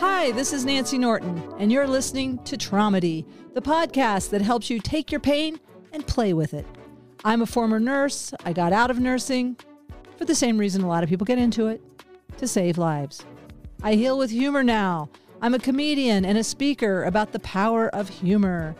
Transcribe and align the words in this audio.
Hi, 0.00 0.30
this 0.30 0.52
is 0.52 0.64
Nancy 0.64 0.96
Norton, 0.96 1.42
and 1.58 1.72
you're 1.72 1.88
listening 1.88 2.38
to 2.44 2.56
Traumedy, 2.56 3.26
the 3.54 3.60
podcast 3.60 4.30
that 4.30 4.40
helps 4.40 4.70
you 4.70 4.78
take 4.78 5.10
your 5.10 5.20
pain 5.20 5.58
and 5.92 6.06
play 6.06 6.32
with 6.32 6.54
it. 6.54 6.64
I'm 7.24 7.42
a 7.42 7.46
former 7.46 7.80
nurse. 7.80 8.32
I 8.44 8.52
got 8.52 8.72
out 8.72 8.92
of 8.92 9.00
nursing 9.00 9.56
for 10.16 10.24
the 10.24 10.36
same 10.36 10.56
reason 10.56 10.82
a 10.82 10.88
lot 10.88 11.02
of 11.02 11.08
people 11.08 11.24
get 11.24 11.40
into 11.40 11.66
it 11.66 11.82
to 12.36 12.46
save 12.46 12.78
lives. 12.78 13.26
I 13.82 13.94
heal 13.94 14.16
with 14.16 14.30
humor 14.30 14.62
now. 14.62 15.10
I'm 15.42 15.54
a 15.54 15.58
comedian 15.58 16.24
and 16.24 16.38
a 16.38 16.44
speaker 16.44 17.02
about 17.02 17.32
the 17.32 17.40
power 17.40 17.88
of 17.88 18.08
humor. 18.08 18.76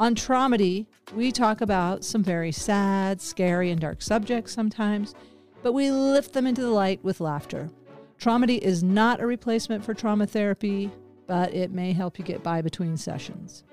On 0.00 0.16
Traumedy, 0.16 0.86
we 1.14 1.30
talk 1.30 1.60
about 1.60 2.02
some 2.02 2.24
very 2.24 2.50
sad, 2.50 3.20
scary, 3.20 3.70
and 3.70 3.80
dark 3.80 4.02
subjects 4.02 4.52
sometimes, 4.52 5.14
but 5.62 5.74
we 5.74 5.92
lift 5.92 6.32
them 6.32 6.44
into 6.44 6.62
the 6.62 6.70
light 6.70 6.98
with 7.04 7.20
laughter. 7.20 7.70
Traumedy 8.18 8.58
is 8.58 8.82
not 8.82 9.20
a 9.20 9.26
replacement 9.26 9.84
for 9.84 9.94
trauma 9.94 10.26
therapy, 10.26 10.90
but 11.26 11.52
it 11.54 11.70
may 11.70 11.92
help 11.92 12.18
you 12.18 12.24
get 12.24 12.42
by 12.42 12.62
between 12.62 12.96
sessions. 12.96 13.64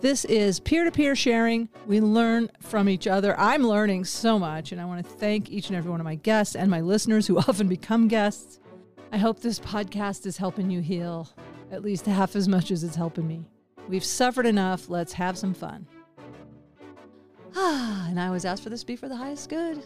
This 0.00 0.24
is 0.26 0.60
peer 0.60 0.84
to 0.84 0.92
peer 0.92 1.16
sharing. 1.16 1.68
We 1.86 2.00
learn 2.00 2.50
from 2.60 2.88
each 2.88 3.06
other. 3.06 3.38
I'm 3.38 3.64
learning 3.66 4.04
so 4.04 4.38
much, 4.38 4.70
and 4.70 4.80
I 4.80 4.84
want 4.84 5.04
to 5.04 5.12
thank 5.12 5.50
each 5.50 5.68
and 5.68 5.76
every 5.76 5.90
one 5.90 6.00
of 6.00 6.04
my 6.04 6.14
guests 6.14 6.54
and 6.54 6.70
my 6.70 6.80
listeners 6.80 7.26
who 7.26 7.38
often 7.48 7.66
become 7.68 8.06
guests. 8.08 8.60
I 9.10 9.18
hope 9.18 9.40
this 9.40 9.58
podcast 9.58 10.26
is 10.26 10.36
helping 10.36 10.70
you 10.70 10.80
heal 10.80 11.28
at 11.72 11.82
least 11.82 12.06
half 12.06 12.36
as 12.36 12.48
much 12.48 12.70
as 12.70 12.84
it's 12.84 12.96
helping 12.96 13.26
me. 13.26 13.44
We've 13.88 14.04
suffered 14.04 14.46
enough. 14.46 14.88
Let's 14.88 15.14
have 15.14 15.36
some 15.36 15.54
fun. 15.54 15.86
Ah, 17.56 18.06
and 18.08 18.20
I 18.20 18.26
always 18.26 18.44
ask 18.44 18.62
for 18.62 18.70
this 18.70 18.84
be 18.84 18.96
for 18.96 19.08
the 19.08 19.16
highest 19.16 19.48
good. 19.48 19.82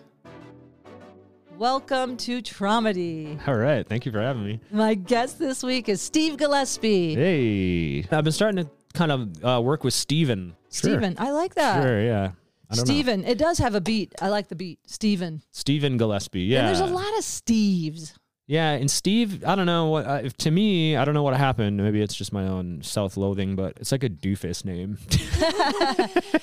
Welcome 1.59 2.16
to 2.19 2.42
Traumedy. 2.42 3.38
All 3.47 3.55
right. 3.55 3.87
Thank 3.87 4.05
you 4.06 4.12
for 4.12 4.20
having 4.20 4.45
me. 4.45 4.61
My 4.70 4.95
guest 4.95 5.39
this 5.39 5.62
week 5.62 5.89
is 5.89 6.00
Steve 6.03 6.36
Gillespie. 6.36 7.14
Hey. 7.14 8.06
I've 8.11 8.25
been 8.25 8.33
starting 8.33 8.64
to 8.64 8.70
kind 8.94 9.12
of 9.12 9.44
uh, 9.44 9.61
work 9.62 9.84
with 9.84 9.94
Steven. 9.94 10.56
Steven, 10.70 11.14
I 11.19 11.31
like 11.31 11.55
that. 11.55 11.83
Sure, 11.83 12.03
yeah. 12.03 12.33
I 12.70 12.77
know. 12.77 12.84
Steven, 12.84 13.25
it 13.25 13.39
does 13.39 13.59
have 13.59 13.75
a 13.75 13.81
beat. 13.81 14.12
I 14.20 14.28
like 14.28 14.48
the 14.48 14.56
beat. 14.56 14.81
Steven. 14.86 15.42
Steven 15.53 15.98
Gillespie. 15.98 16.41
Yeah. 16.42 16.61
And 16.61 16.69
there's 16.69 16.81
a 16.81 16.92
lot 16.92 17.06
of 17.19 17.25
Steves. 17.25 18.14
Yeah, 18.48 18.72
and 18.72 18.91
Steve, 18.91 19.44
I 19.44 19.55
don't 19.55 19.66
know 19.66 19.87
what. 19.87 20.06
Uh, 20.06 20.20
if- 20.25 20.37
to 20.39 20.50
me, 20.50 20.97
I 20.97 21.05
don't 21.05 21.14
know 21.14 21.22
what 21.22 21.37
happened. 21.37 21.77
Maybe 21.77 22.03
it's 22.03 22.14
just 22.14 22.33
my 22.33 22.47
own 22.47 22.83
self-loathing, 22.83 23.55
but 23.55 23.77
it's 23.81 23.92
like 23.92 24.03
a 24.03 24.11
doofus 24.11 24.64
name. 24.64 24.98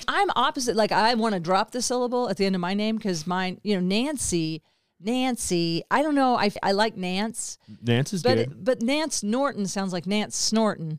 I'm 0.08 0.30
opposite. 0.34 0.76
Like 0.76 0.92
I 0.92 1.14
want 1.14 1.34
to 1.34 1.40
drop 1.40 1.72
the 1.72 1.82
syllable 1.82 2.30
at 2.30 2.36
the 2.38 2.46
end 2.46 2.54
of 2.54 2.60
my 2.60 2.72
name 2.74 2.96
because 2.96 3.26
mine, 3.26 3.60
you 3.62 3.74
know, 3.74 3.80
Nancy, 3.82 4.62
Nancy. 5.00 5.82
I 5.90 6.02
don't 6.02 6.14
know. 6.14 6.36
I, 6.36 6.50
I 6.62 6.72
like 6.72 6.96
Nance, 6.96 7.58
Nance 7.82 8.12
is 8.12 8.22
but 8.22 8.36
good. 8.36 8.64
but 8.64 8.82
Nance 8.82 9.22
Norton 9.22 9.66
sounds 9.66 9.92
like 9.92 10.06
Nance 10.06 10.36
Snorton. 10.36 10.98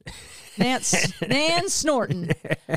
Nance 0.58 1.22
Nan 1.28 1.66
Snorton. 1.70 2.32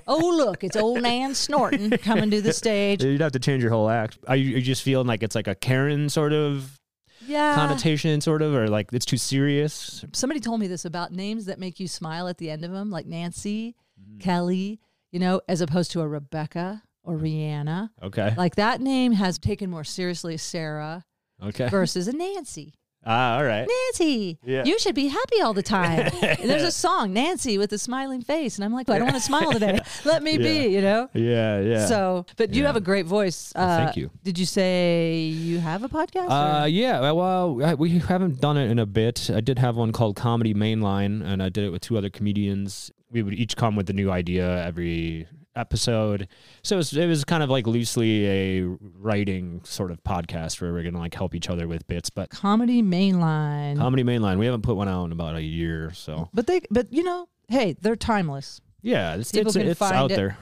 Oh 0.06 0.34
look, 0.36 0.62
it's 0.64 0.76
old 0.76 1.02
Nan 1.02 1.32
Snorton 1.32 2.00
coming 2.02 2.30
to 2.30 2.40
the 2.40 2.52
stage. 2.52 3.02
You'd 3.02 3.20
have 3.20 3.32
to 3.32 3.38
change 3.38 3.62
your 3.62 3.72
whole 3.72 3.88
act. 3.88 4.18
Are 4.28 4.36
you, 4.36 4.54
are 4.54 4.58
you 4.58 4.62
just 4.62 4.82
feeling 4.82 5.06
like 5.06 5.22
it's 5.22 5.34
like 5.34 5.48
a 5.48 5.54
Karen 5.54 6.08
sort 6.08 6.32
of 6.32 6.78
Yeah. 7.26 7.54
connotation, 7.54 8.20
sort 8.20 8.42
of, 8.42 8.54
or 8.54 8.68
like 8.68 8.92
it's 8.92 9.06
too 9.06 9.16
serious? 9.16 10.04
Somebody 10.12 10.40
told 10.40 10.60
me 10.60 10.66
this 10.66 10.84
about 10.84 11.12
names 11.12 11.46
that 11.46 11.58
make 11.58 11.80
you 11.80 11.88
smile 11.88 12.28
at 12.28 12.38
the 12.38 12.50
end 12.50 12.64
of 12.64 12.70
them, 12.70 12.90
like 12.90 13.06
Nancy, 13.06 13.74
Mm-hmm. 14.00 14.18
Kelly. 14.18 14.80
You 15.12 15.20
know, 15.20 15.40
as 15.48 15.60
opposed 15.60 15.92
to 15.92 16.00
a 16.00 16.08
Rebecca 16.08 16.82
or 17.04 17.16
Rihanna. 17.16 17.90
Okay. 18.02 18.34
Like 18.36 18.56
that 18.56 18.80
name 18.80 19.12
has 19.12 19.38
taken 19.38 19.70
more 19.70 19.84
seriously 19.84 20.36
Sarah 20.36 21.04
Okay. 21.42 21.68
versus 21.70 22.08
a 22.08 22.12
Nancy. 22.12 22.74
Ah, 23.06 23.36
all 23.36 23.44
right. 23.44 23.68
Nancy, 23.68 24.38
Yeah. 24.46 24.64
you 24.64 24.78
should 24.78 24.94
be 24.94 25.08
happy 25.08 25.42
all 25.42 25.52
the 25.52 25.62
time. 25.62 26.10
There's 26.20 26.62
a 26.62 26.72
song, 26.72 27.12
Nancy, 27.12 27.58
with 27.58 27.70
a 27.74 27.76
smiling 27.76 28.22
face. 28.22 28.56
And 28.56 28.64
I'm 28.64 28.72
like, 28.72 28.88
well, 28.88 28.94
I 28.94 28.98
don't 29.00 29.08
want 29.08 29.16
to 29.16 29.20
smile 29.32 29.52
today. 29.52 29.78
Let 30.06 30.22
me 30.22 30.38
be, 30.38 30.68
you 30.68 30.80
know? 30.80 31.10
Yeah, 31.12 31.60
yeah. 31.60 31.84
So, 31.84 32.24
but 32.38 32.54
you 32.54 32.62
Yeah. 32.62 32.68
have 32.68 32.76
a 32.76 32.80
great 32.80 33.04
voice. 33.04 33.52
Uh, 33.54 33.58
Well, 33.60 33.78
thank 33.84 33.96
you. 33.98 34.10
Did 34.22 34.38
you 34.38 34.46
say 34.46 35.18
you 35.24 35.58
have 35.58 35.82
a 35.82 35.88
podcast? 35.90 36.30
Uh, 36.30 36.64
yeah. 36.64 37.10
Well, 37.10 37.62
I- 37.62 37.74
we 37.74 37.98
haven't 37.98 38.40
done 38.40 38.56
it 38.56 38.70
in 38.70 38.78
a 38.78 38.86
bit. 38.86 39.28
I 39.30 39.42
did 39.42 39.58
have 39.58 39.76
one 39.76 39.92
called 39.92 40.16
Comedy 40.16 40.54
Mainline, 40.54 41.22
and 41.22 41.42
I 41.42 41.50
did 41.50 41.64
it 41.64 41.70
with 41.72 41.82
two 41.82 41.98
other 41.98 42.08
comedians. 42.08 42.90
We 43.10 43.22
would 43.22 43.34
each 43.34 43.54
come 43.54 43.76
with 43.76 43.90
a 43.90 43.92
new 43.92 44.10
idea 44.10 44.64
every 44.64 45.28
episode. 45.56 46.28
So 46.62 46.76
it 46.76 46.78
was, 46.78 46.96
it 46.96 47.06
was 47.06 47.24
kind 47.24 47.42
of 47.42 47.50
like 47.50 47.66
loosely 47.66 48.26
a 48.26 48.66
writing 48.98 49.60
sort 49.64 49.90
of 49.90 50.02
podcast 50.04 50.60
where 50.60 50.72
we're 50.72 50.82
gonna 50.82 50.98
like 50.98 51.14
help 51.14 51.34
each 51.34 51.48
other 51.48 51.66
with 51.68 51.86
bits. 51.86 52.10
But 52.10 52.30
Comedy 52.30 52.82
Mainline. 52.82 53.78
Comedy 53.78 54.04
Mainline, 54.04 54.38
we 54.38 54.46
haven't 54.46 54.62
put 54.62 54.76
one 54.76 54.88
out 54.88 55.04
in 55.06 55.12
about 55.12 55.36
a 55.36 55.42
year. 55.42 55.92
So 55.94 56.28
but 56.32 56.46
they, 56.46 56.60
but 56.70 56.92
you 56.92 57.02
know, 57.02 57.28
hey, 57.48 57.76
they're 57.80 57.96
timeless. 57.96 58.60
yeah, 58.82 59.16
it's 59.16 59.32
People 59.32 59.48
it's, 59.48 59.56
can 59.56 59.68
it's 59.68 59.78
find 59.78 59.94
out 59.94 60.10
it. 60.10 60.16
there. 60.16 60.36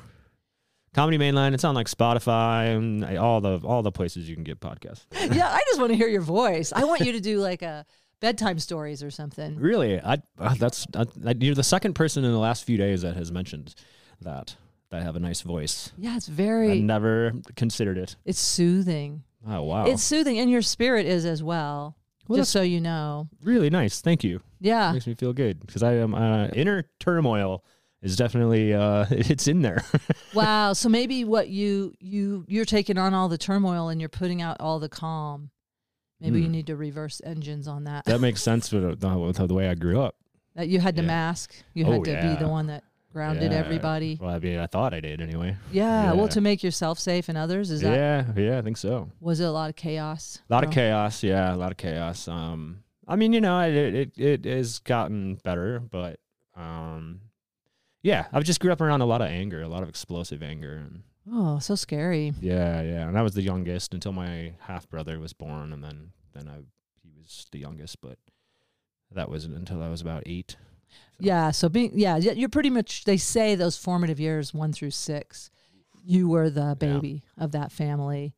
Comedy 0.95 1.17
Mainline, 1.17 1.55
it's 1.55 1.65
on 1.65 1.75
like 1.75 1.87
Spotify 1.87 2.77
and 2.77 3.17
all 3.17 3.41
the 3.41 3.59
all 3.65 3.83
the 3.83 3.93
places 3.93 4.28
you 4.28 4.34
can 4.34 4.45
get 4.45 4.61
podcasts. 4.61 5.06
yeah, 5.34 5.49
I 5.51 5.61
just 5.67 5.81
want 5.81 5.91
to 5.91 5.97
hear 5.97 6.09
your 6.09 6.21
voice. 6.21 6.72
I 6.75 6.84
want 6.84 7.01
you 7.01 7.12
to 7.12 7.21
do 7.21 7.39
like 7.39 7.62
a 7.62 7.87
bedtime 8.21 8.59
stories 8.59 9.03
or 9.03 9.11
something. 9.11 9.56
Really, 9.56 9.99
I 10.01 10.19
uh, 10.39 10.55
that's 10.55 10.87
I, 10.95 11.06
I, 11.27 11.34
you're 11.41 11.55
the 11.55 11.62
second 11.62 11.95
person 11.95 12.25
in 12.25 12.33
the 12.33 12.39
last 12.39 12.65
few 12.65 12.77
days 12.77 13.03
that 13.03 13.17
has 13.17 13.33
mentioned 13.33 13.75
that 14.21 14.56
that 14.92 15.00
I 15.00 15.04
have 15.04 15.16
a 15.16 15.20
nice 15.20 15.41
voice. 15.41 15.91
Yeah, 15.98 16.16
it's 16.16 16.28
very. 16.28 16.70
I 16.72 16.78
never 16.78 17.32
considered 17.56 17.98
it. 17.98 18.14
it's 18.25 18.38
soothing. 18.38 19.25
Oh 19.48 19.62
wow, 19.62 19.86
It's 19.86 20.03
soothing, 20.04 20.38
and 20.38 20.48
your 20.50 20.62
spirit 20.62 21.04
is 21.06 21.25
as 21.26 21.42
well. 21.42 21.97
Well, 22.28 22.38
just 22.38 22.53
so 22.53 22.62
you 22.62 22.80
know. 22.80 23.28
really 23.42 23.69
nice. 23.70 24.00
Thank 24.00 24.22
you. 24.22 24.41
Yeah. 24.60 24.92
Makes 24.92 25.08
me 25.08 25.14
feel 25.14 25.32
good 25.32 25.58
because 25.66 25.82
I 25.82 25.94
am 25.94 26.14
uh, 26.14 26.47
inner 26.48 26.84
turmoil 27.00 27.64
is 28.00 28.14
definitely 28.14 28.72
uh, 28.72 29.06
it's 29.10 29.48
in 29.48 29.62
there. 29.62 29.82
wow. 30.34 30.72
So 30.75 30.88
maybe 30.88 31.24
what 31.24 31.48
you 31.48 31.94
you 31.98 32.44
you're 32.47 32.64
taking 32.64 32.97
on 32.98 33.12
all 33.14 33.28
the 33.28 33.38
turmoil 33.38 33.88
and 33.88 34.00
you're 34.00 34.09
putting 34.09 34.41
out 34.41 34.59
all 34.60 34.78
the 34.78 34.88
calm. 34.88 35.50
Maybe 36.20 36.38
you 36.38 36.47
Hmm. 36.47 36.53
need 36.53 36.66
to 36.69 36.76
reverse 36.76 37.20
engines 37.24 37.66
on 37.66 37.82
that. 37.84 38.04
that 38.04 38.20
makes 38.20 38.41
sense 38.42 38.70
with 38.70 39.00
the, 39.00 39.19
with 39.19 39.36
the 39.38 39.53
way 39.54 39.69
I 39.69 39.74
grew 39.74 40.00
up. 40.00 40.14
That 40.54 40.69
you 40.69 40.78
had 40.78 40.94
to 40.97 41.03
Yeah. 41.03 41.09
mask. 41.09 41.53
You 41.74 41.84
Oh, 41.86 41.92
had 41.92 42.04
to 42.04 42.20
be 42.22 42.36
the 42.36 42.48
one 42.48 42.69
that 42.69 42.84
grounded 43.12 43.53
Yeah. 43.53 43.59
everybody. 43.59 44.19
Well, 44.21 44.31
I 44.34 44.39
mean, 44.39 44.59
I 44.59 44.67
thought 44.67 44.95
I 44.95 45.00
did 45.00 45.21
anyway. 45.21 45.56
Yeah, 45.71 46.12
Well, 46.12 46.28
to 46.28 46.41
make 46.41 46.62
yourself 46.62 46.99
safe 46.99 47.28
and 47.28 47.37
others 47.39 47.71
is 47.71 47.81
that 47.83 47.95
yeah, 47.95 48.41
yeah, 48.41 48.59
I 48.59 48.62
think 48.62 48.77
so. 48.77 49.11
was 49.21 49.41
it 49.41 49.45
a 49.45 49.50
lot 49.50 49.71
of 49.71 49.77
chaos? 49.77 50.41
A 50.49 50.53
lot 50.53 50.65
of 50.65 50.71
Oh. 50.71 50.73
chaos, 50.73 51.22
yeah, 51.22 51.55
a 51.55 51.56
lot 51.56 51.71
of 51.71 51.77
chaos. 51.78 52.27
Um, 52.28 52.83
I 53.06 53.17
mean, 53.17 53.33
you 53.33 53.41
know, 53.41 53.61
it 53.61 53.75
it 53.75 54.19
it 54.19 54.45
has 54.45 54.78
gotten 54.78 55.34
better, 55.45 55.81
but 55.81 56.21
um, 56.56 57.21
yeah, 58.03 58.27
I've 58.33 58.45
just 58.45 58.61
grew 58.61 58.72
up 58.72 58.81
around 58.81 59.01
a 59.01 59.06
lot 59.06 59.21
of 59.22 59.28
anger, 59.28 59.62
a 59.62 59.69
lot 59.69 59.83
of 59.83 59.89
explosive 59.89 60.43
anger, 60.43 60.75
and 60.77 61.03
Oh, 61.31 61.59
so 61.61 61.75
scary. 61.77 62.33
yeah, 62.41 62.83
yeah. 62.83 63.06
And 63.09 63.17
I 63.19 63.22
was 63.22 63.34
the 63.34 63.43
youngest 63.43 63.95
until 63.95 64.12
my 64.12 64.55
half 64.61 64.89
brother 64.89 65.19
was 65.21 65.33
born, 65.33 65.72
and 65.72 65.83
then 65.84 66.12
then 66.33 66.49
I 66.49 66.59
he 67.03 67.11
was 67.17 67.47
the 67.53 67.59
youngest, 67.59 68.01
but 68.01 68.19
that 69.15 69.28
wasn't 69.28 69.55
until 69.56 69.83
I 69.83 69.89
was 69.89 70.01
about 70.01 70.22
eight. 70.27 70.56
So- 71.19 71.25
Yeah. 71.27 71.50
So 71.50 71.69
being 71.69 71.93
yeah, 71.95 72.17
you're 72.17 72.49
pretty 72.49 72.71
much. 72.71 73.05
They 73.05 73.17
say 73.17 73.55
those 73.55 73.77
formative 73.77 74.19
years, 74.21 74.53
one 74.55 74.73
through 74.73 74.91
six, 74.93 75.50
you 76.05 76.28
were 76.28 76.50
the 76.50 76.77
baby 76.78 77.23
of 77.39 77.53
that 77.53 77.71
family. 77.73 78.34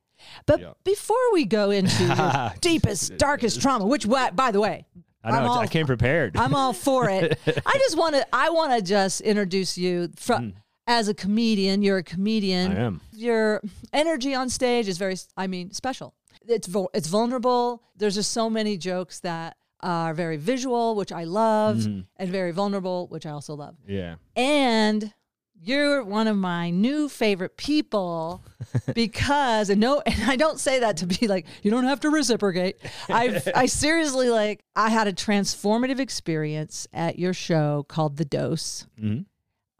But 0.46 0.60
Yeah. 0.60 0.72
before 0.84 1.32
we 1.32 1.44
go 1.44 1.70
into 1.70 2.04
your 2.04 2.52
deepest, 2.60 3.16
darkest 3.18 3.60
trauma, 3.60 3.86
which 3.86 4.08
by 4.08 4.50
the 4.52 4.60
way, 4.60 4.86
I 5.22 5.30
know 5.30 5.36
I'm 5.38 5.44
I 5.44 5.46
all- 5.48 5.66
came 5.68 5.86
prepared. 5.86 6.36
I'm 6.36 6.54
all 6.54 6.72
for 6.72 7.08
it. 7.10 7.38
I 7.46 7.72
just 7.78 7.96
want 7.96 8.14
to. 8.16 8.26
I 8.32 8.50
want 8.50 8.72
to 8.72 8.82
just 8.82 9.20
introduce 9.22 9.76
you 9.78 10.10
from 10.16 10.54
as 10.86 11.08
a 11.08 11.14
comedian. 11.14 11.82
You're 11.82 11.98
a 11.98 12.02
comedian. 12.02 12.72
Mm. 12.72 12.76
I 12.76 12.80
am. 12.80 13.00
Your 13.12 13.62
energy 13.92 14.34
on 14.34 14.48
stage 14.50 14.86
is 14.88 14.98
very. 14.98 15.16
I 15.36 15.46
mean, 15.46 15.72
special. 15.72 16.14
It's 16.46 16.68
it's 16.92 17.08
vulnerable. 17.08 17.82
There's 17.96 18.16
just 18.16 18.32
so 18.32 18.50
many 18.50 18.76
jokes 18.76 19.20
that 19.20 19.56
are 19.84 20.14
very 20.14 20.36
visual, 20.36 20.96
which 20.96 21.12
I 21.12 21.24
love, 21.24 21.76
Mm-hmm. 21.76 22.00
and 22.16 22.30
very 22.30 22.50
vulnerable, 22.50 23.06
which 23.08 23.26
I 23.26 23.30
also 23.30 23.54
love. 23.54 23.76
Yeah. 23.86 24.16
And 24.34 25.12
you're 25.60 26.02
one 26.04 26.26
of 26.26 26.36
my 26.36 26.70
new 26.70 27.08
favorite 27.08 27.56
people 27.56 28.42
because 28.94 29.70
and 29.70 29.80
no 29.80 30.02
and 30.04 30.30
I 30.30 30.36
don't 30.36 30.58
say 30.60 30.80
that 30.80 30.96
to 30.98 31.06
be 31.06 31.26
like 31.28 31.46
you 31.62 31.70
don't 31.70 31.84
have 31.84 32.00
to 32.00 32.10
reciprocate. 32.10 32.76
I 33.08 33.40
I 33.54 33.66
seriously 33.66 34.28
like 34.30 34.64
I 34.76 34.90
had 34.90 35.06
a 35.06 35.12
transformative 35.12 36.00
experience 36.00 36.86
at 36.92 37.18
your 37.18 37.32
show 37.32 37.84
called 37.88 38.16
The 38.16 38.24
Dose, 38.24 38.86
hmm 38.98 39.20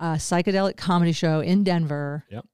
a 0.01 0.15
psychedelic 0.17 0.77
comedy 0.77 1.13
show 1.13 1.41
in 1.41 1.63
Denver 1.65 2.25
Yep. 2.31 2.45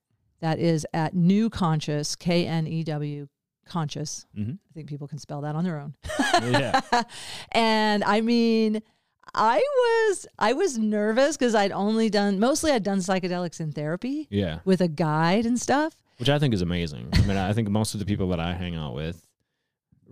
that 0.41 0.59
is 0.59 0.85
at 0.93 1.13
Knew 1.15 1.49
Conscious, 1.49 2.15
K 2.15 2.45
N 2.45 2.67
E 2.67 2.83
W 2.83 3.27
Conscious. 3.71 4.25
hmm 4.35 4.51
I 4.51 4.73
think 4.73 4.89
people 4.89 5.07
can 5.07 5.17
spell 5.17 5.41
that 5.41 5.55
on 5.55 5.63
their 5.63 5.79
own. 5.79 5.93
yeah. 6.51 6.81
and 7.53 8.03
I 8.03 8.19
mean, 8.21 8.81
I 9.33 9.57
was 9.57 10.27
I 10.37 10.53
was 10.53 10.77
nervous 10.77 11.37
because 11.37 11.55
I'd 11.55 11.71
only 11.71 12.09
done 12.09 12.39
mostly 12.39 12.71
I'd 12.71 12.83
done 12.83 12.99
psychedelics 12.99 13.59
in 13.61 13.71
therapy 13.71 14.27
Yeah. 14.29 14.59
with 14.65 14.81
a 14.81 14.87
guide 14.89 15.45
and 15.45 15.59
stuff. 15.59 15.95
which 16.17 16.29
I 16.29 16.37
think 16.37 16.53
is 16.53 16.61
amazing. 16.61 17.07
I 17.13 17.21
mean, 17.21 17.37
I 17.37 17.53
think 17.53 17.69
most 17.69 17.93
of 17.93 17.99
the 17.99 18.05
people 18.05 18.27
that 18.29 18.39
I 18.39 18.53
hang 18.53 18.75
out 18.75 18.93
with 18.93 19.25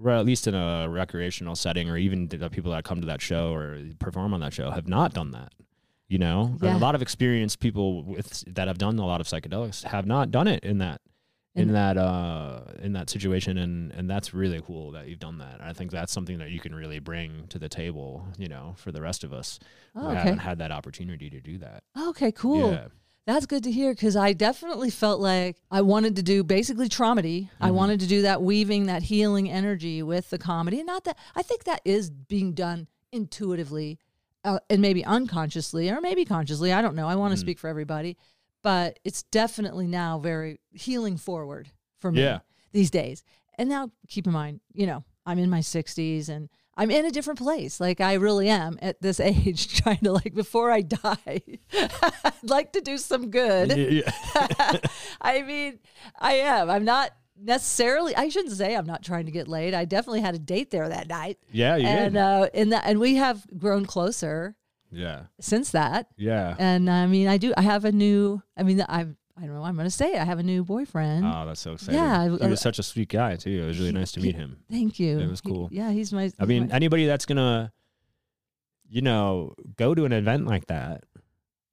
or 0.01 0.11
at 0.11 0.25
least 0.25 0.47
in 0.47 0.55
a 0.55 0.87
recreational 0.89 1.55
setting, 1.57 1.89
or 1.89 1.97
even 1.97 2.29
the 2.29 2.49
people 2.49 2.71
that 2.71 2.85
come 2.85 3.01
to 3.01 3.07
that 3.07 3.21
show 3.21 3.51
or 3.53 3.77
perform 3.99 4.33
on 4.33 4.39
that 4.39 4.53
show, 4.53 4.71
have 4.71 4.87
not 4.87 5.13
done 5.13 5.31
that. 5.31 5.51
You 6.07 6.17
know, 6.19 6.55
Yeah. 6.61 6.77
a 6.77 6.79
lot 6.79 6.95
of 6.95 7.01
experienced 7.01 7.59
people 7.59 8.03
with 8.05 8.45
that 8.55 8.69
have 8.69 8.77
done 8.77 8.97
a 8.97 9.05
lot 9.05 9.19
of 9.19 9.27
psychedelics 9.27 9.83
have 9.83 10.05
not 10.05 10.31
done 10.31 10.47
it 10.47 10.63
in 10.63 10.77
that 10.77 11.01
in 11.59 11.73
that 11.73 11.97
uh 11.97 12.61
in 12.79 12.93
that 12.93 13.09
situation 13.09 13.57
and 13.57 13.91
and 13.91 14.09
that's 14.09 14.33
really 14.33 14.61
cool 14.65 14.91
that 14.91 15.07
you've 15.07 15.19
done 15.19 15.37
that 15.39 15.59
i 15.61 15.73
think 15.73 15.91
that's 15.91 16.11
something 16.11 16.37
that 16.39 16.49
you 16.51 16.59
can 16.59 16.73
really 16.73 16.99
bring 16.99 17.45
to 17.49 17.59
the 17.59 17.69
table 17.69 18.25
you 18.37 18.47
know 18.47 18.73
for 18.77 18.91
the 18.91 19.01
rest 19.01 19.23
of 19.23 19.31
us 19.33 19.59
who 19.93 20.01
Oh, 20.01 20.09
okay. 20.11 20.19
haven't 20.19 20.39
had 20.39 20.57
that 20.59 20.71
opportunity 20.71 21.29
to 21.29 21.39
do 21.41 21.57
that 21.59 21.83
Okay, 22.09 22.31
cool. 22.31 22.71
yeah 22.71 22.87
That's 23.27 23.45
good 23.45 23.63
to 23.65 23.71
hear 23.71 23.91
because 23.93 24.15
I 24.15 24.33
definitely 24.33 24.89
felt 24.89 25.19
like 25.21 25.57
I 25.69 25.81
wanted 25.81 26.15
to 26.15 26.23
do 26.23 26.43
basically 26.43 26.89
traumedy. 26.89 27.49
I 27.61 27.69
Mhm. 27.69 27.73
wanted 27.79 27.99
to 27.99 28.07
do 28.07 28.23
that 28.23 28.41
weaving, 28.41 28.87
that 28.87 29.03
healing 29.03 29.47
energy 29.51 30.01
with 30.01 30.31
the 30.31 30.39
comedy. 30.39 30.77
And 30.79 30.87
not 30.87 31.03
that 31.03 31.15
I 31.35 31.43
think 31.43 31.65
that 31.65 31.81
is 31.85 32.09
being 32.09 32.53
done 32.53 32.87
intuitively 33.11 33.99
uh, 34.43 34.57
and 34.69 34.81
maybe 34.81 35.03
unconsciously 35.05 35.89
or 35.91 35.99
maybe 36.01 36.25
consciously. 36.25 36.71
I 36.73 36.81
don't 36.81 36.95
know. 36.95 37.07
I 37.07 37.15
want 37.15 37.31
to 37.33 37.37
Mhm. 37.37 37.41
speak 37.41 37.59
for 37.59 37.67
everybody. 37.67 38.17
But 38.61 38.99
it's 39.03 39.23
definitely 39.23 39.87
now 39.87 40.19
very 40.19 40.59
healing 40.73 41.17
forward 41.17 41.69
for 41.99 42.11
me 42.11 42.21
Yeah. 42.23 42.39
these 42.71 42.91
days. 42.91 43.23
And 43.57 43.69
now 43.69 43.91
keep 44.07 44.25
in 44.27 44.33
mind, 44.33 44.59
you 44.73 44.85
know, 44.87 45.03
I'm 45.25 45.39
in 45.39 45.49
my 45.49 45.59
60s 45.59 46.29
and 46.29 46.49
I'm 46.75 46.91
in 46.91 47.05
a 47.05 47.11
different 47.11 47.39
place. 47.39 47.79
Like 47.79 47.99
I 48.01 48.13
really 48.13 48.47
am 48.49 48.77
at 48.81 49.01
this 49.01 49.19
age 49.31 49.81
trying 49.81 49.97
to 49.99 50.11
like 50.13 50.33
before 50.33 50.71
I 50.71 50.81
die, 50.81 51.41
I'd 51.73 52.33
like 52.43 52.71
to 52.73 52.81
do 52.81 52.97
some 52.97 53.29
good. 53.29 53.75
yeah, 53.77 54.11
I 55.21 55.41
mean, 55.43 55.79
I 56.19 56.33
am. 56.35 56.69
I'm 56.69 56.85
not 56.85 57.11
necessarily 57.41 58.13
I 58.15 58.27
shouldn't 58.29 58.55
say 58.55 58.75
I'm 58.75 58.85
not 58.85 59.03
trying 59.03 59.25
to 59.25 59.31
get 59.31 59.47
laid. 59.47 59.73
I 59.73 59.85
definitely 59.85 60.19
had 60.21 60.35
a 60.35 60.39
date 60.39 60.71
there 60.71 60.89
that 60.89 61.07
night. 61.07 61.37
yeah 61.51 61.77
you 61.77 61.87
and 61.87 62.13
did. 62.15 62.19
uh 62.19 62.49
and 62.53 62.71
that 62.73 62.83
and 62.85 62.99
we 62.99 63.15
have 63.15 63.45
grown 63.57 63.85
closer 63.85 64.55
yeah 64.91 65.23
since 65.39 65.71
that. 65.71 66.07
yeah 66.17 66.55
And 66.59 66.89
I 66.89 67.05
mean, 67.07 67.27
I 67.27 67.37
do 67.37 67.53
I 67.57 67.61
have 67.61 67.85
a 67.85 67.91
new 67.91 68.41
I 68.57 68.63
mean, 68.63 68.81
I've 68.81 69.15
I 69.37 69.41
don't 69.45 69.53
know, 69.55 69.63
I'm 69.63 69.75
going 69.75 69.85
to 69.87 69.91
say 69.91 70.13
it. 70.15 70.19
I 70.19 70.25
have 70.25 70.39
a 70.39 70.43
new 70.43 70.63
boyfriend. 70.65 71.23
oh 71.25 71.45
that's 71.45 71.61
so 71.61 71.73
exciting 71.73 71.95
Yeah, 71.95 72.29
he 72.37 72.41
I- 72.43 72.47
was 72.47 72.59
such 72.59 72.77
a 72.79 72.83
sweet 72.83 73.09
guy 73.09 73.35
too 73.37 73.63
it 73.63 73.65
was 73.65 73.77
really 73.79 73.91
He- 73.91 73.97
nice 73.97 74.11
to 74.13 74.19
he- 74.19 74.25
meet 74.27 74.35
him 74.35 74.57
Thank 74.69 74.99
you. 74.99 75.19
It 75.19 75.29
was 75.29 75.41
He- 75.43 75.49
cool. 75.49 75.69
yeah, 75.71 75.91
he's 75.91 76.11
my 76.11 76.23
i 76.23 76.25
he's 76.25 76.47
mean 76.47 76.67
my- 76.67 76.75
anybody 76.75 77.05
that's 77.05 77.25
gonna 77.25 77.71
you 78.89 79.01
know 79.01 79.53
go 79.77 79.93
to 79.95 80.05
an 80.05 80.11
event 80.13 80.45
like 80.47 80.65
that 80.67 81.03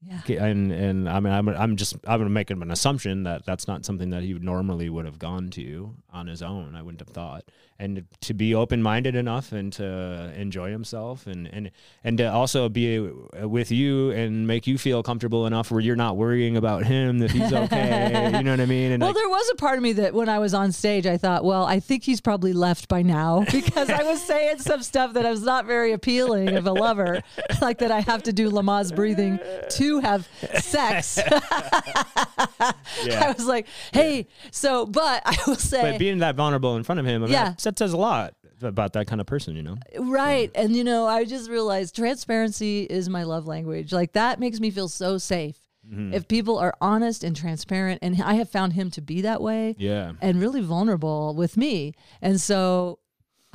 yeah. 0.03 0.21
And 0.45 0.73
and 0.73 1.09
I 1.09 1.21
mean 1.21 1.33
I'm 1.33 1.49
I'm 1.49 1.77
just 1.77 1.97
I'm 2.07 2.33
make 2.33 2.51
an 2.51 2.71
assumption 2.71 3.25
that 3.25 3.47
that's 3.47 3.67
not 3.67 3.85
something 3.85 4.11
that 4.11 4.23
he 4.23 4.35
would 4.35 4.45
normally 4.45 4.89
would 4.89 5.05
have 5.05 5.19
gone 5.19 5.51
to 5.51 5.95
on 6.13 6.27
his 6.27 6.43
own. 6.43 6.75
I 6.77 6.83
wouldn't 6.83 7.01
have 7.01 7.09
thought, 7.09 7.45
and 7.79 8.05
to 8.21 8.35
be 8.35 8.55
open 8.55 8.83
minded 8.83 9.15
enough 9.15 9.53
and 9.53 9.73
to 9.75 10.33
enjoy 10.37 10.71
himself 10.71 11.27
and 11.27 11.47
and 11.47 11.71
and 12.05 12.19
to 12.19 12.31
also 12.31 12.69
be 12.69 13.01
with 13.43 13.71
you 13.71 14.11
and 14.11 14.47
make 14.47 14.67
you 14.67 14.79
feel 14.79 15.03
comfortable 15.03 15.47
enough 15.47 15.71
where 15.71 15.81
you're 15.81 15.97
not 15.97 16.17
worrying 16.17 16.57
about 16.57 16.85
him 16.85 17.19
that 17.19 17.31
he's 17.31 17.53
okay. 17.53 18.33
you 18.37 18.43
know 18.43 18.53
what 18.53 18.61
I 18.61 18.67
mean? 18.67 18.93
And 18.93 19.03
Well, 19.03 19.11
like, 19.11 19.17
there 19.17 19.29
was 19.29 19.51
a 19.53 19.57
part 19.57 19.77
of 19.77 19.83
me 19.83 19.93
that 19.95 20.15
when 20.15 20.29
I 20.29 20.39
was 20.39 20.55
on 20.55 20.73
stage, 20.73 21.07
I 21.07 21.17
thought, 21.17 21.45
well, 21.45 21.65
I 21.65 21.81
think 21.81 22.05
he's 22.05 22.21
probably 22.21 22.53
left 22.53 22.89
by 22.89 23.03
now 23.03 23.45
because 23.53 23.91
I 23.91 24.03
was 24.03 24.23
saying 24.23 24.59
some 24.59 24.83
stuff 24.83 25.15
that 25.15 25.27
I 25.27 25.31
was 25.31 25.43
not 25.43 25.67
very 25.67 25.93
appealing 25.93 26.57
of 26.57 26.67
a 26.67 26.73
lover, 26.73 27.23
like 27.61 27.79
that 27.79 27.91
I 27.91 28.01
have 28.01 28.23
to 28.25 28.33
do 28.33 28.51
Lamaze 28.51 28.95
breathing 28.95 29.39
to 29.87 30.01
have 30.01 30.29
sex. 30.61 31.19
I 31.29 33.35
was 33.37 33.47
like, 33.47 33.67
hey, 33.93 34.27
so, 34.51 34.87
but 34.87 35.23
I 35.25 35.37
will 35.47 35.57
say, 35.57 35.83
But 35.83 35.99
being 35.99 36.19
that 36.19 36.37
vulnerable 36.37 36.77
in 36.77 36.83
front 36.83 37.01
of 37.01 37.07
him, 37.07 37.23
I 37.23 37.27
mean, 37.27 37.33
Yeah. 37.33 37.55
that 37.63 37.79
says 37.79 37.93
a 37.93 37.97
lot 37.97 38.35
about 38.63 38.95
that 38.95 39.07
kind 39.07 39.21
of 39.21 39.27
person, 39.27 39.55
you 39.55 39.63
know. 39.63 39.77
Right. 39.99 40.51
And, 40.55 40.75
you 40.75 40.85
know, 40.85 41.07
I 41.07 41.25
just 41.25 41.51
realized 41.51 41.95
transparency 41.95 42.85
is 42.85 43.09
my 43.09 43.25
love 43.25 43.47
language. 43.47 43.93
Like, 43.93 44.13
that 44.13 44.41
makes 44.41 44.61
me 44.61 44.71
feel 44.71 44.89
so 44.89 45.19
safe. 45.19 45.57
Mhm. 45.89 46.13
If 46.15 46.27
people 46.27 46.59
are 46.59 46.75
honest 46.81 47.23
and 47.23 47.37
transparent, 47.37 48.01
and 48.03 48.21
I 48.23 48.35
have 48.35 48.51
found 48.51 48.73
him 48.73 48.91
to 48.93 49.01
be 49.01 49.21
that 49.21 49.41
way 49.41 49.77
yeah. 49.79 50.13
and 50.21 50.41
really 50.41 50.61
vulnerable 50.61 51.35
with 51.35 51.57
me. 51.57 51.95
And 52.21 52.41
so, 52.41 52.99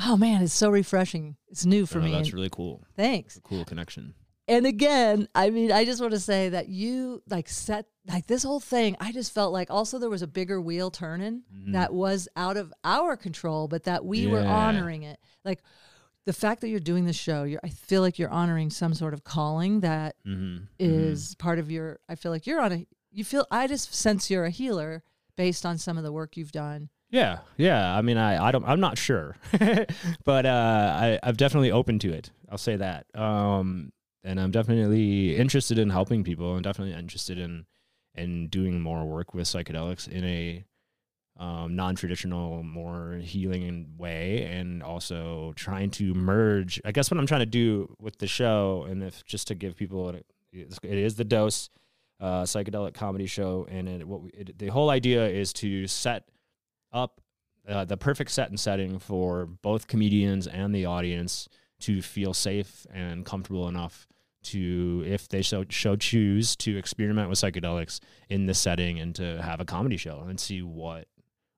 oh 0.06 0.16
man, 0.16 0.42
it's 0.44 0.54
so 0.54 0.70
refreshing. 0.70 1.36
It's 1.50 1.66
new 1.66 1.86
for 1.86 2.00
Oh, 2.00 2.04
me. 2.04 2.12
That's 2.12 2.30
and 2.30 2.34
really 2.36 2.50
cool. 2.50 2.84
Thanks. 2.96 3.38
Cool 3.44 3.66
connection. 3.66 4.14
And 4.52 4.66
again, 4.66 5.28
I 5.34 5.50
mean, 5.50 5.72
I 5.72 5.86
just 5.86 6.02
want 6.02 6.12
to 6.14 6.20
say 6.20 6.50
that 6.50 6.68
you 6.68 7.24
like 7.30 7.48
set 7.50 7.86
like 8.08 8.28
this 8.28 8.44
whole 8.44 8.60
thing. 8.60 8.98
I 9.00 9.12
just 9.12 9.34
felt 9.34 9.54
like 9.54 9.72
also 9.72 9.98
there 9.98 10.10
was 10.10 10.22
a 10.22 10.28
bigger 10.28 10.60
wheel 10.60 10.92
turning 10.92 11.44
Mhm. 11.56 11.74
that 11.74 11.94
was 11.94 12.28
out 12.36 12.58
of 12.58 12.74
our 12.84 13.16
control, 13.16 13.68
but 13.68 13.84
that 13.86 14.04
we 14.06 14.28
were 14.28 14.42
honoring 14.42 15.04
it. 15.04 15.20
Like 15.46 15.62
the 16.26 16.34
fact 16.34 16.62
that 16.62 16.70
you're 16.70 16.80
doing 16.80 17.06
this 17.06 17.16
show, 17.16 17.44
you're, 17.44 17.62
I 17.64 17.70
feel 17.70 18.02
like 18.02 18.20
you're 18.20 18.30
honoring 18.30 18.70
some 18.72 18.94
sort 18.94 19.14
of 19.14 19.24
calling 19.24 19.80
that 19.82 20.16
Mm-hmm. 20.28 20.66
is 20.80 21.34
part 21.36 21.58
of 21.58 21.72
your. 21.72 22.00
I 22.10 22.16
feel 22.16 22.32
like 22.32 22.46
you're 22.46 22.60
on 22.62 22.72
a. 22.74 22.88
You 23.12 23.24
feel. 23.24 23.46
I 23.52 23.68
just 23.68 23.94
sense 23.94 24.30
you're 24.30 24.46
a 24.46 24.50
healer 24.52 25.04
based 25.38 25.66
on 25.66 25.78
some 25.78 25.98
of 25.98 26.04
the 26.04 26.12
work 26.12 26.36
you've 26.38 26.52
done. 26.52 26.90
Yeah, 27.10 27.40
yeah. 27.58 27.94
I 27.96 28.02
mean, 28.02 28.18
I, 28.18 28.48
I 28.48 28.52
don't, 28.52 28.64
I'm 28.66 28.80
not 28.80 28.98
sure, 28.98 29.36
but 30.26 30.46
uh, 30.46 30.94
I, 30.98 31.20
I'm 31.24 31.36
definitely 31.36 31.72
open 31.72 32.00
to 32.00 32.14
it. 32.14 32.32
I'll 32.50 32.58
say 32.58 32.76
that. 32.78 33.06
Um, 33.16 33.92
and 34.24 34.40
I'm 34.40 34.52
definitely 34.52 35.36
interested 35.36 35.78
in 35.80 35.90
helping 35.90 36.24
people. 36.24 36.56
I'm 36.56 36.62
definitely 36.62 36.94
interested 36.94 37.38
in, 37.38 37.66
in 38.16 38.48
doing 38.48 38.82
more 38.82 39.06
work 39.06 39.34
with 39.34 39.46
psychedelics 39.48 40.08
in 40.08 40.24
a 40.24 40.66
um, 41.38 41.76
non-traditional, 41.76 42.62
more 42.62 43.20
healing 43.22 43.96
way, 43.98 44.44
and 44.44 44.84
also 44.84 45.54
trying 45.56 45.90
to 45.92 46.14
merge. 46.14 46.80
I 46.86 46.92
guess 46.92 47.10
what 47.10 47.20
I'm 47.20 47.26
trying 47.26 47.40
to 47.40 47.46
do 47.48 47.96
with 48.00 48.20
the 48.20 48.28
show, 48.28 48.86
and 48.88 49.02
if 49.02 49.26
just 49.26 49.48
to 49.48 49.56
give 49.56 49.76
people, 49.76 50.10
it 50.10 50.26
is 50.84 51.16
the 51.16 51.26
dose. 51.26 51.70
Uh, 52.20 52.44
psychedelic 52.44 52.94
comedy 52.94 53.26
show, 53.26 53.66
and 53.68 53.90
it, 53.90 54.08
what 54.08 54.22
we, 54.22 54.30
it, 54.30 54.56
the 54.60 54.68
whole 54.68 54.92
idea 54.92 55.28
is 55.28 55.52
to 55.52 55.88
set 55.88 56.26
up 56.94 57.20
uh, 57.68 57.84
the 57.84 57.98
perfect 57.98 58.30
set 58.30 58.50
and 58.50 58.60
setting 58.60 59.00
for 59.00 59.48
both 59.48 59.88
comedians 59.88 60.46
and 60.46 60.76
the 60.76 60.86
audience 60.86 61.50
to 61.82 62.02
feel 62.02 62.34
safe 62.34 62.86
and 62.94 63.26
comfortable 63.26 63.68
enough 63.68 64.08
to, 64.44 65.04
if 65.06 65.28
they 65.30 65.42
so, 65.42 65.66
so 65.70 65.96
choose, 65.96 66.56
to 66.58 66.78
experiment 66.78 67.30
with 67.30 67.40
psychedelics 67.40 68.00
in 68.30 68.48
this 68.48 68.60
setting 68.60 69.00
and 69.00 69.14
to 69.16 69.42
have 69.42 69.60
a 69.60 69.66
comedy 69.66 69.98
show 69.98 70.26
and 70.28 70.40
see 70.40 70.62
what 70.62 71.08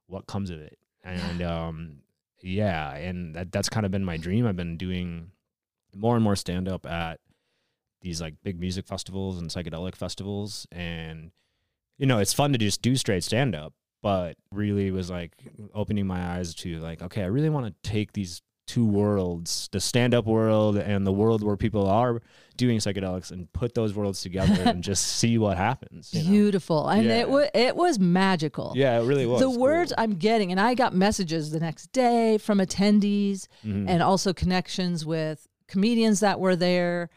what 0.08 0.28
comes 0.28 0.50
of 0.50 0.60
it. 0.60 0.78
And 1.06 1.42
um, 1.42 1.98
yeah, 2.42 2.96
and 2.96 3.36
that, 3.36 3.52
that's 3.52 3.68
kind 3.68 3.86
of 3.86 3.92
been 3.92 4.06
my 4.06 4.16
dream. 4.16 4.48
I've 4.48 4.56
been 4.56 4.78
doing 4.78 5.32
more 5.94 6.16
and 6.16 6.24
more 6.24 6.38
stand 6.38 6.70
up 6.70 6.86
at 6.86 7.20
these 8.02 8.22
like 8.22 8.36
big 8.44 8.60
music 8.60 8.86
festivals 8.86 9.40
and 9.40 9.50
psychedelic 9.50 9.96
festivals 9.96 10.68
and 10.72 11.32
you 11.98 12.06
know 12.06 12.20
it's 12.20 12.34
fun 12.34 12.52
to 12.52 12.58
just 12.58 12.82
do 12.82 12.96
straight 12.96 13.24
stand 13.24 13.56
up 13.56 13.74
but 14.02 14.36
really 14.52 14.92
was 14.92 15.10
like 15.10 15.32
opening 15.74 16.06
my 16.06 16.36
eyes 16.36 16.54
to 16.54 16.80
like 16.80 17.02
okay 17.02 17.24
i 17.24 17.28
really 17.28 17.50
want 17.50 17.66
to 17.66 17.90
take 17.90 18.12
these 18.12 18.42
two 18.66 18.86
worlds 18.86 19.68
the 19.74 19.80
stand 19.80 20.14
up 20.14 20.26
world 20.26 20.78
and 20.78 21.06
the 21.06 21.12
world 21.12 21.44
where 21.44 21.58
people 21.58 21.86
are 21.88 22.22
doing 22.56 22.78
psychedelics 22.80 23.30
and 23.32 23.52
put 23.52 23.74
those 23.76 23.94
worlds 23.94 24.22
together 24.22 24.62
and 24.66 24.84
just 24.92 25.06
see 25.18 25.38
what 25.38 25.58
happens 25.58 26.14
you 26.14 26.24
know? 26.24 26.30
Beautiful, 26.30 26.88
and 26.88 27.04
Yeah. 27.06 27.18
it 27.22 27.30
was 27.30 27.50
it 27.54 27.76
was 27.76 28.00
magical. 28.00 28.72
yeah 28.76 29.00
it 29.00 29.06
really 29.06 29.26
was 29.26 29.42
the 29.42 29.48
cool. 29.48 29.60
words 29.60 29.92
I'm 29.98 30.16
getting, 30.16 30.52
and 30.52 30.60
I 30.62 30.76
got 30.76 30.94
messages 30.96 31.52
the 31.52 31.60
next 31.60 31.92
day 31.92 32.38
from 32.38 32.60
attendees, 32.60 33.48
Mhm. 33.66 33.86
and 33.90 34.02
also 34.02 34.32
connections 34.34 35.06
with 35.06 35.48
comedians 35.68 36.20
that 36.22 36.40
were 36.40 36.56
there. 36.56 37.10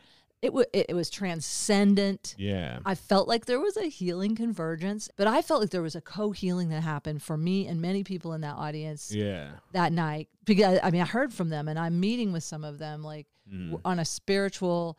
It 0.47 0.53
was 0.53 0.67
it, 0.73 0.87
it 0.91 0.95
was 0.95 1.11
transcendent. 1.11 2.35
yeah 2.39 2.79
I 2.85 2.95
felt 2.95 3.29
like 3.29 3.47
there 3.47 3.61
was 3.61 3.77
a 3.77 3.87
healing 3.89 4.35
convergence, 4.37 5.09
but 5.17 5.27
I 5.27 5.43
felt 5.43 5.61
like 5.61 5.71
there 5.71 5.83
was 5.83 5.95
a 5.97 6.01
co-healing 6.01 6.69
that 6.71 6.83
happened 6.83 7.23
for 7.23 7.37
me 7.37 7.67
and 7.67 7.81
many 7.81 8.03
people 8.05 8.33
in 8.33 8.41
that 8.43 8.57
audience 8.57 9.13
yeah 9.13 9.51
that 9.73 9.93
night. 9.93 10.29
Because 10.45 10.79
I 10.83 10.91
mean, 10.91 11.03
I 11.03 11.07
heard 11.07 11.33
from 11.33 11.49
them, 11.49 11.67
and 11.69 11.79
I'm 11.79 11.99
meeting 12.01 12.33
with 12.33 12.45
some 12.45 12.65
of 12.65 12.79
them, 12.79 13.03
like 13.03 13.27
Mm. 13.53 13.81
on 13.85 14.01
a 14.01 14.05
spiritual 14.05 14.99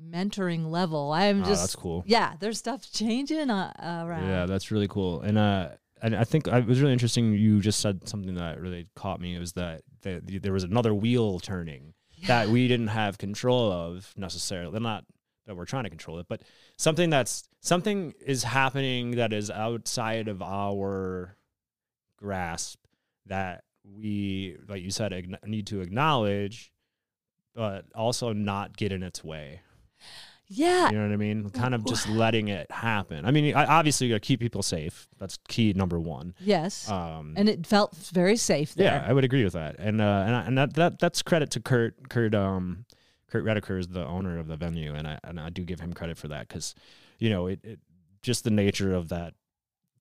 mentoring 0.00 0.70
level. 0.70 1.12
I'm 1.12 1.42
Oh, 1.42 1.44
just 1.44 1.62
that's 1.62 1.74
cool 1.76 2.04
yeah, 2.06 2.34
there's 2.40 2.58
stuff 2.58 2.88
changing 2.92 3.50
uh, 3.50 3.72
around. 4.06 4.28
Yeah, 4.28 4.46
that's 4.46 4.70
really 4.70 4.86
cool. 4.88 5.20
And 5.22 5.36
uh, 5.36 5.70
and 6.02 6.14
I 6.16 6.24
think 6.24 6.46
it 6.46 6.66
was 6.66 6.80
really 6.80 6.92
interesting. 6.92 7.32
You 7.34 7.60
just 7.60 7.80
said 7.80 8.08
something 8.08 8.34
that 8.34 8.60
really 8.60 8.86
caught 8.94 9.20
me. 9.20 9.34
It 9.34 9.40
was 9.40 9.52
that 9.54 9.82
the, 10.02 10.20
there 10.38 10.52
was 10.52 10.62
another 10.64 10.94
wheel 10.94 11.40
turning 11.40 11.94
that 12.26 12.48
we 12.48 12.68
didn't 12.68 12.88
have 12.88 13.18
control 13.18 13.70
of 13.72 14.12
necessarily. 14.16 14.78
Not 14.80 15.04
that 15.46 15.56
we're 15.56 15.64
trying 15.64 15.84
to 15.84 15.90
control 15.90 16.18
it, 16.18 16.26
but 16.28 16.42
something 16.76 17.10
that's 17.10 17.48
something 17.60 18.14
is 18.24 18.44
happening 18.44 19.12
that 19.12 19.32
is 19.32 19.50
outside 19.50 20.28
of 20.28 20.42
our 20.42 21.36
grasp 22.16 22.78
that 23.26 23.64
we, 23.84 24.56
like 24.68 24.82
you 24.82 24.90
said, 24.90 25.38
need 25.46 25.66
to 25.68 25.80
acknowledge, 25.80 26.72
but 27.54 27.86
also 27.94 28.32
not 28.32 28.76
get 28.76 28.92
in 28.92 29.02
its 29.02 29.24
way. 29.24 29.60
Yeah. 30.52 30.90
You 30.90 30.98
know 30.98 31.06
what 31.06 31.12
I 31.12 31.16
mean? 31.16 31.48
Kind 31.50 31.76
of 31.76 31.84
just 31.86 32.08
letting 32.08 32.48
it 32.48 32.68
happen. 32.72 33.24
I 33.24 33.30
mean, 33.30 33.54
obviously 33.54 34.08
you 34.08 34.14
got 34.14 34.22
to 34.22 34.26
keep 34.26 34.40
people 34.40 34.62
safe. 34.62 35.08
That's 35.18 35.38
key 35.46 35.72
number 35.74 36.00
one. 36.00 36.34
Yes. 36.40 36.90
Um, 36.90 37.34
and 37.36 37.48
it 37.48 37.66
felt 37.66 37.94
very 37.94 38.36
safe 38.36 38.74
there. 38.74 38.86
yeah, 38.86 39.04
I 39.08 39.12
would 39.12 39.22
agree 39.24 39.44
with 39.44 39.52
that. 39.52 39.76
And 39.78 40.00
uh, 40.00 40.24
and 40.26 40.36
I, 40.36 40.42
and 40.42 40.58
that, 40.58 40.74
that 40.74 40.98
that's 40.98 41.22
credit 41.22 41.50
to 41.52 41.60
Kurt. 41.60 42.10
Kurt 42.10 42.34
um, 42.34 42.84
Kurt 43.28 43.44
Redeker 43.44 43.78
is 43.78 43.86
the 43.88 44.04
owner 44.04 44.38
of 44.38 44.48
the 44.48 44.56
venue, 44.56 44.92
and 44.92 45.06
I 45.06 45.20
and 45.22 45.38
I 45.38 45.50
do 45.50 45.62
give 45.64 45.78
him 45.78 45.92
credit 45.92 46.18
for 46.18 46.26
that 46.28 46.48
because, 46.48 46.74
you 47.20 47.30
know, 47.30 47.46
it, 47.46 47.60
it 47.62 47.78
just 48.22 48.42
the 48.42 48.50
nature 48.50 48.92
of 48.92 49.08
that 49.10 49.34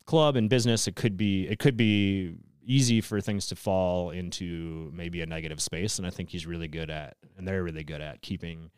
club 0.05 0.35
and 0.35 0.49
business. 0.49 0.87
It 0.87 0.95
could 0.95 1.15
be 1.15 1.47
it 1.47 1.59
could 1.59 1.77
be 1.77 2.37
easy 2.65 3.01
for 3.01 3.21
things 3.21 3.45
to 3.47 3.55
fall 3.55 4.09
into 4.09 4.91
maybe 4.95 5.21
a 5.21 5.27
negative 5.27 5.61
space, 5.61 5.99
and 5.99 6.07
I 6.07 6.09
think 6.09 6.29
he's 6.29 6.47
really 6.47 6.67
good 6.67 6.89
at, 6.89 7.17
and 7.37 7.47
they're 7.47 7.63
really 7.63 7.83
good 7.83 8.01
at 8.01 8.23
keeping 8.23 8.71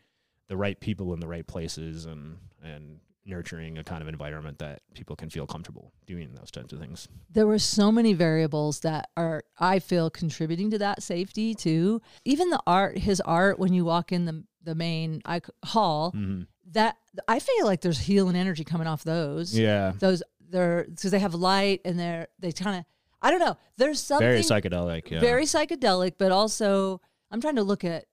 the 0.52 0.56
right 0.58 0.78
people 0.80 1.14
in 1.14 1.20
the 1.20 1.26
right 1.26 1.46
places 1.46 2.04
and 2.04 2.36
and 2.62 2.98
nurturing 3.24 3.78
a 3.78 3.84
kind 3.84 4.02
of 4.02 4.08
environment 4.08 4.58
that 4.58 4.82
people 4.94 5.14
can 5.16 5.30
feel 5.30 5.46
comfortable 5.46 5.92
doing 6.06 6.28
those 6.34 6.50
types 6.50 6.72
of 6.74 6.78
things. 6.78 7.08
there 7.30 7.46
were 7.46 7.58
so 7.58 7.90
many 7.90 8.12
variables 8.12 8.80
that 8.80 9.08
are 9.16 9.44
I 9.58 9.78
feel 9.78 10.10
contributing 10.10 10.70
to 10.72 10.78
that 10.78 11.02
safety 11.02 11.54
too. 11.54 12.02
Even 12.26 12.50
the 12.50 12.60
art, 12.66 12.98
his 12.98 13.20
art 13.22 13.58
when 13.58 13.72
you 13.72 13.84
walk 13.86 14.12
in 14.12 14.26
the 14.26 14.44
the 14.62 14.74
main 14.74 15.22
I, 15.24 15.40
hall, 15.64 16.12
Mm-hmm. 16.12 16.42
that 16.72 16.96
I 17.26 17.38
feel 17.38 17.64
like 17.64 17.80
there's 17.80 18.00
healing 18.00 18.36
energy 18.36 18.64
coming 18.64 18.86
off 18.88 19.02
those. 19.04 19.56
Yeah, 19.58 19.92
Those 19.98 20.22
they're 20.50 20.84
because 20.88 21.10
they 21.12 21.18
have 21.20 21.34
light 21.34 21.80
and 21.86 21.98
they're 21.98 22.26
they 22.40 22.52
kind 22.52 22.76
of 22.80 22.84
I 23.22 23.30
don't 23.30 23.40
know. 23.40 23.56
There's 23.78 24.00
something 24.00 24.26
very 24.28 24.40
psychedelic. 24.40 25.10
Yeah, 25.10 25.20
very 25.20 25.44
psychedelic, 25.44 26.14
but 26.18 26.30
also 26.32 27.00
I'm 27.30 27.40
trying 27.40 27.56
to 27.56 27.62
look 27.62 27.84
at 27.84 28.04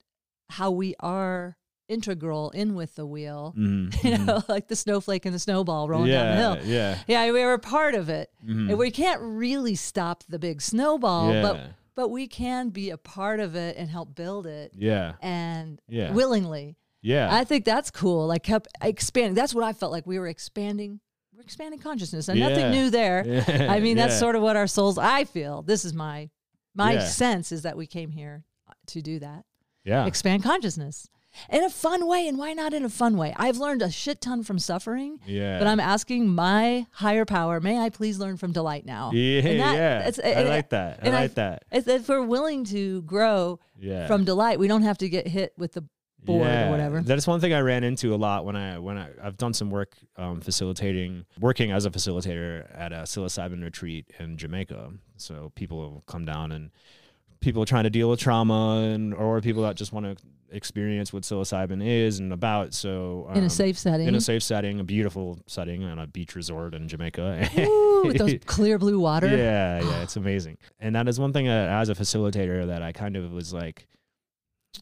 how 0.49 0.69
we 0.71 0.95
are 0.99 1.57
integral 1.89 2.51
in 2.51 2.75
with 2.75 2.95
the 2.95 3.05
wheel. 3.05 3.53
Mhm, 3.57 4.03
You 4.03 4.17
know, 4.25 4.43
like 4.47 4.67
the 4.67 4.75
snowflake 4.75 5.25
and 5.25 5.33
the 5.35 5.39
snowball 5.39 5.89
rolling 5.89 6.09
yeah, 6.11 6.23
down 6.23 6.57
the 6.59 6.63
hill. 6.63 6.71
Yeah, 6.73 6.97
Yeah, 7.07 7.31
we 7.31 7.43
were 7.43 7.53
a 7.53 7.59
part 7.59 7.95
of 7.95 8.07
it. 8.09 8.29
mhm. 8.45 8.69
And 8.69 8.77
we 8.77 8.91
can't 8.91 9.19
really 9.21 9.75
stop 9.75 10.23
the 10.29 10.39
big 10.39 10.61
snowball, 10.61 11.33
yeah, 11.33 11.41
but 11.41 11.61
but 11.95 12.09
we 12.09 12.27
can 12.27 12.69
be 12.69 12.91
a 12.91 12.97
part 12.97 13.41
of 13.41 13.55
it 13.55 13.75
and 13.75 13.89
help 13.89 14.15
build 14.15 14.47
it 14.47 14.71
yeah, 14.73 15.15
and 15.21 15.81
Yeah. 15.89 16.13
willingly. 16.13 16.77
yeah. 17.01 17.27
I 17.35 17.43
think 17.43 17.65
that's 17.65 17.91
cool. 17.91 18.27
Like 18.27 18.43
kept 18.43 18.69
expanding. 18.81 19.33
That's 19.35 19.53
what 19.53 19.65
I 19.65 19.73
felt 19.73 19.91
like 19.91 20.07
we 20.07 20.17
were 20.17 20.27
expanding. 20.27 21.01
We're 21.35 21.41
expanding 21.41 21.79
consciousness, 21.81 22.29
and 22.29 22.37
Yeah. 22.39 22.47
nothing 22.49 22.71
new 22.71 22.89
there. 22.89 23.25
Yeah, 23.49 23.67
I 23.71 23.79
mean, 23.81 23.97
that's 23.97 24.13
yeah. 24.13 24.19
sort 24.19 24.35
of 24.37 24.41
what 24.41 24.55
our 24.55 24.67
souls. 24.67 24.97
I 24.97 25.25
feel 25.25 25.61
this 25.61 25.83
is 25.83 25.93
my 25.93 26.29
my 26.75 26.99
sense 26.99 27.51
is 27.51 27.63
that 27.63 27.75
we 27.75 27.85
came 27.87 28.11
here 28.11 28.43
to 28.87 29.01
do 29.01 29.19
that, 29.19 29.43
yeah, 29.83 30.05
expand 30.05 30.43
consciousness 30.43 31.07
in 31.49 31.63
a 31.63 31.69
fun 31.69 32.07
way. 32.07 32.27
And 32.27 32.37
why 32.37 32.53
not 32.53 32.73
in 32.73 32.83
a 32.83 32.89
fun 32.89 33.17
way? 33.17 33.33
I've 33.37 33.57
learned 33.57 33.81
a 33.81 33.91
shit 33.91 34.21
ton 34.21 34.43
from 34.43 34.59
suffering. 34.59 35.19
yeah. 35.25 35.59
But 35.59 35.67
I'm 35.67 35.79
asking 35.79 36.27
my 36.27 36.85
higher 36.91 37.25
power, 37.25 37.59
may 37.59 37.77
I 37.77 37.89
please 37.89 38.19
learn 38.19 38.37
from 38.37 38.51
delight 38.51 38.85
now? 38.85 39.11
yeah, 39.13 39.39
And 39.41 39.59
that- 39.59 39.75
yeah. 39.75 40.07
it's- 40.07 40.37
I 40.37 40.43
like 40.43 40.69
that. 40.69 40.99
I 41.03 41.09
like 41.09 41.35
that. 41.35 41.63
If, 41.71 41.87
if 41.87 42.07
we're 42.09 42.23
willing 42.25 42.63
to 42.65 43.01
grow 43.03 43.59
Yeah, 43.79 44.07
from 44.07 44.25
delight, 44.25 44.59
we 44.59 44.67
don't 44.67 44.83
have 44.83 44.97
to 44.99 45.09
get 45.09 45.27
hit 45.27 45.53
with 45.57 45.73
the 45.73 45.83
board 46.21 46.45
or 46.47 46.69
whatever. 46.69 47.01
That's 47.01 47.25
one 47.25 47.39
thing 47.39 47.53
I 47.53 47.61
ran 47.61 47.85
into 47.85 48.13
a 48.13 48.17
lot 48.17 48.43
when 48.43 48.57
I 48.57 48.77
when 48.77 48.97
I 48.97 49.07
I've 49.23 49.37
done 49.37 49.53
some 49.53 49.69
work 49.69 49.95
um, 50.17 50.41
facilitating, 50.41 51.25
working 51.39 51.71
as 51.71 51.85
a 51.85 51.89
facilitator 51.89 52.67
at 52.77 52.91
a 52.91 53.03
psilocybin 53.03 53.63
retreat 53.63 54.11
in 54.19 54.35
Jamaica. 54.37 54.91
So 55.15 55.53
people 55.55 55.77
will 55.77 56.03
come 56.07 56.25
down 56.25 56.51
and 56.51 56.71
people 57.41 57.65
trying 57.65 57.83
to 57.85 57.89
deal 57.89 58.09
with 58.09 58.19
trauma 58.19 58.81
and 58.93 59.13
or 59.13 59.41
people 59.41 59.63
that 59.63 59.75
just 59.75 59.93
want 59.93 60.05
to 60.05 60.15
experience 60.51 61.13
what 61.13 61.23
psilocybin 61.23 61.85
is 61.85 62.19
and 62.19 62.33
about. 62.33 62.73
So 62.73 63.27
in 63.31 63.39
um, 63.39 63.43
a 63.45 63.49
safe 63.49 63.77
setting. 63.77 64.07
in 64.07 64.15
a 64.15 64.21
safe 64.21 64.43
setting, 64.43 64.79
a 64.79 64.83
beautiful 64.83 65.39
setting 65.47 65.83
on 65.83 65.99
a 65.99 66.07
beach 66.07 66.35
resort 66.35 66.73
in 66.73 66.87
Jamaica. 66.87 67.49
Ooh, 67.59 68.03
with 68.05 68.17
those 68.17 68.35
clear 68.45 68.77
blue 68.77 68.99
water. 68.99 69.27
Yeah, 69.27 69.81
yeah, 69.81 70.01
it's 70.01 70.15
amazing. 70.15 70.57
And 70.79 70.95
that 70.95 71.07
is 71.07 71.19
one 71.19 71.33
thing 71.33 71.45
that, 71.45 71.69
as 71.69 71.89
a 71.89 71.95
facilitator 71.95 72.67
that 72.67 72.81
I 72.81 72.91
kind 72.91 73.15
of 73.15 73.31
was 73.31 73.53
like 73.53 73.87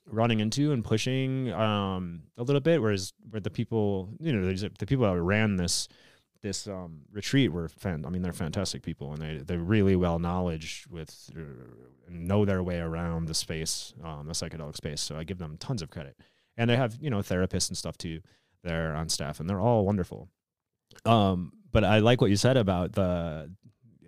running 0.06 0.40
into 0.40 0.72
and 0.72 0.84
pushing 0.84 1.52
um, 1.54 2.24
a 2.38 2.44
little 2.44 2.62
bit. 2.62 2.82
Whereas 2.82 3.14
where 3.30 3.40
the 3.40 3.50
people, 3.50 4.10
you 4.20 4.34
know, 4.34 4.54
the 4.54 4.86
people 4.86 5.06
that 5.06 5.22
ran 5.22 5.58
this 5.58 5.88
this 6.48 6.68
um, 6.68 7.01
retreat 7.12 7.51
were 7.51 7.68
fan. 7.68 8.06
I 8.06 8.10
mean, 8.10 8.22
they're 8.22 8.34
fantastic 8.34 8.82
people, 8.82 9.13
and 9.13 9.22
they 9.22 9.38
they're 9.38 9.60
really 9.60 9.96
well 9.96 10.18
knowledge 10.20 10.86
with 10.89 11.30
uh, 11.38 11.42
know 12.10 12.46
their 12.46 12.63
way 12.63 12.80
around 12.80 13.27
the 13.27 13.34
space, 13.34 13.94
um, 14.04 14.27
the 14.27 14.34
psychedelic 14.34 14.75
space. 14.75 15.01
So 15.01 15.18
I 15.18 15.24
give 15.24 15.38
them 15.38 15.58
tons 15.58 15.82
of 15.82 15.89
credit. 15.89 16.16
And 16.56 16.70
they 16.70 16.75
have 16.75 16.98
you 17.01 17.10
know 17.10 17.20
therapists 17.20 17.70
and 17.70 17.77
stuff 17.77 17.98
too 17.98 18.22
there 18.63 18.96
on 18.96 19.10
staff, 19.10 19.39
and 19.39 19.50
they're 19.50 19.62
all 19.62 19.86
wonderful. 19.86 20.30
Um, 21.06 21.51
but 21.72 21.84
I 21.84 22.00
like 22.00 22.22
what 22.22 22.30
you 22.30 22.38
said 22.38 22.58
about 22.58 22.94
the 22.94 23.51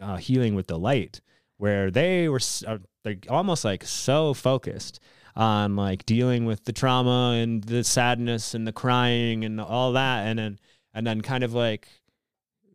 uh, 0.01 0.17
healing 0.17 0.55
with 0.55 0.67
the 0.67 0.79
light, 0.79 1.22
where 1.58 1.91
they 1.91 2.29
were 2.29 2.41
uh, 2.65 2.79
they're 3.03 3.17
almost 3.29 3.65
like 3.65 3.84
so 3.84 4.34
focused 4.34 5.00
on 5.36 5.75
like 5.75 6.05
dealing 6.05 6.46
with 6.46 6.63
the 6.65 6.74
trauma 6.74 7.38
and 7.38 7.63
the 7.65 7.84
sadness 7.84 8.53
and 8.53 8.65
the 8.65 8.74
crying 8.74 9.46
and 9.46 9.60
all 9.62 9.93
that, 9.93 10.25
and 10.25 10.39
then 10.39 10.60
and 10.93 11.05
then 11.05 11.22
kind 11.22 11.43
of 11.43 11.53
like 11.53 11.88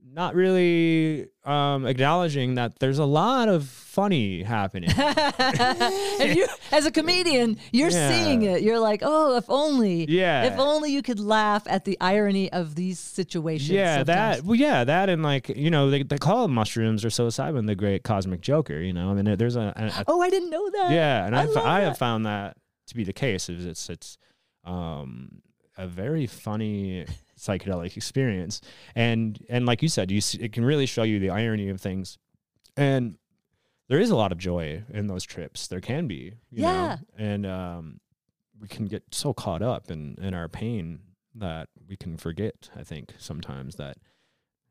not 0.06 0.34
really 0.34 1.26
um, 1.44 1.86
acknowledging 1.86 2.54
that 2.56 2.78
there's 2.78 2.98
a 2.98 3.04
lot 3.04 3.48
of 3.48 3.66
funny 3.66 4.42
happening. 4.42 4.90
and 4.98 6.36
you, 6.36 6.46
as 6.72 6.86
a 6.86 6.90
comedian, 6.90 7.56
you're 7.72 7.88
Yeah. 7.90 8.08
seeing 8.10 8.42
it. 8.42 8.62
You're 8.62 8.78
like, 8.78 9.00
oh, 9.02 9.36
if 9.36 9.44
only, 9.48 10.04
Yeah. 10.08 10.44
if 10.44 10.58
only 10.58 10.92
you 10.92 11.02
could 11.02 11.18
laugh 11.20 11.62
at 11.66 11.84
the 11.84 11.96
irony 12.00 12.50
of 12.52 12.74
these 12.74 12.98
situations. 12.98 13.70
Yeah, 13.70 13.96
sometimes. 13.98 14.06
that. 14.38 14.44
Well, 14.44 14.56
yeah, 14.56 14.84
that 14.84 15.08
and 15.08 15.22
like 15.22 15.48
you 15.48 15.70
know 15.70 15.90
they, 15.90 16.02
they 16.02 16.18
call 16.18 16.48
mushrooms 16.48 17.04
or 17.04 17.08
psilocybin 17.08 17.66
the 17.66 17.74
great 17.74 18.02
cosmic 18.04 18.40
joker. 18.40 18.78
You 18.80 18.92
know, 18.92 19.10
I 19.10 19.14
mean 19.14 19.36
there's 19.36 19.56
a, 19.56 19.72
a, 19.76 19.84
a 20.00 20.04
Oh, 20.06 20.20
I 20.20 20.30
didn't 20.30 20.50
know 20.50 20.70
that. 20.70 20.92
yeah, 20.92 21.26
and 21.26 21.34
I 21.36 21.42
I've, 21.42 21.56
I 21.56 21.80
have 21.80 21.98
found 21.98 22.26
that 22.26 22.56
to 22.88 22.94
be 22.94 23.04
the 23.04 23.12
case. 23.12 23.48
Is 23.48 23.64
it's 23.64 23.88
it's 23.88 24.18
um, 24.64 25.40
a 25.76 25.86
very 25.86 26.26
funny 26.26 27.06
psychedelic 27.38 27.96
experience, 27.96 28.60
and 28.94 29.38
and 29.48 29.66
like 29.66 29.82
you 29.82 29.88
said, 29.88 30.10
you 30.10 30.20
it 30.40 30.52
can 30.52 30.64
really 30.64 30.86
show 30.86 31.02
you 31.02 31.18
the 31.18 31.30
irony 31.30 31.68
of 31.68 31.80
things, 31.80 32.18
and 32.76 33.16
there 33.88 33.98
is 34.00 34.10
a 34.10 34.16
lot 34.16 34.32
of 34.32 34.38
joy 34.38 34.82
in 34.92 35.06
those 35.06 35.24
trips. 35.24 35.66
There 35.68 35.80
can 35.80 36.06
be, 36.06 36.34
you 36.50 36.62
Yeah. 36.62 36.96
know? 37.18 37.24
and 37.24 37.46
um, 37.46 38.00
we 38.58 38.66
can 38.68 38.86
get 38.86 39.02
so 39.12 39.32
caught 39.34 39.62
up 39.62 39.90
in 39.90 40.16
in 40.20 40.34
our 40.34 40.48
pain 40.48 41.00
that 41.34 41.68
we 41.88 41.96
can 41.96 42.16
forget. 42.16 42.70
I 42.76 42.82
think 42.84 43.14
sometimes 43.18 43.76
that. 43.76 43.96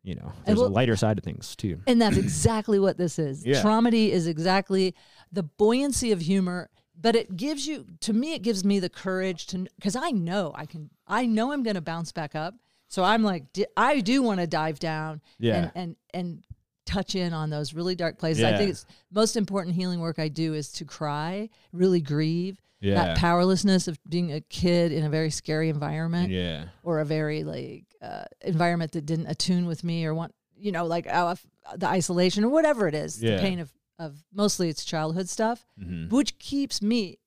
You 0.05 0.15
know, 0.15 0.33
there's 0.45 0.57
well- 0.57 0.67
a 0.67 0.69
lighter 0.69 0.97
side 0.97 1.17
of 1.17 1.23
things 1.23 1.55
too. 1.55 1.79
And 1.87 2.01
that's 2.01 2.17
exactly 2.25 2.77
what 2.77 2.97
this 2.97 3.17
is. 3.17 3.45
Yeah. 3.45 3.61
Traumedy 3.63 4.09
is 4.09 4.27
exactly 4.27 4.93
the 5.31 5.43
buoyancy 5.43 6.11
of 6.11 6.19
humor, 6.19 6.69
but 6.99 7.15
it 7.15 7.35
gives 7.35 7.65
you, 7.67 7.85
to 8.01 8.13
me, 8.13 8.33
it 8.33 8.41
gives 8.41 8.63
me 8.63 8.79
the 8.79 8.89
courage 8.89 9.47
to, 9.47 9.65
because 9.75 9.95
I 9.95 10.11
know 10.11 10.51
I 10.55 10.65
can, 10.65 10.89
I 11.07 11.25
know 11.25 11.51
I'm 11.51 11.63
going 11.63 11.75
to 11.75 11.81
bounce 11.81 12.11
back 12.11 12.35
up. 12.35 12.53
So 12.87 13.03
I'm 13.03 13.23
like, 13.23 13.45
I 13.75 14.01
do 14.01 14.21
want 14.21 14.39
to 14.39 14.47
dive 14.47 14.77
down 14.79 15.21
Yeah. 15.39 15.55
and, 15.55 15.71
and, 15.75 15.95
and 16.13 16.43
touch 16.85 17.15
in 17.15 17.33
on 17.33 17.49
those 17.49 17.73
really 17.73 17.95
dark 17.95 18.19
places. 18.19 18.43
I 18.43 18.55
think 18.57 18.69
it's 18.69 18.85
most 19.11 19.35
important 19.35 19.75
healing 19.75 19.99
work 19.99 20.19
I 20.19 20.27
do 20.27 20.53
is 20.53 20.71
to 20.73 20.85
cry, 20.85 21.49
really 21.71 22.01
grieve. 22.01 22.59
Yeah. 22.81 22.95
That 22.95 23.17
powerlessness 23.17 23.87
of 23.87 23.97
being 24.09 24.33
a 24.33 24.41
kid 24.41 24.91
in 24.91 25.05
a 25.05 25.09
very 25.09 25.29
scary 25.31 25.69
environment 25.69 26.29
Yeah. 26.31 26.65
or 26.83 26.99
a 26.99 27.05
very 27.05 27.43
like 27.45 27.85
uh, 28.01 28.25
environment 28.41 28.91
that 28.91 29.05
didn't 29.05 29.27
attune 29.27 29.65
with 29.65 29.85
me 29.85 30.05
or 30.05 30.13
want 30.13 30.35
you 30.57 30.73
know 30.73 30.85
like 30.85 31.07
uh, 31.09 31.33
the 31.77 31.87
isolation 31.87 32.43
or 32.43 32.49
whatever 32.49 32.85
it 32.89 32.93
is 32.93 33.23
Yeah. 33.23 33.37
the 33.37 33.41
pain 33.41 33.59
of 33.59 33.71
of 33.99 34.23
mostly 34.33 34.69
it's 34.69 34.83
childhood 34.85 35.29
stuff 35.29 35.65
Mhm. 35.79 36.09
which 36.09 36.37
keeps 36.39 36.81
me 36.81 37.19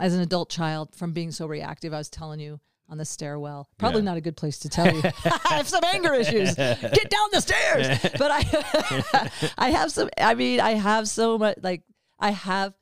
as 0.00 0.14
an 0.14 0.20
adult 0.20 0.50
child 0.50 0.94
from 0.94 1.12
being 1.12 1.30
so 1.30 1.46
reactive 1.46 1.92
i 1.94 1.98
was 1.98 2.10
telling 2.10 2.40
you 2.40 2.60
on 2.88 2.98
the 2.98 3.04
stairwell 3.04 3.68
probably 3.78 4.00
Yeah. 4.02 4.06
not 4.10 4.16
a 4.18 4.20
good 4.20 4.36
place 4.36 4.58
to 4.60 4.68
tell 4.68 4.94
you 4.94 5.02
i 5.24 5.54
have 5.54 5.68
some 5.68 5.82
anger 5.84 6.12
issues 6.14 6.54
get 6.54 7.10
down 7.10 7.28
the 7.32 7.40
stairs 7.40 7.86
but 8.18 8.30
i 8.30 9.52
i 9.58 9.70
have 9.70 9.90
some 9.90 10.08
i 10.18 10.34
mean 10.34 10.60
i 10.60 10.72
have 10.72 11.08
so 11.08 11.38
much 11.38 11.56
like 11.62 11.82
i 12.18 12.30
have 12.30 12.74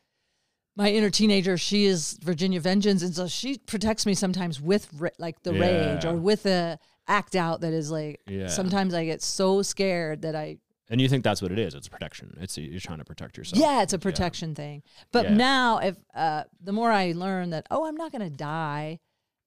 my 0.74 0.90
inner 0.90 1.10
teenager, 1.10 1.58
she 1.58 1.84
is 1.84 2.18
Virginia 2.22 2.58
Vengeance, 2.58 3.02
and 3.02 3.14
so 3.14 3.28
she 3.28 3.58
protects 3.58 4.06
me 4.06 4.14
sometimes 4.14 4.58
with 4.58 4.88
like 5.18 5.42
the 5.42 5.52
rage 5.52 6.06
or 6.06 6.14
with 6.14 6.46
a 6.46 6.78
act 7.06 7.36
out 7.36 7.60
that 7.60 7.74
is 7.74 7.90
like. 7.90 8.22
Yeah. 8.26 8.46
Sometimes 8.46 8.94
I 8.94 9.04
get 9.04 9.20
so 9.20 9.60
scared 9.60 10.22
that 10.22 10.34
I. 10.34 10.56
And 10.92 11.00
you 11.00 11.08
think 11.08 11.24
that's 11.24 11.40
what 11.40 11.50
it 11.50 11.58
is? 11.58 11.74
It's 11.74 11.88
protection. 11.88 12.36
It's 12.40 12.56
you're 12.58 12.78
trying 12.78 12.98
to 12.98 13.04
protect 13.04 13.38
yourself. 13.38 13.58
Yeah, 13.60 13.82
it's 13.82 13.94
a 13.94 13.98
protection 13.98 14.54
thing. 14.54 14.82
But 15.10 15.24
Yeah. 15.24 15.34
now, 15.36 15.78
if 15.78 15.96
uh, 16.14 16.44
the 16.62 16.72
more 16.72 16.92
I 16.92 17.12
learn 17.12 17.50
that, 17.50 17.66
oh, 17.70 17.86
I'm 17.86 17.96
not 17.96 18.12
going 18.12 18.22
to 18.30 18.36
die 18.36 19.00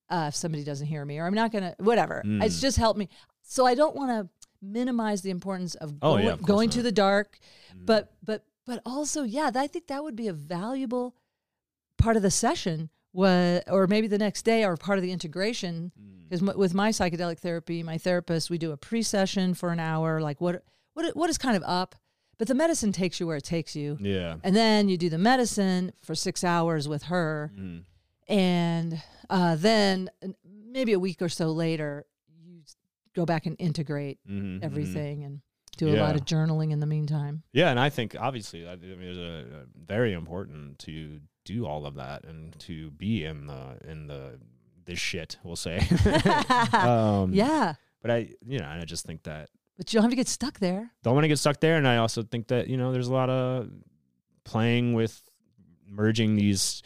uh, 0.10 0.26
if 0.30 0.36
somebody 0.36 0.64
doesn't 0.64 0.88
hear 0.88 1.06
me, 1.06 1.20
or 1.20 1.26
I'm 1.28 1.34
not 1.36 1.52
going 1.52 1.64
to 1.64 1.76
whatever. 1.80 2.22
It's 2.26 2.58
Mm. 2.58 2.62
just 2.62 2.78
helped 2.78 2.98
me. 3.00 3.10
So 3.44 3.66
I 3.66 3.76
don't 3.76 3.96
want 3.96 4.10
to 4.12 4.30
minimize 4.62 5.22
the 5.22 5.30
importance 5.30 5.76
of, 5.76 5.94
Oh, 6.02 6.14
going, 6.14 6.26
yeah, 6.26 6.32
of 6.34 6.42
going 6.42 6.70
to 6.72 6.82
the 6.82 6.92
dark, 6.92 7.38
Mm. 7.76 7.86
but 7.86 8.12
but 8.24 8.44
but 8.66 8.82
also, 8.84 9.22
yeah, 9.22 9.52
I 9.54 9.68
think 9.68 9.86
that 9.88 10.04
would 10.04 10.16
be 10.16 10.28
a 10.28 10.34
valuable 10.34 11.16
part 12.00 12.18
of 12.18 12.24
the 12.24 12.32
session 12.32 12.90
was, 13.14 13.62
or 13.68 13.86
maybe 13.86 14.08
the 14.08 14.18
next 14.18 14.42
day, 14.46 14.66
or 14.66 14.76
part 14.78 14.98
of 14.98 15.04
the 15.04 15.12
integration. 15.12 15.92
Because 16.28 16.42
m- 16.42 16.58
with 16.58 16.74
my 16.74 16.90
psychedelic 16.90 17.38
therapy, 17.38 17.84
my 17.84 18.00
therapist, 18.00 18.50
we 18.50 18.58
do 18.58 18.72
a 18.72 18.78
pre-session 18.78 19.54
for 19.54 19.70
an 19.70 19.80
hour, 19.80 20.20
like 20.22 20.42
what 20.42 20.64
what 20.96 21.16
what 21.16 21.30
is 21.30 21.38
kind 21.38 21.56
of 21.56 21.64
up, 21.68 21.94
but 22.40 22.48
the 22.48 22.56
medicine 22.56 22.92
takes 22.92 23.20
you 23.20 23.28
where 23.28 23.38
it 23.38 23.44
takes 23.44 23.76
you, 23.76 23.98
Yeah. 24.02 24.38
and 24.44 24.56
then 24.56 24.90
you 24.90 24.98
do 24.98 25.10
the 25.10 25.18
medicine 25.20 25.94
for 26.04 26.16
six 26.16 26.44
hours 26.44 26.88
with 26.88 27.04
her, 27.04 27.52
Mm. 27.56 27.84
and 28.28 29.02
uh, 29.30 29.56
then 29.56 30.10
maybe 30.44 30.94
a 30.94 31.00
week 31.00 31.22
or 31.22 31.30
so 31.30 31.52
later, 31.52 32.06
you 32.44 32.62
go 33.14 33.26
back 33.26 33.46
and 33.46 33.56
integrate 33.60 34.20
Mhm, 34.30 34.60
mhm. 34.60 34.64
everything 34.64 35.24
and 35.24 35.42
do 35.78 35.90
a 35.94 35.98
lot 36.00 36.16
of 36.16 36.24
journaling 36.26 36.72
in 36.72 36.80
the 36.80 36.86
meantime. 36.86 37.44
Yeah, 37.52 37.70
and 37.70 37.80
I 37.80 37.90
think 37.90 38.16
obviously, 38.20 38.66
I 38.68 38.74
I 38.74 38.76
mean, 38.78 39.02
it's 39.02 39.18
a, 39.18 39.58
a 39.62 39.66
very 39.86 40.14
important 40.14 40.80
to 40.80 41.20
do 41.44 41.66
all 41.66 41.86
of 41.86 41.96
that 41.96 42.24
and 42.24 42.58
to 42.60 42.92
be 42.92 43.24
in 43.26 43.48
the 43.48 43.78
in 43.88 44.08
the 44.08 44.40
this 44.86 45.00
shit. 45.00 45.38
We'll 45.44 45.56
say. 45.56 45.80
um, 46.74 47.34
yeah, 47.34 47.74
But 48.02 48.12
I, 48.12 48.18
you 48.46 48.60
know, 48.60 48.66
and 48.66 48.82
I 48.82 48.86
just 48.86 49.06
think 49.06 49.24
that 49.24 49.50
but 49.78 49.92
you 49.94 49.98
don't 49.98 50.04
have 50.04 50.12
to 50.12 50.16
get 50.16 50.28
stuck 50.28 50.60
there. 50.60 50.92
don't 51.04 51.14
want 51.14 51.24
to 51.24 51.28
get 51.30 51.40
stuck 51.40 51.60
there, 51.60 51.76
and 51.78 51.88
I 51.88 51.98
also 51.98 52.24
think 52.24 52.48
that 52.48 52.68
you 52.68 52.78
know, 52.78 52.92
there's 52.92 53.08
a 53.08 53.14
lot 53.14 53.30
of 53.30 53.70
playing 54.44 54.94
with 54.94 55.22
merging 55.88 56.36
these 56.36 56.82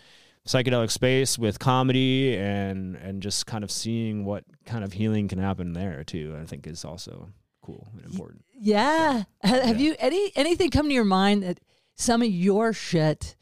psychedelic 0.48 0.89
space 0.91 1.38
with 1.38 1.60
comedy 1.60 2.36
and 2.38 2.96
and 2.96 3.22
just 3.22 3.46
kind 3.46 3.63
of 3.63 3.72
seeing 3.72 4.25
what 4.25 4.43
kind 4.65 4.84
of 4.84 4.93
healing 4.93 5.27
can 5.27 5.39
happen 5.39 5.74
there 5.74 6.03
too. 6.03 6.38
I 6.41 6.46
think 6.46 6.65
is 6.67 6.84
also 6.86 7.29
cool 7.62 7.88
and 7.93 8.05
important. 8.12 8.43
Yeah. 8.60 9.24
Ha- 9.43 9.62
Have 9.62 9.79
Yeah. 9.79 9.89
you 9.89 9.96
any 10.00 10.31
anything 10.36 10.69
come 10.72 10.88
to 10.88 10.93
your 10.93 11.05
mind 11.05 11.43
that 11.43 11.60
some 11.96 12.22
of 12.22 12.29
your 12.29 12.74
shit 12.74 13.36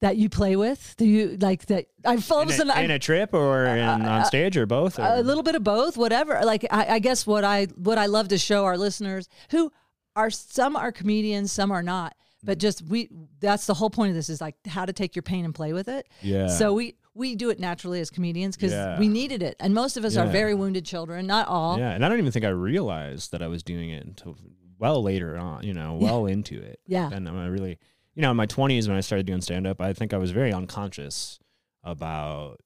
that 0.00 0.16
you 0.16 0.28
play 0.28 0.56
with? 0.56 0.94
Do 0.98 1.06
you 1.06 1.36
like 1.40 1.66
that? 1.66 1.86
I 2.04 2.18
all 2.30 2.40
of 2.42 2.50
in, 2.50 2.70
a 2.70 2.80
in 2.80 2.90
a 2.90 2.98
trip 2.98 3.32
or 3.32 3.66
uh, 3.66 3.74
in, 3.74 3.80
uh, 3.80 3.92
on 3.92 4.02
uh, 4.02 4.24
stage 4.24 4.56
or 4.56 4.66
both? 4.66 4.98
Or? 4.98 5.02
a 5.02 5.22
little 5.22 5.42
bit 5.42 5.54
of 5.54 5.64
both, 5.64 5.96
whatever. 5.96 6.40
Like 6.44 6.66
I, 6.70 6.94
I 6.94 6.98
guess 6.98 7.26
what 7.26 7.44
I 7.44 7.66
what 7.76 7.98
I 7.98 8.06
love 8.06 8.28
to 8.28 8.38
show 8.38 8.64
our 8.64 8.76
listeners 8.76 9.28
who 9.50 9.72
are 10.14 10.30
some 10.30 10.76
are 10.76 10.92
comedians, 10.92 11.52
some 11.52 11.70
are 11.70 11.82
not. 11.82 12.12
Mm. 12.12 12.46
But 12.46 12.58
just 12.58 12.82
we 12.82 13.08
that's 13.40 13.66
the 13.66 13.74
whole 13.74 13.90
point 13.90 14.10
of 14.10 14.16
this 14.16 14.28
is 14.28 14.40
like 14.40 14.54
how 14.66 14.84
to 14.84 14.92
take 14.92 15.16
your 15.16 15.22
pain 15.22 15.44
and 15.44 15.54
play 15.54 15.72
with 15.72 15.88
it. 15.88 16.06
yeah. 16.22 16.48
So 16.48 16.74
we 16.74 16.96
we 17.14 17.34
do 17.34 17.48
it 17.48 17.58
naturally 17.58 18.00
as 18.00 18.10
comedians 18.10 18.56
because 18.56 18.72
Yeah. 18.72 18.98
we 18.98 19.08
needed 19.08 19.42
it, 19.42 19.56
and 19.58 19.72
most 19.72 19.96
of 19.96 20.04
us 20.04 20.18
are 20.18 20.26
very 20.26 20.54
wounded 20.54 20.84
children. 20.84 21.26
Not 21.26 21.48
all. 21.48 21.78
Yeah, 21.78 21.92
and 21.92 22.04
I 22.04 22.08
don't 22.10 22.18
even 22.18 22.30
think 22.30 22.44
I 22.44 22.50
realized 22.50 23.32
that 23.32 23.40
I 23.40 23.48
was 23.48 23.62
doing 23.62 23.88
it 23.88 24.04
until 24.04 24.36
well 24.78 25.02
later 25.02 25.38
on. 25.38 25.64
You 25.64 25.72
know, 25.72 25.94
well 25.94 26.26
into 26.26 26.60
it. 26.60 26.80
Yeah. 26.86 27.08
And 27.10 27.26
I 27.26 27.46
really, 27.46 27.78
you 28.16 28.22
know, 28.22 28.30
in 28.30 28.36
my 28.36 28.46
twenties 28.46 28.88
when 28.88 28.96
I 28.96 29.00
started 29.00 29.26
doing 29.26 29.42
stand 29.42 29.66
up, 29.66 29.80
I 29.80 29.92
think 29.92 30.12
I 30.12 30.16
was 30.16 30.32
very 30.32 30.52
unconscious 30.52 31.38
about 31.84 32.58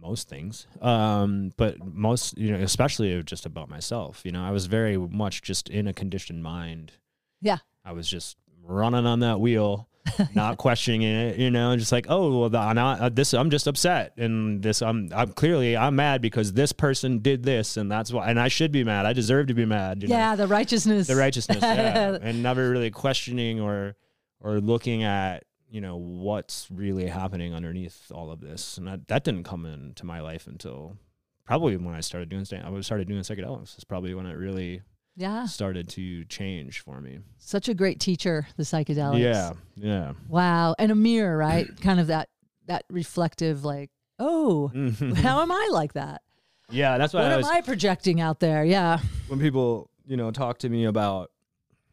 most 0.00 0.28
things. 0.28 0.66
Um, 0.80 1.52
but 1.56 1.76
most, 1.94 2.36
you 2.36 2.50
know, 2.50 2.58
especially 2.58 3.22
just 3.22 3.46
about 3.46 3.68
myself. 3.68 4.22
You 4.24 4.32
know, 4.32 4.44
I 4.44 4.50
was 4.50 4.66
very 4.66 4.96
much 4.96 5.42
just 5.42 5.68
in 5.68 5.86
a 5.86 5.92
conditioned 5.92 6.42
mind. 6.42 6.92
Yeah. 7.40 7.58
I 7.84 7.92
was 7.92 8.08
just 8.08 8.36
running 8.62 9.06
on 9.06 9.20
that 9.20 9.40
wheel. 9.40 9.88
not 10.34 10.56
questioning 10.56 11.02
it, 11.02 11.36
you 11.38 11.50
know, 11.50 11.76
just 11.76 11.92
like, 11.92 12.06
oh, 12.08 12.40
well, 12.40 12.48
the, 12.48 12.58
I'm 12.58 12.76
not, 12.76 12.98
uh, 12.98 13.08
this, 13.10 13.34
I'm 13.34 13.50
just 13.50 13.66
upset, 13.66 14.14
and 14.16 14.62
this, 14.62 14.80
I'm, 14.80 15.10
I'm 15.14 15.32
clearly, 15.32 15.76
I'm 15.76 15.96
mad 15.96 16.22
because 16.22 16.54
this 16.54 16.72
person 16.72 17.18
did 17.18 17.42
this, 17.42 17.76
and 17.76 17.92
that's 17.92 18.10
why, 18.10 18.30
and 18.30 18.40
I 18.40 18.48
should 18.48 18.72
be 18.72 18.84
mad. 18.84 19.04
I 19.04 19.12
deserve 19.12 19.48
to 19.48 19.54
be 19.54 19.66
mad. 19.66 20.00
You 20.02 20.08
know? 20.08 20.16
Yeah, 20.16 20.34
the 20.34 20.46
righteousness. 20.46 21.08
the 21.08 21.16
righteousness, 21.16 21.58
yeah, 21.60 22.16
and 22.22 22.42
never 22.42 22.70
really 22.70 22.90
questioning 22.90 23.60
or, 23.60 23.96
or 24.40 24.60
looking 24.60 25.02
at, 25.02 25.44
you 25.70 25.80
know, 25.80 25.96
what's 25.96 26.68
really 26.70 27.06
happening 27.06 27.54
underneath 27.54 28.10
all 28.14 28.30
of 28.30 28.40
this, 28.40 28.78
and 28.78 28.86
that, 28.86 29.08
that 29.08 29.24
didn't 29.24 29.44
come 29.44 29.66
into 29.66 30.06
my 30.06 30.20
life 30.20 30.46
until 30.46 30.96
probably 31.44 31.76
when 31.76 31.94
I 31.94 32.00
started 32.00 32.28
doing 32.28 32.44
stand. 32.44 32.64
I 32.66 32.80
started 32.80 33.08
doing 33.08 33.20
psychedelics. 33.22 33.76
Is 33.78 33.84
probably 33.84 34.14
when 34.14 34.26
it 34.26 34.34
really 34.34 34.82
Yeah, 35.16 35.46
started 35.46 35.88
to 35.90 36.24
change 36.26 36.80
for 36.80 37.00
me. 37.00 37.18
such 37.38 37.68
a 37.68 37.74
great 37.74 38.00
teacher, 38.00 38.46
the 38.56 38.62
psychedelics. 38.62 39.20
Yeah, 39.20 39.52
yeah. 39.76 40.12
Wow, 40.28 40.74
and 40.78 40.92
a 40.92 40.94
mirror, 40.94 41.36
right? 41.36 41.68
kind 41.80 42.00
of 42.00 42.06
that 42.08 42.28
that 42.66 42.84
reflective, 42.90 43.64
like, 43.64 43.90
oh, 44.18 44.70
mm-hmm. 44.74 45.12
how 45.12 45.40
am 45.42 45.50
I 45.50 45.68
like 45.72 45.94
that? 45.94 46.22
yeah, 46.70 46.98
that's 46.98 47.14
why 47.14 47.20
What 47.22 47.26
I 47.32 47.36
What 47.36 47.44
am 47.46 47.48
was 47.48 47.50
I 47.50 47.60
projecting 47.62 48.20
out 48.20 48.40
there? 48.40 48.62
Yeah, 48.64 49.00
when 49.28 49.40
people 49.40 49.90
you 50.06 50.16
know 50.16 50.30
talk 50.30 50.58
to 50.60 50.68
me 50.68 50.84
about 50.84 51.30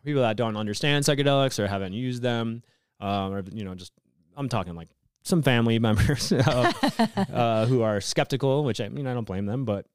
people 0.05 0.21
that 0.21 0.37
don't 0.37 0.55
understand 0.57 1.03
psychedelics 1.03 1.59
or 1.59 1.67
haven't 1.67 1.93
used 1.93 2.21
them, 2.21 2.63
um, 2.99 3.33
or 3.33 3.43
you 3.51 3.63
know 3.63 3.75
just 3.75 3.91
I'm 4.37 4.49
talking 4.49 4.75
like 4.75 4.89
some 5.23 5.41
family 5.41 5.79
members 5.87 6.31
uh, 6.31 6.71
uh, 7.33 7.65
who 7.65 7.81
are 7.81 7.99
skeptical, 7.99 8.63
which 8.63 8.79
I 8.79 8.89
mean 8.89 9.07
I 9.07 9.13
don't 9.13 9.25
blame 9.25 9.45
them, 9.45 9.65
but 9.65 9.85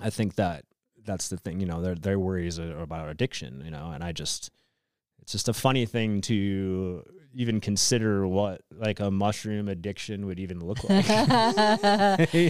I 0.00 0.10
think 0.10 0.36
that 0.36 0.64
that's 1.04 1.28
the 1.28 1.36
thing, 1.36 1.60
you 1.60 1.66
know, 1.66 1.80
their 1.80 1.94
their 1.94 2.18
worries 2.18 2.58
are 2.58 2.80
about 2.80 3.08
addiction, 3.08 3.62
you 3.64 3.70
know, 3.70 3.90
and 3.92 4.02
I 4.02 4.12
just 4.12 4.50
it's 5.20 5.32
just 5.32 5.48
a 5.48 5.54
funny 5.54 5.86
thing 5.86 6.20
to 6.22 7.02
even 7.34 7.60
consider 7.60 8.26
what 8.26 8.62
like 8.70 9.00
a 9.00 9.10
mushroom 9.10 9.68
addiction 9.68 10.26
would 10.26 10.38
even 10.40 10.60
look 10.64 10.82
like. 10.88 11.08
you 11.08 11.14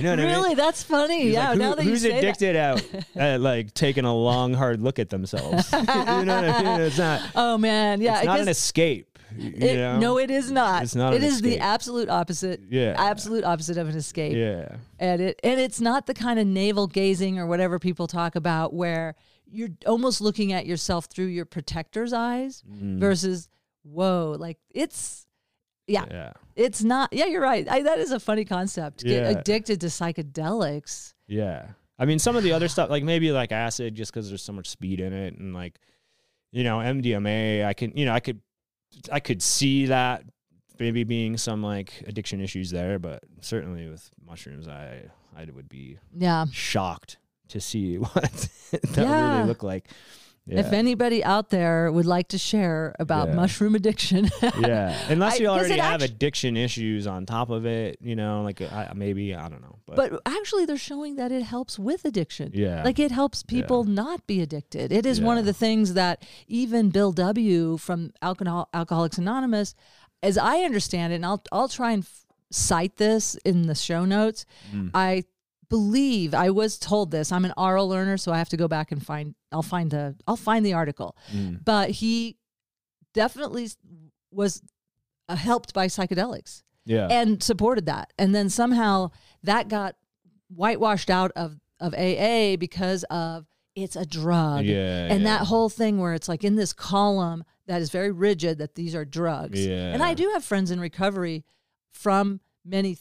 know 0.00 0.10
what 0.10 0.20
I 0.20 0.22
mean? 0.22 0.26
really, 0.26 0.54
that's 0.54 0.82
funny. 0.82 1.24
He's 1.24 1.34
yeah, 1.34 1.50
like, 1.50 1.58
now 1.58 1.70
who- 1.70 1.76
that 1.76 1.84
you 1.84 1.90
who's 1.90 2.02
say 2.02 2.10
that. 2.10 2.18
addicted 2.18 2.56
at, 3.16 3.40
like 3.40 3.72
taking 3.74 4.04
a 4.04 4.14
long 4.14 4.54
hard 4.54 4.80
look 4.82 4.98
at 4.98 5.10
themselves? 5.10 5.70
you 5.72 5.78
know 5.82 5.86
what 6.24 6.28
I 6.30 6.62
mean? 6.62 6.80
It's 6.82 6.98
not. 6.98 7.22
Oh 7.34 7.58
man, 7.58 8.00
yeah, 8.00 8.18
it's 8.18 8.26
not 8.26 8.40
an 8.40 8.48
escape. 8.48 9.18
It- 9.36 9.98
no, 10.00 10.18
it 10.18 10.30
is 10.30 10.50
not. 10.52 10.84
It's 10.84 10.94
not 10.94 11.12
It 11.14 11.24
is 11.24 11.40
the 11.40 11.58
absolute 11.58 12.08
opposite. 12.08 12.60
Yeah. 12.70 12.94
absolute 12.96 13.42
opposite 13.44 13.76
of 13.78 13.88
an 13.88 13.96
escape. 13.96 14.36
Yeah. 14.36 14.76
and 15.00 15.20
it 15.20 15.40
and 15.42 15.58
it's 15.60 15.80
not 15.80 16.06
the 16.06 16.14
kind 16.14 16.38
of 16.38 16.46
navel 16.46 16.86
gazing 16.86 17.38
or 17.38 17.46
whatever 17.46 17.78
people 17.80 18.06
talk 18.06 18.36
about 18.36 18.72
where 18.74 19.14
you're 19.50 19.70
almost 19.86 20.20
looking 20.20 20.52
at 20.52 20.66
yourself 20.66 21.06
through 21.06 21.26
your 21.26 21.44
protector's 21.46 22.12
eyes 22.12 22.62
Mm. 22.70 22.98
versus 22.98 23.48
whoa 23.84 24.36
like 24.38 24.58
it's 24.74 25.26
yeah, 25.86 26.04
Yeah. 26.10 26.32
it's 26.56 26.82
not 26.82 27.12
yeah 27.12 27.26
you're 27.26 27.40
right 27.42 27.68
I, 27.68 27.82
that 27.82 27.98
is 27.98 28.10
a 28.10 28.18
funny 28.18 28.44
concept 28.44 29.04
get 29.04 29.30
addicted 29.36 29.80
to 29.82 29.86
psychedelics 29.88 31.14
Yeah. 31.26 31.68
I 31.98 32.06
mean, 32.06 32.18
some 32.18 32.34
of 32.34 32.42
the 32.42 32.50
other 32.52 32.66
stuff, 32.66 32.90
like 32.90 33.04
maybe 33.04 33.30
like 33.30 33.52
acid, 33.52 33.94
just 33.94 34.12
because 34.12 34.28
there's 34.28 34.42
so 34.42 34.52
much 34.52 34.68
speed 34.68 34.98
in 34.98 35.12
it, 35.12 35.38
and 35.38 35.54
like, 35.54 35.78
you 36.50 36.64
know, 36.64 36.78
MDMA, 36.78 37.64
I 37.64 37.72
can, 37.72 37.96
you 37.96 38.04
know, 38.04 38.12
I 38.12 38.18
could, 38.18 38.40
I 39.12 39.20
could 39.20 39.40
see 39.40 39.86
that 39.86 40.24
maybe 40.80 41.04
being 41.04 41.36
some 41.36 41.62
like 41.62 42.02
addiction 42.08 42.40
issues 42.40 42.70
there, 42.72 42.98
but 42.98 43.22
certainly 43.42 43.88
with 43.88 44.10
mushrooms, 44.26 44.66
I, 44.66 45.02
I 45.36 45.44
would 45.54 45.68
be 45.68 45.98
yeah 46.18 46.46
shocked 46.52 47.18
to 47.50 47.60
see 47.60 47.96
what 47.98 48.48
that 48.72 48.96
Yeah. 48.96 49.36
really 49.36 49.46
look 49.46 49.62
like. 49.62 49.86
Yeah. 50.46 50.60
if 50.60 50.72
anybody 50.74 51.24
out 51.24 51.48
there 51.48 51.90
would 51.90 52.04
like 52.04 52.28
to 52.28 52.38
share 52.38 52.94
about 52.98 53.28
Yeah. 53.28 53.34
mushroom 53.36 53.74
addiction 53.74 54.28
yeah, 54.60 54.94
unless 55.08 55.40
I- 55.40 55.46
already 55.46 55.78
have 55.78 56.02
actu- 56.02 56.12
addiction 56.12 56.56
issues 56.58 57.06
on 57.06 57.24
top 57.24 57.48
of 57.48 57.64
it, 57.64 57.96
you 58.02 58.14
know, 58.14 58.42
like 58.42 58.60
I, 58.60 58.92
maybe 58.94 59.34
I 59.34 59.48
don't 59.48 59.62
know, 59.62 59.78
but, 59.86 59.96
but 59.96 60.20
actually 60.26 60.66
they're 60.66 60.76
showing 60.76 61.16
that 61.16 61.32
it 61.32 61.44
helps 61.44 61.78
with 61.78 62.04
addiction 62.04 62.50
yeah, 62.54 62.82
Like 62.84 62.98
it 62.98 63.10
helps 63.10 63.42
people 63.42 63.84
not 63.84 64.26
be 64.26 64.42
addicted. 64.42 64.92
It 64.92 65.06
is 65.06 65.18
one 65.20 65.38
of 65.38 65.46
the 65.46 65.54
things 65.54 65.94
that 65.94 66.22
even 66.46 66.90
Bill 66.90 67.12
W. 67.12 67.78
from 67.78 68.12
Alcohol- 68.20 68.68
Alcoholics 68.74 69.16
Anonymous, 69.16 69.74
as 70.22 70.36
I 70.36 70.58
understand 70.58 71.12
it, 71.12 71.16
and 71.16 71.26
I'll 71.26 71.42
I'll 71.52 71.68
try 71.68 71.92
and 71.92 72.02
f- 72.02 72.24
cite 72.50 72.96
this 72.98 73.34
in 73.44 73.62
the 73.66 73.74
show 73.74 74.04
notes. 74.04 74.44
Mm. 74.74 74.90
I 74.94 75.24
believe 75.68 76.34
I 76.34 76.50
was 76.50 76.78
told 76.78 77.10
this. 77.10 77.32
I'm 77.32 77.44
an 77.44 77.52
oral 77.56 77.88
learner, 77.88 78.16
so 78.16 78.32
I 78.32 78.38
have 78.38 78.48
to 78.50 78.56
go 78.56 78.68
back 78.68 78.92
and 78.92 79.04
find. 79.04 79.34
I'll 79.52 79.62
find 79.62 79.90
the 79.90 80.16
I'll 80.26 80.36
find 80.36 80.64
the 80.64 80.74
article. 80.74 81.16
Mm. 81.32 81.64
But 81.64 81.90
he 81.90 82.36
definitely 83.12 83.68
was 84.30 84.62
uh, 85.28 85.36
helped 85.36 85.72
by 85.72 85.86
psychedelics 85.86 86.62
yeah, 86.84 87.08
and 87.10 87.42
supported 87.42 87.86
that. 87.86 88.12
And 88.18 88.34
then 88.34 88.50
somehow 88.50 89.10
that 89.42 89.68
got 89.68 89.96
whitewashed 90.48 91.10
out 91.10 91.32
of, 91.36 91.56
of 91.80 91.94
AA 91.94 92.56
because 92.56 93.04
of 93.04 93.46
it's 93.74 93.96
a 93.96 94.06
drug. 94.06 94.64
yeah, 94.64 95.06
And 95.06 95.22
yeah. 95.22 95.38
that 95.38 95.46
whole 95.46 95.68
thing 95.68 95.98
where 95.98 96.14
it's 96.14 96.28
like 96.28 96.44
in 96.44 96.56
this 96.56 96.72
column 96.72 97.44
that 97.66 97.80
is 97.80 97.90
very 97.90 98.10
rigid 98.10 98.58
that 98.58 98.74
these 98.74 98.94
are 98.94 99.04
drugs. 99.04 99.64
Yeah. 99.64 99.92
And 99.92 100.02
I 100.02 100.14
do 100.14 100.30
have 100.34 100.44
friends 100.44 100.70
in 100.70 100.78
recovery 100.78 101.44
from 101.90 102.40
many 102.64 102.98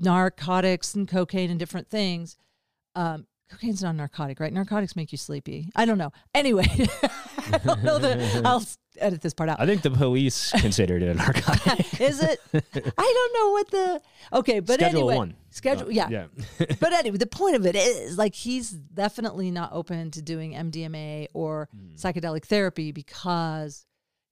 narcotics 0.00 0.94
and 0.94 1.06
cocaine 1.06 1.50
and 1.50 1.58
different 1.58 1.88
things. 1.88 2.36
Um, 2.94 3.26
cocaine's 3.50 3.82
not 3.82 3.90
a 3.94 3.98
narcotic, 3.98 4.40
right? 4.40 4.52
Narcotics 4.52 4.96
make 4.96 5.12
you 5.12 5.18
sleepy. 5.18 5.68
I 5.76 5.84
don't 5.84 5.98
know. 5.98 6.12
Anyway, 6.34 6.66
I 7.52 7.58
don't 7.64 7.82
know 7.84 7.98
that 7.98 8.42
I'll 8.44 8.64
edit 8.98 9.20
this 9.22 9.34
part 9.34 9.48
out. 9.50 9.60
I 9.60 9.66
think 9.66 9.82
the 9.82 9.90
police 9.90 10.50
considered 10.52 11.02
it 11.02 11.08
a 11.08 11.14
narcotic. 11.14 12.00
Is 12.00 12.22
it? 12.22 12.40
I 12.54 12.58
don't 13.14 13.34
know 13.34 13.50
what 13.52 13.70
the 13.70 14.02
okay, 14.38 14.60
but 14.60 14.74
Schedule 14.80 15.00
anyway, 15.00 15.16
one. 15.16 15.36
schedule. 15.50 15.86
Uh, 15.86 15.90
yeah, 15.90 16.08
yeah, 16.08 16.26
but 16.80 16.92
anyway, 16.92 17.16
the 17.18 17.26
point 17.26 17.56
of 17.56 17.66
it 17.66 17.76
is 17.76 18.18
like 18.18 18.34
he's 18.34 18.70
definitely 18.70 19.50
not 19.50 19.70
open 19.72 20.10
to 20.12 20.22
doing 20.22 20.52
MDMA 20.54 21.28
or 21.34 21.68
Hmm. 21.72 21.94
psychedelic 21.96 22.44
therapy 22.46 22.92
because 22.92 23.84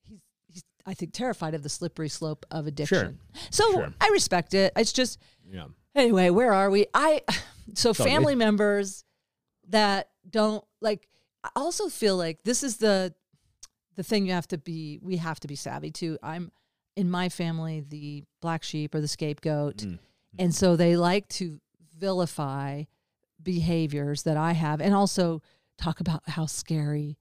he's 0.03 0.21
he's 0.53 0.63
I 0.87 0.95
think 0.95 1.13
terrified 1.13 1.55
of 1.55 1.63
the 1.63 1.69
slippery 1.69 2.09
slope 2.09 2.45
of 2.51 2.67
addiction. 2.67 2.99
Sure. 3.35 3.43
So 3.51 3.73
Sure. 3.73 3.93
I 4.01 4.09
respect 4.13 4.55
it. 4.55 4.73
It's 4.77 4.93
just 4.93 5.19
Yeah. 5.51 5.67
Anyway, 5.95 6.31
where 6.31 6.53
are 6.53 6.71
we? 6.71 6.87
I 6.95 7.23
so 7.75 7.93
good. 7.93 8.05
family 8.05 8.35
members 8.35 9.05
that 9.69 10.09
don't 10.29 10.65
like 10.81 11.09
I 11.45 11.51
also 11.57 11.89
feel 11.89 12.17
like 12.17 12.43
this 12.45 12.63
is 12.63 12.79
the 12.79 13.15
the 13.97 14.03
thing 14.03 14.27
you 14.27 14.33
have 14.33 14.49
to 14.49 14.59
be 14.59 14.99
we 15.03 15.17
have 15.17 15.41
to 15.41 15.49
be 15.49 15.57
savvy 15.57 15.91
to. 15.93 16.19
I'm 16.23 16.53
in 16.97 17.11
my 17.11 17.29
family 17.29 17.85
the 17.87 18.25
black 18.41 18.63
sheep 18.63 18.95
or 18.95 19.01
the 19.01 19.09
scapegoat. 19.09 19.79
Mm. 19.79 19.99
And 20.39 20.55
so 20.55 20.77
they 20.77 20.97
like 20.97 21.29
to 21.31 21.61
vilify 21.97 22.85
behaviors 23.43 24.25
that 24.25 24.37
I 24.37 24.53
have 24.53 24.81
and 24.81 24.95
also 24.95 25.43
talk 25.79 26.01
about 26.01 26.23
how 26.29 26.47
scary 26.47 27.17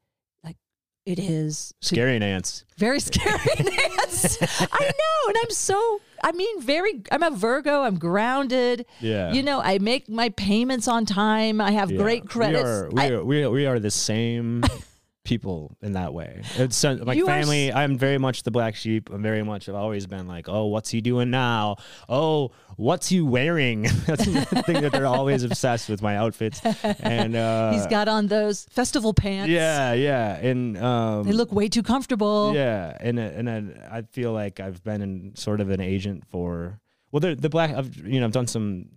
it 1.08 1.20
is 1.20 1.74
Scary 1.82 2.20
Nance. 2.20 2.66
very 2.78 3.00
scary 3.10 3.40
Nance. 3.60 4.38
I 4.42 4.82
know. 4.84 5.30
And 5.30 5.38
I'm 5.42 5.50
so, 5.52 6.02
I 6.24 6.32
mean, 6.34 6.62
very, 6.62 7.02
I'm 7.12 7.24
a 7.24 7.32
Virgo. 7.32 7.84
I'm 7.84 7.98
grounded. 7.98 8.86
Yeah. 9.00 9.32
You 9.32 9.42
know, 9.42 9.62
I 9.62 9.80
make 9.80 10.10
my 10.10 10.30
payments 10.30 10.88
on 10.88 11.06
time. 11.06 11.62
I 11.62 11.72
have 11.72 11.90
Yeah. 11.92 11.98
great 11.98 12.28
credits. 12.28 12.64
We 12.64 12.70
are, 12.70 12.90
we, 12.92 13.02
I- 13.02 13.10
are, 13.10 13.24
we, 13.24 13.44
are, 13.44 13.50
we 13.50 13.66
are 13.66 13.80
the 13.80 13.90
same 13.92 14.64
people 15.28 15.76
in 15.82 15.92
that 15.94 16.14
way. 16.14 16.42
It's 16.56 16.84
uh, 16.84 16.98
like 17.02 17.18
You 17.18 17.26
family. 17.26 17.72
I'm 17.72 17.98
very 17.98 18.18
much 18.18 18.44
the 18.44 18.52
black 18.52 18.76
sheep. 18.76 19.10
I'm 19.12 19.22
very 19.22 19.44
much. 19.44 19.68
I've 19.68 19.76
always 19.76 20.08
been 20.08 20.26
like, 20.26 20.48
oh, 20.48 20.68
what's 20.68 20.90
he 20.90 21.02
doing 21.02 21.30
now? 21.30 21.76
Oh, 22.08 22.52
what's 22.78 23.10
he 23.10 23.20
wearing? 23.22 23.82
That's 24.08 24.26
the 24.26 24.46
thing 24.66 24.82
that 24.82 24.94
they're 24.94 25.06
always 25.06 25.44
obsessed 25.44 25.90
with 25.90 26.02
my 26.02 26.16
outfits. 26.16 26.62
And 26.64 27.36
uh, 27.48 27.74
He's 27.74 27.88
got 27.88 28.08
on 28.08 28.28
those 28.28 28.66
festival 28.72 29.14
pants. 29.14 29.50
yeah, 29.50 29.94
yeah, 29.94 30.38
and 30.38 30.78
um, 30.78 31.24
They 31.24 31.34
look 31.34 31.52
way 31.52 31.68
too 31.68 31.84
comfortable. 31.84 32.54
Yeah, 32.56 32.98
and 33.00 33.20
uh, 33.20 33.24
and 33.24 33.50
I, 33.50 33.98
I 33.98 34.02
feel 34.04 34.32
like 34.32 34.60
I've 34.60 34.84
been 34.84 35.02
in 35.02 35.36
sort 35.36 35.60
of 35.60 35.70
an 35.70 35.82
agent 35.82 36.24
for 36.32 36.80
well, 37.12 37.20
the 37.20 37.36
the 37.36 37.50
black. 37.50 37.72
I've 37.72 37.96
you 37.98 38.20
know 38.20 38.26
I've 38.26 38.32
done 38.32 38.48
some 38.48 38.90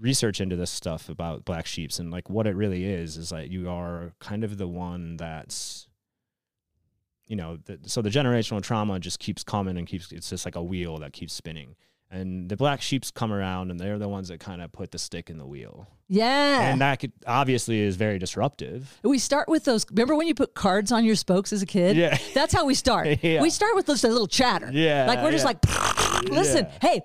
research 0.00 0.40
into 0.40 0.56
this 0.56 0.70
stuff 0.70 1.08
about 1.08 1.44
black 1.44 1.66
sheeps 1.66 1.98
and 1.98 2.10
like 2.10 2.30
what 2.30 2.46
it 2.46 2.54
really 2.54 2.84
is 2.84 3.16
is 3.16 3.32
like 3.32 3.50
you 3.50 3.68
are 3.68 4.12
kind 4.20 4.44
of 4.44 4.56
the 4.58 4.68
one 4.68 5.16
that's 5.16 5.88
you 7.26 7.36
know 7.36 7.58
the, 7.64 7.78
so 7.86 8.00
the 8.00 8.08
generational 8.10 8.62
trauma 8.62 8.98
just 9.00 9.18
keeps 9.18 9.42
coming 9.42 9.76
and 9.76 9.86
keeps 9.86 10.12
it's 10.12 10.30
just 10.30 10.44
like 10.44 10.56
a 10.56 10.62
wheel 10.62 10.98
that 10.98 11.12
keeps 11.12 11.32
spinning 11.32 11.74
and 12.10 12.48
the 12.48 12.56
black 12.56 12.80
sheeps 12.80 13.10
come 13.10 13.30
around 13.32 13.70
and 13.70 13.78
they're 13.78 13.98
the 13.98 14.08
ones 14.08 14.28
that 14.28 14.40
kind 14.40 14.62
of 14.62 14.72
put 14.72 14.92
the 14.92 14.98
stick 14.98 15.28
in 15.28 15.36
the 15.36 15.44
wheel 15.44 15.86
Yeah. 16.08 16.70
and 16.70 16.80
that 16.80 17.00
could, 17.00 17.12
obviously 17.26 17.80
is 17.80 17.96
very 17.96 18.18
disruptive 18.18 18.98
we 19.02 19.18
start 19.18 19.46
with 19.48 19.64
those. 19.64 19.84
Remember 19.90 20.14
when 20.14 20.26
you 20.26 20.34
put 20.34 20.54
cards 20.54 20.90
on 20.92 21.04
your 21.04 21.16
spokes 21.16 21.52
as 21.52 21.60
a 21.60 21.66
kid? 21.66 21.96
Yeah. 21.96 22.16
That's 22.34 22.54
how 22.54 22.64
we 22.64 22.74
start. 22.74 23.08
Yeah. 23.22 23.42
We 23.42 23.50
start 23.50 23.74
with 23.74 23.86
just 23.86 24.04
a 24.04 24.08
little 24.08 24.26
chatter. 24.26 24.70
Yeah, 24.72 25.06
Like 25.06 25.22
we're 25.22 25.32
just 25.32 25.44
yeah. 25.44 25.58
like, 25.62 26.22
listen, 26.30 26.66
hey, 26.80 27.02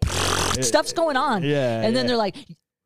stuff's 0.61 0.93
going 0.93 1.17
on. 1.17 1.43
Yeah, 1.43 1.81
And 1.81 1.93
then 1.95 2.05
yeah. 2.05 2.07
they're 2.09 2.17
like, 2.17 2.35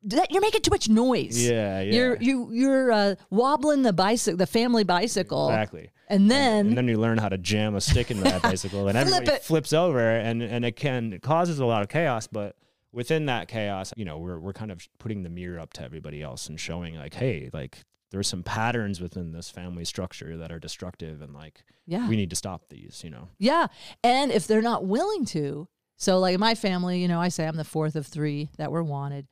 that, 0.04 0.30
you're 0.30 0.42
making 0.42 0.62
too 0.62 0.70
much 0.70 0.88
noise. 0.88 1.42
yeah 1.44 1.80
yeah 1.80 1.92
You're 1.92 2.16
you 2.20 2.50
you're 2.52 2.92
uh, 2.92 3.14
wobbling 3.30 3.82
the 3.82 3.92
bicycle, 3.92 4.36
the 4.36 4.46
family 4.46 4.84
bicycle, 4.84 5.48
exactly 5.48 5.90
and 6.08 6.30
then, 6.30 6.68
and 6.68 6.78
then 6.78 6.88
you 6.88 6.96
learn 6.96 7.18
how 7.18 7.28
to 7.28 7.38
jam 7.38 7.74
a 7.74 7.80
stick 7.80 8.10
into 8.10 8.24
that 8.24 8.42
bicycle, 8.42 8.88
and 8.88 8.96
everybody 8.96 9.30
it. 9.30 9.42
flips 9.42 9.72
over, 9.72 10.00
and 10.00 10.42
and 10.42 10.64
it 10.64 10.76
can 10.76 11.12
it 11.12 11.22
causes 11.22 11.58
a 11.58 11.66
lot 11.66 11.82
of 11.82 11.88
chaos. 11.88 12.26
But 12.26 12.56
within 12.92 13.26
that 13.26 13.48
chaos, 13.48 13.92
you 13.96 14.04
know, 14.04 14.18
we're 14.18 14.38
we're 14.38 14.52
kind 14.52 14.70
of 14.70 14.86
putting 14.98 15.22
the 15.22 15.28
mirror 15.28 15.60
up 15.60 15.72
to 15.74 15.82
everybody 15.84 16.22
else 16.22 16.48
and 16.48 16.58
showing 16.58 16.94
like, 16.96 17.14
hey, 17.14 17.50
like 17.52 17.84
there's 18.10 18.26
some 18.26 18.42
patterns 18.42 19.00
within 19.00 19.32
this 19.32 19.50
family 19.50 19.84
structure 19.84 20.36
that 20.38 20.50
are 20.50 20.58
destructive, 20.58 21.20
and 21.20 21.34
like 21.34 21.62
yeah, 21.86 22.08
we 22.08 22.16
need 22.16 22.30
to 22.30 22.36
stop 22.36 22.68
these. 22.70 23.02
You 23.04 23.10
know, 23.10 23.28
yeah. 23.38 23.66
And 24.02 24.32
if 24.32 24.46
they're 24.46 24.62
not 24.62 24.86
willing 24.86 25.26
to, 25.26 25.68
so 25.96 26.18
like 26.20 26.34
in 26.34 26.40
my 26.40 26.54
family, 26.54 27.00
you 27.02 27.08
know, 27.08 27.20
I 27.20 27.28
say 27.28 27.46
I'm 27.46 27.56
the 27.56 27.64
fourth 27.64 27.96
of 27.96 28.06
three 28.06 28.48
that 28.56 28.72
were 28.72 28.82
wanted. 28.82 29.26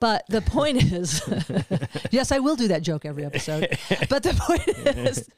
But 0.00 0.24
the 0.28 0.40
point 0.40 0.82
is, 0.82 1.22
yes, 2.10 2.32
I 2.32 2.38
will 2.38 2.56
do 2.56 2.68
that 2.68 2.82
joke 2.82 3.04
every 3.04 3.24
episode. 3.24 3.68
But 4.08 4.22
the 4.22 4.34
point 4.34 4.66
is 4.96 5.28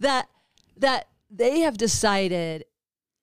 that 0.00 0.28
that 0.76 1.08
they 1.30 1.60
have 1.60 1.78
decided 1.78 2.64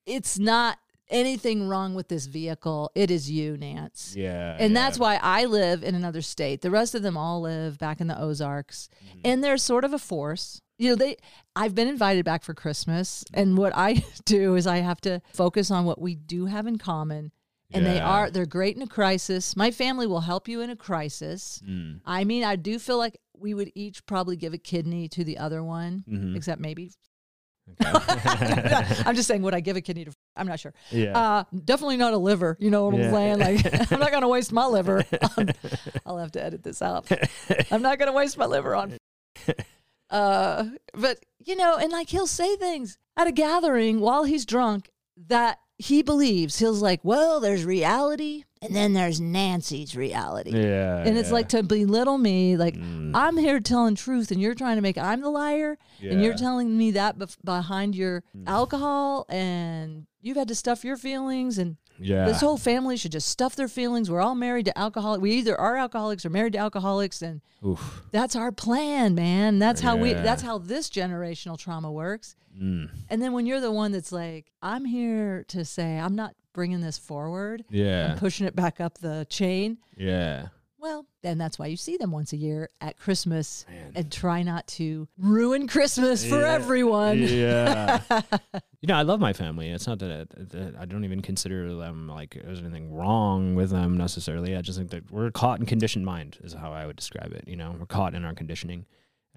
it's 0.06 0.40
not 0.40 0.80
anything 1.10 1.68
wrong 1.68 1.96
with 1.96 2.08
this 2.08 2.26
vehicle. 2.26 2.92
It 2.96 3.12
is 3.12 3.30
you, 3.30 3.58
Nance. 3.58 4.14
yeah, 4.16 4.56
And 4.60 4.74
yeah. 4.74 4.80
that's 4.80 5.00
why 5.00 5.20
I 5.22 5.46
live 5.46 5.84
in 5.84 5.96
another 5.96 6.22
state. 6.22 6.62
The 6.62 6.72
rest 6.72 6.96
of 6.96 7.02
them 7.02 7.18
all 7.18 7.42
live 7.42 7.78
back 7.78 8.00
in 8.00 8.08
the 8.08 8.20
Ozarks. 8.20 8.90
Mm-hmm. 9.08 9.20
And 9.26 9.44
they're 9.44 9.58
sort 9.58 9.84
of 9.84 9.94
a 9.94 10.00
force. 10.00 10.62
You 10.78 10.90
know, 10.92 10.96
they 10.96 11.18
I've 11.56 11.76
been 11.76 11.88
invited 11.88 12.26
back 12.26 12.44
for 12.44 12.54
Christmas 12.54 13.26
and 13.34 13.58
what 13.58 13.74
I 13.76 14.04
do 14.26 14.56
is 14.56 14.66
I 14.66 14.78
have 14.78 15.02
to 15.02 15.22
focus 15.34 15.72
on 15.72 15.86
what 15.86 16.00
we 16.00 16.16
do 16.16 16.46
have 16.46 16.68
in 16.68 16.78
common. 16.78 17.32
And 17.72 17.86
they 17.86 18.00
are 18.00 18.32
they're 18.32 18.46
great 18.48 18.76
in 18.76 18.82
a 18.82 18.88
crisis. 18.88 19.56
My 19.56 19.70
family 19.72 20.08
will 20.08 20.22
help 20.22 20.48
you 20.48 20.62
in 20.62 20.70
a 20.72 20.76
crisis. 20.76 21.62
Mm. 21.68 22.00
I 22.06 22.24
mean, 22.24 22.44
I 22.44 22.56
do 22.56 22.80
feel 22.80 22.98
like 22.98 23.20
we 23.38 23.54
would 23.54 23.72
each 23.76 24.06
probably 24.06 24.36
give 24.38 24.54
a 24.54 24.58
kidney 24.58 25.08
to 25.10 25.24
the 25.24 25.38
other 25.38 25.64
one, 25.64 26.04
Mhm. 26.10 26.36
except 26.36 26.60
maybe 26.60 26.92
Okay. 27.80 29.04
I'm 29.06 29.14
just 29.16 29.28
saying 29.28 29.44
would 29.44 29.54
I 29.54 29.60
give 29.60 29.78
a 29.78 29.82
kidney 29.82 30.06
to 30.06 30.12
I'm 30.36 30.48
not 30.48 30.60
sure. 30.60 30.74
yeah. 30.90 31.16
Uh, 31.18 31.44
definitely 31.66 31.98
not 31.98 32.14
a 32.14 32.18
liver. 32.18 32.58
You 32.60 32.72
know 32.72 32.86
what 32.86 32.96
I'm 32.96 33.02
Yeah. 33.02 33.12
saying? 33.12 33.40
Like, 33.40 33.92
I'm 33.92 34.00
not 34.00 34.10
going 34.10 34.24
to 34.24 34.28
waste 34.28 34.52
my 34.52 34.66
liver. 34.66 35.04
On, 35.38 35.50
I'll 36.06 36.18
have 36.18 36.32
to 36.32 36.44
edit 36.44 36.64
this 36.64 36.82
out. 36.82 37.08
I'm 37.70 37.84
not 37.84 38.00
going 38.00 38.08
to 38.10 38.14
waste 38.18 38.38
my 38.40 38.46
liver 38.48 38.76
on. 38.76 38.98
Uh, 40.10 40.66
but 40.96 41.20
you 41.46 41.56
know, 41.56 41.76
and 41.78 41.92
like 41.92 42.10
he'll 42.10 42.26
say 42.28 42.56
things 42.56 42.98
at 43.16 43.28
a 43.28 43.32
gathering 43.32 44.00
while 44.00 44.24
he's 44.24 44.46
drunk 44.46 44.90
that 45.28 45.60
he 45.80 46.04
believes. 46.04 46.60
He's 46.60 46.82
like, 46.82 47.00
"Well, 47.04 47.40
there's 47.40 47.64
reality, 47.66 48.44
and 48.62 48.76
then 48.76 48.94
there's 48.94 49.20
Nancy's 49.22 49.96
reality." 49.96 50.52
yeah, 50.52 50.98
And 50.98 51.18
it's 51.18 51.30
yeah. 51.30 51.34
like 51.34 51.50
to 51.50 51.64
belittle 51.64 52.18
me, 52.18 52.58
like 52.58 52.76
Mm. 52.76 53.12
I'm 53.16 53.38
here 53.38 53.60
telling 53.62 53.96
truth, 53.96 54.30
and 54.30 54.40
you're 54.42 54.54
trying 54.56 54.76
to 54.76 54.82
make 54.82 54.98
I'm 54.98 55.22
the 55.22 55.30
liar, 55.32 55.78
and 56.02 56.22
you're 56.22 56.36
telling 56.36 56.78
me 56.78 56.92
that 56.92 57.18
bef- 57.18 57.38
behind 57.44 57.96
your 57.96 58.24
Mm. 58.38 58.44
alcohol, 58.48 59.26
and 59.30 60.06
you've 60.22 60.38
had 60.38 60.50
to 60.50 60.56
stuff 60.56 60.84
your 60.84 60.98
feelings, 60.98 61.58
and 61.58 61.78
yeah. 61.98 62.26
this 62.26 62.42
whole 62.42 62.58
family 62.58 62.98
should 62.98 63.14
just 63.14 63.30
stuff 63.30 63.56
their 63.56 63.68
feelings. 63.70 64.12
We're 64.12 64.22
all 64.22 64.36
married 64.36 64.66
to 64.66 64.78
alcoholics. 64.78 65.22
We 65.22 65.32
either 65.32 65.58
are 65.60 65.78
alcoholics 65.78 66.26
or 66.26 66.30
married 66.30 66.54
to 66.54 66.60
alcoholics, 66.60 67.22
and 67.22 67.40
Oof. 67.66 68.04
that's 68.12 68.36
our 68.36 68.52
plan, 68.52 69.16
man. 69.16 69.60
That's 69.60 69.80
how 69.82 69.96
we. 69.96 70.12
That's 70.14 70.42
how 70.42 70.58
this 70.58 70.90
generational 70.90 71.58
trauma 71.58 71.90
works. 71.92 72.36
Mm. 72.60 72.90
And 73.10 73.22
then 73.22 73.34
when 73.34 73.46
you're 73.46 73.62
the 73.62 73.72
one 73.72 73.92
that's 73.92 74.12
like, 74.12 74.52
I'm 74.62 74.86
here 74.86 75.46
to 75.50 75.64
say 75.64 75.98
I'm 75.98 76.16
not 76.16 76.36
bringing 76.54 76.82
this 76.82 76.98
forward 76.98 77.64
Yeah. 77.70 78.12
and 78.12 78.20
pushing 78.20 78.46
it 78.48 78.56
back 78.56 78.80
up 78.82 78.98
the 78.98 79.26
chain. 79.30 79.78
Yeah. 79.96 80.48
Well, 80.82 81.06
then 81.24 81.38
that's 81.38 81.60
why 81.60 81.66
you 81.68 81.76
see 81.76 81.98
them 81.98 82.12
once 82.12 82.32
a 82.32 82.38
year 82.38 82.70
at 82.80 82.98
Christmas 82.98 83.66
Man. 83.70 83.92
and 83.96 84.12
try 84.12 84.44
not 84.44 84.66
to 84.68 85.10
ruin 85.18 85.68
Christmas 85.68 86.24
for 86.26 86.40
Yeah. 86.40 86.54
everyone. 86.54 87.20
Yeah. 87.20 88.02
you 88.82 88.88
know, 88.88 88.96
I 88.96 89.02
love 89.02 89.20
my 89.20 89.34
family. 89.34 89.70
It's 89.70 89.88
not 89.88 90.00
that 90.00 90.10
I, 90.12 90.26
that 90.58 90.76
I 90.80 90.86
don't 90.86 91.04
even 91.04 91.22
consider 91.22 91.76
them 91.76 92.08
like 92.08 92.40
there's 92.44 92.60
anything 92.62 92.94
wrong 92.94 93.56
with 93.56 93.72
them 93.72 93.98
necessarily. 93.98 94.56
I 94.56 94.62
just 94.62 94.78
think 94.78 94.92
that 94.92 95.12
we're 95.12 95.32
caught 95.32 95.60
in 95.60 95.66
conditioned 95.66 96.06
mind, 96.06 96.38
is 96.44 96.54
how 96.54 96.72
I 96.72 96.86
would 96.86 96.96
describe 96.96 97.34
it. 97.34 97.44
You 97.46 97.58
know, 97.58 97.76
we're 97.78 97.86
caught 97.86 98.16
in 98.16 98.24
our 98.24 98.34
conditioning, 98.34 98.86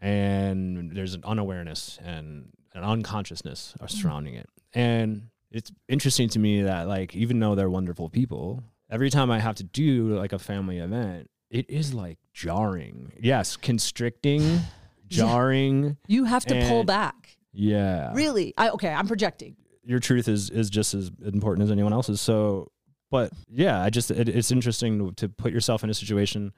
and 0.00 0.92
there's 0.92 1.14
an 1.14 1.22
unawareness 1.24 1.98
and 2.04 2.50
an 2.74 2.84
unconsciousness 2.84 3.74
are 3.80 3.86
mm-hmm. 3.86 3.96
surrounding 3.96 4.34
it. 4.34 4.48
And 4.74 5.28
it's 5.50 5.70
interesting 5.88 6.28
to 6.30 6.38
me 6.38 6.62
that 6.62 6.88
like 6.88 7.14
even 7.14 7.38
though 7.40 7.54
they're 7.54 7.70
wonderful 7.70 8.08
people, 8.08 8.62
every 8.90 9.10
time 9.10 9.30
I 9.30 9.38
have 9.38 9.56
to 9.56 9.64
do 9.64 10.16
like 10.16 10.32
a 10.32 10.38
family 10.38 10.78
event, 10.78 11.28
it 11.50 11.68
is 11.68 11.92
like 11.92 12.18
jarring. 12.32 13.12
Yes, 13.20 13.56
constricting, 13.56 14.60
jarring. 15.08 15.98
You 16.06 16.24
have 16.24 16.44
to 16.46 16.66
pull 16.68 16.84
back. 16.84 17.36
Yeah. 17.52 18.12
Really? 18.14 18.54
I, 18.56 18.70
okay, 18.70 18.88
I'm 18.88 19.06
projecting. 19.06 19.56
Your 19.84 19.98
truth 19.98 20.28
is 20.28 20.48
is 20.48 20.70
just 20.70 20.94
as 20.94 21.10
important 21.24 21.64
as 21.64 21.70
anyone 21.70 21.92
else's. 21.92 22.20
So, 22.20 22.70
but 23.10 23.32
yeah, 23.48 23.82
I 23.82 23.90
just 23.90 24.10
it, 24.10 24.28
it's 24.28 24.50
interesting 24.50 24.98
to, 24.98 25.12
to 25.12 25.28
put 25.28 25.52
yourself 25.52 25.84
in 25.84 25.90
a 25.90 25.94
situation 25.94 26.52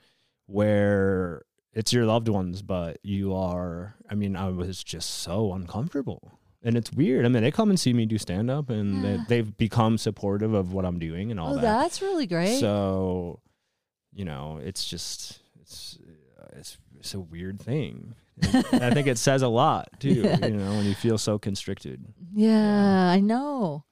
where 0.47 1.43
it's 1.75 1.93
your 1.93 2.07
loved 2.07 2.29
ones, 2.29 2.63
but 2.63 2.99
you 3.03 3.35
are. 3.35 3.95
I 4.11 4.15
mean, 4.15 4.37
I 4.37 4.49
was 4.51 4.83
just 4.85 5.11
so 5.11 5.53
uncomfortable. 5.53 6.39
And 6.63 6.77
it's 6.79 6.91
weird. 6.93 7.27
I 7.27 7.29
mean, 7.29 7.43
they 7.43 7.51
come 7.51 7.69
and 7.69 7.79
see 7.79 7.93
me 7.93 8.07
do 8.07 8.17
stand 8.17 8.51
up, 8.51 8.71
and 8.71 9.03
Yeah. 9.03 9.17
they, 9.29 9.37
they've 9.43 9.57
become 9.57 9.99
supportive 9.99 10.55
of 10.55 10.73
what 10.73 10.87
I'm 10.87 10.99
doing 10.99 11.31
and 11.31 11.39
all 11.39 11.53
Oh, 11.53 11.57
that. 11.57 11.63
that's 11.63 12.01
really 12.01 12.27
great. 12.27 12.59
So, 12.59 13.41
you 14.15 14.25
know, 14.25 14.59
it's 14.63 14.85
just 14.89 15.41
it's 15.61 15.99
uh, 16.41 16.47
it's 16.57 16.79
it's 16.99 17.13
a 17.13 17.21
weird 17.21 17.61
thing. 17.61 18.15
I 18.43 18.91
think 18.95 19.07
it 19.07 19.19
says 19.29 19.43
a 19.43 19.49
lot 19.49 19.89
too. 20.01 20.23
Yeah. 20.23 20.47
You 20.47 20.57
know, 20.57 20.71
when 20.71 20.87
you 20.87 20.95
feel 20.95 21.19
so 21.19 21.39
constricted. 21.39 22.03
Yeah, 22.33 23.11
I 23.11 23.21
know. 23.21 23.85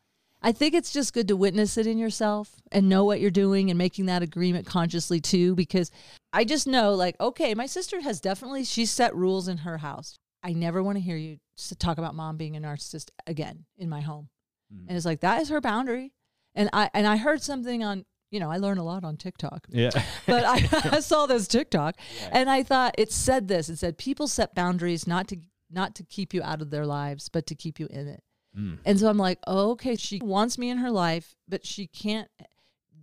I 0.42 0.52
think 0.52 0.74
it's 0.74 0.92
just 0.92 1.14
good 1.14 1.28
to 1.28 1.36
witness 1.36 1.78
it 1.78 1.86
in 1.86 1.98
yourself 1.98 2.50
and 2.70 2.88
know 2.88 3.04
what 3.04 3.20
you're 3.20 3.30
doing 3.30 3.70
and 3.70 3.78
making 3.78 4.06
that 4.06 4.22
agreement 4.22 4.66
consciously 4.66 5.20
too. 5.20 5.54
Because 5.54 5.90
I 6.32 6.44
just 6.44 6.66
know, 6.66 6.94
like, 6.94 7.18
okay, 7.20 7.54
my 7.54 7.66
sister 7.66 8.00
has 8.00 8.20
definitely 8.20 8.64
she 8.64 8.84
set 8.86 9.14
rules 9.14 9.48
in 9.48 9.58
her 9.58 9.78
house. 9.78 10.18
I 10.42 10.52
never 10.52 10.82
want 10.82 10.96
to 10.96 11.02
hear 11.02 11.16
you 11.16 11.38
talk 11.78 11.98
about 11.98 12.14
mom 12.14 12.36
being 12.36 12.56
a 12.56 12.60
narcissist 12.60 13.10
again 13.26 13.64
in 13.78 13.88
my 13.88 14.00
home. 14.00 14.28
Mm. 14.74 14.88
And 14.88 14.96
it's 14.96 15.06
like 15.06 15.20
that 15.20 15.40
is 15.40 15.48
her 15.48 15.60
boundary. 15.60 16.12
And 16.54 16.68
I 16.72 16.90
and 16.92 17.06
I 17.06 17.16
heard 17.16 17.42
something 17.42 17.84
on 17.84 18.04
you 18.30 18.40
know, 18.40 18.50
I 18.50 18.56
learn 18.56 18.78
a 18.78 18.84
lot 18.84 19.04
on 19.04 19.16
TikTok. 19.16 19.66
Yeah. 19.68 19.90
But 20.26 20.44
I, 20.44 20.68
I 20.96 21.00
saw 21.00 21.26
this 21.26 21.46
TikTok 21.46 21.96
and 22.30 22.48
I 22.48 22.62
thought 22.62 22.94
it 22.96 23.12
said 23.12 23.48
this. 23.48 23.68
It 23.68 23.76
said 23.76 23.98
people 23.98 24.26
set 24.26 24.54
boundaries 24.54 25.06
not 25.06 25.28
to 25.28 25.36
not 25.70 25.94
to 25.96 26.02
keep 26.02 26.34
you 26.34 26.42
out 26.42 26.60
of 26.60 26.70
their 26.70 26.86
lives, 26.86 27.28
but 27.28 27.46
to 27.46 27.54
keep 27.54 27.78
you 27.78 27.86
in 27.90 28.08
it. 28.08 28.22
Mm. 28.56 28.78
And 28.84 29.00
so 29.00 29.08
I'm 29.08 29.18
like, 29.18 29.38
oh, 29.46 29.70
okay, 29.72 29.96
she 29.96 30.20
wants 30.22 30.58
me 30.58 30.68
in 30.70 30.78
her 30.78 30.90
life, 30.90 31.34
but 31.48 31.64
she 31.66 31.86
can't. 31.86 32.28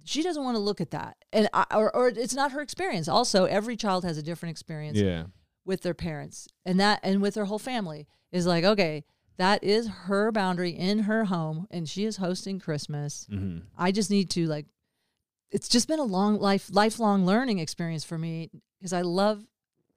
She 0.03 0.23
doesn't 0.23 0.43
want 0.43 0.55
to 0.55 0.59
look 0.61 0.81
at 0.81 0.91
that, 0.91 1.17
and 1.31 1.49
I, 1.53 1.65
or 1.75 1.95
or 1.95 2.07
it's 2.07 2.33
not 2.33 2.51
her 2.51 2.61
experience. 2.61 3.07
Also, 3.07 3.45
every 3.45 3.75
child 3.75 4.03
has 4.05 4.17
a 4.17 4.23
different 4.23 4.51
experience 4.51 4.97
Yeah. 4.99 5.25
with 5.65 5.81
their 5.81 5.93
parents, 5.93 6.47
and 6.65 6.79
that 6.79 6.99
and 7.03 7.21
with 7.21 7.33
their 7.35 7.45
whole 7.45 7.59
family 7.59 8.07
is 8.31 8.45
like, 8.47 8.63
okay, 8.63 9.03
that 9.37 9.63
is 9.63 9.87
her 9.87 10.31
boundary 10.31 10.71
in 10.71 10.99
her 10.99 11.25
home, 11.25 11.67
and 11.69 11.87
she 11.87 12.05
is 12.05 12.17
hosting 12.17 12.59
Christmas. 12.59 13.27
hmm 13.29 13.59
I 13.77 13.91
just 13.91 14.09
need 14.09 14.29
to 14.31 14.45
like. 14.47 14.65
It's 15.51 15.67
just 15.67 15.87
been 15.87 15.99
a 15.99 16.03
long 16.03 16.39
life, 16.39 16.69
lifelong 16.71 17.25
learning 17.25 17.59
experience 17.59 18.03
for 18.03 18.17
me 18.17 18.49
because 18.79 18.93
I 18.93 19.01
love, 19.01 19.45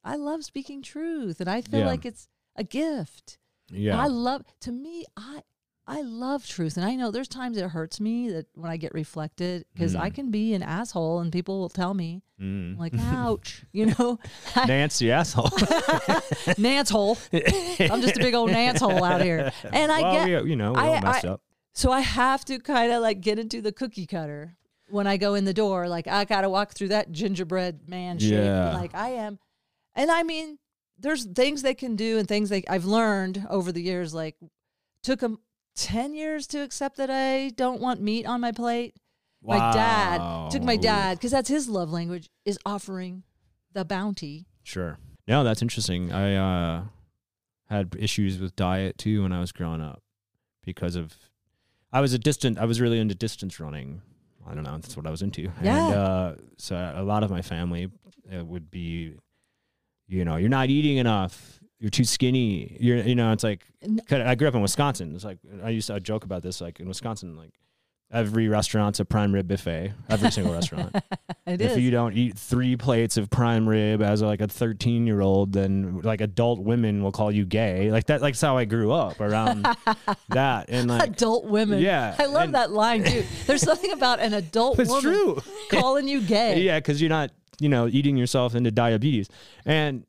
I 0.02 0.16
love 0.16 0.44
speaking 0.44 0.82
truth, 0.82 1.40
and 1.40 1.48
I 1.50 1.60
feel 1.60 1.80
Yeah. 1.80 1.86
like 1.86 2.04
it's 2.06 2.28
a 2.56 2.64
gift. 2.64 3.38
Yeah. 3.70 4.00
I 4.00 4.06
love 4.08 4.42
to 4.60 4.72
me 4.72 5.04
I 5.16 5.42
I 5.86 6.02
love 6.02 6.46
truth 6.46 6.76
and 6.76 6.86
I 6.86 6.94
know 6.94 7.10
there's 7.10 7.26
times 7.28 7.56
it 7.58 7.68
hurts 7.70 8.00
me 8.00 8.30
that 8.30 8.46
when 8.54 8.70
I 8.70 8.76
get 8.76 8.94
reflected 8.94 9.64
because 9.74 9.94
I 9.96 10.10
Mm. 10.10 10.14
can 10.14 10.30
be 10.30 10.54
an 10.54 10.62
asshole 10.62 11.18
and 11.20 11.32
people 11.32 11.58
will 11.60 11.68
tell 11.68 11.92
me 11.94 12.22
Mm. 12.40 12.72
I'm 12.74 12.78
like 12.78 12.92
ouch 12.98 13.64
you 13.72 13.86
know 13.86 14.18
Nancy 14.66 15.10
asshole. 15.10 15.50
Nance 16.58 16.90
hole 16.90 17.18
I'm 17.32 18.00
just 18.00 18.16
a 18.16 18.20
big 18.20 18.34
old 18.34 18.50
Nance 18.50 18.80
hole 18.80 19.02
out 19.04 19.22
here 19.22 19.52
and 19.72 19.92
I 19.92 20.02
well, 20.02 20.26
get 20.26 20.44
we, 20.44 20.50
you 20.50 20.56
know, 20.56 20.72
we 20.72 20.78
I- 20.80 20.88
all 20.96 21.00
messed 21.00 21.24
I- 21.24 21.28
up. 21.28 21.40
so 21.72 21.90
I 21.92 22.00
have 22.00 22.44
to 22.46 22.58
kind 22.58 22.92
of 22.92 23.02
like 23.02 23.20
get 23.20 23.38
into 23.38 23.60
the 23.60 23.72
cookie 23.72 24.06
cutter 24.06 24.56
when 24.88 25.06
I 25.06 25.16
go 25.16 25.34
in 25.34 25.44
the 25.44 25.54
door 25.54 25.88
like 25.88 26.06
I 26.06 26.24
got 26.24 26.42
to 26.42 26.50
walk 26.50 26.74
through 26.74 26.88
that 26.88 27.12
gingerbread 27.12 27.88
man 27.88 28.18
shape 28.18 28.32
Yeah. 28.44 28.74
like 28.74 28.94
I 28.94 29.10
am 29.10 29.38
and 29.94 30.10
I 30.10 30.22
mean 30.22 30.58
there's 31.02 31.24
things 31.24 31.62
they 31.62 31.74
can 31.74 31.96
do 31.96 32.18
and 32.18 32.26
things 32.26 32.48
they 32.48 32.62
I've 32.68 32.84
learned 32.84 33.46
over 33.50 33.72
the 33.72 33.82
years 33.82 34.14
like 34.14 34.36
took 35.02 35.20
them 35.20 35.38
10 35.76 36.14
years 36.14 36.46
to 36.48 36.62
accept 36.62 36.96
that 36.96 37.10
I 37.10 37.50
don't 37.50 37.80
want 37.80 38.00
meat 38.00 38.26
on 38.26 38.40
my 38.40 38.52
plate. 38.52 38.94
My 39.42 39.72
dad 39.72 40.50
took 40.50 40.62
my 40.62 40.76
dad 40.76 41.18
because 41.18 41.32
that's 41.32 41.48
his 41.48 41.68
love 41.68 41.90
language 41.90 42.30
is 42.44 42.58
offering 42.64 43.24
the 43.72 43.84
bounty. 43.84 44.46
Sure. 44.62 44.98
No, 45.26 45.42
that's 45.42 45.62
interesting. 45.62 46.12
I 46.12 46.36
uh, 46.36 46.82
had 47.68 47.96
issues 47.98 48.38
with 48.38 48.54
diet 48.54 48.98
too 48.98 49.22
when 49.22 49.32
I 49.32 49.40
was 49.40 49.50
growing 49.50 49.80
up 49.80 50.02
because 50.64 50.94
of 50.94 51.16
I 51.92 52.00
was 52.00 52.12
a 52.12 52.18
distant. 52.18 52.58
I 52.58 52.64
was 52.64 52.80
really 52.80 52.98
into 52.98 53.14
distance 53.14 53.60
running. 53.60 54.00
I 54.46 54.54
don't 54.54 54.64
know. 54.64 54.72
That's 54.72 54.96
what 54.96 55.06
I 55.06 55.10
was 55.10 55.22
into. 55.22 55.50
Yeah. 55.62 55.86
And 55.86 55.94
uh, 55.94 56.34
so 56.58 56.92
a 56.96 57.02
lot 57.02 57.22
of 57.22 57.30
my 57.30 57.42
family 57.42 57.90
uh, 58.34 58.44
would 58.44 58.70
be, 58.70 59.14
you 60.12 60.24
know, 60.24 60.36
you're 60.36 60.48
not 60.50 60.68
eating 60.70 60.98
enough. 60.98 61.60
You're 61.78 61.90
too 61.90 62.04
skinny. 62.04 62.76
You're, 62.78 62.98
you 62.98 63.14
know, 63.14 63.32
it's 63.32 63.42
like 63.42 63.66
I 64.10 64.34
grew 64.36 64.46
up 64.48 64.54
in 64.54 64.62
Wisconsin. 64.62 65.14
It's 65.14 65.24
like 65.24 65.38
I 65.64 65.70
used 65.70 65.88
to 65.88 65.98
joke 65.98 66.24
about 66.24 66.42
this. 66.42 66.60
Like 66.60 66.78
in 66.78 66.86
Wisconsin, 66.86 67.36
like 67.36 67.50
every 68.12 68.46
restaurant's 68.46 69.00
a 69.00 69.04
prime 69.04 69.32
rib 69.32 69.48
buffet. 69.48 69.92
Every 70.08 70.30
single 70.30 70.52
restaurant 70.52 70.94
It 71.46 71.60
if 71.60 71.72
is. 71.72 71.78
you 71.78 71.90
don't 71.90 72.12
eat 72.12 72.38
three 72.38 72.76
plates 72.76 73.16
of 73.16 73.30
prime 73.30 73.68
rib 73.68 74.00
as 74.00 74.22
like 74.22 74.40
a 74.40 74.46
13 74.46 75.06
year 75.08 75.20
old 75.22 75.52
then 75.52 76.00
like 76.02 76.20
adult 76.20 76.60
women 76.60 77.02
will 77.02 77.10
call 77.10 77.32
you 77.32 77.44
gay 77.44 77.90
like 77.90 78.06
that 78.06 78.20
like 78.22 78.34
that's 78.34 78.40
how 78.42 78.56
i 78.56 78.64
grew 78.64 78.92
up 78.92 79.18
around 79.20 79.66
that 80.28 80.66
and 80.68 80.88
like 80.88 81.08
adult 81.10 81.46
women. 81.46 81.80
Yeah, 81.80 82.14
I 82.16 82.26
love 82.26 82.44
and- 82.44 82.54
that 82.54 82.70
line 82.70 83.02
too. 83.02 83.24
There's 83.46 83.62
something 83.62 83.90
about 83.90 84.20
an 84.20 84.34
adult 84.34 84.78
it's 84.78 84.88
woman 84.88 85.02
true 85.02 85.42
calling 85.70 86.06
you 86.06 86.20
gay. 86.20 86.60
yeah 86.60 86.78
because 86.78 87.00
you're 87.00 87.08
not 87.10 87.30
you 87.62 87.68
know 87.68 87.86
eating 87.86 88.16
yourself 88.16 88.54
into 88.54 88.70
diabetes. 88.70 89.28
And 89.64 90.04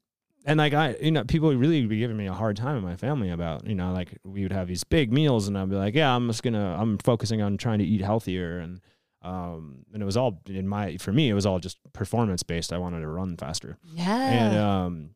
and 0.45 0.57
like 0.57 0.73
i 0.73 0.95
you 1.01 1.11
know 1.11 1.23
people 1.23 1.47
would 1.47 1.57
really 1.57 1.85
be 1.85 1.99
giving 1.99 2.17
me 2.17 2.27
a 2.27 2.33
hard 2.33 2.57
time 2.57 2.75
in 2.75 2.83
my 2.83 2.97
family 2.97 3.29
about 3.29 3.65
you 3.65 3.75
know 3.75 3.93
like 3.93 4.17
we 4.25 4.43
would 4.43 4.51
have 4.51 4.67
these 4.67 4.83
big 4.83 5.09
meals 5.09 5.47
and 5.47 5.57
i'd 5.57 5.69
be 5.69 5.75
like 5.77 5.95
yeah 5.95 6.13
i'm 6.13 6.27
just 6.27 6.43
gonna 6.43 6.75
i'm 6.77 6.97
focusing 6.97 7.41
on 7.41 7.57
trying 7.57 7.79
to 7.79 7.85
eat 7.85 8.01
healthier. 8.01 8.59
And 8.59 8.81
um 9.21 9.85
and 9.93 10.03
it 10.03 10.05
was 10.05 10.17
all 10.17 10.41
in 10.47 10.67
my 10.67 10.97
for 10.97 11.13
me 11.13 11.29
it 11.29 11.33
was 11.33 11.45
all 11.45 11.59
just 11.59 11.77
performance 11.93 12.43
based 12.43 12.73
i 12.73 12.77
wanted 12.77 12.99
to 12.99 13.07
run 13.07 13.37
faster. 13.37 13.77
Yeah. 13.93 14.31
and 14.31 14.57
um 14.57 15.09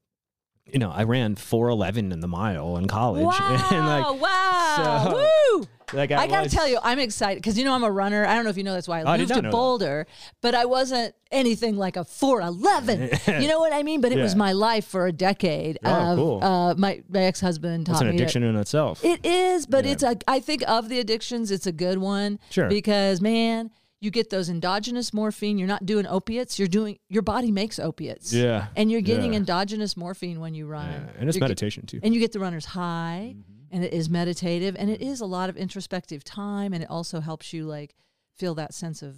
you 0.72 0.80
know 0.80 0.92
i 0.92 1.04
ran 1.04 1.36
411 1.36 2.12
in 2.12 2.20
the 2.20 2.28
mile 2.28 2.78
in 2.78 2.88
college 2.88 3.24
wow. 3.24 3.68
and 3.72 3.86
like 3.88 4.22
wow. 4.22 5.04
so- 5.10 5.16
Woo. 5.60 5.68
like 5.94 6.12
I 6.12 6.28
gotta 6.28 6.44
was- 6.44 6.52
tell 6.54 6.68
you, 6.68 6.80
I'm 6.84 7.00
excited 7.00 7.42
because 7.42 7.58
you 7.58 7.64
know 7.64 7.74
I'm 7.74 7.84
a 7.86 7.90
runner. 7.92 8.26
I 8.26 8.36
don't 8.36 8.44
know 8.44 8.50
if 8.50 8.58
you 8.58 8.64
know 8.66 8.74
that's 8.74 8.88
why 8.90 9.00
I 9.00 9.04
Oh, 9.04 9.08
I 9.08 9.18
moved 9.18 9.30
to 9.30 9.36
know 9.36 9.42
that. 9.44 9.52
Boulder, 9.52 10.06
but 10.42 10.54
I 10.54 10.66
wasn't 10.66 11.16
anything 11.32 11.78
like 11.78 11.96
a 11.96 12.04
411. 12.04 13.10
you 13.42 13.48
know 13.48 13.60
what 13.60 13.72
I 13.72 13.84
mean? 13.84 14.02
But 14.02 14.12
it 14.12 14.18
was 14.18 14.36
my 14.36 14.52
life 14.52 14.86
for 14.86 15.08
a 15.08 15.14
decade. 15.14 15.80
Oh, 15.86 15.90
of, 16.12 16.18
cool. 16.18 16.44
uh, 16.44 16.76
my 16.76 17.02
my 17.08 17.22
ex 17.22 17.40
husband 17.40 17.86
taught 17.86 17.94
me. 18.02 18.08
it's 18.08 18.10
an 18.10 18.16
addiction 18.16 18.44
in 18.44 18.56
itself 18.58 19.04
It 19.06 19.26
is, 19.26 19.66
but 19.66 19.86
Yeah. 19.86 19.92
it's 19.92 20.04
a. 20.04 20.18
I 20.28 20.42
think 20.42 20.62
of 20.68 20.90
the 20.90 21.00
addictions, 21.00 21.52
it's 21.52 21.68
a 21.68 21.72
good 21.72 22.00
one. 22.00 22.40
Sure. 22.50 22.68
Because 22.68 23.22
man, 23.22 23.72
you 24.00 24.12
get 24.12 24.30
those 24.30 24.48
endogenous 24.50 25.14
morphine. 25.14 25.58
You're 25.58 25.68
not 25.68 25.86
doing 25.86 26.06
opiates. 26.06 26.60
You're 26.60 26.68
doing 26.68 27.00
your 27.10 27.24
body 27.24 27.52
makes 27.52 27.80
opiates. 27.80 28.32
yeah 28.34 28.68
And 28.76 28.92
you're 28.92 29.02
getting 29.02 29.34
yeah. 29.34 29.40
endogenous 29.40 29.98
morphine 29.98 30.40
when 30.40 30.54
you 30.54 30.68
run. 30.68 30.88
Yeah. 30.90 30.98
and 31.20 31.28
it's 31.30 31.36
You're 31.36 31.42
get- 31.42 31.50
meditation 31.50 31.86
too 31.86 32.00
and 32.04 32.14
you 32.14 32.20
get 32.20 32.32
the 32.32 32.40
runner's 32.40 32.66
high 32.66 33.36
Mm-hmm. 33.36 33.76
and 33.76 33.84
it 33.84 33.94
is 33.94 34.10
meditative 34.10 34.76
and 34.80 34.90
it 34.90 35.02
is 35.02 35.20
a 35.22 35.26
lot 35.26 35.50
of 35.50 35.58
introspective 35.58 36.24
time 36.24 36.74
and 36.74 36.84
it 36.84 36.90
also 36.90 37.20
helps 37.20 37.52
you 37.54 37.66
like 37.66 37.96
feel 38.38 38.56
that 38.56 38.74
sense 38.74 39.02
of 39.02 39.16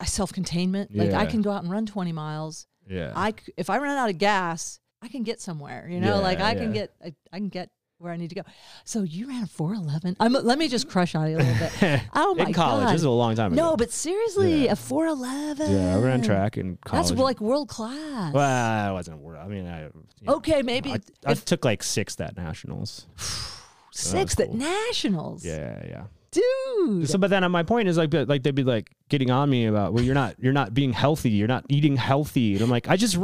uh, 0.00 0.04
self-containment 0.04 0.94
like 0.96 1.12
i 1.12 1.24
can 1.26 1.40
go 1.42 1.50
out 1.50 1.62
and 1.62 1.70
run 1.70 1.86
20 1.86 2.10
miles 2.12 2.66
yeah 2.88 3.12
i 3.14 3.32
if 3.56 3.70
i 3.70 3.78
run 3.78 3.96
out 3.96 4.10
of 4.10 4.18
gas 4.18 4.80
i 5.02 5.08
can 5.08 5.22
get 5.22 5.40
somewhere 5.40 5.86
you 5.90 6.00
know 6.00 6.20
like 6.20 6.38
Yeah, 6.38 6.46
i 6.48 6.54
can 6.54 6.72
get 6.72 6.92
I, 7.04 7.14
I 7.32 7.36
can 7.38 7.48
get 7.48 7.70
where 7.98 8.12
i 8.12 8.16
need 8.16 8.28
to 8.28 8.34
go. 8.36 8.42
So 8.84 9.02
you 9.02 9.28
ran 9.28 9.42
a 9.42 9.46
411 9.46 10.16
I'm, 10.20 10.32
let 10.32 10.58
me 10.58 10.68
just 10.68 10.88
crush 10.88 11.14
on 11.14 11.28
you 11.30 11.36
a 11.36 11.38
little 11.38 11.54
bit. 11.80 12.00
Oh 12.14 12.34
my 12.34 12.44
in 12.46 12.52
college 12.52 12.84
god. 12.86 12.94
this 12.94 13.00
is 13.00 13.04
a 13.04 13.10
long 13.10 13.34
time 13.34 13.52
ago. 13.52 13.62
no 13.70 13.76
but 13.76 13.90
seriously 13.90 14.66
Yeah. 14.66 14.72
a 14.72 14.76
411 14.76 15.72
yeah 15.72 15.96
i 15.96 15.98
ran 15.98 16.22
track 16.22 16.56
in 16.56 16.78
college. 16.84 17.08
that's 17.08 17.20
like 17.20 17.40
world 17.40 17.68
class 17.68 18.32
well 18.32 18.88
i 18.88 18.92
wasn't 18.92 19.18
wor- 19.18 19.36
i 19.36 19.48
mean 19.48 19.66
i 19.66 19.82
you 19.82 19.90
know, 20.22 20.34
okay 20.36 20.62
maybe 20.62 20.92
I, 20.92 21.00
I 21.26 21.32
if 21.32 21.44
took 21.44 21.64
like 21.64 21.82
sixth 21.82 22.20
at 22.20 22.36
nationals. 22.36 23.06
Sixth 23.90 24.38
at 24.38 24.46
cool. 24.46 24.56
nationals? 24.58 25.44
Yeah 25.44 25.82
yeah 25.84 26.04
dude. 26.30 27.08
So, 27.08 27.18
but 27.18 27.30
then 27.30 27.42
uh, 27.42 27.48
my 27.48 27.62
point 27.64 27.88
is 27.88 27.96
like, 27.96 28.12
like 28.12 28.42
they'd 28.44 28.54
be 28.54 28.62
like 28.62 28.90
getting 29.08 29.30
on 29.30 29.48
me 29.50 29.66
about, 29.66 29.92
well, 29.92 30.04
you're 30.04 30.14
not, 30.14 30.36
you're 30.38 30.52
not 30.52 30.74
being 30.74 30.92
healthy, 30.92 31.30
you're 31.30 31.48
not 31.48 31.64
eating 31.68 31.96
healthy, 31.96 32.52
and 32.52 32.62
I'm 32.62 32.70
like, 32.70 32.88
I 32.88 32.96
just, 32.96 33.16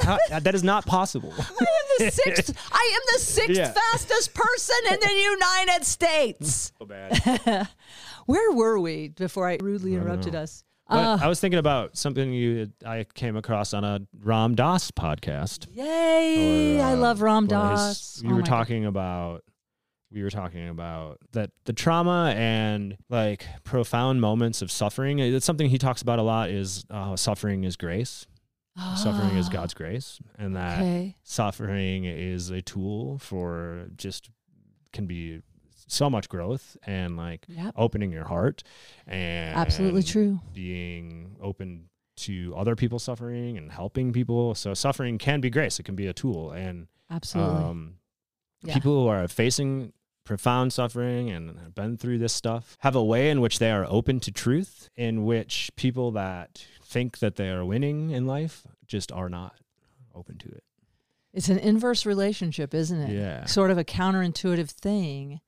how, 0.00 0.18
that 0.28 0.54
is 0.54 0.62
not 0.64 0.86
possible. 0.86 1.32
I 1.38 1.42
am 1.42 2.04
the 2.06 2.10
sixth. 2.10 2.56
I 2.72 2.92
am 2.94 3.00
the 3.14 3.18
sixth 3.20 3.56
Yeah. 3.56 3.72
fastest 3.72 4.34
person 4.34 4.76
in 4.92 4.98
the 5.00 5.12
United 5.14 5.84
States. 5.84 6.72
so 6.78 6.86
bad. 6.86 7.68
Where 8.26 8.52
were 8.52 8.78
we 8.80 9.08
before 9.08 9.48
I 9.48 9.58
rudely 9.60 9.94
interrupted 9.94 10.32
know. 10.32 10.40
us? 10.42 10.64
But 10.88 10.96
Uh, 10.98 11.18
I 11.22 11.28
was 11.28 11.40
thinking 11.40 11.58
about 11.58 11.96
something 11.96 12.32
you, 12.32 12.70
I 12.84 13.06
came 13.14 13.36
across 13.36 13.72
on 13.72 13.84
a 13.84 14.00
Ram 14.20 14.54
Dass 14.54 14.90
podcast. 14.90 15.66
yay! 15.72 16.78
or, 16.80 16.84
I 16.84 16.92
uh, 16.92 16.96
love 16.96 17.22
Ram 17.22 17.46
Dass. 17.46 18.20
We 18.22 18.28
Oh 18.28 18.32
were 18.32 18.40
my 18.40 18.46
God. 18.46 18.56
talking 18.56 18.84
about, 18.84 19.44
we 20.12 20.22
were 20.22 20.30
talking 20.30 20.68
about 20.68 21.18
that 21.32 21.50
the 21.64 21.72
trauma 21.72 22.34
and 22.36 22.96
like 23.08 23.46
profound 23.64 24.20
moments 24.20 24.60
of 24.62 24.70
suffering. 24.70 25.18
It's 25.20 25.46
something 25.46 25.68
he 25.70 25.78
talks 25.78 26.02
about 26.02 26.18
a 26.18 26.22
lot. 26.22 26.50
Is 26.50 26.84
uh, 26.90 27.16
suffering 27.16 27.64
is 27.64 27.76
grace. 27.76 28.26
Suffering 28.96 29.36
is 29.36 29.48
God's 29.50 29.74
grace, 29.74 30.18
and 30.38 30.56
that 30.56 30.80
Okay. 30.80 31.16
suffering 31.22 32.04
is 32.04 32.50
a 32.50 32.60
tool 32.62 33.18
for 33.18 33.86
just 33.96 34.30
can 34.92 35.06
be 35.06 35.42
so 35.86 36.08
much 36.08 36.28
growth 36.28 36.76
and 36.86 37.16
like 37.16 37.44
Yep. 37.48 37.74
opening 37.76 38.10
your 38.10 38.24
heart 38.24 38.62
and 39.06 39.56
Absolutely 39.58 40.02
true. 40.02 40.40
being 40.52 41.36
open 41.40 41.88
to 42.16 42.54
other 42.56 42.74
people 42.74 42.98
suffering 42.98 43.58
and 43.58 43.70
helping 43.72 44.12
people 44.12 44.54
so 44.54 44.72
suffering 44.72 45.18
can 45.18 45.40
be 45.40 45.50
grace 45.50 45.78
it 45.80 45.82
can 45.82 45.96
be 45.96 46.06
a 46.06 46.12
tool 46.12 46.52
and 46.52 46.86
Absolutely. 47.10 47.64
um 47.64 47.94
Yeah. 48.62 48.74
people 48.74 49.02
who 49.02 49.08
are 49.08 49.26
facing 49.28 49.92
profound 50.24 50.72
suffering 50.72 51.28
and 51.28 51.58
have 51.58 51.74
been 51.74 51.98
through 51.98 52.18
this 52.18 52.32
stuff 52.32 52.76
have 52.80 52.94
a 52.96 53.04
way 53.04 53.28
in 53.30 53.40
which 53.42 53.58
they 53.58 53.70
are 53.70 53.84
open 53.88 54.20
to 54.20 54.30
truth 54.32 54.88
in 54.96 55.24
which 55.24 55.70
people 55.76 56.12
that 56.12 56.64
think 56.94 57.18
that 57.18 57.36
they 57.36 57.50
are 57.50 57.64
winning 57.64 58.10
in 58.10 58.26
life 58.26 58.66
just 58.86 59.12
are 59.12 59.28
not 59.28 59.56
open 60.14 60.38
to 60.38 60.48
it 60.48 60.64
it's 61.36 61.48
an 61.48 61.58
inverse 61.58 62.06
relationship, 62.06 62.72
isn't 62.74 63.00
it? 63.00 63.10
Yeah. 63.10 63.44
Sort 63.46 63.72
of 63.72 63.76
a 63.76 63.82
counterintuitive 63.84 64.70
thing. 64.70 65.40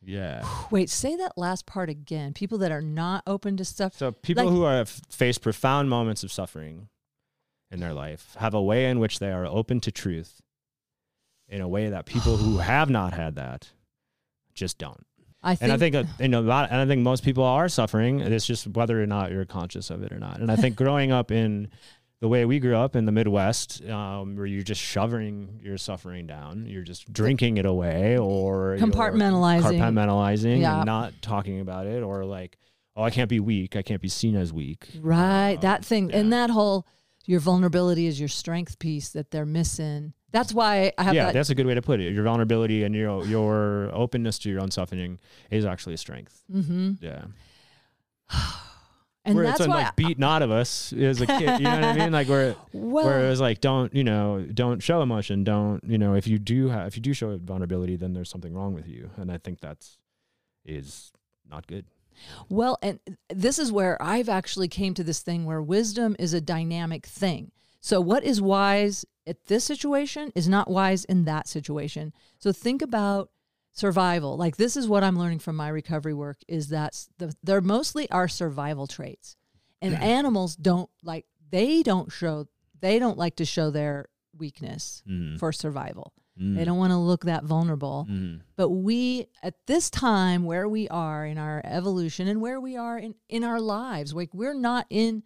yeah 0.00 0.44
Wait, 0.70 0.88
say 0.88 1.16
that 1.16 1.36
last 1.36 1.66
part 1.66 1.90
again. 1.90 2.32
People 2.32 2.58
that 2.58 2.70
are 2.70 2.80
not 2.80 3.24
open 3.26 3.56
to 3.56 3.64
stuff. 3.64 3.94
So 3.96 4.12
people 4.12 4.44
Like- 4.44 4.52
who 4.54 4.62
have 4.62 4.88
faced 5.10 5.42
profound 5.42 5.90
moments 5.90 6.22
of 6.22 6.30
suffering 6.30 6.88
in 7.72 7.80
their 7.80 7.92
life 7.92 8.36
have 8.38 8.54
a 8.54 8.62
way 8.62 8.88
in 8.88 9.00
which 9.00 9.18
they 9.18 9.32
are 9.32 9.44
open 9.44 9.80
to 9.80 9.90
truth 9.90 10.40
in 11.48 11.60
a 11.60 11.66
way 11.68 11.88
that 11.90 12.06
people 12.06 12.36
who 12.36 12.58
have 12.72 12.88
not 12.88 13.12
had 13.12 13.34
that 13.34 13.72
just 14.54 14.78
don't. 14.78 15.04
I 15.42 15.54
think, 15.56 15.62
and 15.64 15.72
I 15.72 15.76
think 15.76 15.92
that, 15.94 16.06
you 16.20 16.28
know, 16.28 16.40
lot, 16.40 16.70
and 16.70 16.80
I 16.80 16.86
think 16.86 17.02
most 17.02 17.24
people 17.24 17.42
are 17.44 17.68
suffering. 17.68 18.20
It's 18.20 18.46
just 18.46 18.66
whether 18.68 19.02
or 19.02 19.06
not 19.06 19.30
you're 19.32 19.44
conscious 19.44 19.90
of 19.90 20.02
it 20.02 20.12
or 20.12 20.18
not. 20.18 20.38
And 20.40 20.50
I 20.52 20.56
think 20.56 20.76
growing 20.84 21.10
up 21.10 21.30
in 21.32 21.68
the 22.20 22.28
way 22.28 22.44
we 22.44 22.60
grew 22.60 22.76
up 22.76 22.94
in 22.94 23.04
the 23.06 23.10
Midwest, 23.12 23.84
um, 23.88 24.36
where 24.36 24.46
you're 24.46 24.62
just 24.62 24.80
shoving 24.80 25.58
your 25.60 25.76
suffering 25.76 26.26
down, 26.28 26.66
you're 26.66 26.84
just 26.84 27.12
drinking 27.12 27.56
it 27.56 27.66
away, 27.66 28.16
or 28.16 28.76
Compartmentalizing. 28.78 29.62
compartmentalizing, 29.80 30.60
Yeah. 30.60 30.76
and 30.78 30.86
not 30.86 31.12
talking 31.22 31.58
about 31.58 31.86
it, 31.86 32.02
or 32.04 32.24
like, 32.24 32.56
oh, 32.94 33.02
I 33.02 33.10
can't 33.10 33.28
be 33.28 33.40
weak, 33.40 33.74
I 33.74 33.82
can't 33.82 34.00
be 34.00 34.08
seen 34.08 34.36
as 34.36 34.52
weak. 34.52 34.88
right 35.00 35.54
Um, 35.54 35.60
that 35.62 35.84
thing 35.84 36.10
yeah. 36.10 36.16
and 36.18 36.32
that 36.32 36.50
whole 36.50 36.86
your 37.26 37.40
vulnerability 37.40 38.06
is 38.06 38.20
your 38.20 38.28
strength 38.28 38.78
piece 38.78 39.08
that 39.10 39.30
they're 39.32 39.46
missing. 39.46 40.12
That's 40.32 40.52
why 40.52 40.92
I 40.98 41.02
have 41.04 41.14
yeah, 41.14 41.26
that. 41.26 41.34
that's 41.34 41.50
a 41.50 41.54
good 41.54 41.66
way 41.66 41.74
to 41.74 41.82
put 41.82 42.00
it. 42.00 42.12
Your 42.12 42.24
vulnerability 42.24 42.82
and 42.84 42.94
your 42.94 43.24
your 43.26 43.90
openness 43.92 44.38
to 44.40 44.50
your 44.50 44.60
own 44.60 44.70
suffering 44.70 45.18
is 45.50 45.64
actually 45.64 45.94
a 45.94 45.98
strength. 45.98 46.42
hmm 46.50 46.92
Yeah. 47.00 47.24
And 49.24 49.36
where 49.36 49.44
that's 49.44 49.60
it's 49.60 49.68
why. 49.68 49.84
like 49.84 49.94
beaten 49.94 50.24
out 50.24 50.42
of 50.42 50.50
us 50.50 50.92
as 50.92 51.20
a 51.20 51.26
kid. 51.26 51.60
You 51.60 51.64
know 51.64 51.74
what 51.74 51.84
I 51.84 51.96
mean? 51.96 52.10
Like 52.10 52.28
where 52.28 52.56
well, 52.72 53.04
where 53.04 53.24
it 53.24 53.30
was 53.30 53.40
like 53.40 53.60
don't 53.60 53.94
you 53.94 54.02
know 54.02 54.44
don't 54.52 54.82
show 54.82 55.00
emotion. 55.00 55.44
Don't 55.44 55.80
you 55.84 55.96
know 55.96 56.14
if 56.14 56.26
you 56.26 56.40
do 56.40 56.70
have 56.70 56.88
if 56.88 56.96
you 56.96 57.02
do 57.02 57.12
show 57.14 57.38
vulnerability, 57.38 57.94
then 57.94 58.14
there's 58.14 58.28
something 58.28 58.52
wrong 58.52 58.74
with 58.74 58.88
you. 58.88 59.10
And 59.16 59.30
I 59.30 59.38
think 59.38 59.60
that's 59.60 59.98
is 60.64 61.12
not 61.48 61.68
good. 61.68 61.84
Well, 62.48 62.78
and 62.82 62.98
this 63.28 63.60
is 63.60 63.70
where 63.70 64.00
I've 64.02 64.28
actually 64.28 64.66
came 64.68 64.92
to 64.94 65.04
this 65.04 65.20
thing 65.20 65.44
where 65.44 65.62
wisdom 65.62 66.16
is 66.18 66.34
a 66.34 66.40
dynamic 66.40 67.06
thing. 67.06 67.52
So 67.80 68.00
what 68.00 68.24
is 68.24 68.40
wise 68.42 69.04
at 69.26 69.44
this 69.46 69.64
situation 69.64 70.32
is 70.34 70.48
not 70.48 70.70
wise 70.70 71.04
in 71.04 71.24
that 71.24 71.48
situation. 71.48 72.12
So 72.38 72.52
think 72.52 72.82
about 72.82 73.30
survival. 73.72 74.36
Like 74.36 74.56
this 74.56 74.76
is 74.76 74.88
what 74.88 75.02
I'm 75.04 75.18
learning 75.18 75.38
from 75.40 75.56
my 75.56 75.68
recovery 75.68 76.14
work 76.14 76.38
is 76.48 76.68
that 76.68 77.06
the, 77.18 77.34
they're 77.42 77.60
mostly 77.60 78.10
our 78.10 78.28
survival 78.28 78.86
traits. 78.86 79.36
And 79.80 79.94
animals 80.02 80.56
don't 80.56 80.90
like 81.02 81.26
they 81.50 81.82
don't 81.82 82.10
show 82.12 82.48
they 82.80 82.98
don't 82.98 83.18
like 83.18 83.36
to 83.36 83.44
show 83.44 83.70
their 83.70 84.06
weakness 84.36 85.02
Mm. 85.08 85.38
for 85.38 85.52
survival. 85.52 86.12
Mm. 86.40 86.56
They 86.56 86.64
don't 86.64 86.78
want 86.78 86.92
to 86.92 86.96
look 86.96 87.24
that 87.26 87.44
vulnerable. 87.44 88.06
Mm. 88.10 88.40
But 88.56 88.70
we, 88.70 89.26
at 89.42 89.54
this 89.66 89.90
time, 89.90 90.44
where 90.44 90.66
we 90.68 90.88
are 90.88 91.26
in 91.26 91.36
our 91.36 91.60
evolution 91.64 92.26
and 92.26 92.40
where 92.40 92.58
we 92.58 92.76
are 92.76 92.98
in, 92.98 93.14
in 93.28 93.44
our 93.44 93.60
lives, 93.60 94.14
like 94.14 94.30
we're 94.32 94.54
not 94.54 94.86
in, 94.88 95.22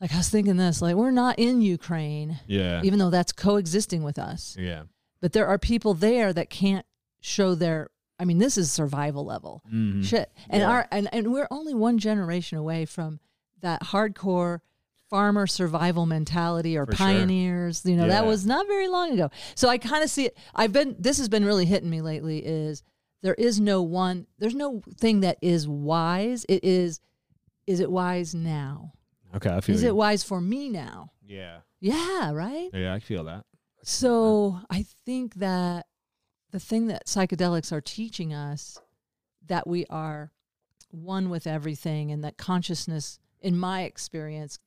like 0.00 0.12
I 0.12 0.18
was 0.18 0.28
thinking 0.28 0.56
this, 0.56 0.80
like 0.82 0.94
we're 0.96 1.10
not 1.10 1.38
in 1.38 1.60
Ukraine, 1.60 2.38
Yeah. 2.46 2.82
even 2.84 2.98
though 2.98 3.10
that's 3.10 3.32
coexisting 3.32 4.02
with 4.02 4.18
us. 4.18 4.56
yeah. 4.58 4.82
But 5.20 5.32
there 5.32 5.46
are 5.48 5.58
people 5.58 5.94
there 5.94 6.32
that 6.32 6.48
can't 6.50 6.86
show 7.20 7.54
their, 7.56 7.90
I 8.20 8.24
mean, 8.24 8.38
this 8.38 8.56
is 8.56 8.70
survival 8.70 9.24
level 9.24 9.62
Mhm. 9.72 10.04
shit. 10.04 10.32
And 10.48 10.60
Yeah. 10.60 10.70
our, 10.70 10.88
and, 10.92 11.08
and 11.12 11.32
we're 11.32 11.48
only 11.50 11.74
one 11.74 11.98
generation 11.98 12.58
away 12.58 12.84
from 12.84 13.18
that 13.60 13.82
hardcore 13.84 14.60
farmer 15.10 15.46
survival 15.48 16.06
mentality 16.06 16.76
or 16.76 16.84
For 16.86 16.94
sure. 16.94 17.06
pioneers 17.06 17.82
you 17.86 17.96
know 17.96 18.06
that 18.08 18.26
was 18.26 18.44
not 18.44 18.66
very 18.66 18.88
long 18.88 19.12
ago 19.12 19.30
so 19.54 19.66
i 19.70 19.78
kind 19.78 20.04
of 20.04 20.10
see 20.10 20.26
it 20.26 20.36
i've 20.54 20.70
been 20.70 20.94
this 20.98 21.16
has 21.16 21.30
been 21.30 21.46
really 21.46 21.64
hitting 21.64 21.88
me 21.88 22.02
lately 22.02 22.44
is 22.44 22.82
there 23.22 23.32
is 23.32 23.58
no 23.58 23.80
one 23.80 24.26
there's 24.38 24.54
no 24.54 24.82
thing 25.00 25.20
that 25.20 25.38
is 25.40 25.66
wise 25.66 26.44
it 26.46 26.62
is 26.62 27.00
is 27.66 27.80
it 27.80 27.90
wise 27.90 28.34
now 28.34 28.92
Okay, 29.36 29.50
I 29.50 29.60
feel 29.60 29.74
is 29.76 29.82
you. 29.82 29.88
it 29.88 29.96
wise 29.96 30.22
for 30.24 30.40
me 30.40 30.68
now 30.68 31.12
yeah. 31.26 31.58
yeah 31.80 32.30
right 32.32 32.70
Yeah, 32.72 32.94
I 32.94 32.98
feel 33.00 33.24
that. 33.24 33.44
so 33.82 34.60
I 34.70 34.84
think 35.04 35.34
that 35.36 35.86
the 36.50 36.60
thing 36.60 36.86
that 36.88 37.06
psychedelics 37.06 37.72
are 37.72 37.80
teaching 37.82 38.32
us 38.32 38.78
that 39.46 39.66
we 39.66 39.84
are 39.90 40.32
one 40.90 41.28
with 41.28 41.46
everything 41.46 42.10
and 42.10 42.24
that 42.24 42.38
consciousness 42.38 43.18
in 43.40 43.58
my 43.58 43.82
experience 43.82 44.58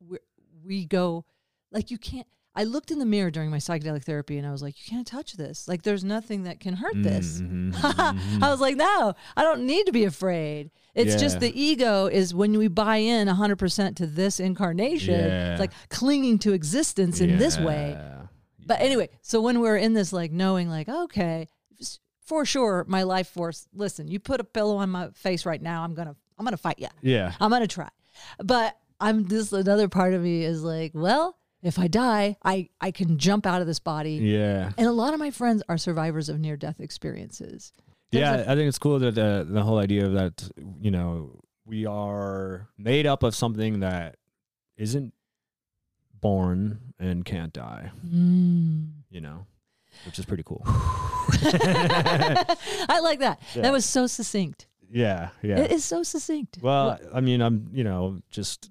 we 0.00 0.18
we 0.64 0.86
go 0.86 1.24
like 1.70 1.90
you 1.90 1.98
can't 1.98 2.26
I 2.60 2.64
looked 2.64 2.90
in 2.90 2.98
the 2.98 3.06
mirror 3.06 3.30
during 3.30 3.50
my 3.50 3.58
psychedelic 3.58 4.02
therapy 4.04 4.36
and 4.38 4.46
I 4.46 4.50
was 4.50 4.62
like 4.62 4.74
you 4.78 4.90
can't 4.90 5.06
touch 5.06 5.34
this 5.34 5.68
like 5.68 5.82
there's 5.82 6.04
nothing 6.04 6.42
that 6.42 6.58
can 6.60 6.74
hurt 6.74 7.00
this 7.02 7.40
Mhm, 7.40 7.72
mhm, 7.72 8.42
I 8.42 8.50
was 8.50 8.60
like 8.60 8.76
no 8.76 9.14
I 9.36 9.42
don't 9.42 9.62
need 9.64 9.86
to 9.86 9.92
be 9.92 10.04
afraid 10.04 10.70
it's 10.94 11.14
just 11.20 11.38
the 11.40 11.52
ego 11.58 12.06
is 12.06 12.34
when 12.34 12.58
we 12.58 12.66
buy 12.68 12.96
in 12.96 13.28
100% 13.28 13.96
to 13.96 14.06
this 14.06 14.40
incarnation 14.40 15.14
Yeah. 15.20 15.52
it's 15.52 15.60
like 15.60 15.72
clinging 15.88 16.38
to 16.40 16.52
existence 16.52 17.20
in 17.20 17.38
this 17.38 17.58
way 17.58 17.96
but 18.66 18.80
anyway, 18.82 19.08
so 19.22 19.40
when 19.40 19.60
we're 19.60 19.78
in 19.78 19.94
this, 19.94 20.12
like 20.12 20.30
knowing, 20.30 20.68
like, 20.68 20.90
okay, 20.90 21.48
for 22.26 22.44
sure, 22.44 22.84
my 22.86 23.02
life 23.02 23.28
force. 23.28 23.66
Listen, 23.74 24.08
you 24.08 24.20
put 24.20 24.40
a 24.40 24.44
pillow 24.44 24.76
on 24.76 24.90
my 24.90 25.08
face 25.14 25.46
right 25.46 25.62
now, 25.62 25.82
I'm 25.84 25.94
gonna, 25.94 26.14
I'm 26.38 26.44
gonna 26.44 26.58
fight 26.58 26.78
you. 26.78 26.88
Yeah. 27.00 27.32
I'm 27.40 27.50
gonna 27.50 27.66
try. 27.66 27.88
But 28.44 28.76
I'm 29.00 29.24
this 29.24 29.54
another 29.54 29.88
part 29.88 30.12
of 30.12 30.20
me 30.20 30.44
is 30.44 30.62
like, 30.62 30.90
well, 30.94 31.38
if 31.62 31.78
I 31.78 31.88
die, 31.88 32.36
I 32.44 32.68
I 32.80 32.90
can 32.90 33.18
jump 33.18 33.46
out 33.46 33.60
of 33.60 33.66
this 33.66 33.78
body. 33.80 34.12
Yeah. 34.14 34.72
And 34.78 34.86
a 34.86 34.92
lot 34.92 35.14
of 35.14 35.20
my 35.20 35.30
friends 35.30 35.62
are 35.68 35.78
survivors 35.78 36.28
of 36.28 36.38
near 36.38 36.56
death 36.56 36.80
experiences. 36.80 37.72
There's 38.10 38.22
Yeah, 38.22 38.36
a- 38.36 38.52
I 38.52 38.54
think 38.56 38.68
it's 38.68 38.78
cool 38.78 38.98
that 39.00 39.14
the 39.14 39.46
the 39.48 39.62
whole 39.62 39.78
idea 39.78 40.06
of 40.06 40.12
that 40.14 40.48
you 40.80 40.90
know 40.90 41.40
we 41.66 41.84
are 41.86 42.68
made 42.78 43.06
up 43.06 43.22
of 43.22 43.34
something 43.34 43.80
that 43.80 44.16
isn't 44.76 45.12
born 46.20 46.78
and 46.98 47.24
can't 47.24 47.52
die. 47.52 47.90
Mm. 48.06 48.90
You 49.10 49.20
know, 49.20 49.46
which 50.06 50.18
is 50.18 50.24
pretty 50.24 50.42
cool. 50.44 50.62
I 50.66 53.00
like 53.02 53.20
that. 53.20 53.40
Yeah. 53.54 53.62
That 53.62 53.72
was 53.72 53.84
so 53.84 54.06
succinct. 54.06 54.66
yeah, 54.90 55.30
yeah. 55.42 55.58
It 55.58 55.72
is 55.72 55.84
so 55.84 56.02
succinct. 56.02 56.58
well, 56.62 56.98
I 57.12 57.20
mean, 57.20 57.42
I'm 57.42 57.68
you 57.72 57.84
know 57.84 58.20
just 58.30 58.70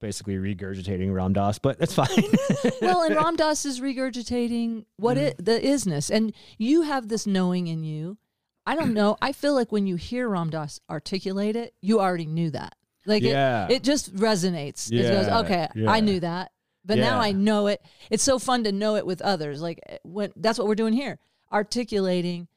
basically 0.00 0.34
regurgitating 0.36 1.12
Ram 1.14 1.32
Dass, 1.32 1.58
but 1.58 1.78
that's 1.78 1.94
fine. 1.94 2.08
well, 2.82 3.02
and 3.02 3.14
Ram 3.22 3.36
Dass 3.36 3.64
is 3.64 3.80
regurgitating 3.80 4.84
what 4.96 5.16
Mm-hmm. 5.16 5.26
it 5.26 5.44
the 5.44 5.58
isness, 5.60 6.10
and 6.10 6.32
you 6.58 6.82
have 6.82 7.08
this 7.08 7.26
knowing 7.26 7.66
in 7.66 7.84
you. 7.84 8.18
I 8.66 8.74
don't 8.74 8.94
know. 8.94 9.16
I 9.22 9.30
feel 9.32 9.54
like 9.54 9.70
when 9.70 9.86
you 9.86 9.94
hear 9.96 10.28
Ram 10.28 10.50
Dass 10.50 10.80
articulate 10.90 11.54
it, 11.56 11.74
you 11.80 12.00
already 12.00 12.26
knew 12.26 12.50
that. 12.50 12.74
Like 13.06 13.22
Yeah. 13.22 13.66
it, 13.66 13.72
it 13.76 13.82
just 13.84 14.14
resonates. 14.16 14.90
It 14.92 15.02
goes, 15.02 15.28
okay, 15.44 15.68
yeah. 15.76 15.88
I 15.90 16.00
knew 16.00 16.18
that, 16.20 16.50
but 16.84 16.98
now 16.98 17.20
I 17.20 17.30
know 17.30 17.68
it. 17.68 17.80
It's 18.10 18.24
so 18.24 18.38
fun 18.40 18.64
to 18.64 18.72
know 18.72 18.96
it 18.96 19.06
with 19.06 19.22
others. 19.22 19.62
Like 19.62 19.78
eh, 19.88 19.98
when 20.02 20.32
that's 20.36 20.58
what 20.58 20.66
we're 20.66 20.74
doing 20.74 20.92
here, 20.94 21.18
articulating, 21.52 22.48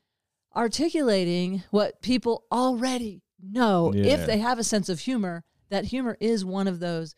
articulating 0.56 1.64
what 1.72 2.02
people 2.02 2.44
already 2.52 3.22
know. 3.42 3.94
Yeah. 3.94 4.14
If 4.14 4.26
they 4.26 4.40
have 4.40 4.60
a 4.60 4.64
sense 4.64 4.90
of 4.90 5.02
humor, 5.02 5.44
that 5.70 5.86
humor 5.86 6.18
is 6.20 6.44
one 6.44 6.68
of 6.68 6.80
those 6.80 7.16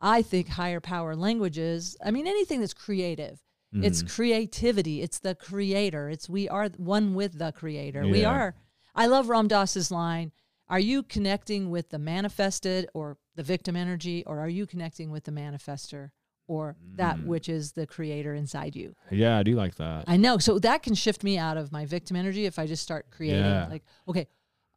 I 0.00 0.22
think 0.22 0.48
higher 0.48 0.80
power 0.80 1.16
languages. 1.16 1.96
I 2.04 2.10
mean, 2.10 2.26
anything 2.26 2.60
that's 2.60 2.74
creative. 2.74 3.40
It's 3.72 4.02
Mhm. 4.02 4.14
creativity. 4.14 5.02
It's 5.02 5.18
the 5.18 5.34
creator. 5.34 6.08
It's 6.08 6.28
we 6.28 6.48
are 6.48 6.68
one 6.78 7.14
with 7.14 7.38
the 7.38 7.52
creator. 7.52 8.06
We 8.06 8.24
are. 8.24 8.54
I 8.94 9.06
love 9.06 9.28
Ram 9.28 9.46
Dass's 9.48 9.90
line. 9.90 10.32
Are 10.68 10.80
you 10.80 11.02
connecting 11.02 11.68
with 11.70 11.90
the 11.90 11.98
manifested 11.98 12.88
or 12.94 13.18
the 13.34 13.42
victim 13.42 13.76
energy, 13.76 14.24
or 14.24 14.38
are 14.40 14.48
you 14.48 14.66
connecting 14.66 15.10
with 15.10 15.24
the 15.24 15.32
manifester 15.32 16.10
or 16.46 16.76
that 16.96 17.16
Mm. 17.18 17.26
which 17.26 17.48
is 17.48 17.72
the 17.72 17.86
creator 17.86 18.34
inside 18.34 18.74
you? 18.74 18.94
yeah, 19.10 19.36
I 19.38 19.42
do 19.42 19.54
like 19.54 19.74
that. 19.76 20.04
I 20.06 20.16
know. 20.16 20.38
So 20.38 20.58
that 20.60 20.82
can 20.82 20.94
shift 20.94 21.22
me 21.22 21.36
out 21.36 21.56
of 21.58 21.70
my 21.70 21.84
victim 21.84 22.16
energy 22.16 22.46
if 22.46 22.58
I 22.58 22.66
just 22.66 22.82
start 22.82 23.10
creating. 23.10 23.40
Yeah. 23.44 23.66
Like, 23.68 23.84
okay, 24.08 24.28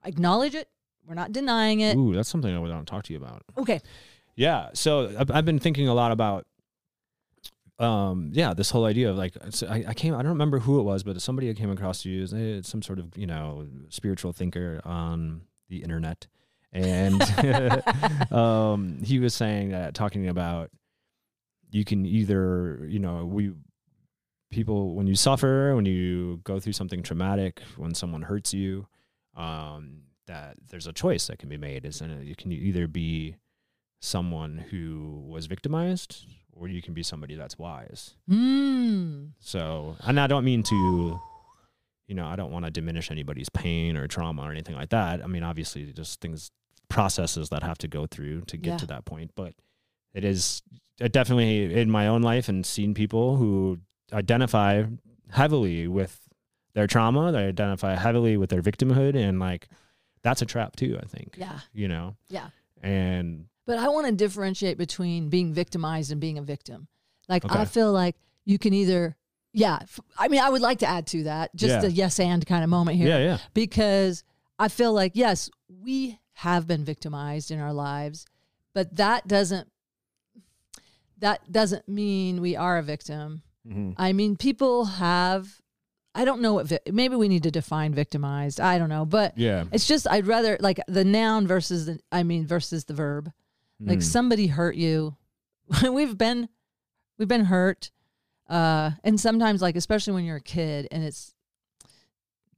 acknowledge 0.04 0.54
it. 0.56 0.68
We're 1.06 1.16
not 1.16 1.32
denying 1.32 1.80
it. 1.80 1.96
Ooh, 1.98 2.14
that's 2.14 2.30
something 2.30 2.54
I 2.54 2.60
would 2.60 2.70
want 2.72 2.86
to 2.86 2.92
talk 2.92 3.04
to 3.06 3.14
you 3.14 3.20
about. 3.20 3.44
Okay. 3.58 3.80
Yeah. 4.41 4.69
So 4.73 5.13
I've, 5.19 5.30
I've 5.30 5.45
been 5.45 5.60
thinking 5.60 5.88
a 5.88 5.93
lot 5.93 6.12
about, 6.12 6.47
um, 7.77 8.32
yeah, 8.34 8.56
this 8.56 8.71
whole 8.71 8.86
idea 8.86 9.12
of 9.12 9.15
like, 9.15 9.38
so 9.51 9.67
I, 9.67 9.86
I 9.89 9.93
came, 9.93 10.15
I 10.15 10.23
don't 10.23 10.32
remember 10.32 10.58
who 10.58 10.80
it 10.80 10.84
was, 10.84 11.04
but 11.04 11.21
somebody 11.21 11.51
I 11.51 11.54
came 11.54 11.69
across 11.69 12.01
to 12.01 12.10
you 12.10 12.23
is 12.23 12.34
eh, 12.34 12.62
some 12.63 12.82
sort 12.82 12.97
of, 12.97 13.15
you 13.15 13.27
know, 13.27 13.67
spiritual 13.89 14.34
thinker 14.34 14.82
on 14.84 15.41
the 15.69 15.84
internet. 15.84 16.25
And 16.73 17.21
um, 18.32 19.04
he 19.04 19.19
was 19.19 19.36
saying 19.36 19.69
that, 19.69 19.93
talking 19.93 20.27
about 20.27 20.71
you 21.69 21.86
can 21.86 22.08
either, 22.08 22.84
you 22.88 22.97
know, 22.97 23.25
we, 23.25 23.51
people, 24.49 24.95
when 24.95 25.06
you 25.06 25.15
suffer, 25.15 25.75
when 25.75 25.86
you 25.86 26.41
go 26.43 26.60
through 26.60 26.73
something 26.73 27.04
traumatic, 27.04 27.62
when 27.77 27.94
someone 27.94 28.23
hurts 28.23 28.56
you, 28.56 28.87
um, 29.37 30.02
that 30.25 30.56
there's 30.71 30.87
a 30.87 30.94
choice 30.94 31.27
that 31.27 31.37
can 31.37 31.48
be 31.48 31.58
made. 31.58 31.85
Is 31.85 32.02
you 32.02 32.35
can 32.35 32.52
either 32.52 32.87
be 32.87 33.35
someone 34.02 34.65
who 34.71 35.23
was 35.27 35.45
victimized 35.45 36.25
or 36.54 36.67
you 36.67 36.81
can 36.81 36.93
be 36.93 37.04
somebody 37.04 37.35
that's 37.35 37.58
wise. 37.58 38.15
Mm. 38.29 39.29
So, 39.39 39.95
and 40.02 40.19
I 40.19 40.27
don't 40.27 40.43
mean 40.43 40.63
to, 40.63 41.19
you 42.08 42.15
know, 42.15 42.25
I 42.25 42.35
don't 42.35 42.52
want 42.52 42.65
to 42.65 42.71
diminish 42.71 43.10
anybody's 43.12 43.47
pain 43.49 43.95
or 43.95 44.08
trauma 44.08 44.41
or 44.41 44.52
anything 44.52 44.75
like 44.75 44.89
that. 44.89 45.23
I 45.23 45.27
mean, 45.27 45.43
obviously, 45.43 45.85
just 45.93 46.19
things, 46.19 46.52
processes 46.89 47.47
that 47.49 47.63
have 47.63 47.77
to 47.77 47.87
go 47.87 48.06
through 48.06 48.41
to 48.41 48.58
get 48.58 48.71
Yeah. 48.71 48.77
to 48.79 48.85
that 48.87 49.06
point. 49.06 49.31
But 49.35 49.54
it 50.13 50.25
is 50.25 50.62
definitely 50.97 51.73
in 51.79 51.89
my 51.89 52.08
own 52.08 52.21
life 52.21 52.49
and 52.49 52.65
seen 52.65 52.93
people 52.93 53.37
who 53.37 53.79
identify 54.12 54.83
heavily 55.29 55.87
with 55.87 56.19
their 56.73 56.87
trauma, 56.87 57.31
they 57.31 57.45
identify 57.47 57.95
heavily 57.95 58.35
with 58.35 58.49
their 58.49 58.62
victimhood 58.62 59.15
and 59.15 59.39
like, 59.39 59.69
that's 60.21 60.41
a 60.41 60.45
trap 60.45 60.75
too. 60.75 60.99
I 61.02 61.06
think. 61.06 61.35
Yeah. 61.37 61.60
You 61.73 61.87
know. 61.87 62.15
Yeah. 62.27 62.49
And 62.83 63.45
But 63.72 63.80
I 63.80 63.88
want 63.88 64.06
to 64.08 64.12
differentiate 64.12 64.78
between 64.78 65.30
being 65.30 65.54
victimized 65.54 66.12
and 66.12 66.19
being 66.19 66.38
a 66.38 66.42
victim. 66.42 66.90
Like 67.30 67.44
I 67.50 67.63
feel 67.63 67.94
like 67.94 68.17
you 68.44 68.60
can 68.60 68.74
either, 68.74 69.15
yeah. 69.54 69.80
I 70.17 70.28
mean, 70.28 70.42
I 70.42 70.50
would 70.50 70.62
like 70.62 70.80
to 70.80 70.88
add 70.90 71.08
to 71.08 71.24
that 71.24 71.56
just 71.56 71.82
Yeah. 71.82 71.88
a 71.88 71.90
yes 71.90 72.19
and 72.19 72.46
kind 72.46 72.65
of 72.65 72.69
moment 72.69 72.98
here 72.98 73.08
yeah, 73.08 73.19
yeah, 73.19 73.38
because 73.54 74.26
I 74.60 74.67
feel 74.67 74.92
like 74.92 75.13
yes, 75.15 75.50
we 75.69 76.19
have 76.34 76.67
been 76.67 76.84
victimized 76.84 77.50
in 77.50 77.62
our 77.62 77.72
lives, 77.72 78.26
but 78.74 78.94
that 78.98 79.26
doesn't 79.30 79.69
that 81.19 81.50
doesn't 81.50 81.88
mean 81.88 82.42
we 82.42 82.58
are 82.58 82.78
a 82.78 82.84
victim. 82.84 83.42
Mhm. 83.65 83.94
I 83.96 84.12
mean, 84.12 84.36
people 84.36 84.84
have. 84.84 85.62
I 86.13 86.26
don't 86.26 86.42
know 86.42 86.56
what 86.56 86.65
vi- 86.65 86.92
maybe 86.92 87.15
we 87.15 87.30
need 87.30 87.44
to 87.44 87.52
define 87.52 87.94
victimized. 87.94 88.60
I 88.60 88.78
don't 88.78 88.90
know, 88.90 89.06
but 89.06 89.38
yeah. 89.38 89.63
it's 89.72 89.88
just 89.88 90.10
I'd 90.10 90.28
rather 90.28 90.58
like 90.60 90.82
the 90.90 91.06
noun 91.06 91.48
versus 91.48 91.86
the 91.86 92.00
I 92.12 92.24
mean 92.24 92.46
versus 92.46 92.84
the 92.84 92.94
verb. 92.94 93.32
Like 93.84 94.00
Mm. 94.00 94.04
somebody 94.04 94.48
hurt 94.48 94.75
you. 94.75 95.15
we've 95.92 96.17
been 96.17 96.50
we've 97.17 97.27
been 97.27 97.46
hurt. 97.46 97.92
Uh 98.50 98.92
and 99.04 99.19
sometimes 99.19 99.62
like 99.62 99.75
especially 99.75 100.13
when 100.13 100.25
you're 100.25 100.38
a 100.38 100.42
kid 100.42 100.88
and 100.92 101.04
it's 101.04 101.34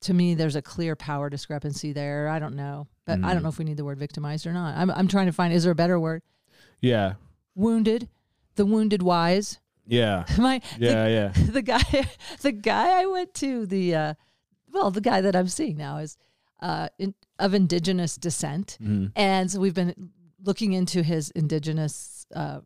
to 0.01 0.13
me 0.13 0.33
there's 0.35 0.55
a 0.55 0.61
clear 0.61 0.95
power 0.95 1.29
discrepancy 1.29 1.93
there. 1.93 2.27
I 2.27 2.39
don't 2.39 2.55
know. 2.55 2.87
But 3.05 3.19
I 3.23 3.33
don't 3.33 3.39
Mm. 3.39 3.43
know 3.43 3.49
if 3.49 3.57
we 3.59 3.65
need 3.65 3.77
the 3.77 3.85
word 3.85 3.99
victimized 3.99 4.47
or 4.47 4.53
not. 4.53 4.75
I'm 4.77 4.89
I'm 4.91 5.07
trying 5.07 5.25
to 5.27 5.31
find 5.33 5.53
is 5.53 5.63
there 5.63 5.71
a 5.71 5.75
better 5.75 5.99
word? 5.99 6.21
yeah, 6.81 7.13
Wounded. 7.55 8.09
The 8.55 8.65
wounded 8.65 9.01
wise. 9.01 9.59
yeah, 9.87 10.25
My 10.37 10.59
the 10.79 10.85
yeah, 10.85 11.07
yeah. 11.07 11.27
the 11.51 11.61
guy 11.61 11.81
the 12.41 12.51
guy 12.51 13.01
I 13.01 13.05
went 13.05 13.33
to 13.35 13.65
the 13.65 13.95
uh 13.95 14.13
well 14.71 14.91
the 14.91 15.01
guy 15.01 15.21
that 15.21 15.35
I'm 15.35 15.47
seeing 15.47 15.77
now 15.77 15.97
is 15.97 16.17
uh 16.61 16.87
in, 16.97 17.13
of 17.39 17.53
indigenous 17.53 18.15
descent 18.15 18.77
Mhm. 18.81 19.11
and 19.15 19.51
so 19.51 19.59
we've 19.59 19.73
been 19.73 20.11
looking 20.43 20.73
into 20.73 21.03
his 21.03 21.31
indigenous 21.31 22.25
uh 22.35 22.59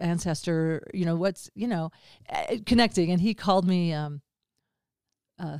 ancestor 0.00 0.86
you 0.94 1.04
know 1.04 1.16
what's 1.16 1.50
you 1.54 1.66
know 1.66 1.90
uh, 2.30 2.56
connecting 2.66 3.10
and 3.10 3.20
he 3.20 3.34
called 3.34 3.66
me 3.66 3.92
um 3.92 4.20
uh 5.38 5.58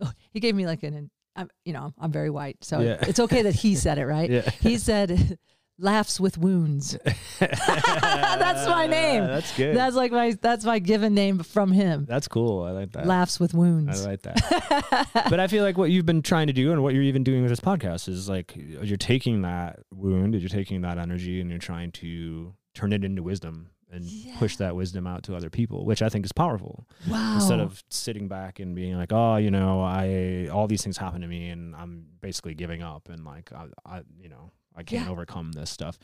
oh, 0.00 0.12
he 0.32 0.40
gave 0.40 0.54
me 0.54 0.66
like 0.66 0.82
an 0.82 1.10
I'm, 1.36 1.48
you 1.64 1.72
know 1.72 1.92
I'm 1.98 2.12
very 2.12 2.30
white 2.30 2.58
so 2.62 2.80
Yeah. 2.80 2.98
it's 3.00 3.18
okay 3.18 3.42
that 3.42 3.54
he 3.56 3.74
said 3.74 3.98
it 3.98 4.06
right 4.06 4.30
Yeah. 4.36 4.48
he 4.60 4.78
said 4.78 5.38
laughs 5.78 6.20
with 6.20 6.38
wounds 6.38 6.96
that's 7.40 8.68
my 8.68 8.86
name 8.90 9.24
That's 9.26 9.56
good. 9.56 9.76
that's 9.76 9.96
like 9.96 10.12
my 10.12 10.36
that's 10.40 10.64
my 10.64 10.78
given 10.78 11.14
name 11.14 11.40
from 11.40 11.72
him. 11.72 12.06
That's 12.08 12.28
cool. 12.28 12.62
I 12.62 12.70
like 12.70 12.92
that. 12.92 13.06
Laughs 13.06 13.40
with 13.40 13.54
Wounds. 13.54 14.04
I 14.04 14.10
like 14.10 14.22
that. 14.22 15.08
but 15.30 15.40
I 15.40 15.46
feel 15.46 15.64
like 15.64 15.76
what 15.76 15.90
you've 15.90 16.06
been 16.06 16.22
trying 16.22 16.46
to 16.46 16.52
do 16.52 16.72
and 16.72 16.82
what 16.82 16.94
you're 16.94 17.02
even 17.02 17.24
doing 17.24 17.42
with 17.42 17.50
this 17.50 17.60
podcast 17.60 18.08
is 18.08 18.28
like 18.28 18.52
you're 18.56 18.96
taking 18.96 19.42
that 19.42 19.80
wound, 19.92 20.34
you're 20.34 20.48
taking 20.48 20.82
that 20.82 20.98
energy 20.98 21.40
and 21.40 21.50
you're 21.50 21.58
trying 21.58 21.92
to 21.92 22.54
turn 22.74 22.92
it 22.92 23.04
into 23.04 23.22
wisdom 23.22 23.70
and 23.90 24.08
push 24.38 24.56
that 24.56 24.74
wisdom 24.74 25.06
out 25.06 25.22
to 25.24 25.36
other 25.36 25.50
people, 25.50 25.84
which 25.84 26.02
I 26.02 26.08
think 26.08 26.24
is 26.24 26.32
powerful. 26.32 26.86
wow. 27.08 27.34
Instead 27.36 27.60
of 27.60 27.82
sitting 27.90 28.26
back 28.28 28.58
and 28.58 28.74
being 28.74 28.96
like, 28.96 29.12
"Oh, 29.12 29.36
you 29.36 29.50
know, 29.50 29.82
I 29.82 30.48
all 30.52 30.66
these 30.66 30.82
things 30.82 30.96
happen 30.96 31.20
to 31.20 31.28
me 31.28 31.48
and 31.48 31.74
I'm 31.76 32.06
basically 32.20 32.54
giving 32.54 32.82
up 32.82 33.08
and 33.08 33.24
like 33.24 33.52
I, 33.52 33.66
I 33.86 34.02
you 34.20 34.28
know, 34.28 34.50
I 34.74 34.82
can't 34.82 35.06
Yeah. 35.06 35.10
overcome 35.12 35.52
this 35.52 35.70
stuff." 35.70 35.98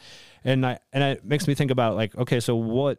And 0.44 0.64
I 0.66 0.78
and 0.92 1.02
it 1.02 1.24
makes 1.24 1.46
me 1.48 1.54
think 1.54 1.70
about 1.70 1.96
like, 1.96 2.16
okay, 2.16 2.40
so 2.40 2.54
what 2.56 2.98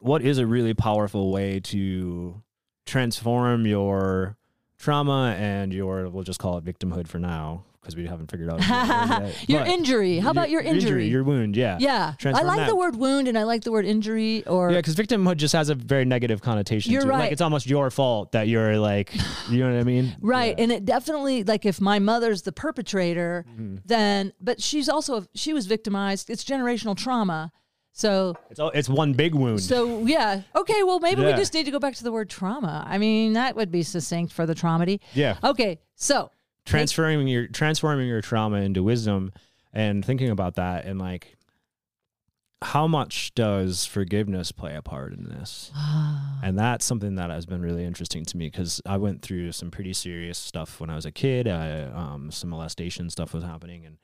what 0.00 0.22
is 0.22 0.38
a 0.38 0.46
really 0.46 0.74
powerful 0.74 1.30
way 1.30 1.60
to 1.60 2.42
transform 2.86 3.66
your 3.66 4.36
trauma 4.78 5.36
and 5.38 5.72
your 5.74 6.08
we'll 6.08 6.24
just 6.24 6.38
call 6.40 6.56
it 6.58 6.64
victimhood 6.64 7.06
for 7.06 7.18
now 7.18 7.64
because 7.80 7.96
we 7.96 8.06
haven't 8.06 8.30
figured 8.30 8.50
out 8.50 8.60
your 9.48 9.60
But 9.60 9.68
injury. 9.68 10.18
How 10.18 10.30
about 10.30 10.50
your 10.50 10.60
injury? 10.60 11.08
your 11.08 11.24
wound 11.24 11.56
yeah 11.56 11.78
yeah. 11.80 12.14
I 12.24 12.42
like 12.42 12.58
that. 12.58 12.68
the 12.68 12.76
word 12.76 12.96
wound 12.96 13.26
and 13.28 13.38
I 13.38 13.44
like 13.44 13.62
the 13.62 13.72
word 13.72 13.84
injury 13.86 14.44
or 14.46 14.70
yeah, 14.70 14.78
because 14.78 14.94
victimhood 14.96 15.36
just 15.38 15.54
has 15.54 15.68
a 15.70 15.74
very 15.74 16.04
negative 16.04 16.42
connotation. 16.42 16.92
You're 16.92 17.02
to 17.02 17.08
it. 17.08 17.12
Like 17.12 17.20
right. 17.20 17.32
it's 17.32 17.40
almost 17.40 17.66
your 17.66 17.90
fault 17.90 18.32
that 18.32 18.48
you're 18.48 18.78
like, 18.78 19.14
you 19.48 19.60
know 19.60 19.72
what 19.72 19.80
I 19.80 19.84
mean? 19.84 20.14
right. 20.20 20.54
Yeah. 20.56 20.62
And 20.64 20.72
it 20.72 20.84
definitely 20.84 21.42
like 21.44 21.64
if 21.64 21.80
my 21.80 21.98
mother's 21.98 22.42
the 22.42 22.52
perpetrator, 22.52 23.44
Mm-hmm. 23.50 23.76
then 23.86 24.32
but 24.40 24.60
she's 24.60 24.88
also 24.88 25.24
she 25.34 25.52
was 25.52 25.66
victimized. 25.66 26.28
It's 26.30 26.44
generational 26.44 26.96
trauma. 26.96 27.50
So 27.92 28.36
It's 28.50 28.60
all, 28.60 28.70
it's 28.70 28.88
one 28.88 29.14
big 29.14 29.34
wound. 29.34 29.60
so 29.60 30.04
yeah. 30.06 30.42
Okay, 30.54 30.82
well 30.82 31.00
maybe 31.00 31.22
we 31.22 31.28
Yeah. 31.28 31.36
just 31.36 31.54
need 31.54 31.64
to 31.64 31.70
go 31.70 31.78
back 31.78 31.94
to 31.96 32.04
the 32.04 32.12
word 32.12 32.28
trauma. 32.30 32.84
I 32.86 32.98
mean, 32.98 33.32
that 33.34 33.56
would 33.56 33.70
be 33.70 33.82
succinct 33.82 34.32
for 34.32 34.44
the 34.46 34.54
traumedy. 34.54 35.00
yeah, 35.14 35.36
Okay. 35.42 35.80
So 35.96 36.30
transferring 36.64 37.26
your 37.26 37.46
transforming 37.46 38.08
your 38.08 38.20
trauma 38.20 38.58
into 38.58 38.82
wisdom 38.82 39.32
and 39.72 40.04
thinking 40.04 40.30
about 40.30 40.56
that 40.56 40.84
and 40.84 40.98
like 40.98 41.36
how 42.62 42.86
much 42.86 43.34
does 43.34 43.86
forgiveness 43.86 44.52
play 44.52 44.76
a 44.76 44.82
part 44.82 45.12
in 45.12 45.24
this? 45.24 45.72
and 46.42 46.58
that's 46.58 46.84
something 46.84 47.14
that 47.14 47.30
has 47.30 47.46
been 47.46 47.62
really 47.62 47.84
interesting 47.84 48.24
to 48.26 48.36
me 48.36 48.46
because 48.48 48.82
I 48.84 48.98
went 48.98 49.22
through 49.22 49.52
some 49.52 49.70
pretty 49.70 49.92
serious 49.92 50.38
stuff 50.38 50.80
when 50.80 50.90
I 50.90 50.94
was 50.94 51.06
a 51.06 51.12
kid. 51.12 51.48
I, 51.48 51.82
um, 51.84 52.30
some 52.30 52.50
molestation 52.50 53.08
stuff 53.08 53.32
was 53.32 53.44
happening, 53.44 53.86
and 53.86 53.96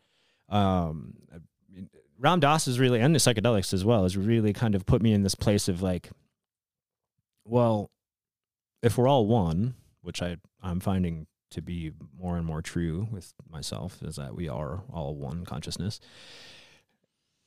um, 0.48 1.14
Ram 2.18 2.40
Dass 2.40 2.66
is 2.66 2.80
really 2.80 3.00
and 3.00 3.14
the 3.14 3.18
psychedelics 3.18 3.74
as 3.74 3.84
well 3.84 4.04
has 4.04 4.16
really 4.16 4.52
kind 4.52 4.74
of 4.74 4.86
put 4.86 5.02
me 5.02 5.12
in 5.12 5.22
this 5.22 5.34
place 5.34 5.68
of 5.68 5.82
like, 5.82 6.11
well, 7.44 7.90
if 8.82 8.96
we're 8.96 9.09
all 9.09 9.26
one, 9.26 9.74
which 10.00 10.22
I 10.22 10.36
I'm 10.62 10.80
finding 10.80 11.26
to 11.51 11.62
be 11.62 11.92
more 12.18 12.36
and 12.36 12.44
more 12.44 12.62
true 12.62 13.09
with 13.11 13.32
myself, 13.51 14.03
is 14.03 14.16
that 14.16 14.34
we 14.34 14.49
are 14.49 14.82
all 14.92 15.14
one 15.14 15.44
consciousness. 15.44 16.01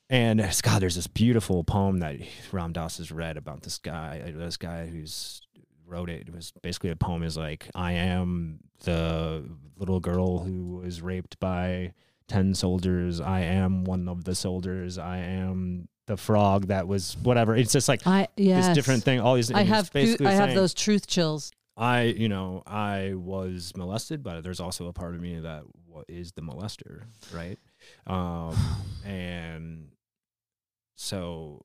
And 0.10 0.39
God, 0.64 0.82
there's 0.82 0.95
this 0.95 1.08
beautiful 1.08 1.64
poem 1.64 2.00
that 2.00 2.16
Ram 2.52 2.74
Dass 2.74 2.97
has 2.97 3.12
read 3.12 3.38
about 3.38 3.62
this 3.62 3.78
guy. 3.78 4.24
Uh, 4.26 4.38
this 4.38 4.58
guy 4.58 4.88
who's 4.88 5.41
wrote 5.86 6.10
it. 6.10 6.28
It 6.28 6.34
was 6.34 6.52
basically 6.62 6.91
a 6.91 6.95
poem 6.95 7.24
is 7.24 7.38
like, 7.38 7.70
I 7.76 7.93
am 7.93 8.60
the 8.84 9.43
little 9.78 10.00
girl 10.00 10.39
who 10.39 10.82
was 10.84 11.02
raped 11.02 11.39
by 11.39 11.93
ten 12.28 12.54
soldiers. 12.54 13.20
I 13.20 13.41
am 13.41 13.84
one 13.84 14.08
of 14.08 14.24
the 14.24 14.36
soldiers. 14.36 14.97
I 14.97 15.18
am 15.18 15.88
the 16.08 16.18
frog 16.18 16.68
that 16.68 16.88
was 16.88 17.16
whatever. 17.22 17.56
It's 17.56 17.72
just 17.72 17.88
like 17.88 18.06
I 18.08 18.28
yes. 18.36 18.68
this 18.68 18.76
different 18.76 19.04
thing. 19.04 19.20
All 19.20 19.36
these. 19.36 19.52
I 19.52 19.64
have 19.64 19.91
basically 19.93 20.28
I 20.28 20.32
have 20.32 20.45
saying, 20.45 20.56
those 20.56 20.74
truth 20.74 21.06
chills. 21.08 21.52
I, 21.80 22.02
you 22.04 22.28
know, 22.28 22.62
I 22.68 23.14
was 23.16 23.72
molested, 23.76 24.22
but 24.22 24.44
there's 24.44 24.60
also 24.60 24.88
a 24.88 24.94
part 24.94 25.16
of 25.16 25.22
me 25.22 25.40
that 25.40 25.64
is 26.10 26.34
the 26.34 26.42
molester, 26.42 27.04
right? 27.34 27.58
Um, 28.06 28.58
and 29.06 29.88
so 30.96 31.62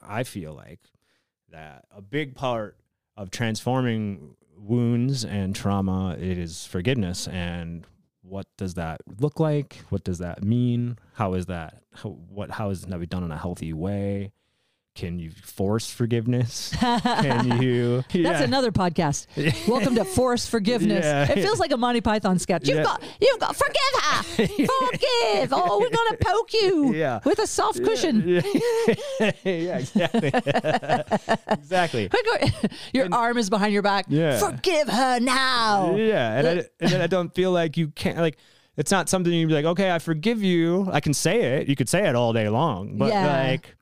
I 0.00 0.22
feel 0.22 0.54
like 0.54 0.78
that 1.50 1.86
a 1.90 2.00
big 2.00 2.36
part 2.36 2.76
of 3.16 3.32
transforming 3.32 4.36
wounds 4.56 5.24
and 5.24 5.54
trauma 5.54 6.16
it 6.18 6.38
is 6.38 6.64
forgiveness. 6.64 7.26
And 7.26 7.84
what 8.22 8.46
does 8.56 8.74
that 8.74 9.00
look 9.18 9.40
like? 9.40 9.78
What 9.88 10.04
does 10.04 10.18
that 10.18 10.44
mean? 10.44 10.96
How 11.14 11.34
is 11.34 11.46
that 11.46 11.82
how, 11.92 12.10
what 12.10 12.52
how 12.52 12.70
is 12.70 12.82
that 12.82 13.00
be 13.00 13.06
done 13.06 13.24
in 13.24 13.32
a 13.32 13.38
healthy 13.38 13.72
way 13.72 14.32
can 14.98 15.20
you 15.20 15.30
force 15.30 15.88
forgiveness 15.88 16.74
can 16.80 17.62
you 17.62 17.98
That's 18.12 18.12
Yeah. 18.12 18.42
another 18.42 18.72
podcast. 18.72 19.26
Welcome 19.68 19.94
to 19.94 20.04
Force 20.04 20.48
Forgiveness. 20.48 21.04
Yeah. 21.04 21.30
It 21.30 21.40
feels 21.44 21.60
like 21.60 21.70
a 21.70 21.76
Monty 21.76 22.00
Python 22.00 22.40
sketch. 22.40 22.66
You've 22.66 22.78
Yeah. 22.78 22.82
got, 22.82 23.02
you've 23.20 23.38
got, 23.38 23.54
forgive 23.54 23.94
her, 24.02 24.22
forgive. 24.48 25.52
Oh, 25.52 25.78
we're 25.78 25.90
gonna 25.90 26.16
poke 26.20 26.52
you 26.52 26.94
Yeah. 26.94 27.20
with 27.24 27.38
a 27.38 27.46
soft 27.46 27.82
cushion. 27.84 28.24
Yeah, 28.26 28.40
yeah 29.44 29.78
exactly. 29.78 30.32
exactly. 31.48 32.10
Your 32.92 33.06
arm 33.12 33.38
is 33.38 33.48
behind 33.50 33.72
your 33.72 33.82
back. 33.82 34.06
Yeah. 34.08 34.38
Forgive 34.38 34.88
her 34.88 35.20
now. 35.20 35.94
Yeah, 35.94 36.38
and, 36.38 36.46
I, 36.48 36.52
and 36.80 36.90
then 36.92 37.00
I 37.00 37.06
don't 37.06 37.32
feel 37.32 37.52
like 37.52 37.76
you 37.76 37.88
can't 37.88 38.18
like. 38.18 38.36
It's 38.76 38.90
not 38.92 39.08
something 39.08 39.32
you'd 39.32 39.48
be 39.48 39.54
like, 39.54 39.64
okay, 39.64 39.90
I 39.90 39.98
forgive 39.98 40.40
you. 40.42 40.88
I 40.92 41.00
can 41.00 41.12
say 41.14 41.56
it. 41.58 41.68
You 41.68 41.74
could 41.76 41.88
say 41.88 42.08
it 42.08 42.14
all 42.14 42.32
day 42.32 42.48
long, 42.48 42.96
but 42.96 43.08
Yeah. 43.08 43.26
like, 43.48 43.74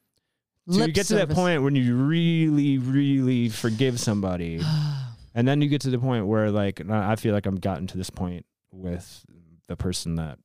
to 0.70 0.78
Lip 0.78 0.94
get 0.94 1.06
to 1.06 1.14
that 1.14 1.20
service. 1.28 1.34
point 1.36 1.62
when 1.62 1.74
you 1.76 1.94
really, 1.96 2.78
really 2.78 3.48
forgive 3.48 4.00
somebody, 4.00 4.60
and 5.34 5.46
then 5.46 5.60
you 5.62 5.68
get 5.68 5.80
to 5.82 5.90
the 5.90 5.98
point 5.98 6.26
where 6.26 6.50
like 6.50 6.80
and 6.80 6.92
I 6.92 7.12
I 7.12 7.16
feel 7.16 7.34
like 7.34 7.46
I've 7.46 7.60
gotten 7.60 7.86
to 7.88 7.96
this 7.96 8.10
point 8.10 8.46
with 8.72 9.24
the 9.68 9.76
person 9.76 10.16
that 10.16 10.38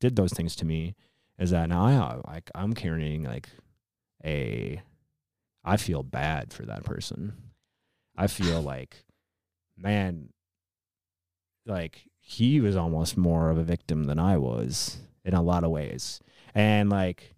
did 0.00 0.16
those 0.16 0.32
things 0.32 0.56
to 0.56 0.64
me, 0.64 0.94
is 1.38 1.50
that 1.50 1.68
now 1.68 1.84
I 1.84 2.30
like 2.32 2.50
I'm 2.54 2.72
carrying 2.74 3.24
like 3.24 3.48
a, 4.24 4.80
I 5.64 5.76
feel 5.76 6.02
bad 6.02 6.52
for 6.52 6.64
that 6.64 6.84
person. 6.84 7.34
I 8.16 8.26
feel 8.28 8.62
like, 8.62 9.04
man, 9.76 10.30
like 11.66 12.02
he 12.20 12.60
was 12.60 12.76
almost 12.76 13.16
more 13.16 13.50
of 13.50 13.58
a 13.58 13.62
victim 13.62 14.04
than 14.04 14.18
I 14.18 14.36
was 14.38 14.98
in 15.24 15.34
a 15.34 15.42
lot 15.42 15.64
of 15.64 15.70
ways, 15.70 16.20
and 16.54 16.88
like 16.88 17.34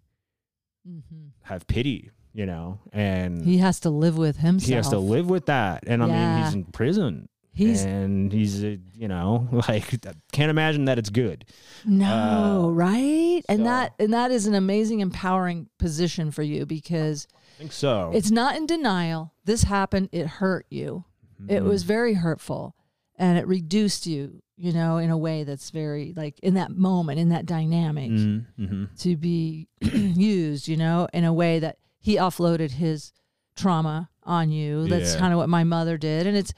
Mm-hmm. 0.87 1.27
have 1.43 1.67
pity, 1.67 2.09
you 2.33 2.45
know, 2.45 2.79
and 2.93 3.43
He 3.45 3.57
has 3.57 3.79
to 3.81 3.89
live 3.89 4.17
with 4.17 4.37
himself. 4.37 4.67
he 4.69 4.73
has 4.75 4.89
to 4.89 4.99
live 4.99 5.29
with 5.29 5.45
that. 5.47 5.83
And 5.87 6.03
I 6.03 6.05
mean, 6.07 6.43
he's 6.43 6.53
in 6.53 6.65
prison 6.65 7.27
He's 7.51 7.83
and 7.83 8.31
he's 8.31 8.63
uh, 8.63 8.77
you 8.93 9.07
know 9.09 9.47
like 9.67 9.99
can't 10.31 10.49
imagine 10.49 10.85
that 10.85 10.97
it's 10.97 11.09
good. 11.09 11.43
no, 11.85 12.65
Uh, 12.67 12.71
right? 12.71 13.41
And 13.49 13.65
that 13.65 13.93
and 13.99 14.13
that 14.13 14.31
is 14.31 14.45
an 14.47 14.53
amazing 14.53 14.99
empowering 15.01 15.67
position 15.77 16.31
for 16.31 16.43
you 16.43 16.65
because 16.65 17.27
I 17.35 17.57
think 17.57 17.71
so. 17.73 18.11
it's 18.13 18.31
not 18.31 18.55
in 18.55 18.65
denial. 18.65 19.33
This 19.45 19.63
happened, 19.63 20.09
it 20.11 20.27
hurt 20.27 20.65
you. 20.69 21.03
It 21.47 21.63
Mhm. 21.63 21.65
was 21.65 21.83
very 21.83 22.13
hurtful 22.13 22.75
and 23.17 23.37
it 23.37 23.47
reduced 23.47 24.05
you, 24.07 24.41
you 24.55 24.71
know, 24.71 24.97
in 24.97 25.09
a 25.09 25.17
way 25.17 25.43
that's 25.43 25.69
very 25.71 26.13
like 26.15 26.39
in 26.41 26.53
that 26.53 26.71
moment, 26.71 27.19
in 27.19 27.29
that 27.29 27.45
dynamic 27.45 28.11
Mhm, 28.11 28.45
mhm. 28.57 28.87
to 28.99 29.17
be 29.17 29.67
used, 29.81 30.67
you 30.69 30.77
know, 30.77 31.07
in 31.13 31.25
a 31.25 31.33
way 31.33 31.59
that 31.59 31.77
he 31.99 32.15
offloaded 32.15 32.71
his 32.71 33.11
trauma 33.55 34.09
on 34.23 34.51
you. 34.51 34.87
That's 34.87 35.13
Yeah. 35.13 35.19
kind 35.19 35.33
of 35.33 35.39
what 35.39 35.49
my 35.49 35.63
mother 35.63 35.97
did. 35.97 36.25
And 36.27 36.37
it's, 36.37 36.53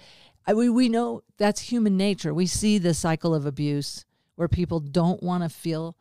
I, 0.45 0.53
we, 0.53 0.69
we 0.69 0.89
know 0.89 1.21
that's 1.37 1.61
human 1.61 1.97
nature. 1.97 2.33
We 2.33 2.45
see 2.45 2.77
the 2.77 2.93
cycle 2.93 3.33
of 3.33 3.45
abuse 3.45 4.05
where 4.35 4.47
people 4.47 4.79
don't 4.79 5.21
want 5.23 5.43
to 5.43 5.49
feel 5.49 5.95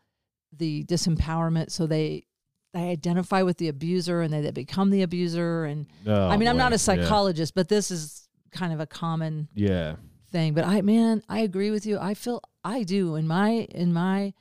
the 0.52 0.84
disempowerment. 0.84 1.70
So 1.70 1.86
they, 1.86 2.26
they 2.72 2.90
identify 2.90 3.42
with 3.42 3.58
the 3.58 3.68
abuser 3.68 4.20
and 4.20 4.32
they, 4.32 4.40
they 4.40 4.50
become 4.50 4.90
the 4.90 5.02
abuser. 5.02 5.64
And 5.64 5.86
Oh, 6.06 6.28
I 6.28 6.36
mean, 6.36 6.48
I'm 6.48 6.56
not 6.56 6.72
a 6.72 6.74
Yeah. 6.74 6.78
psychologist, 6.78 7.54
but 7.54 7.68
this 7.68 7.90
is 7.90 8.28
kind 8.50 8.72
of 8.72 8.80
a 8.80 8.86
common 8.86 9.48
Yeah. 9.54 9.96
thing 10.32 10.54
but 10.54 10.64
i 10.64 10.80
man 10.80 11.22
i 11.28 11.40
agree 11.40 11.70
with 11.72 11.84
you 11.86 11.98
i 12.00 12.14
feel 12.14 12.40
i 12.64 12.84
do 12.84 13.16
in 13.16 13.26
my 13.26 13.66
in 13.70 13.92
my 13.92 14.32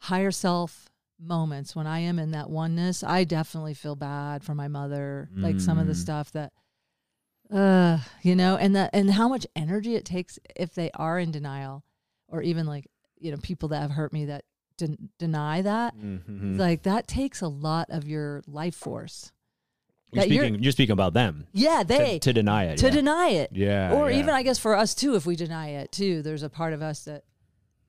higher 0.00 0.30
self 0.30 0.90
moments 1.22 1.74
when 1.76 1.86
i 1.86 1.98
am 2.00 2.18
in 2.18 2.32
that 2.32 2.50
oneness 2.50 3.02
i 3.04 3.22
definitely 3.24 3.74
feel 3.74 3.94
bad 3.96 4.42
for 4.42 4.54
my 4.54 4.66
mother 4.68 5.28
like 5.36 5.60
some 5.60 5.78
of 5.78 5.86
the 5.86 5.92
Mm. 5.92 5.96
stuff 6.02 6.32
that 6.32 6.52
uh 7.52 7.98
you 8.22 8.34
know 8.34 8.56
and 8.56 8.74
that 8.76 8.90
and 8.92 9.10
how 9.10 9.28
much 9.28 9.46
energy 9.54 9.94
it 9.94 10.04
takes 10.04 10.38
if 10.56 10.74
they 10.74 10.90
are 10.94 11.18
in 11.18 11.30
denial 11.30 11.84
or 12.28 12.42
even 12.42 12.66
like 12.66 12.86
you 13.18 13.30
know 13.30 13.36
people 13.42 13.68
that 13.70 13.80
have 13.82 13.90
hurt 13.90 14.12
me 14.12 14.24
that 14.26 14.44
den- 14.78 15.10
deny 15.18 15.60
that 15.62 15.94
Mhm. 15.96 16.58
like 16.58 16.82
that 16.84 17.06
takes 17.06 17.40
a 17.40 17.48
lot 17.48 17.88
of 17.90 18.08
your 18.08 18.42
life 18.46 18.74
force 18.74 19.32
You're 20.12 20.22
that 20.24 20.30
you're- 20.30 20.46
speaking. 20.46 20.62
You're 20.62 20.72
speaking 20.72 20.92
about 20.94 21.12
them. 21.12 21.46
yeah 21.52 21.80
To- 21.82 21.88
they 21.88 22.18
to, 22.20 22.32
deny 22.32 22.64
it. 22.64 22.78
to 22.78 22.86
yeah. 22.86 22.92
deny 22.92 23.28
it 23.28 23.50
Yeah. 23.52 23.92
or 23.92 24.10
yeah. 24.10 24.18
even 24.18 24.30
I 24.34 24.42
guess 24.42 24.58
for 24.58 24.74
us 24.74 24.94
too, 24.94 25.14
if 25.14 25.26
we 25.26 25.36
deny 25.36 25.68
it 25.68 25.92
too, 25.92 26.22
there's 26.22 26.42
a 26.42 26.50
part 26.50 26.72
of 26.72 26.80
us 26.82 27.04
that 27.04 27.24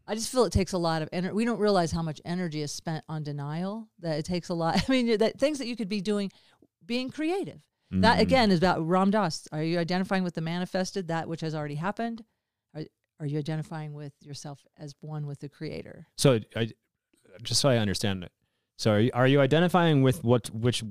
I 0.08 0.16
just 0.16 0.30
feel 0.32 0.44
it 0.44 0.52
takes 0.54 0.74
a 0.74 0.78
lot 0.78 1.02
of 1.02 1.10
energy. 1.14 1.34
We 1.34 1.46
don't 1.46 1.60
realize 1.60 1.92
how 1.92 2.02
much 2.02 2.20
energy 2.26 2.62
is 2.62 2.72
spent 2.72 3.04
on 3.08 3.24
denial. 3.24 3.88
That 4.00 4.20
it 4.20 4.26
takes 4.26 4.50
a 4.50 4.54
lot. 4.54 4.84
I 4.88 4.92
mean, 4.92 5.18
that 5.18 5.40
things 5.40 5.60
that 5.60 5.68
you 5.68 5.76
could 5.76 5.90
be 5.90 6.02
doing, 6.02 6.32
being 6.86 7.10
creative. 7.10 7.62
That 7.92 8.18
Mhm. 8.18 8.22
again 8.22 8.52
is 8.52 8.58
about 8.58 8.86
Ram 8.88 9.12
Dass. 9.12 9.48
Are 9.52 9.62
you 9.62 9.78
identifying 9.78 10.24
with 10.24 10.34
the 10.34 10.42
manifested, 10.42 11.10
that 11.10 11.30
which 11.30 11.42
has 11.42 11.54
already 11.54 11.76
happened? 11.76 12.24
Are 12.76 12.84
are 13.20 13.26
you 13.28 13.38
identifying 13.38 13.94
with 13.94 14.14
yourself 14.22 14.66
as 14.78 14.96
one 15.00 15.28
with 15.28 15.40
the 15.40 15.48
Creator? 15.48 16.08
So, 16.18 16.40
I, 16.56 16.72
just 17.44 17.62
so 17.62 17.70
I 17.70 17.78
understand 17.78 18.24
it. 18.24 18.32
So, 18.78 18.92
are 18.94 19.00
you, 19.00 19.12
are 19.14 19.28
you 19.28 19.40
identifying 19.42 20.02
with 20.02 20.24
what 20.24 20.50
which 20.50 20.84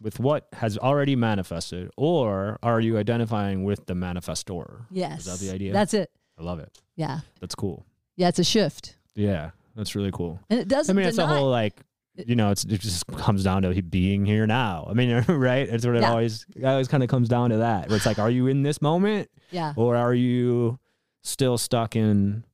with 0.00 0.20
what 0.20 0.46
has 0.52 0.78
already 0.78 1.16
manifested, 1.16 1.90
or 1.96 2.58
are 2.62 2.78
you 2.80 2.96
identifying 2.98 3.64
with 3.64 3.86
the 3.86 3.94
manifestor? 3.94 4.86
Yes, 4.92 5.26
Is 5.26 5.40
that 5.40 5.44
the 5.44 5.52
idea? 5.52 5.72
That's 5.72 5.92
it. 5.92 6.08
I 6.38 6.42
love 6.44 6.60
it. 6.60 6.70
Yeah, 6.94 7.20
That's 7.40 7.56
cool. 7.56 7.84
Yeah. 8.18 8.28
It's 8.28 8.38
a 8.38 8.44
shift, 8.44 8.96
Yeah, 9.14 9.50
that's 9.74 9.94
really 9.94 10.10
cool. 10.12 10.38
and 10.50 10.60
it 10.60 10.68
doesn't. 10.68 10.94
I 10.94 10.98
mean, 10.98 11.08
it's 11.08 11.16
a 11.18 11.22
deny- 11.22 11.38
whole 11.38 11.50
like, 11.50 11.80
you 12.26 12.34
know, 12.36 12.50
it's 12.50 12.64
it 12.64 12.80
just 12.80 13.06
comes 13.06 13.44
down 13.44 13.62
to 13.62 13.82
being 13.82 14.26
here 14.26 14.46
now. 14.46 14.86
I 14.90 14.92
mean, 14.92 15.24
right? 15.28 15.66
It's 15.68 15.86
what 15.86 15.94
it 15.96 16.02
Yeah. 16.02 16.10
always 16.10 16.44
it 16.54 16.64
always 16.64 16.88
kind 16.88 17.02
of 17.02 17.08
comes 17.08 17.28
down 17.30 17.50
to 17.50 17.58
that. 17.58 17.88
Where 17.88 17.96
it's 17.96 18.04
like, 18.06 18.18
are 18.18 18.30
you 18.30 18.48
in 18.48 18.62
this 18.62 18.82
moment, 18.82 19.30
Yeah, 19.50 19.72
or 19.76 19.96
are 19.96 20.12
you 20.14 20.78
still 21.22 21.56
stuck 21.58 21.94
in 21.96 22.44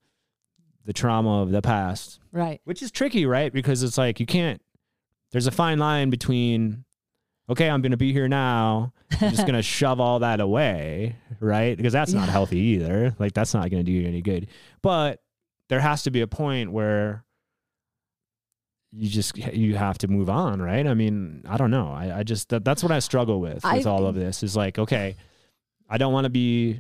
the 0.85 0.93
trauma 0.93 1.41
of 1.43 1.51
the 1.51 1.63
past? 1.63 2.21
right. 2.31 2.61
Which 2.65 2.83
is 2.83 2.91
tricky, 2.91 3.25
right? 3.27 3.53
Because 3.53 3.83
it's 3.83 3.97
like 3.99 4.21
you 4.21 4.27
can't. 4.27 4.61
There's 5.33 5.47
a 5.47 5.51
fine 5.51 5.79
line 5.79 6.11
between, 6.11 6.85
okay, 7.49 7.69
I'm 7.71 7.81
gonna 7.83 7.97
be 7.97 8.13
here 8.13 8.29
now. 8.29 8.93
I'm 9.21 9.31
just 9.31 9.47
gonna 9.47 9.63
shove 9.63 9.99
all 9.99 10.19
that 10.21 10.41
away, 10.41 11.17
right? 11.41 11.77
Because 11.77 11.93
that's 11.95 12.13
not 12.13 12.27
Yeah. 12.27 12.33
healthy 12.33 12.59
either. 12.59 13.17
Like 13.19 13.33
that's 13.33 13.55
not 13.55 13.71
gonna 13.71 13.83
do 13.83 13.93
you 13.93 14.07
any 14.07 14.21
good. 14.21 14.47
But 14.83 15.21
there 15.75 15.81
has 15.81 16.05
to 16.05 16.13
be 16.13 16.21
a 16.21 16.27
point 16.29 16.71
where 16.71 17.25
you 18.93 19.09
just 19.09 19.37
you 19.37 19.75
have 19.75 19.99
to 19.99 20.07
move 20.09 20.31
on, 20.31 20.63
right? 20.63 20.87
I 20.87 20.95
mean, 20.95 21.43
I 21.49 21.57
don't 21.57 21.73
know. 21.73 21.89
I, 21.89 22.19
I 22.21 22.23
just 22.23 22.51
that, 22.51 22.65
that's 22.65 22.81
what 22.81 22.93
I 22.93 23.01
struggle 23.01 23.41
with 23.41 23.65
I 23.65 23.79
with 23.79 23.89
all 23.89 24.07
of 24.07 24.15
this. 24.15 24.45
Is 24.45 24.55
like, 24.55 24.79
okay, 24.79 25.17
I 25.91 25.99
don't 25.99 26.13
want 26.13 26.27
to 26.27 26.31
be 26.31 26.79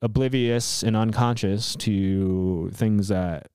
oblivious 0.00 0.84
and 0.84 0.96
unconscious 0.96 1.74
to 1.76 2.70
things 2.72 3.08
that 3.08 3.48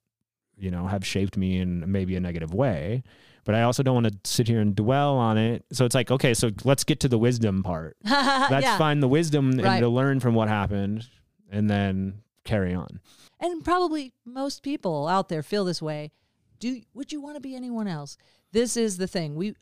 you 0.58 0.72
know 0.72 0.88
have 0.88 1.06
shaped 1.06 1.38
me 1.38 1.58
in 1.60 1.90
maybe 1.90 2.16
a 2.16 2.20
negative 2.20 2.54
way 2.54 3.04
but 3.46 3.54
i 3.54 3.62
also 3.62 3.84
don't 3.84 3.94
want 3.94 4.08
to 4.08 4.30
sit 4.30 4.48
here 4.48 4.60
and 4.60 4.76
dwell 4.76 5.16
on 5.16 5.38
it 5.38 5.64
so 5.72 5.86
it's 5.86 5.94
like 5.94 6.10
okay 6.10 6.34
so 6.34 6.50
let's 6.64 6.84
get 6.84 7.00
to 7.02 7.08
the 7.08 7.20
wisdom 7.20 7.62
part 7.62 7.96
let's 8.04 8.64
yeah. 8.66 8.78
find 8.80 9.02
the 9.04 9.08
wisdom 9.08 9.52
Right. 9.52 9.66
and 9.76 9.82
to 9.82 9.90
learn 9.90 10.20
from 10.20 10.34
what 10.34 10.48
happened 10.50 11.08
and 11.52 11.70
then 11.70 12.22
carry 12.50 12.74
on. 12.74 13.00
And 13.40 13.64
probably 13.64 14.14
most 14.26 14.64
people 14.64 15.08
out 15.08 15.30
there 15.30 15.44
feel 15.44 15.64
this 15.66 15.82
way. 15.82 16.12
Do 16.60 16.82
would 16.94 17.12
you 17.12 17.22
want 17.22 17.36
to 17.36 17.42
be 17.42 17.56
anyone 17.56 17.88
else? 17.88 18.18
This 18.52 18.76
is 18.76 18.98
the 18.98 19.08
thing. 19.08 19.36
We 19.36 19.56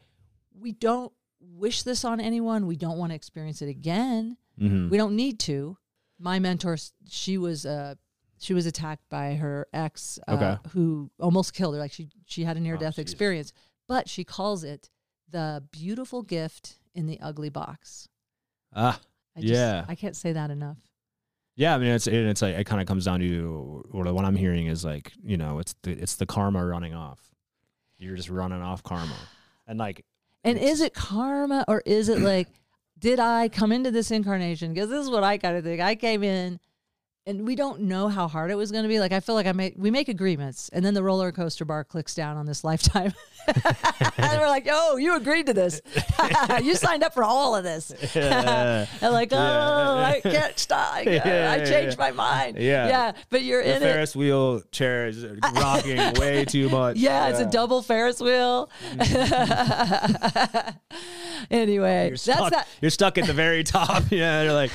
we 0.60 0.72
don't 0.72 1.12
wish 1.40 1.84
this 1.84 2.04
on 2.04 2.20
anyone. 2.20 2.66
We 2.66 2.76
don't 2.76 2.98
want 2.98 3.12
to 3.12 3.16
experience 3.16 3.62
it 3.62 3.70
again. 3.70 4.38
Mm-hmm. 4.60 4.90
we 4.90 4.98
don't 4.98 5.16
need 5.16 5.40
to. 5.42 5.78
My 6.20 6.40
mentor 6.40 6.78
she 7.08 7.38
was 7.38 7.66
uh 7.66 7.94
she 8.40 8.54
was 8.56 8.66
attacked 8.66 9.08
by 9.10 9.36
her 9.36 9.68
ex 9.74 10.18
uh, 10.28 10.32
Okay. 10.34 10.58
who 10.72 11.12
almost 11.20 11.54
killed 11.54 11.76
her. 11.76 11.80
Like 11.80 11.92
she 11.94 12.10
she 12.26 12.44
had 12.44 12.58
a 12.58 12.60
near 12.60 12.78
death 12.78 12.96
jeez. 12.96 13.00
experience. 13.00 13.54
But 13.88 14.10
she 14.10 14.24
calls 14.24 14.64
it 14.64 14.90
the 15.30 15.64
beautiful 15.72 16.24
gift 16.24 16.80
in 16.96 17.06
the 17.06 17.20
ugly 17.22 17.50
box. 17.50 18.10
Ah 18.76 19.00
I 19.36 19.42
just, 19.42 19.54
Yeah. 19.54 19.86
i 19.88 19.94
can't 19.94 20.16
say 20.16 20.34
that 20.34 20.50
enough 20.50 20.78
yeah 21.58 21.76
i 21.76 21.78
mean 21.78 21.90
it's 21.90 22.08
it's 22.08 22.42
like 22.42 22.56
it 22.56 22.64
kind 22.64 22.82
of 22.82 22.88
comes 22.88 23.04
down 23.04 23.20
to 23.20 23.84
or 23.92 24.06
what 24.14 24.24
i'm 24.24 24.36
hearing 24.38 24.68
is 24.68 24.86
like 24.86 25.12
you 25.22 25.36
know 25.36 25.60
it's 25.60 25.76
the 25.84 25.92
it's 25.92 26.16
the 26.16 26.26
karma 26.26 26.66
running 26.66 26.94
off 26.94 27.20
you're 27.98 28.16
just 28.16 28.30
running 28.30 28.62
off 28.62 28.82
karma 28.84 29.18
and 29.68 29.78
like 29.78 30.06
And 30.44 30.58
is 30.58 30.80
it 30.80 30.94
karma 30.94 31.66
or 31.68 31.82
is 31.86 32.08
it 32.10 32.20
like, 32.34 32.48
did 33.00 33.20
I 33.20 33.50
come 33.50 33.72
into 33.72 33.92
this 33.92 34.12
incarnation? 34.12 34.74
Because 34.74 34.90
this 34.90 35.04
is 35.04 35.10
what 35.10 35.24
I 35.24 35.38
kind 35.38 35.58
of 35.58 35.64
think. 35.64 35.82
I 35.82 35.96
came 35.96 36.24
in 36.24 36.60
and 37.26 37.46
we 37.46 37.56
don't 37.56 37.82
know 37.82 38.08
how 38.08 38.28
hard 38.28 38.50
it 38.52 38.56
was 38.56 38.72
going 38.72 38.84
to 38.84 38.88
be. 38.88 39.00
Like, 39.00 39.12
I 39.12 39.20
feel 39.20 39.36
like 39.36 39.46
I 39.46 39.52
make, 39.52 39.74
we 39.78 39.92
make 39.92 40.08
agreements 40.08 40.70
and 40.70 40.86
then 40.86 40.94
the 40.94 41.04
roller 41.04 41.32
coaster 41.32 41.66
bar 41.66 41.84
clicks 41.84 42.16
down 42.16 42.38
on 42.38 42.46
this 42.46 42.64
lifetime. 42.70 43.14
And 43.48 44.40
we're 44.42 44.48
like, 44.48 44.68
oh, 44.70 44.98
you 44.98 45.16
agreed 45.16 45.46
to 45.48 45.54
this. 45.54 45.82
you 46.64 46.76
signed 46.76 47.04
up 47.04 47.14
for 47.14 47.24
all 47.24 47.56
of 47.56 47.64
this. 47.64 47.92
and 48.16 48.88
like, 49.14 49.30
oh, 49.32 49.38
I 49.38 50.20
can't 50.22 50.58
stop. 50.58 50.94
I, 50.94 51.02
Yeah, 51.02 51.52
I 51.52 51.66
changed 51.66 51.98
yeah. 51.98 52.06
my 52.06 52.12
mind. 52.12 52.58
Yeah. 52.58 52.88
Yeah. 52.88 53.12
But 53.30 53.44
you're 53.44 53.64
the 53.64 53.76
in 53.76 53.84
it. 53.84 53.86
Ferris 53.86 54.16
wheel 54.16 54.62
chair 54.72 55.08
is 55.08 55.26
rocking 55.56 56.14
way 56.20 56.46
too 56.46 56.70
much. 56.70 56.98
Yeah, 56.98 57.30
it's 57.30 57.40
a 57.40 57.46
double 57.46 57.82
Ferris 57.82 58.20
wheel. 58.20 58.70
anyway, 61.50 62.08
You're 62.08 62.12
that's 62.12 62.24
stuck, 62.24 62.52
that. 62.52 62.68
you're 62.82 62.92
stuck 62.92 63.18
at 63.18 63.26
the 63.26 63.34
very 63.34 63.64
top. 63.64 64.04
Yeah, 64.18 64.44
you're 64.44 64.54
like, 64.54 64.72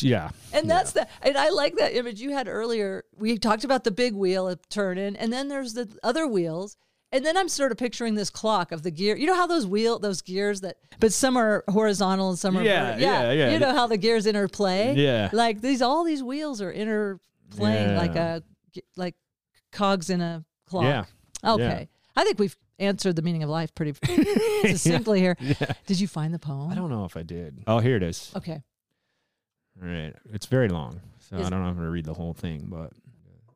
yeah. 0.00 0.30
And 0.52 0.70
that's 0.70 0.92
the 0.92 1.06
and 1.22 1.36
I 1.36 1.50
like 1.50 1.76
that 1.76 1.94
image 1.94 2.20
you 2.20 2.30
had 2.30 2.48
earlier. 2.48 3.04
We 3.18 3.36
talked 3.36 3.64
about 3.64 3.84
the 3.84 3.90
big 3.90 4.14
wheel 4.14 4.48
of 4.48 4.66
turning, 4.68 5.16
and 5.16 5.32
then 5.32 5.48
there's 5.48 5.74
the 5.74 5.88
other 6.02 6.26
wheels. 6.26 6.76
And 7.12 7.26
then 7.26 7.36
I'm 7.36 7.48
sort 7.48 7.72
of 7.72 7.78
picturing 7.78 8.14
this 8.14 8.30
clock 8.30 8.70
of 8.70 8.82
the 8.82 8.90
gear. 8.90 9.16
You 9.16 9.26
know 9.26 9.34
how 9.34 9.46
those 9.48 9.66
wheel 9.66 9.98
those 9.98 10.22
gears 10.22 10.60
that 10.60 10.76
but 11.00 11.12
some 11.12 11.36
are 11.36 11.64
horizontal 11.68 12.30
and 12.30 12.38
some 12.38 12.56
are 12.56 12.62
Yeah, 12.62 12.92
vert- 12.92 13.00
yeah, 13.00 13.32
yeah. 13.32 13.50
You 13.52 13.58
know 13.58 13.72
how 13.72 13.86
the 13.88 13.96
gears 13.96 14.26
interplay? 14.26 14.94
Yeah. 14.94 15.28
Like 15.32 15.60
these 15.60 15.82
all 15.82 16.04
these 16.04 16.22
wheels 16.22 16.62
are 16.62 16.72
interplaying 16.72 17.96
like 17.96 18.14
a 18.14 18.42
like 18.96 19.16
cogs 19.72 20.08
in 20.10 20.20
a 20.20 20.44
clock. 20.66 20.84
Yeah. 20.84 21.04
Okay. 21.44 21.88
I 22.16 22.24
think 22.24 22.38
we've 22.38 22.56
answered 22.78 23.16
the 23.16 23.22
meaning 23.22 23.42
of 23.42 23.50
life 23.50 23.74
pretty 23.74 23.94
succinctly 24.62 25.20
here. 25.20 25.36
Did 25.86 26.00
you 26.00 26.06
find 26.06 26.32
the 26.32 26.38
poem? 26.38 26.70
I 26.70 26.74
don't 26.74 26.90
know 26.90 27.04
if 27.04 27.16
I 27.16 27.22
did. 27.22 27.64
Oh, 27.66 27.78
here 27.78 27.96
it 27.96 28.02
is. 28.02 28.32
Okay. 28.36 28.62
All 29.82 29.88
right. 29.88 30.14
It's 30.32 30.46
very 30.46 30.68
long, 30.68 31.00
so 31.18 31.36
Is 31.36 31.46
I 31.46 31.50
don't 31.50 31.60
know 31.62 31.66
if 31.66 31.70
I'm 31.70 31.76
going 31.76 31.86
to 31.86 31.92
read 31.92 32.04
the 32.04 32.14
whole 32.14 32.34
thing, 32.34 32.66
but 32.68 32.92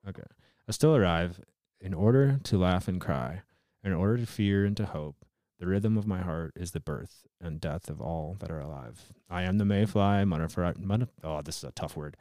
okay. 0.08 0.22
I 0.68 0.72
still 0.72 0.96
arrive 0.96 1.38
in 1.84 1.94
order 1.94 2.40
to 2.42 2.56
laugh 2.56 2.88
and 2.88 2.98
cry, 2.98 3.42
in 3.84 3.92
order 3.92 4.16
to 4.16 4.26
fear 4.26 4.64
and 4.64 4.74
to 4.78 4.86
hope. 4.86 5.26
The 5.60 5.66
rhythm 5.66 5.98
of 5.98 6.06
my 6.06 6.22
heart 6.22 6.54
is 6.56 6.70
the 6.70 6.80
birth 6.80 7.26
and 7.40 7.60
death 7.60 7.90
of 7.90 8.00
all 8.00 8.36
that 8.40 8.50
are 8.50 8.58
alive. 8.58 9.12
I 9.28 9.42
am 9.42 9.58
the 9.58 9.66
mayfly, 9.66 10.24
metaphor, 10.24 10.72
meta, 10.78 11.08
oh, 11.22 11.42
this 11.42 11.58
is 11.58 11.64
a 11.64 11.72
tough 11.72 11.94
word. 11.94 12.16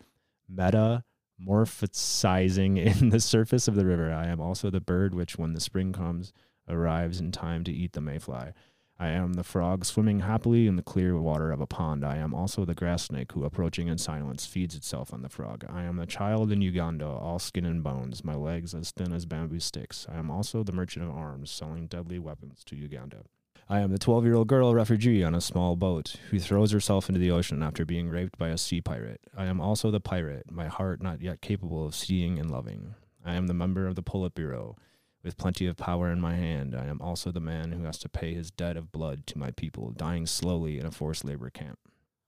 Metamorphosizing 0.53 2.77
in 3.01 3.09
the 3.09 3.21
surface 3.21 3.69
of 3.69 3.75
the 3.75 3.85
river. 3.85 4.13
I 4.13 4.27
am 4.27 4.41
also 4.41 4.69
the 4.69 4.81
bird 4.81 5.15
which, 5.15 5.37
when 5.37 5.53
the 5.53 5.61
spring 5.61 5.93
comes, 5.93 6.33
arrives 6.67 7.21
in 7.21 7.31
time 7.31 7.63
to 7.63 7.71
eat 7.71 7.93
the 7.93 8.01
mayfly. 8.01 8.51
I 8.99 9.09
am 9.09 9.33
the 9.33 9.43
frog 9.43 9.85
swimming 9.85 10.19
happily 10.19 10.67
in 10.67 10.75
the 10.75 10.83
clear 10.83 11.17
water 11.17 11.51
of 11.51 11.59
a 11.59 11.67
pond. 11.67 12.05
I 12.05 12.17
am 12.17 12.33
also 12.33 12.63
the 12.63 12.75
grass 12.75 13.03
snake 13.03 13.31
who, 13.31 13.43
approaching 13.43 13.87
in 13.87 13.97
silence, 13.97 14.45
feeds 14.45 14.75
itself 14.75 15.13
on 15.13 15.23
the 15.23 15.29
frog. 15.29 15.65
I 15.67 15.83
am 15.83 15.97
the 15.97 16.05
child 16.05 16.51
in 16.51 16.61
Uganda, 16.61 17.07
all 17.07 17.39
skin 17.39 17.65
and 17.65 17.83
bones, 17.83 18.23
my 18.23 18.35
legs 18.35 18.75
as 18.75 18.91
thin 18.91 19.11
as 19.11 19.25
bamboo 19.25 19.59
sticks. 19.59 20.05
I 20.09 20.17
am 20.17 20.29
also 20.29 20.63
the 20.63 20.71
merchant 20.71 21.05
of 21.05 21.11
arms, 21.11 21.49
selling 21.49 21.87
deadly 21.87 22.19
weapons 22.19 22.63
to 22.65 22.75
Uganda. 22.75 23.23
I 23.67 23.79
am 23.79 23.91
the 23.91 23.97
12 23.97 24.25
year 24.25 24.35
old 24.35 24.47
girl 24.47 24.75
refugee 24.75 25.23
on 25.23 25.33
a 25.33 25.41
small 25.41 25.75
boat 25.75 26.17
who 26.29 26.39
throws 26.39 26.71
herself 26.71 27.09
into 27.09 27.19
the 27.19 27.31
ocean 27.31 27.63
after 27.63 27.85
being 27.85 28.09
raped 28.09 28.37
by 28.37 28.49
a 28.49 28.57
sea 28.57 28.81
pirate. 28.81 29.21
I 29.35 29.45
am 29.45 29.59
also 29.59 29.89
the 29.89 29.99
pirate, 29.99 30.51
my 30.51 30.67
heart 30.67 31.01
not 31.01 31.21
yet 31.21 31.41
capable 31.41 31.85
of 31.85 31.95
seeing 31.95 32.37
and 32.37 32.51
loving. 32.51 32.95
I 33.25 33.33
am 33.33 33.47
the 33.47 33.53
member 33.53 33.87
of 33.87 33.95
the 33.95 34.03
Politburo 34.03 34.75
with 35.23 35.37
plenty 35.37 35.65
of 35.65 35.77
power 35.77 36.11
in 36.11 36.19
my 36.19 36.35
hand, 36.35 36.75
I 36.75 36.85
am 36.85 37.01
also 37.01 37.31
the 37.31 37.39
man 37.39 37.71
who 37.71 37.85
has 37.85 37.97
to 37.99 38.09
pay 38.09 38.33
his 38.33 38.51
debt 38.51 38.77
of 38.77 38.91
blood 38.91 39.25
to 39.27 39.37
my 39.37 39.51
people, 39.51 39.91
dying 39.91 40.25
slowly 40.25 40.77
in 40.79 40.85
a 40.85 40.91
forced 40.91 41.23
labor 41.23 41.49
camp. 41.49 41.79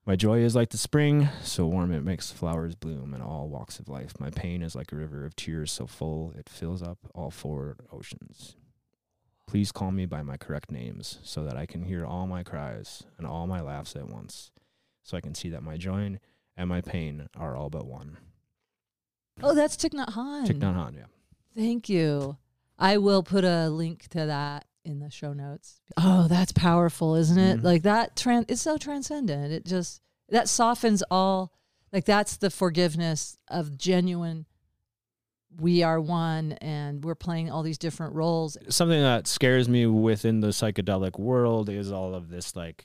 My 0.06 0.14
joy 0.14 0.38
is 0.38 0.54
like 0.54 0.70
the 0.70 0.78
spring, 0.78 1.28
so 1.42 1.66
warm 1.66 1.92
it 1.92 2.04
makes 2.04 2.30
flowers 2.30 2.76
bloom 2.76 3.12
in 3.12 3.20
all 3.20 3.48
walks 3.48 3.80
of 3.80 3.88
life. 3.88 4.12
My 4.20 4.30
pain 4.30 4.62
is 4.62 4.76
like 4.76 4.92
a 4.92 4.96
river 4.96 5.26
of 5.26 5.34
tears 5.34 5.72
so 5.72 5.86
full 5.86 6.32
it 6.38 6.48
fills 6.48 6.80
up 6.80 6.98
all 7.12 7.30
four 7.30 7.76
oceans. 7.92 8.54
Please 9.48 9.72
call 9.72 9.90
me 9.90 10.06
by 10.06 10.22
my 10.22 10.36
correct 10.36 10.70
names 10.70 11.18
so 11.22 11.44
that 11.44 11.56
I 11.56 11.66
can 11.66 11.82
hear 11.82 12.06
all 12.06 12.26
my 12.26 12.44
cries 12.44 13.02
and 13.18 13.26
all 13.26 13.46
my 13.46 13.60
laughs 13.60 13.96
at 13.96 14.08
once, 14.08 14.52
so 15.02 15.16
I 15.16 15.20
can 15.20 15.34
see 15.34 15.48
that 15.50 15.62
my 15.62 15.76
joy 15.76 16.18
and 16.56 16.68
my 16.68 16.80
pain 16.80 17.28
are 17.36 17.56
all 17.56 17.68
but 17.68 17.86
one. 17.86 18.16
Oh, 19.42 19.54
that's 19.54 19.76
Thich 19.76 19.92
Nhat 19.92 20.14
Hanh. 20.14 20.46
Thich 20.46 20.60
Nhat 20.60 20.74
Hanh, 20.74 20.96
yeah. 20.96 21.06
Thank 21.54 21.88
you. 21.88 22.36
I 22.78 22.98
will 22.98 23.22
put 23.22 23.44
a 23.44 23.68
link 23.68 24.08
to 24.08 24.26
that 24.26 24.66
in 24.84 24.98
the 25.00 25.10
show 25.10 25.32
notes. 25.32 25.80
Oh, 25.96 26.28
that's 26.28 26.52
powerful, 26.52 27.14
isn't 27.16 27.38
it? 27.38 27.60
Mhm. 27.60 27.64
Like 27.64 27.82
that 27.82 28.16
trans 28.16 28.46
it's 28.48 28.62
so 28.62 28.76
transcendent. 28.76 29.52
It 29.52 29.64
just 29.64 30.00
that 30.28 30.48
softens 30.48 31.02
all 31.10 31.52
like 31.92 32.04
that's 32.04 32.36
the 32.36 32.50
forgiveness 32.50 33.38
of 33.48 33.76
genuine 33.78 34.46
we 35.58 35.82
are 35.82 35.98
one 36.00 36.52
and 36.60 37.02
we're 37.02 37.14
playing 37.14 37.50
all 37.50 37.62
these 37.62 37.78
different 37.78 38.14
roles. 38.14 38.58
something 38.68 39.00
that 39.00 39.26
scares 39.26 39.68
me 39.70 39.86
within 39.86 40.40
the 40.40 40.48
psychedelic 40.48 41.18
world 41.18 41.70
is 41.70 41.90
all 41.90 42.14
of 42.14 42.28
this 42.28 42.54
like 42.54 42.84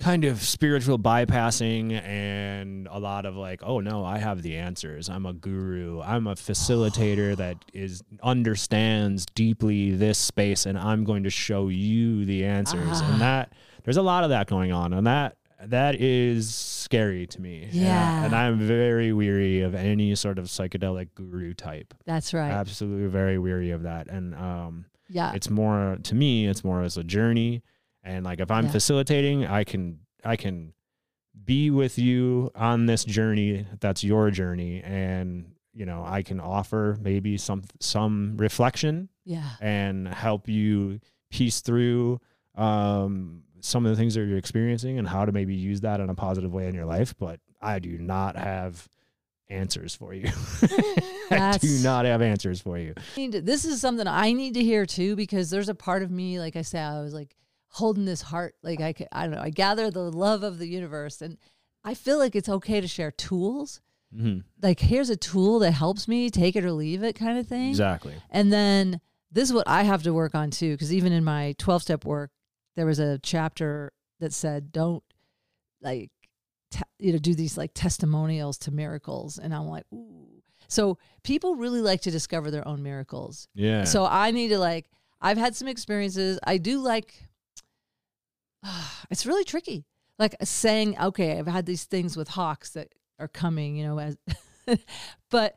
kind 0.00 0.24
of 0.24 0.40
spiritual 0.42 0.98
bypassing 0.98 1.92
and 2.02 2.88
a 2.90 2.98
lot 2.98 3.26
of 3.26 3.36
like 3.36 3.60
oh 3.62 3.80
no 3.80 4.02
i 4.04 4.16
have 4.18 4.40
the 4.42 4.56
answers 4.56 5.08
i'm 5.10 5.26
a 5.26 5.32
guru 5.34 6.00
i'm 6.00 6.26
a 6.26 6.34
facilitator 6.34 7.36
that 7.36 7.56
is 7.74 8.02
understands 8.22 9.26
deeply 9.34 9.90
this 9.92 10.18
space 10.18 10.64
and 10.66 10.78
i'm 10.78 11.04
going 11.04 11.22
to 11.22 11.30
show 11.30 11.68
you 11.68 12.24
the 12.24 12.44
answers 12.44 12.80
Ah. 13.02 13.12
and 13.12 13.20
that 13.20 13.52
there's 13.84 13.96
a 13.98 14.02
lot 14.02 14.24
of 14.24 14.30
that 14.30 14.46
going 14.46 14.72
on 14.72 14.92
and 14.92 15.06
that 15.06 15.36
that 15.62 15.96
is 16.00 16.54
scary 16.54 17.26
to 17.26 17.40
me 17.40 17.64
And 17.64 17.74
Yeah. 17.74 18.24
and 18.24 18.34
i'm 18.34 18.58
very 18.58 19.12
weary 19.12 19.60
of 19.60 19.74
any 19.74 20.14
sort 20.14 20.38
of 20.38 20.46
psychedelic 20.46 21.08
guru 21.14 21.52
type 21.54 21.92
That's 22.06 22.32
right. 22.32 22.50
absolutely 22.50 23.08
very 23.08 23.38
weary 23.38 23.70
of 23.70 23.82
that 23.82 24.08
and 24.08 24.34
um 24.34 24.86
yeah. 25.10 25.32
it's 25.34 25.50
more 25.50 25.98
to 26.04 26.14
me 26.14 26.46
it's 26.46 26.64
more 26.64 26.82
as 26.82 26.96
a 26.96 27.04
journey 27.04 27.62
and 28.02 28.24
like 28.24 28.40
if 28.40 28.50
i'm 28.50 28.66
Yeah. 28.66 28.70
facilitating 28.72 29.46
i 29.46 29.64
can 29.64 30.00
i 30.24 30.36
can 30.36 30.72
be 31.44 31.70
with 31.70 31.98
you 31.98 32.50
on 32.54 32.86
this 32.86 33.04
journey 33.04 33.66
that's 33.80 34.02
your 34.04 34.30
journey 34.30 34.82
and 34.82 35.52
you 35.72 35.86
know 35.86 36.02
i 36.06 36.22
can 36.22 36.40
offer 36.40 36.96
maybe 37.00 37.36
some 37.36 37.62
some 37.80 38.36
reflection 38.36 39.08
yeah. 39.24 39.50
and 39.60 40.08
help 40.08 40.48
you 40.48 41.00
piece 41.30 41.60
through 41.60 42.20
um 42.56 43.42
some 43.60 43.84
of 43.86 43.90
the 43.90 43.96
things 43.96 44.14
that 44.14 44.24
you're 44.26 44.38
experiencing 44.38 44.98
and 44.98 45.06
how 45.06 45.24
to 45.24 45.32
maybe 45.32 45.54
use 45.54 45.82
that 45.82 46.00
in 46.00 46.08
a 46.10 46.14
positive 46.14 46.52
way 46.52 46.66
in 46.66 46.74
your 46.74 46.86
life 46.86 47.14
but 47.18 47.38
i 47.62 47.78
do 47.78 47.96
not 47.98 48.36
have 48.36 48.88
answers 49.48 49.94
for 49.94 50.12
you 50.14 50.28
i 51.30 51.56
do 51.60 51.78
not 51.82 52.04
have 52.04 52.22
answers 52.22 52.60
for 52.60 52.76
you 52.78 52.94
to- 53.16 53.40
this 53.40 53.64
is 53.64 53.80
something 53.80 54.06
I 54.06 54.32
need 54.32 54.54
to 54.54 54.62
hear 54.64 54.86
too 54.86 55.14
because 55.16 55.50
there's 55.50 55.68
a 55.68 55.74
part 55.74 56.02
of 56.02 56.10
me, 56.10 56.38
like 56.40 56.56
I 56.56 56.62
said, 56.62 56.84
I 56.84 57.00
was 57.00 57.12
like 57.14 57.34
holding 57.70 58.04
this 58.04 58.22
heart, 58.22 58.54
like 58.62 58.80
I 58.80 58.92
could, 58.92 59.08
I 59.12 59.22
don't 59.26 59.34
know, 59.34 59.42
I 59.42 59.50
gather 59.50 59.90
the 59.90 60.10
love 60.10 60.42
of 60.42 60.58
the 60.58 60.66
universe, 60.66 61.22
and 61.22 61.38
I 61.84 61.94
feel 61.94 62.18
like 62.18 62.34
it's 62.36 62.48
okay 62.48 62.80
to 62.80 62.88
share 62.88 63.10
tools. 63.10 63.80
Mhm. 64.14 64.42
Like 64.60 64.80
here's 64.80 65.08
a 65.08 65.16
tool 65.16 65.60
that 65.60 65.70
helps 65.72 66.08
me, 66.08 66.30
take 66.30 66.56
it 66.56 66.64
or 66.64 66.72
leave 66.72 67.02
it, 67.02 67.14
kind 67.14 67.38
of 67.38 67.46
thing. 67.46 67.70
exactly 67.70 68.14
And 68.28 68.52
then 68.52 69.00
this 69.30 69.48
is 69.48 69.52
what 69.54 69.68
I 69.68 69.84
have 69.84 70.02
to 70.02 70.12
work 70.12 70.34
on 70.34 70.50
too, 70.50 70.72
because 70.74 70.92
even 70.92 71.12
in 71.12 71.22
my 71.22 71.54
12 71.58 71.82
step 71.82 72.04
work, 72.04 72.32
there 72.74 72.86
was 72.86 72.98
a 72.98 73.18
chapter 73.20 73.92
that 74.18 74.32
said, 74.32 74.72
don't 74.72 75.04
like, 75.80 76.10
te- 76.72 76.82
you 76.98 77.12
know, 77.12 77.18
do 77.18 77.34
these 77.34 77.56
like 77.56 77.70
testimonials 77.72 78.58
to 78.58 78.72
miracles. 78.72 79.38
And 79.38 79.54
I'm 79.54 79.68
like, 79.68 79.84
ooh. 79.92 80.42
So 80.66 80.98
people 81.22 81.54
really 81.54 81.80
like 81.80 82.00
to 82.02 82.10
discover 82.10 82.50
their 82.50 82.66
own 82.66 82.82
miracles. 82.82 83.48
yeah 83.54 83.84
So 83.84 84.04
I 84.06 84.32
need 84.32 84.48
to 84.48 84.58
like, 84.58 84.90
I've 85.20 85.38
had 85.38 85.54
some 85.54 85.68
experiences. 85.68 86.38
I 86.44 86.58
do 86.58 86.80
like, 86.80 87.28
it's 89.10 89.26
really 89.26 89.44
tricky. 89.44 89.84
Like 90.18 90.36
saying, 90.42 90.98
okay, 91.00 91.38
I've 91.38 91.46
had 91.46 91.66
these 91.66 91.84
things 91.84 92.16
with 92.16 92.28
hawks 92.28 92.70
that 92.70 92.88
are 93.18 93.28
coming, 93.28 93.76
you 93.76 93.84
know, 93.86 93.98
as, 93.98 94.16
but 95.30 95.56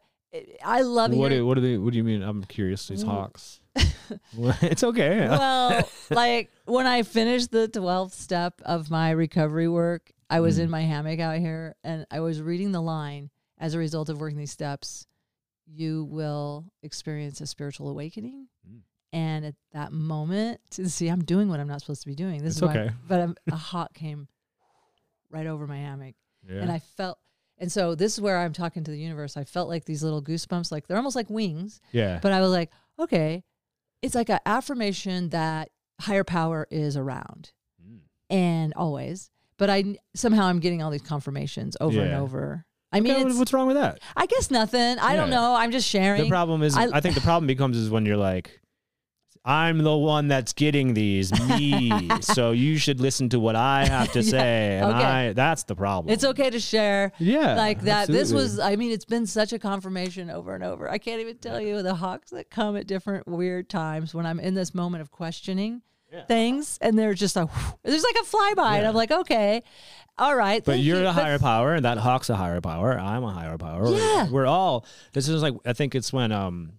I 0.63 0.81
love 0.81 1.11
what 1.11 1.31
hearing- 1.31 1.43
do, 1.43 1.45
what 1.47 1.55
do 1.55 1.61
they 1.61 1.77
what 1.77 1.91
do 1.91 1.97
you 1.97 2.03
mean 2.03 2.23
i'm 2.23 2.43
curious 2.43 2.87
these 2.87 3.03
hawks 3.03 3.59
it's 4.63 4.83
okay 4.83 5.27
well, 5.29 5.87
like 6.09 6.49
when 6.65 6.87
I 6.87 7.03
finished 7.03 7.51
the 7.51 7.67
12th 7.67 8.13
step 8.13 8.59
of 8.65 8.89
my 8.89 9.11
recovery 9.11 9.67
work, 9.67 10.11
I 10.31 10.39
was 10.39 10.57
Mm. 10.57 10.63
in 10.63 10.69
my 10.71 10.81
hammock 10.81 11.19
out 11.19 11.37
here 11.37 11.75
and 11.83 12.07
I 12.09 12.21
was 12.21 12.41
reading 12.41 12.71
the 12.71 12.81
line 12.81 13.29
as 13.59 13.75
a 13.75 13.77
result 13.79 14.09
of 14.09 14.19
working 14.19 14.39
these 14.39 14.51
steps, 14.51 15.05
you 15.67 16.05
will 16.05 16.65
experience 16.81 17.39
a 17.41 17.45
spiritual 17.45 17.89
awakening. 17.89 18.47
Mm. 18.67 18.79
And 19.13 19.45
at 19.45 19.55
that 19.73 19.93
moment, 19.93 20.59
see, 20.71 21.07
I'm 21.07 21.23
doing 21.23 21.47
what 21.47 21.59
I'm 21.61 21.67
not 21.67 21.79
supposed 21.81 22.01
to 22.01 22.07
be 22.09 22.15
doing. 22.15 22.39
This 22.43 22.57
It's 22.57 22.57
is 22.57 22.61
why, 22.63 22.89
but 23.07 23.21
I'm, 23.21 23.35
a 23.51 23.55
hawk 23.55 23.93
came 23.93 24.27
right 25.29 25.47
over 25.47 25.65
my 25.67 25.77
hammock 25.77 26.15
yeah. 26.47 26.61
and 26.61 26.71
I 26.71 26.79
felt, 26.79 27.17
and 27.57 27.71
so 27.71 27.95
this 27.95 28.13
is 28.13 28.21
where 28.21 28.39
I'm 28.39 28.53
talking 28.53 28.83
to 28.83 28.91
the 28.91 28.97
universe. 28.99 29.37
I 29.37 29.43
felt 29.45 29.69
like 29.69 29.85
these 29.85 30.03
little 30.03 30.21
goosebumps, 30.21 30.71
like 30.71 30.87
they're 30.87 30.97
almost 30.97 31.15
like 31.15 31.29
wings. 31.29 31.79
yeah 31.91 32.19
But 32.21 32.31
I 32.33 32.41
was 32.41 32.51
like, 32.51 32.71
okay, 32.99 33.43
it's 34.01 34.15
like 34.15 34.29
an 34.29 34.39
affirmation 34.45 35.29
that 35.29 35.69
higher 36.01 36.23
power 36.23 36.67
is 36.71 36.97
around 36.97 37.51
Mm. 37.83 37.99
and 38.29 38.73
always. 38.75 39.29
But 39.57 39.69
I 39.69 39.97
somehow 40.15 40.45
I'm 40.45 40.59
getting 40.59 40.81
all 40.81 40.89
these 40.91 41.01
confirmations 41.03 41.77
over 41.79 42.01
and 42.01 42.13
over. 42.15 42.65
I 42.91 42.99
mean, 42.99 43.13
Okay, 43.13 43.37
what's 43.37 43.53
wrong 43.53 43.67
with 43.67 43.75
that 43.77 43.99
I 44.15 44.25
guess 44.25 44.51
nothing. 44.51 44.99
I 44.99 45.15
don't 45.15 45.29
know. 45.29 45.55
I'm 45.55 45.71
just 45.71 45.87
sharing. 45.87 46.23
the 46.23 46.29
problem 46.29 46.63
is 46.63 46.75
I- 46.75 46.89
I, 46.93 46.99
think 47.01 47.15
the 47.15 47.21
problem 47.21 47.47
becomes 47.47 47.77
is 47.77 47.89
when 47.89 48.05
you're 48.05 48.17
like 48.17 48.59
i'm 49.45 49.79
the 49.79 49.95
one 49.97 50.27
that's 50.27 50.53
getting 50.53 50.93
these 50.93 51.31
me 51.49 51.91
so 52.21 52.51
you 52.51 52.77
should 52.77 52.99
listen 53.01 53.27
to 53.29 53.39
what 53.39 53.55
i 53.55 53.85
have 53.85 54.11
to 54.11 54.21
Yeah, 54.23 54.31
say 54.31 54.77
and 54.79 54.91
okay. 54.91 55.03
i 55.03 55.33
that's 55.33 55.63
the 55.63 55.75
problem 55.75 56.13
it's 56.13 56.23
okay 56.23 56.49
to 56.49 56.59
share 56.59 57.11
yeah 57.19 57.55
like 57.55 57.81
that. 57.81 58.07
This 58.07 58.31
was 58.31 58.59
I 58.59 58.75
mean, 58.75 58.91
it's 58.91 59.05
been 59.05 59.25
such 59.27 59.51
a 59.53 59.59
confirmation 59.59 60.29
over 60.29 60.53
and 60.55 60.63
over. 60.63 60.89
I 60.89 60.97
can't 60.97 61.19
even 61.21 61.37
tell 61.37 61.59
you 61.59 61.81
the 61.81 61.95
hawks 61.95 62.29
that 62.31 62.49
come 62.49 62.75
at 62.77 62.87
different 62.87 63.27
weird 63.27 63.69
times 63.69 64.13
when 64.13 64.25
I'm 64.25 64.39
in 64.39 64.53
this 64.53 64.73
moment 64.73 65.01
of 65.01 65.11
questioning 65.11 65.81
Yeah. 66.11 66.25
things, 66.25 66.77
and 66.81 66.97
they're 66.97 67.13
just 67.13 67.35
like, 67.35 67.49
there's 67.83 68.03
like 68.03 68.15
a 68.21 68.25
flyby, 68.25 68.77
and 68.77 68.87
I'm 68.87 68.93
like, 68.95 69.11
okay, 69.11 69.63
all 70.17 70.35
right. 70.35 70.63
but 70.63 70.79
you're 70.79 71.01
you. 71.01 71.07
a 71.07 71.11
higher 71.11 71.39
power 71.39 71.73
and 71.73 71.85
that 71.85 71.97
hawk's 71.97 72.29
a 72.29 72.35
higher 72.35 72.61
power 72.61 72.97
i'm 72.99 73.23
a 73.23 73.31
higher 73.31 73.57
power 73.57 73.83
We're- 73.83 73.97
Yeah. 73.99 74.29
we're 74.29 74.45
all 74.45 74.85
this 75.13 75.27
is 75.27 75.41
like 75.41 75.55
i 75.65 75.73
think 75.73 75.95
it's 75.95 76.13
when 76.13 76.31
um 76.31 76.73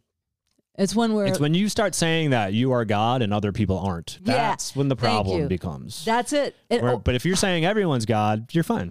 It's 0.77 0.95
when 0.95 1.15
we're 1.15 1.27
it's 1.27 1.39
when 1.39 1.55
you 1.55 1.69
start 1.69 1.95
saying 1.95 2.31
that 2.31 2.53
you 2.53 2.73
are 2.73 2.85
god 2.85 3.23
and 3.23 3.33
other 3.33 3.53
people 3.53 3.79
aren't 3.79 4.19
Yeah. 4.25 4.35
that's 4.35 4.75
when 4.75 4.89
the 4.89 4.97
problem 4.97 5.47
becomes 5.47 6.05
that's 6.05 6.33
it. 6.33 6.57
Oh, 6.71 6.99
but 6.99 7.15
if 7.15 7.25
you're 7.25 7.37
saying 7.37 7.65
everyone's 7.65 8.07
god 8.07 8.53
you're 8.53 8.65
fine 8.65 8.91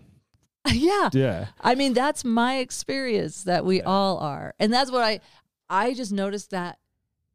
yeah. 0.72 1.10
yeah 1.12 1.48
I 1.60 1.76
mean, 1.76 1.94
that's 1.94 2.24
my 2.24 2.58
experience 2.58 3.44
that 3.44 3.66
we 3.66 3.78
Yeah. 3.78 3.86
all 3.86 4.20
are. 4.20 4.54
And 4.60 4.72
that's 4.72 4.92
what 4.92 5.04
I 5.04 5.20
I 5.70 5.94
just 5.94 6.12
noticed 6.12 6.52
that 6.52 6.78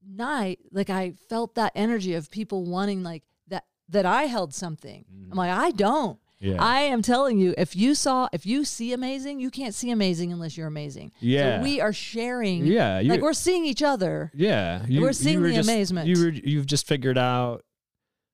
night, 0.06 0.60
like 0.72 0.88
I 0.90 1.12
felt 1.28 1.54
that 1.56 1.72
energy 1.74 2.14
of 2.14 2.30
people 2.30 2.64
wanting 2.64 3.02
like 3.02 3.24
that 3.48 3.64
that 3.90 4.06
I 4.06 4.24
held 4.24 4.54
something. 4.54 5.04
I'm 5.30 5.34
mm. 5.34 5.36
like, 5.36 5.50
I 5.50 5.72
don't. 5.72 6.18
Yeah 6.40 6.62
I 6.62 6.80
am 6.82 7.02
telling 7.02 7.38
you, 7.38 7.54
if 7.58 7.74
you 7.76 7.94
saw 7.94 8.28
if 8.32 8.46
you 8.46 8.64
see 8.64 8.92
amazing, 8.92 9.40
you 9.40 9.50
can't 9.50 9.74
see 9.74 9.90
amazing 9.90 10.32
unless 10.32 10.56
you're 10.56 10.66
amazing. 10.68 11.12
Yeah. 11.20 11.58
So 11.58 11.62
we 11.64 11.80
are 11.80 11.92
sharing 11.92 12.66
yeah 12.66 13.00
you, 13.00 13.10
like 13.10 13.20
we're 13.22 13.32
seeing 13.32 13.64
each 13.64 13.82
other. 13.82 14.30
Yeah, 14.34 14.84
We're 14.88 15.12
seeing 15.12 15.42
the 15.42 15.52
just- 15.52 15.68
amazement. 15.68 16.08
You 16.08 16.22
were 16.24 16.30
you've 16.30 16.66
just 16.66 16.86
figured 16.86 17.18
out 17.18 17.64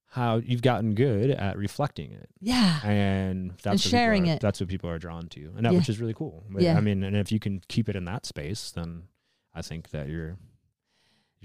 how 0.07 0.37
you've 0.37 0.63
gotten 0.63 0.95
good 0.95 1.31
at 1.33 1.57
reflecting 1.57 2.13
it, 2.13 2.29
Yeah. 2.41 2.79
and 2.87 3.51
that's 3.65 3.67
And 3.67 3.81
sharing 3.81 4.29
are- 4.31 4.35
it. 4.35 4.41
That's 4.41 4.61
what 4.61 4.69
people 4.69 4.89
are 4.89 4.99
drawn 4.99 5.29
to, 5.31 5.53
and 5.57 5.67
that 5.67 5.73
Yeah. 5.73 5.79
which 5.79 5.89
is 5.89 5.99
really 5.99 6.15
cool. 6.15 6.45
But, 6.51 6.63
Yeah. 6.63 6.77
I 6.77 6.81
mean, 6.81 7.03
and 7.03 7.17
if 7.17 7.33
you 7.33 7.41
can 7.41 7.61
keep 7.67 7.89
it 7.89 7.97
in 7.97 8.05
that 8.05 8.25
space, 8.25 8.71
then 8.71 9.09
I 9.53 9.61
think 9.63 9.91
that 9.91 10.09
you're 10.09 10.37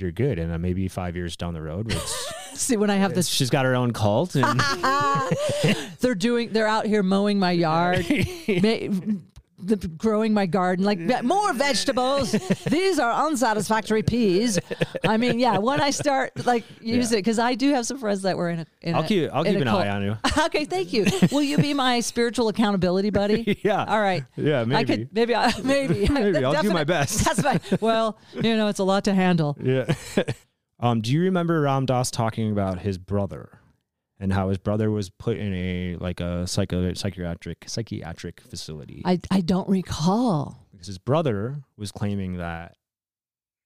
you're 0.02 0.12
good. 0.12 0.40
And 0.40 0.52
then 0.52 0.62
maybe 0.62 0.88
five 0.88 1.16
years 1.16 1.36
down 1.36 1.54
the 1.54 1.62
road, 1.62 1.92
it's, 1.92 2.34
See, 2.60 2.76
when 2.78 2.90
I 2.90 2.96
have 2.96 3.14
this, 3.14 3.28
she's 3.30 3.50
got 3.50 3.66
her 3.66 3.76
own 3.76 3.94
cult. 3.94 4.36
And 4.36 4.60
they're 6.00 6.16
doing, 6.16 6.52
they're 6.52 6.68
out 6.68 6.86
here 6.86 7.04
mowing 7.04 7.40
my 7.40 7.52
yard, 7.52 8.06
ma- 8.10 9.16
the, 9.62 9.76
growing 9.88 10.34
my 10.34 10.46
garden, 10.46 10.86
like 10.86 11.00
more 11.24 11.54
vegetables. 11.54 12.32
These 12.32 13.00
are 13.00 13.28
unsatisfactory 13.28 14.04
peas. 14.04 14.60
I 15.08 15.18
mean, 15.18 15.40
yeah, 15.40 15.58
when 15.58 15.82
I 15.82 15.90
start 15.92 16.46
like 16.46 16.64
use 16.82 17.12
Yeah. 17.12 17.18
it, 17.18 17.22
because 17.22 17.40
I 17.40 17.56
do 17.56 17.74
have 17.74 17.86
some 17.86 17.98
friends 18.00 18.22
that 18.24 18.38
were 18.38 18.50
in 18.50 18.60
a. 18.60 18.66
In 18.82 18.96
I'll 18.96 19.04
a- 19.04 19.08
keep 19.08 19.30
I'll 19.34 19.44
in 19.44 19.54
keep 19.54 19.62
an 19.62 19.68
cult. 19.68 19.82
eye 19.84 19.90
on 19.90 20.04
you. 20.04 20.18
okay, 20.46 20.66
thank 20.66 20.94
you. 20.94 21.06
Will 21.32 21.42
you 21.44 21.58
be 21.58 21.74
my 21.74 22.00
spiritual 22.00 22.48
accountability 22.48 23.10
buddy? 23.10 23.60
yeah. 23.64 23.84
All 23.86 24.00
right. 24.02 24.24
Yeah, 24.36 24.64
maybe. 24.64 24.76
I 24.76 24.84
could 24.84 25.10
maybe 25.14 25.36
I 25.36 25.54
maybe 25.64 26.08
Maybe. 26.08 26.44
I'll 26.44 26.62
do 26.62 26.72
my 26.72 26.84
best. 26.86 27.26
That's 27.26 27.44
my 27.44 27.60
well, 27.82 28.18
you 28.36 28.56
know, 28.56 28.68
it's 28.68 28.80
a 28.80 28.84
lot 28.84 29.04
to 29.06 29.14
handle. 29.14 29.58
Yeah. 29.62 29.94
um, 30.80 31.02
do 31.02 31.12
you 31.12 31.22
remember 31.22 31.62
Ram 31.62 31.86
Dass 31.86 32.10
talking 32.12 32.52
about 32.52 32.80
his 32.80 32.98
brother 32.98 33.59
and 34.20 34.34
how 34.34 34.50
his 34.50 34.58
brother 34.58 34.92
was 34.92 35.10
put 35.10 35.38
in 35.38 35.54
a 35.54 35.96
like 36.00 36.20
a 36.20 36.46
psycho 36.46 36.94
psychiatric 36.94 37.64
psychiatric 37.68 38.42
facility 38.42 39.02
I 39.06 39.20
I 39.32 39.42
don't 39.42 39.70
recall. 39.70 40.66
because 40.72 40.88
his 40.88 40.98
brother 40.98 41.62
was 41.78 41.92
claiming 41.92 42.38
that 42.38 42.76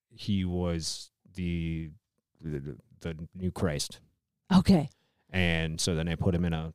he 0.09 0.45
was 0.45 1.09
the 1.35 1.89
the, 2.41 2.77
the 3.01 3.17
new 3.35 3.51
Christ, 3.51 3.99
Okay. 4.53 4.89
and 5.31 5.79
so 5.81 5.95
then 5.95 6.05
they 6.07 6.15
put 6.15 6.35
him 6.35 6.43
in 6.45 6.53
a 6.53 6.73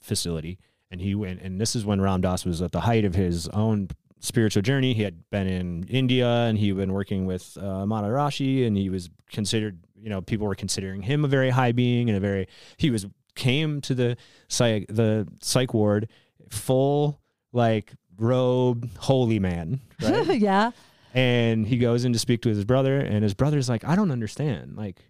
facility, 0.00 0.58
and 0.90 1.00
he 1.00 1.14
went. 1.14 1.40
And 1.42 1.60
this 1.60 1.76
is 1.76 1.84
when 1.84 2.00
Ram 2.00 2.20
Dass 2.22 2.44
was 2.44 2.62
at 2.62 2.72
the 2.72 2.80
height 2.80 3.04
of 3.04 3.14
his 3.14 3.46
own 3.48 3.88
spiritual 4.20 4.62
journey. 4.62 4.94
He 4.94 5.02
had 5.02 5.28
been 5.30 5.46
in 5.46 5.84
India, 5.84 6.26
and 6.26 6.56
he 6.58 6.68
had 6.68 6.76
been 6.78 6.92
working 6.92 7.26
with 7.26 7.56
uh, 7.60 7.84
Maharashi, 7.84 8.66
and 8.66 8.76
he 8.76 8.88
was 8.90 9.10
considered. 9.30 9.78
You 10.00 10.10
know, 10.10 10.20
people 10.20 10.46
were 10.46 10.54
considering 10.54 11.02
him 11.02 11.24
a 11.24 11.28
very 11.28 11.50
high 11.50 11.72
being 11.72 12.08
and 12.08 12.16
a 12.16 12.20
very. 12.20 12.48
He 12.76 12.90
was 12.90 13.06
came 13.34 13.80
to 13.80 13.94
the 13.94 14.16
psych 14.48 14.86
the 14.88 15.26
psych 15.40 15.72
ward 15.72 16.08
full 16.50 17.20
like 17.52 17.92
robe 18.18 18.88
holy 18.98 19.38
man 19.38 19.80
right 20.02 20.38
yeah. 20.40 20.70
and 21.14 21.66
he 21.66 21.78
goes 21.78 22.04
in 22.04 22.12
to 22.12 22.18
speak 22.18 22.42
to 22.42 22.48
his 22.48 22.64
brother 22.64 22.98
and 22.98 23.22
his 23.22 23.34
brother's 23.34 23.68
like 23.68 23.84
i 23.84 23.96
don't 23.96 24.10
understand 24.10 24.76
like 24.76 25.08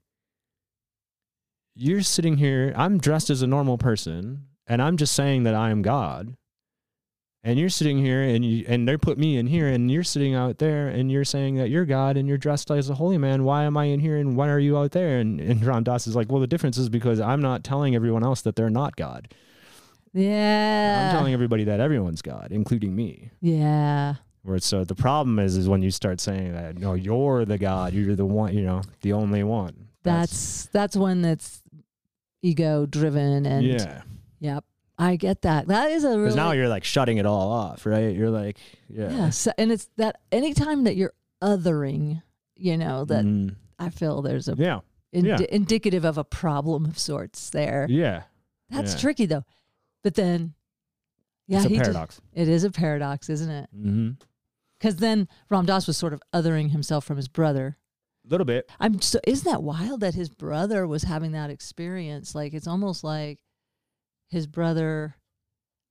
you're 1.75 2.03
sitting 2.03 2.37
here 2.37 2.73
i'm 2.77 2.99
dressed 2.99 3.31
as 3.31 3.43
a 3.43 3.47
normal 3.47 3.79
person 3.79 4.45
and 4.67 4.81
i'm 4.81 4.97
just 4.97 5.15
saying 5.15 5.43
that 5.43 5.55
i 5.55 5.71
am 5.71 5.83
god 5.83 6.37
and 7.43 7.59
you're 7.59 7.69
sitting 7.71 7.99
here 7.99 8.21
and 8.23 8.45
you 8.45 8.65
and 8.69 8.87
they 8.87 8.97
put 8.97 9.17
me 9.19 9.39
in 9.39 9.47
here 9.47 9.67
and 9.67 9.91
you're 9.91 10.03
sitting 10.05 10.35
out 10.35 10.59
there 10.59 10.89
and 10.89 11.11
you're 11.11 11.25
saying 11.25 11.57
that 11.57 11.71
you're 11.71 11.87
god 11.87 12.17
and 12.17 12.29
you're 12.29 12.37
dressed 12.39 12.71
as 12.71 12.91
a 12.91 12.95
holy 12.95 13.17
man 13.19 13.45
why 13.45 13.65
am 13.65 13.77
i 13.77 13.85
in 13.85 13.99
here 14.01 14.17
and 14.19 14.37
why 14.37 14.49
are 14.49 14.59
you 14.59 14.77
out 14.77 14.91
there 14.93 15.19
and, 15.19 15.41
and 15.41 15.65
ram 15.65 15.83
dass 15.83 16.07
is 16.07 16.15
like 16.15 16.31
well 16.31 16.41
the 16.41 16.47
difference 16.47 16.77
is 16.77 16.89
because 16.89 17.19
i'm 17.21 17.41
not 17.41 17.65
telling 17.65 17.95
everyone 17.95 18.23
else 18.23 18.43
that 18.43 18.57
they're 18.57 18.69
not 18.71 18.95
god 18.97 19.33
Yeah. 20.13 21.09
i'm 21.11 21.17
telling 21.17 21.33
everybody 21.33 21.65
that 21.65 21.81
everyone's 21.81 22.23
god 22.23 22.49
including 22.51 22.95
me 22.95 23.31
yeah. 23.41 24.17
where 24.43 24.59
so 24.59 24.85
the 24.85 24.95
problem 24.95 25.39
is 25.39 25.57
is 25.57 25.69
when 25.69 25.83
you 25.83 25.91
start 25.91 26.21
saying 26.21 26.53
that 26.53 26.77
no 26.79 26.95
you're 26.95 27.45
the 27.45 27.59
god 27.59 27.95
you're 27.95 28.17
the 28.17 28.27
one 28.27 28.55
you 28.55 28.63
know 28.63 28.83
the 29.01 29.13
only 29.15 29.43
one 29.45 29.89
That's 30.03 30.67
that's 30.73 30.97
one 30.97 31.23
that's 31.23 31.63
ego 32.43 32.87
driven 32.87 33.47
and 33.47 33.65
yeah 33.67 34.03
Yep. 34.43 34.65
I 35.01 35.17
get 35.17 35.43
that. 35.43 35.67
That 35.69 35.91
is 35.91 36.05
a 36.05 36.09
because 36.09 36.19
really 36.19 36.37
now 36.37 36.53
you're 36.53 36.69
like 36.69 36.85
shutting 36.85 37.17
it 37.19 37.27
all 37.27 37.51
off 37.51 37.87
right 37.87 38.15
you're 38.15 38.31
like 38.31 38.59
yeah, 38.89 39.11
yeah. 39.11 39.31
So, 39.31 39.51
and 39.59 39.73
it's 39.73 39.89
that 39.97 40.21
anytime 40.31 40.85
that 40.85 40.95
you're 40.97 41.15
othering, 41.43 42.23
you 42.57 42.77
know, 42.77 43.05
that 43.07 43.25
Mhm. 43.25 43.57
I 43.79 43.89
feel 43.91 44.21
there's 44.23 44.49
a 44.49 44.55
yeah 44.59 44.81
indi- 45.13 45.29
yeah. 45.31 45.39
indicative 45.51 46.05
of 46.05 46.19
a 46.19 46.25
problem 46.25 46.85
of 46.85 46.99
sorts 46.99 47.51
there. 47.51 47.87
yeah 47.89 48.25
That's 48.69 48.93
yeah. 48.95 48.99
tricky 49.01 49.27
though. 49.27 49.45
But 50.05 50.15
then, 50.15 50.55
yeah, 51.47 51.59
it's 51.59 51.67
a 51.67 51.69
he 51.71 51.75
did- 51.77 51.83
paradox 51.85 52.21
it 52.35 52.49
is 52.49 52.65
a 52.65 52.71
paradox, 52.71 53.29
isn't 53.31 53.51
it? 53.51 53.69
mm-hmm. 53.75 54.11
Because 54.79 54.97
then 54.97 55.29
Ram 55.51 55.67
Dass 55.67 55.87
was 55.87 55.97
sort 55.99 56.13
of 56.15 56.23
othering 56.35 56.71
himself 56.71 57.05
from 57.05 57.17
his 57.19 57.29
brother. 57.29 57.77
a 58.27 58.29
little 58.31 58.45
bit 58.47 58.71
I'm 58.79 59.01
so 59.01 59.19
isn't 59.27 59.51
that 59.51 59.63
wild 59.63 60.01
that 60.01 60.15
his 60.15 60.29
brother 60.29 60.87
was 60.87 61.05
having 61.05 61.33
that 61.33 61.49
experience? 61.51 62.35
Like 62.35 62.53
it's 62.55 62.67
almost 62.69 63.03
like 63.03 63.39
his 64.31 64.47
brother 64.47 65.15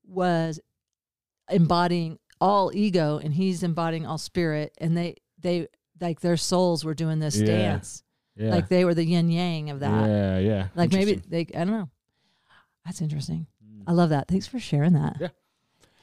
was 0.08 0.60
embodying 1.50 2.18
all 2.42 2.72
ego 2.74 3.20
and 3.22 3.34
he's 3.34 3.64
embodying 3.64 4.06
all 4.06 4.18
spirit 4.18 4.74
and 4.80 4.96
they 4.96 5.16
they 5.40 5.68
like 6.00 6.22
their 6.22 6.38
souls 6.38 6.86
were 6.86 6.94
doing 6.94 7.20
this 7.20 7.36
Yeah. 7.38 7.46
dance. 7.46 8.04
yeah 8.36 8.50
Like 8.52 8.70
they 8.70 8.86
were 8.86 8.94
the 8.94 9.04
yin 9.06 9.30
yang 9.30 9.70
of 9.70 9.80
that. 9.82 10.08
yeah 10.10 10.40
yeah 10.40 10.68
Like 10.76 10.92
maybe 10.94 11.16
they 11.28 11.42
I 11.54 11.60
don't 11.66 11.72
know. 11.72 11.90
That's 12.86 13.02
interesting. 13.02 13.46
Mm. 13.64 13.84
I 13.88 13.92
love 13.92 14.10
that. 14.10 14.28
Thanks 14.28 14.48
for 14.48 14.58
sharing 14.60 14.94
that. 14.94 15.18
Yeah. 15.20 15.28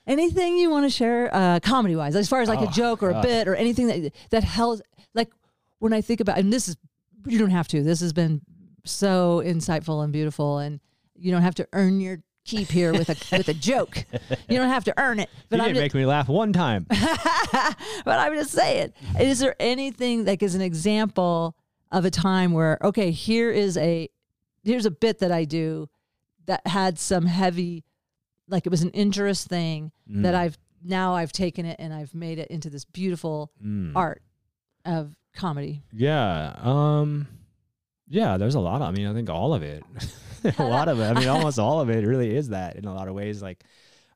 Anything 0.07 0.57
you 0.57 0.71
want 0.71 0.85
to 0.85 0.91
share, 0.91 1.35
uh, 1.35 1.59
comedy 1.61 1.97
wise, 1.97 2.15
as 2.15 2.29
far 2.29 2.41
as 2.41 2.49
like 2.49 2.61
a 2.61 2.69
Oh, 2.69 2.71
joke 2.71 3.03
or 3.03 3.11
a 3.11 3.23
bit 3.23 3.49
or 3.49 3.57
anything 3.57 3.89
that 3.89 4.13
that 4.31 4.45
helps. 4.45 4.83
Like 5.15 5.33
when 5.81 5.93
I 5.93 6.01
think 6.01 6.21
about, 6.21 6.39
and 6.39 6.53
this 6.53 6.69
is 6.69 6.77
you 7.27 7.39
don't 7.41 7.51
have 7.51 7.67
to. 7.69 7.83
This 7.83 8.01
has 8.01 8.13
been 8.13 8.43
so 8.85 9.43
insightful 9.45 10.05
and 10.05 10.13
beautiful, 10.13 10.59
and 10.59 10.79
you 11.19 11.31
don't 11.33 11.43
have 11.43 11.55
to 11.57 11.69
earn 11.73 12.01
your 12.01 12.19
keep 12.45 12.69
here 12.69 12.93
with 12.93 13.09
a 13.09 13.17
with 13.37 13.49
a 13.49 13.55
joke. 13.55 14.05
You 14.49 14.57
don't 14.57 14.69
have 14.69 14.85
to 14.85 14.95
earn 14.99 15.19
it. 15.21 15.29
But 15.49 15.57
you 15.57 15.63
I'm 15.63 15.69
didn't 15.71 15.85
just, 15.85 15.95
make 15.95 16.01
me 16.01 16.07
laugh 16.07 16.29
one 16.29 16.53
time 16.53 16.87
but 16.91 18.19
I'm 18.19 18.35
just 18.35 18.53
saying, 18.53 18.93
is 19.21 19.39
there 19.41 19.57
anything 19.59 20.25
like 20.25 20.43
as 20.43 20.55
an 20.55 20.61
example 20.63 21.57
of 21.93 22.05
a 22.05 22.11
time 22.11 22.53
where 22.53 22.79
okay, 22.83 23.11
here 23.11 23.51
is 23.51 23.77
a 23.77 24.09
here's 24.63 24.87
a 24.87 24.91
bit 24.91 25.19
that 25.21 25.33
I 25.33 25.45
do 25.45 25.89
that 26.47 26.65
had 26.67 26.99
some 26.99 27.27
heavy, 27.27 27.85
like 28.49 28.67
it 28.67 28.71
was 28.71 28.83
an 28.83 28.91
interest 28.91 29.49
thing 29.49 29.91
that 30.07 30.35
Mm. 30.35 30.39
I've 30.39 30.59
now 30.85 31.15
I've 31.15 31.33
taken 31.33 31.67
it 31.67 31.77
and 31.81 31.93
I've 31.93 32.15
made 32.15 32.39
it 32.39 32.49
into 32.49 32.71
this 32.71 32.85
beautiful 32.85 33.51
Mm. 33.65 33.93
art 33.97 34.23
of 34.85 35.17
comedy. 35.35 35.83
Yeah. 35.93 36.55
Um 36.63 37.27
yeah, 38.09 38.37
there's 38.37 38.55
a 38.55 38.61
lot 38.61 38.77
of 38.77 38.83
I 38.83 38.91
mean, 38.93 39.07
I 39.09 39.13
think 39.15 39.29
all 39.31 39.53
of 39.53 39.63
it. 39.65 39.83
a 40.59 40.65
lot 40.65 40.89
of 40.89 41.01
it. 41.01 41.05
I 41.05 41.15
mean, 41.19 41.29
almost 41.37 41.59
all 41.59 41.81
of 41.81 41.91
it 41.91 42.05
really 42.07 42.35
is 42.35 42.49
that 42.51 42.77
in 42.77 42.85
a 42.85 42.95
lot 42.95 43.09
of 43.09 43.15
ways. 43.15 43.43
Like 43.43 43.65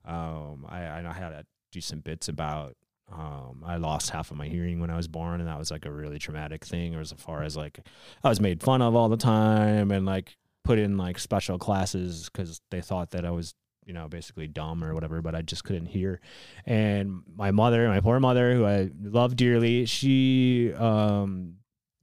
um 0.04 0.66
I, 0.68 0.82
I 0.84 1.02
know 1.02 1.10
how 1.10 1.28
to 1.28 1.44
do 1.72 1.80
some 1.80 2.00
bits 2.00 2.28
about 2.28 2.76
um 3.12 3.62
I 3.66 3.76
lost 3.76 4.10
half 4.10 4.30
of 4.30 4.36
my 4.36 4.46
hearing 4.46 4.80
when 4.80 4.90
I 4.90 4.96
was 4.96 5.08
born 5.08 5.40
and 5.40 5.48
that 5.48 5.58
was 5.58 5.70
like 5.70 5.84
a 5.84 5.90
really 5.90 6.18
traumatic 6.18 6.64
thing 6.64 6.94
or 6.94 7.00
as 7.00 7.12
far 7.12 7.42
as 7.42 7.56
like 7.56 7.80
I 8.22 8.28
was 8.28 8.40
made 8.40 8.62
fun 8.62 8.82
of 8.82 8.94
all 8.94 9.08
the 9.08 9.16
time 9.16 9.90
and 9.90 10.06
like 10.06 10.36
put 10.64 10.78
in 10.78 10.96
like 10.96 11.18
special 11.18 11.58
classes 11.58 12.28
cuz 12.28 12.60
they 12.70 12.80
thought 12.80 13.10
that 13.10 13.24
I 13.24 13.30
was 13.30 13.54
you 13.84 13.92
know 13.92 14.08
basically 14.08 14.46
dumb 14.46 14.84
or 14.84 14.94
whatever 14.94 15.20
but 15.22 15.34
I 15.34 15.42
just 15.42 15.64
couldn't 15.64 15.86
hear 15.86 16.20
and 16.66 17.22
my 17.34 17.50
mother 17.50 17.88
my 17.88 18.00
poor 18.00 18.20
mother 18.20 18.54
who 18.54 18.64
I 18.64 18.90
love 19.02 19.36
dearly 19.36 19.86
she 19.86 20.72
um 20.74 21.56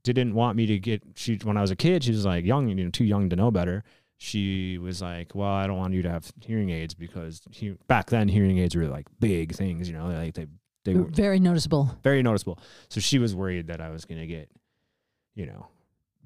didn't 0.04 0.34
want 0.34 0.56
me 0.56 0.66
to 0.66 0.78
get 0.78 1.02
she 1.14 1.36
when 1.42 1.56
I 1.56 1.60
was 1.60 1.70
a 1.70 1.76
kid 1.76 2.04
she 2.04 2.10
was 2.10 2.24
like 2.24 2.44
young 2.44 2.68
you 2.68 2.74
know 2.74 2.90
too 2.90 3.04
young 3.04 3.28
to 3.30 3.36
know 3.36 3.50
better 3.50 3.84
she 4.18 4.78
was 4.78 5.00
like 5.00 5.34
well 5.34 5.48
I 5.48 5.66
don't 5.66 5.76
want 5.78 5.94
you 5.94 6.02
to 6.02 6.10
have 6.10 6.30
hearing 6.40 6.70
aids 6.70 6.92
because 6.94 7.40
he, 7.50 7.70
back 7.86 8.10
then 8.10 8.28
hearing 8.28 8.58
aids 8.58 8.74
were 8.76 8.86
like 8.88 9.06
big 9.20 9.54
things 9.54 9.88
you 9.88 9.96
know 9.96 10.08
like 10.08 10.34
they 10.34 10.46
they 10.84 10.94
were 10.94 11.04
Very 11.04 11.38
noticeable. 11.40 11.96
very 12.02 12.22
noticeable 12.22 12.58
so 12.88 13.00
she 13.00 13.18
was 13.18 13.34
worried 13.34 13.68
that 13.68 13.80
I 13.80 13.90
was 13.90 14.04
going 14.04 14.20
to 14.20 14.26
get 14.26 14.50
you 15.34 15.46
know 15.46 15.68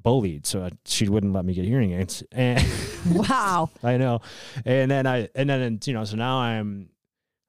bullied 0.02 0.46
so 0.46 0.68
she 0.84 1.08
wouldn't 1.08 1.32
let 1.32 1.44
me 1.44 1.54
get 1.54 1.64
hearing 1.64 1.92
aids 1.92 2.22
and 2.32 2.60
Wow. 3.06 3.70
I 3.82 3.96
know. 3.96 4.20
And 4.64 4.90
then 4.90 5.06
I 5.06 5.28
and 5.34 5.50
then 5.50 5.80
you 5.84 5.92
know, 5.92 6.04
so 6.04 6.16
now 6.16 6.38
I'm 6.38 6.88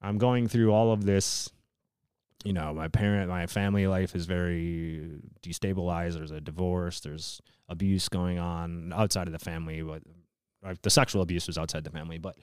I'm 0.01 0.17
going 0.17 0.47
through 0.47 0.71
all 0.73 0.91
of 0.91 1.05
this 1.05 1.49
you 2.43 2.51
know, 2.53 2.73
my 2.73 2.87
parent 2.89 3.29
my 3.29 3.47
family 3.47 3.87
life 3.87 4.15
is 4.15 4.25
very 4.25 5.21
destabilized. 5.41 6.15
There's 6.15 6.31
a 6.31 6.41
divorce, 6.41 6.99
there's 6.99 7.39
abuse 7.69 8.09
going 8.09 8.37
on 8.39 8.91
outside 8.93 9.27
of 9.27 9.33
the 9.33 9.39
family, 9.39 9.81
but 9.81 10.01
the 10.81 10.89
sexual 10.89 11.21
abuse 11.21 11.47
was 11.47 11.57
outside 11.57 11.83
the 11.83 11.89
family, 11.89 12.17
but 12.17 12.35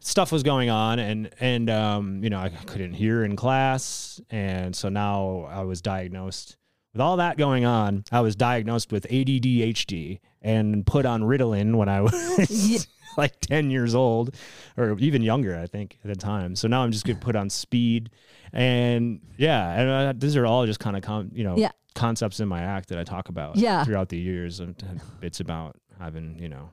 stuff 0.00 0.30
was 0.30 0.42
going 0.44 0.70
on 0.70 0.98
and 0.98 1.30
and 1.40 1.68
um 1.70 2.22
you 2.22 2.30
know, 2.30 2.38
I 2.38 2.48
couldn't 2.50 2.92
hear 2.94 3.24
in 3.24 3.34
class 3.36 4.20
and 4.30 4.74
so 4.74 4.88
now 4.88 5.48
I 5.50 5.62
was 5.62 5.80
diagnosed 5.82 6.56
with 6.92 7.00
all 7.02 7.16
that 7.18 7.36
going 7.36 7.64
on, 7.64 8.04
I 8.10 8.20
was 8.20 8.34
diagnosed 8.36 8.92
with 8.92 9.06
ADDHD 9.08 10.20
and 10.42 10.86
put 10.86 11.04
on 11.06 11.22
Ritalin 11.22 11.74
when 11.76 11.88
I 11.88 12.00
was 12.08 12.70
Yeah. 12.70 12.78
like 13.16 13.38
10 13.40 13.70
years 13.70 13.94
old 13.94 14.34
or 14.76 14.96
even 14.98 15.22
younger, 15.22 15.58
I 15.58 15.66
think, 15.66 15.98
at 16.04 16.08
the 16.08 16.16
time. 16.16 16.54
So 16.56 16.66
now 16.68 16.82
I'm 16.82 16.92
just 16.92 17.04
going 17.04 17.18
to 17.18 17.24
put 17.24 17.34
on 17.36 17.50
speed. 17.50 18.10
And 18.52 19.20
yeah, 19.36 19.72
and 19.80 19.90
uh, 19.90 20.12
these 20.16 20.36
are 20.36 20.46
all 20.46 20.64
just 20.66 20.80
kind 20.80 20.96
of, 20.96 21.02
com- 21.02 21.30
you 21.34 21.44
know, 21.44 21.56
Yeah. 21.56 21.72
concepts 21.94 22.40
in 22.40 22.48
my 22.48 22.60
act 22.62 22.88
that 22.88 22.98
I 22.98 23.04
talk 23.04 23.28
about 23.28 23.56
Yeah. 23.56 23.84
throughout 23.84 24.08
the 24.08 24.18
years. 24.18 24.60
And 24.60 24.74
bits 25.20 25.40
about 25.40 25.76
having, 25.98 26.38
you 26.38 26.48
know, 26.48 26.70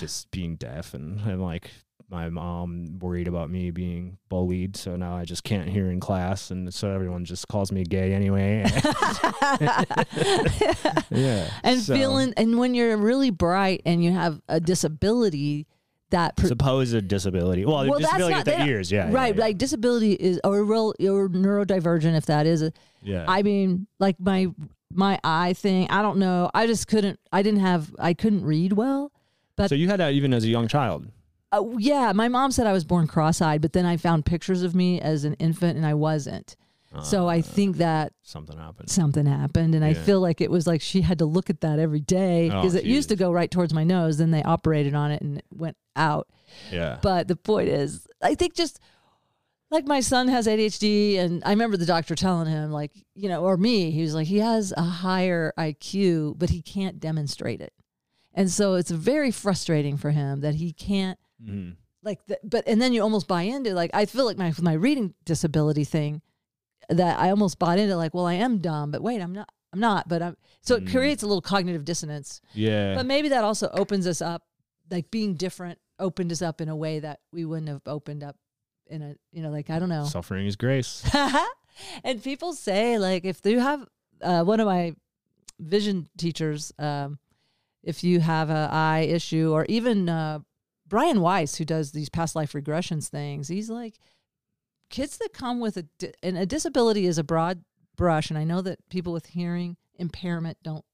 just 0.00 0.30
being 0.30 0.56
deaf 0.56 0.94
and, 0.94 1.20
and 1.20 1.42
like 1.42 1.70
my 2.10 2.30
mom 2.30 2.98
worried 3.00 3.28
about 3.28 3.50
me 3.50 3.70
being 3.70 4.16
bullied, 4.30 4.76
so 4.76 4.96
now 4.96 5.14
I 5.14 5.24
just 5.26 5.44
can't 5.44 5.68
hear 5.68 5.90
in 5.90 6.00
class, 6.00 6.50
and 6.50 6.72
so 6.72 6.90
everyone 6.90 7.26
just 7.26 7.46
calls 7.48 7.70
me 7.70 7.84
gay 7.84 8.14
anyway. 8.14 8.64
yeah, 11.10 11.50
and 11.62 11.80
so- 11.80 11.94
feeling 11.94 12.32
and 12.36 12.58
when 12.58 12.74
you're 12.74 12.96
really 12.96 13.30
bright 13.30 13.82
and 13.84 14.02
you 14.02 14.12
have 14.12 14.40
a 14.48 14.60
disability 14.60 15.66
that 16.10 16.36
per- 16.36 16.46
supposed 16.48 17.08
disability. 17.08 17.66
Well, 17.66 17.86
Well, 17.86 17.98
that's 17.98 18.12
disability 18.12 18.34
not- 18.34 18.46
with 18.46 18.56
the 18.56 18.64
ears, 18.66 18.90
yeah, 18.90 19.10
right 19.12 19.34
yeah, 19.34 19.40
like 19.40 19.58
disability 19.58 20.12
is 20.12 20.40
or 20.44 20.64
real 20.64 20.94
or 21.00 21.28
neurodivergent 21.28 22.16
if 22.16 22.26
that 22.26 22.46
is 22.46 22.62
a, 22.62 22.72
yeah. 23.02 23.24
I 23.28 23.42
mean, 23.42 23.86
like 23.98 24.18
my 24.18 24.46
my 24.90 25.20
eye 25.22 25.52
thing. 25.52 25.88
I 25.90 26.00
don't 26.00 26.18
know. 26.18 26.50
I 26.54 26.66
just 26.66 26.88
couldn't. 26.88 27.20
I 27.30 27.42
didn't 27.42 27.60
have. 27.60 27.94
I 27.98 28.14
couldn't 28.14 28.44
read 28.44 28.72
well. 28.72 29.12
So 29.66 29.74
you 29.74 29.88
had 29.88 30.00
that 30.00 30.12
even 30.12 30.32
as 30.32 30.44
a 30.44 30.48
young 30.48 30.68
child. 30.68 31.06
Uh, 31.50 31.64
yeah, 31.78 32.12
my 32.12 32.28
mom 32.28 32.50
said 32.52 32.66
I 32.66 32.72
was 32.72 32.84
born 32.84 33.06
cross-eyed, 33.06 33.62
but 33.62 33.72
then 33.72 33.86
I 33.86 33.96
found 33.96 34.24
pictures 34.26 34.62
of 34.62 34.74
me 34.74 35.00
as 35.00 35.24
an 35.24 35.34
infant, 35.34 35.76
and 35.78 35.86
I 35.86 35.94
wasn't. 35.94 36.54
so 37.02 37.28
I 37.28 37.40
think 37.42 37.76
that 37.78 38.12
Something 38.22 38.56
happened. 38.58 38.88
something 38.90 39.26
happened, 39.26 39.74
and 39.74 39.84
I 39.84 39.90
Uh. 39.92 39.94
Feel 39.94 40.20
like 40.20 40.40
it 40.40 40.50
was 40.50 40.66
like 40.66 40.80
she 40.80 41.00
had 41.02 41.18
to 41.18 41.26
look 41.26 41.50
at 41.50 41.60
that 41.62 41.78
every 41.78 42.00
day 42.00 42.50
Oh, 42.50 42.56
because 42.60 42.74
it 42.74 42.84
used 42.84 43.08
to 43.10 43.16
go 43.16 43.30
right 43.32 43.50
towards 43.50 43.74
my 43.74 43.84
nose. 43.84 44.16
Then 44.18 44.30
they 44.30 44.42
operated 44.42 44.94
on 44.94 45.10
it 45.10 45.20
and 45.22 45.38
it 45.38 45.44
went 45.50 45.76
out. 45.96 46.28
Yeah. 46.72 46.98
But 47.02 47.28
the 47.28 47.36
point 47.36 47.68
is, 47.68 48.06
I 48.22 48.34
think 48.34 48.54
just 48.54 48.80
like 49.70 49.86
my 49.86 50.00
son 50.00 50.28
has 50.28 50.46
ADHD, 50.46 51.18
and 51.18 51.42
I 51.44 51.50
remember 51.50 51.76
the 51.76 51.84
doctor 51.84 52.14
telling 52.14 52.48
him, 52.50 52.72
like, 52.72 52.92
you 53.14 53.28
know, 53.28 53.42
or 53.44 53.58
me, 53.58 53.90
he 53.90 54.00
was 54.00 54.14
like, 54.14 54.26
he 54.26 54.38
has 54.38 54.72
a 54.76 54.82
higher 54.82 55.52
IQ, 55.58 56.38
but 56.38 56.48
he 56.50 56.62
can't 56.62 56.98
demonstrate 56.98 57.60
it. 57.60 57.72
And 58.38 58.48
so 58.50 58.74
it's 58.74 58.90
very 58.90 59.30
frustrating 59.32 59.96
for 59.96 60.10
him 60.12 60.40
that 60.42 60.54
he 60.54 60.72
can't, 60.72 61.18
Mhm. 61.42 61.74
like, 62.04 62.24
the, 62.26 62.38
but, 62.44 62.62
and 62.68 62.80
then 62.80 62.92
you 62.92 63.02
almost 63.02 63.26
buy 63.26 63.42
into, 63.42 63.74
like, 63.74 63.90
I 63.92 64.06
feel 64.06 64.24
like 64.24 64.38
my, 64.38 64.52
my 64.60 64.74
reading 64.74 65.14
disability 65.24 65.82
thing, 65.84 66.22
that 66.88 67.18
I 67.18 67.30
almost 67.30 67.58
bought 67.58 67.78
into, 67.80 67.96
like, 67.96 68.14
well, 68.14 68.26
I 68.26 68.34
am 68.34 68.58
dumb, 68.58 68.92
but 68.92 69.02
wait, 69.02 69.20
I'm 69.20 69.32
not, 69.32 69.48
I'm 69.72 69.80
not, 69.80 70.08
but 70.08 70.22
I'm, 70.22 70.36
so 70.62 70.76
it 70.76 70.84
Mm. 70.84 70.90
creates 70.92 71.22
a 71.22 71.26
little 71.26 71.42
cognitive 71.42 71.84
dissonance. 71.84 72.40
Yeah. 72.54 72.94
But 72.94 73.06
maybe 73.06 73.28
that 73.30 73.42
also 73.44 73.68
opens 73.72 74.06
us 74.06 74.22
up, 74.22 74.44
like 74.90 75.10
being 75.10 75.34
different 75.34 75.78
opened 76.00 76.30
us 76.30 76.40
up 76.40 76.60
in 76.60 76.68
a 76.68 76.76
way 76.76 77.00
that 77.00 77.18
we 77.32 77.44
wouldn't 77.44 77.68
have 77.68 77.82
opened 77.86 78.22
up 78.22 78.36
in 78.86 79.02
a, 79.02 79.16
you 79.32 79.42
know, 79.42 79.50
like 79.50 79.68
I 79.68 79.80
don't 79.80 79.88
know. 79.88 80.04
Suffering 80.04 80.46
is 80.46 80.54
grace. 80.54 81.02
and 82.04 82.22
people 82.22 82.52
say 82.52 82.98
like 82.98 83.24
if 83.24 83.40
you 83.44 83.58
have 83.58 83.84
uh, 84.22 84.44
one 84.44 84.60
of 84.60 84.66
my 84.66 84.94
vision 85.58 86.08
teachers, 86.16 86.72
um, 86.78 87.18
if 87.88 88.04
you 88.04 88.20
have 88.20 88.50
an 88.50 88.70
eye 88.70 89.00
issue, 89.00 89.50
or 89.52 89.64
even 89.68 90.08
uh, 90.08 90.38
Brian 90.86 91.20
Weiss, 91.20 91.56
who 91.56 91.64
does 91.64 91.92
these 91.92 92.08
past 92.10 92.36
life 92.36 92.52
regressions 92.52 93.08
things, 93.08 93.48
he's 93.48 93.70
like 93.70 93.98
kids 94.90 95.18
that 95.18 95.32
come 95.32 95.60
with 95.60 95.76
a 95.76 95.82
di- 95.98 96.12
and 96.22 96.36
a 96.38 96.46
disability 96.46 97.06
is 97.06 97.18
a 97.18 97.24
broad 97.24 97.64
brush, 97.96 98.30
and 98.30 98.38
I 98.38 98.44
know 98.44 98.60
that 98.62 98.78
people 98.90 99.12
with 99.12 99.26
hearing 99.26 99.76
impairment 99.96 100.58
don't 100.62 100.84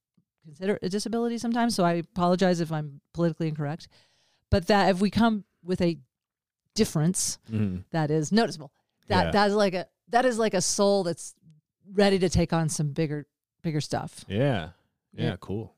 consider 0.44 0.74
it 0.74 0.82
a 0.82 0.88
disability 0.88 1.38
sometimes. 1.38 1.74
So 1.74 1.84
I 1.84 1.94
apologize 1.94 2.60
if 2.60 2.70
I'm 2.72 3.00
politically 3.12 3.48
incorrect, 3.48 3.88
but 4.50 4.66
that 4.68 4.88
if 4.90 5.00
we 5.00 5.10
come 5.10 5.44
with 5.62 5.80
a 5.80 5.98
difference 6.74 7.38
Mhm. 7.50 7.84
that 7.90 8.10
is 8.10 8.32
noticeable, 8.32 8.72
that 9.08 9.26
Yeah. 9.26 9.30
that 9.32 9.48
is 9.50 9.54
like 9.54 9.74
a 9.74 9.86
that 10.08 10.24
is 10.26 10.38
like 10.38 10.54
a 10.54 10.60
soul 10.60 11.02
that's 11.02 11.34
ready 11.92 12.18
to 12.18 12.28
take 12.28 12.52
on 12.52 12.68
some 12.68 12.92
bigger 12.92 13.26
bigger 13.62 13.80
stuff. 13.80 14.24
Yeah. 14.28 14.70
Yeah. 15.12 15.24
Yeah. 15.30 15.36
Cool. 15.40 15.74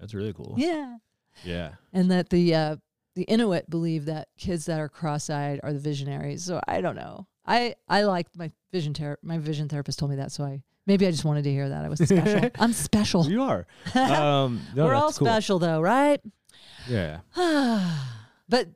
That's 0.00 0.14
really 0.14 0.32
cool. 0.32 0.54
Yeah, 0.56 0.96
Yeah. 1.44 1.72
and 1.92 2.10
that 2.10 2.30
the 2.30 2.54
uh, 2.54 2.76
the 3.14 3.22
Inuit 3.24 3.68
believe 3.70 4.04
that 4.06 4.28
kids 4.38 4.66
that 4.66 4.78
are 4.78 4.88
cross-eyed 4.88 5.60
are 5.62 5.72
the 5.72 5.78
visionaries. 5.78 6.44
So 6.44 6.60
I 6.68 6.80
don't 6.80 6.96
know. 6.96 7.26
I 7.46 7.74
I 7.88 8.02
liked 8.02 8.36
my 8.36 8.50
vision 8.72 8.92
ther- 8.94 9.18
my 9.22 9.38
vision 9.38 9.68
therapist 9.68 9.98
told 9.98 10.10
me 10.10 10.16
that. 10.16 10.32
So 10.32 10.44
I 10.44 10.62
maybe 10.86 11.06
I 11.06 11.10
just 11.10 11.24
wanted 11.24 11.44
to 11.44 11.50
hear 11.50 11.68
that 11.68 11.84
I 11.84 11.88
was 11.88 11.98
special. 12.00 12.50
I'm 12.58 12.72
special. 12.72 13.26
You 13.26 13.42
are. 13.42 13.66
Um, 13.94 14.60
no, 14.74 14.84
We're 14.84 14.94
all 14.94 15.12
cool. 15.12 15.26
special 15.26 15.58
though, 15.58 15.80
right? 15.80 16.20
Yeah. 16.88 17.20
but 18.48 18.68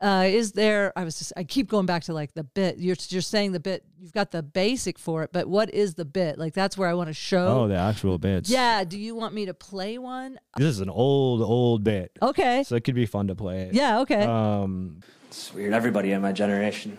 uh, 0.00 0.24
is 0.26 0.52
there? 0.52 0.92
I 0.96 1.04
was 1.04 1.18
just. 1.18 1.32
I 1.36 1.44
keep 1.44 1.68
going 1.68 1.86
back 1.86 2.04
to 2.04 2.12
like 2.12 2.32
the 2.34 2.44
bit. 2.44 2.78
You're 2.78 2.96
you're 3.08 3.20
saying 3.22 3.52
the 3.52 3.60
bit. 3.60 3.84
You've 3.98 4.12
got 4.12 4.30
the 4.30 4.42
basic 4.42 4.98
for 4.98 5.22
it, 5.24 5.30
but 5.32 5.48
what 5.48 5.72
is 5.74 5.94
the 5.94 6.04
bit? 6.04 6.38
Like 6.38 6.54
that's 6.54 6.78
where 6.78 6.88
I 6.88 6.94
want 6.94 7.08
to 7.08 7.14
show. 7.14 7.46
Oh, 7.48 7.68
the 7.68 7.76
actual 7.76 8.18
bits. 8.18 8.48
yeah. 8.48 8.84
Do 8.84 8.98
you 8.98 9.14
want 9.14 9.34
me 9.34 9.46
to 9.46 9.54
play 9.54 9.98
one? 9.98 10.38
This 10.56 10.68
is 10.68 10.80
an 10.80 10.88
old, 10.90 11.42
old 11.42 11.82
bit. 11.82 12.12
Okay. 12.22 12.62
So 12.64 12.76
it 12.76 12.84
could 12.84 12.94
be 12.94 13.06
fun 13.06 13.26
to 13.28 13.34
play. 13.34 13.70
Yeah. 13.72 14.00
Okay. 14.00 14.22
Um, 14.24 15.00
It's 15.28 15.52
weird. 15.52 15.72
Everybody 15.74 16.12
in 16.12 16.22
my 16.22 16.32
generation, 16.32 16.96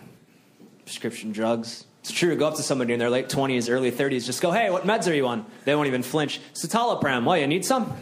prescription 0.84 1.32
drugs. 1.32 1.86
It's 2.02 2.12
true. 2.12 2.36
Go 2.36 2.48
up 2.48 2.56
to 2.56 2.64
somebody 2.64 2.94
in 2.94 3.00
their 3.00 3.10
late 3.10 3.28
20s, 3.28 3.70
early 3.70 3.92
30s, 3.92 4.26
just 4.26 4.42
go, 4.42 4.52
hey, 4.52 4.70
what 4.70 4.86
meds 4.86 5.10
are 5.10 5.14
you 5.14 5.28
on? 5.28 5.46
They 5.66 5.76
won't 5.76 5.88
even 5.88 6.02
flinch. 6.02 6.40
Citalopram. 6.54 7.26
Why, 7.26 7.38
you 7.38 7.48
need 7.48 7.66
some? 7.66 7.94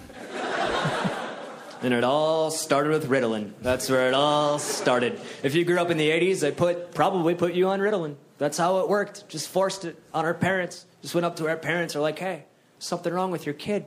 And 1.82 1.94
it 1.94 2.04
all 2.04 2.52
started 2.52 2.92
with 2.92 3.10
Ritalin. 3.10 3.54
That's 3.62 3.90
where 3.90 4.08
it 4.08 4.14
all 4.14 4.60
started. 4.60 5.20
If 5.44 5.56
you 5.56 5.66
grew 5.66 5.80
up 5.80 5.90
in 5.90 5.98
the 5.98 6.10
80s, 6.10 6.40
they 6.40 6.52
put 6.52 6.94
probably 6.94 7.36
put 7.36 7.54
you 7.54 7.68
on 7.70 7.80
Ritalin. 7.80 8.16
That's 8.38 8.58
how 8.58 8.80
it 8.80 8.90
worked. 8.90 9.28
Just 9.30 9.50
forced 9.50 9.86
it 9.86 10.02
on 10.14 10.26
our 10.26 10.34
parents. 10.34 10.86
Just 11.02 11.16
went 11.16 11.26
up 11.26 11.36
to 11.38 11.48
our 11.48 11.58
parents, 11.58 11.96
are 11.96 12.02
like, 12.02 12.20
hey, 12.20 12.46
something 12.80 13.12
wrong 13.12 13.32
with 13.32 13.46
your 13.46 13.56
kid. 13.56 13.86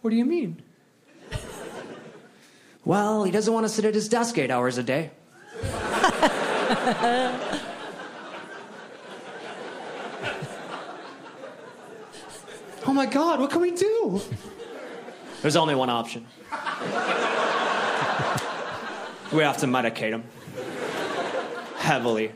What 0.00 0.10
do 0.10 0.16
you 0.16 0.24
mean? 0.24 0.62
Well, 2.88 3.24
he 3.24 3.30
doesn't 3.30 3.52
want 3.52 3.64
to 3.64 3.68
sit 3.68 3.84
at 3.84 3.94
his 3.94 4.08
desk 4.08 4.38
eight 4.38 4.50
hours 4.50 4.78
a 4.78 4.82
day. 4.82 5.10
oh 12.86 12.94
my 12.94 13.04
God, 13.04 13.40
what 13.40 13.50
can 13.50 13.60
we 13.60 13.72
do? 13.72 14.22
There's 15.42 15.56
only 15.56 15.74
one 15.74 15.90
option. 15.90 16.26
we 19.32 19.42
have 19.42 19.58
to 19.58 19.66
medicate 19.66 20.10
him 20.10 20.24
heavily. 21.76 22.32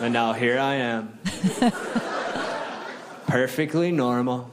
And 0.00 0.12
now 0.12 0.32
here 0.32 0.58
I 0.58 0.74
am. 0.74 1.18
Perfectly 3.26 3.92
normal. 3.92 4.50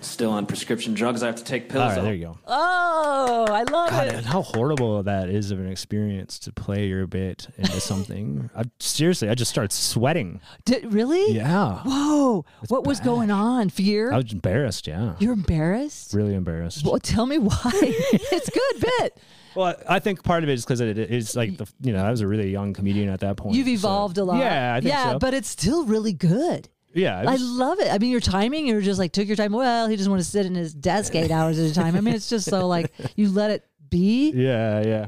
Still 0.00 0.30
on 0.30 0.46
prescription 0.46 0.94
drugs. 0.94 1.22
I 1.22 1.26
have 1.26 1.36
to 1.36 1.44
take 1.44 1.68
pills. 1.68 1.82
all 1.82 1.88
right, 1.90 2.02
there 2.02 2.14
you 2.14 2.26
go. 2.26 2.38
oh, 2.46 3.46
I 3.50 3.62
love 3.64 3.90
God, 3.90 4.06
it. 4.08 4.14
and 4.14 4.26
how 4.26 4.42
horrible 4.42 5.02
that 5.02 5.28
is 5.28 5.50
of 5.50 5.58
an 5.60 5.68
experience 5.70 6.38
to 6.40 6.52
play 6.52 6.86
your 6.86 7.06
bit 7.06 7.46
into 7.58 7.80
something. 7.80 8.48
I, 8.56 8.64
seriously, 8.78 9.28
I 9.28 9.34
just 9.34 9.50
started 9.50 9.72
sweating. 9.72 10.40
Did, 10.64 10.92
really? 10.92 11.34
Yeah. 11.34 11.80
Whoa. 11.84 12.44
what 12.68 12.84
was 12.86 13.00
going 13.00 13.30
on? 13.30 13.68
Fear? 13.70 14.12
I 14.12 14.16
was 14.16 14.32
embarrassed. 14.32 14.86
Yeah. 14.86 15.14
You're 15.18 15.34
embarrassed? 15.34 16.14
really 16.14 16.34
embarrassed. 16.34 16.84
Well, 16.84 16.98
tell 16.98 17.26
me 17.26 17.38
why. 17.38 17.70
it's 17.72 18.50
good 18.50 18.80
bit. 18.98 19.18
Well, 19.54 19.74
I 19.88 19.98
think 19.98 20.22
part 20.22 20.44
of 20.44 20.48
it 20.48 20.52
is 20.54 20.64
because 20.64 20.80
it 20.80 20.96
is 20.96 21.34
like 21.34 21.56
the 21.56 21.66
you 21.80 21.92
know 21.92 22.04
I 22.04 22.10
was 22.10 22.20
a 22.20 22.26
really 22.26 22.50
young 22.50 22.72
comedian 22.72 23.08
at 23.08 23.20
that 23.20 23.36
point. 23.36 23.56
You've 23.56 23.66
so- 23.66 23.72
evolved 23.88 24.18
a 24.18 24.24
lot. 24.24 24.38
Yeah, 24.38 24.74
I 24.74 24.80
think 24.80 24.92
yeah, 24.92 25.12
so. 25.12 25.18
but 25.18 25.34
it's 25.34 25.48
still 25.48 25.84
really 25.84 26.12
good. 26.12 26.68
Yeah, 26.94 27.20
it 27.22 27.28
I 27.28 27.36
love 27.36 27.78
it. 27.80 27.92
I 27.92 27.98
mean, 27.98 28.10
your 28.10 28.20
timing, 28.20 28.66
you're 28.66 28.80
just 28.80 28.98
like, 28.98 29.12
took 29.12 29.26
your 29.26 29.36
time. 29.36 29.52
Well, 29.52 29.88
he 29.88 29.96
doesn't 29.96 30.10
want 30.10 30.22
to 30.22 30.28
sit 30.28 30.46
in 30.46 30.54
his 30.54 30.74
desk 30.74 31.14
eight 31.14 31.30
hours 31.30 31.58
at 31.58 31.70
a 31.70 31.74
time. 31.74 31.96
I 31.96 32.00
mean, 32.00 32.14
it's 32.14 32.28
just 32.28 32.48
so 32.48 32.66
like, 32.66 32.92
you 33.16 33.30
let 33.30 33.50
it 33.50 33.66
be. 33.88 34.30
yeah, 34.32 34.82
yeah. 34.84 35.06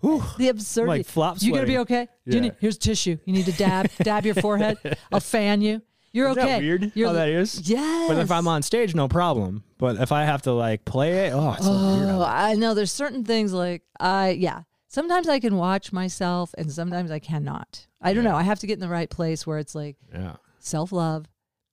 Whew. 0.00 0.22
The 0.36 0.48
absurdity. 0.48 0.98
Like 0.98 1.06
flop 1.06 1.38
You 1.40 1.52
gonna 1.52 1.66
be 1.66 1.78
okay? 1.78 2.08
Yeah. 2.24 2.40
need, 2.40 2.56
here's 2.60 2.78
tissue. 2.78 3.18
You 3.24 3.32
need 3.32 3.46
to 3.46 3.52
dab 3.52 3.90
dab 4.02 4.24
your 4.24 4.36
forehead. 4.36 4.78
I'll 5.12 5.20
fan 5.20 5.60
you. 5.60 5.82
You're 6.12 6.30
Isn't 6.30 6.42
okay. 6.42 6.52
that 6.52 6.60
weird 6.62 6.92
You're, 6.94 7.08
how 7.08 7.14
that 7.14 7.28
is? 7.28 7.68
Yes. 7.68 8.08
But 8.08 8.18
if 8.18 8.30
I'm 8.30 8.48
on 8.48 8.62
stage, 8.62 8.94
no 8.94 9.08
problem. 9.08 9.64
But 9.76 9.96
if 9.96 10.10
I 10.12 10.24
have 10.24 10.42
to 10.42 10.52
like 10.52 10.84
play 10.84 11.26
it, 11.26 11.32
oh, 11.32 11.52
it's 11.52 11.64
so 11.64 11.72
oh, 11.72 11.96
weird. 11.96 12.08
Oh, 12.10 12.22
I 12.22 12.54
know. 12.54 12.74
There's 12.74 12.92
certain 12.92 13.24
things 13.24 13.52
like 13.52 13.82
I 13.98 14.30
yeah. 14.30 14.62
Sometimes 14.86 15.28
I 15.28 15.38
can 15.38 15.56
watch 15.56 15.92
myself, 15.92 16.54
and 16.56 16.72
sometimes 16.72 17.10
I 17.10 17.18
cannot. 17.18 17.86
I 18.00 18.14
don't 18.14 18.24
know. 18.24 18.36
I 18.36 18.42
have 18.42 18.60
to 18.60 18.66
get 18.66 18.74
in 18.74 18.80
the 18.80 18.88
right 18.88 19.10
place 19.10 19.46
where 19.46 19.58
it's 19.58 19.74
like 19.74 19.96
Yeah. 20.12 20.36
Self 20.58 20.92
love, 20.92 21.26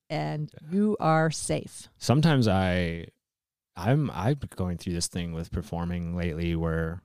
and 0.09 0.51
you 0.71 0.97
are 0.99 1.31
safe. 1.31 1.87
Sometimes 1.97 2.47
I, 2.47 3.07
I'm 3.75 4.09
I'm 4.11 4.39
going 4.55 4.77
through 4.77 4.93
this 4.93 5.07
thing 5.07 5.33
with 5.33 5.51
performing 5.51 6.15
lately, 6.15 6.55
where, 6.55 7.01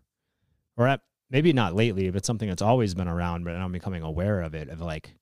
or 0.76 0.86
at, 0.86 1.00
maybe 1.30 1.52
not 1.52 1.74
lately, 1.74 2.10
but 2.10 2.24
something 2.24 2.48
that's 2.48 2.62
always 2.62 2.94
been 2.94 3.08
around, 3.08 3.44
but 3.44 3.54
I'm 3.56 3.72
becoming 3.72 4.02
aware 4.02 4.40
of 4.40 4.54
it. 4.54 4.68
Of 4.68 4.80
like, 4.80 5.14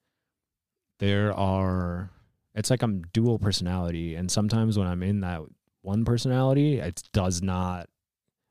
there 0.99 1.33
are. 1.35 2.11
It's 2.55 2.71
like 2.71 2.83
I'm 2.83 3.03
dual 3.13 3.39
personality, 3.39 4.15
and 4.17 4.31
sometimes 4.31 4.77
when 4.79 4.89
I'm 4.89 5.03
in 5.03 5.21
that 5.21 5.43
one 5.83 6.05
personality, 6.05 6.79
it 6.79 7.03
does 7.13 7.41
not 7.41 7.89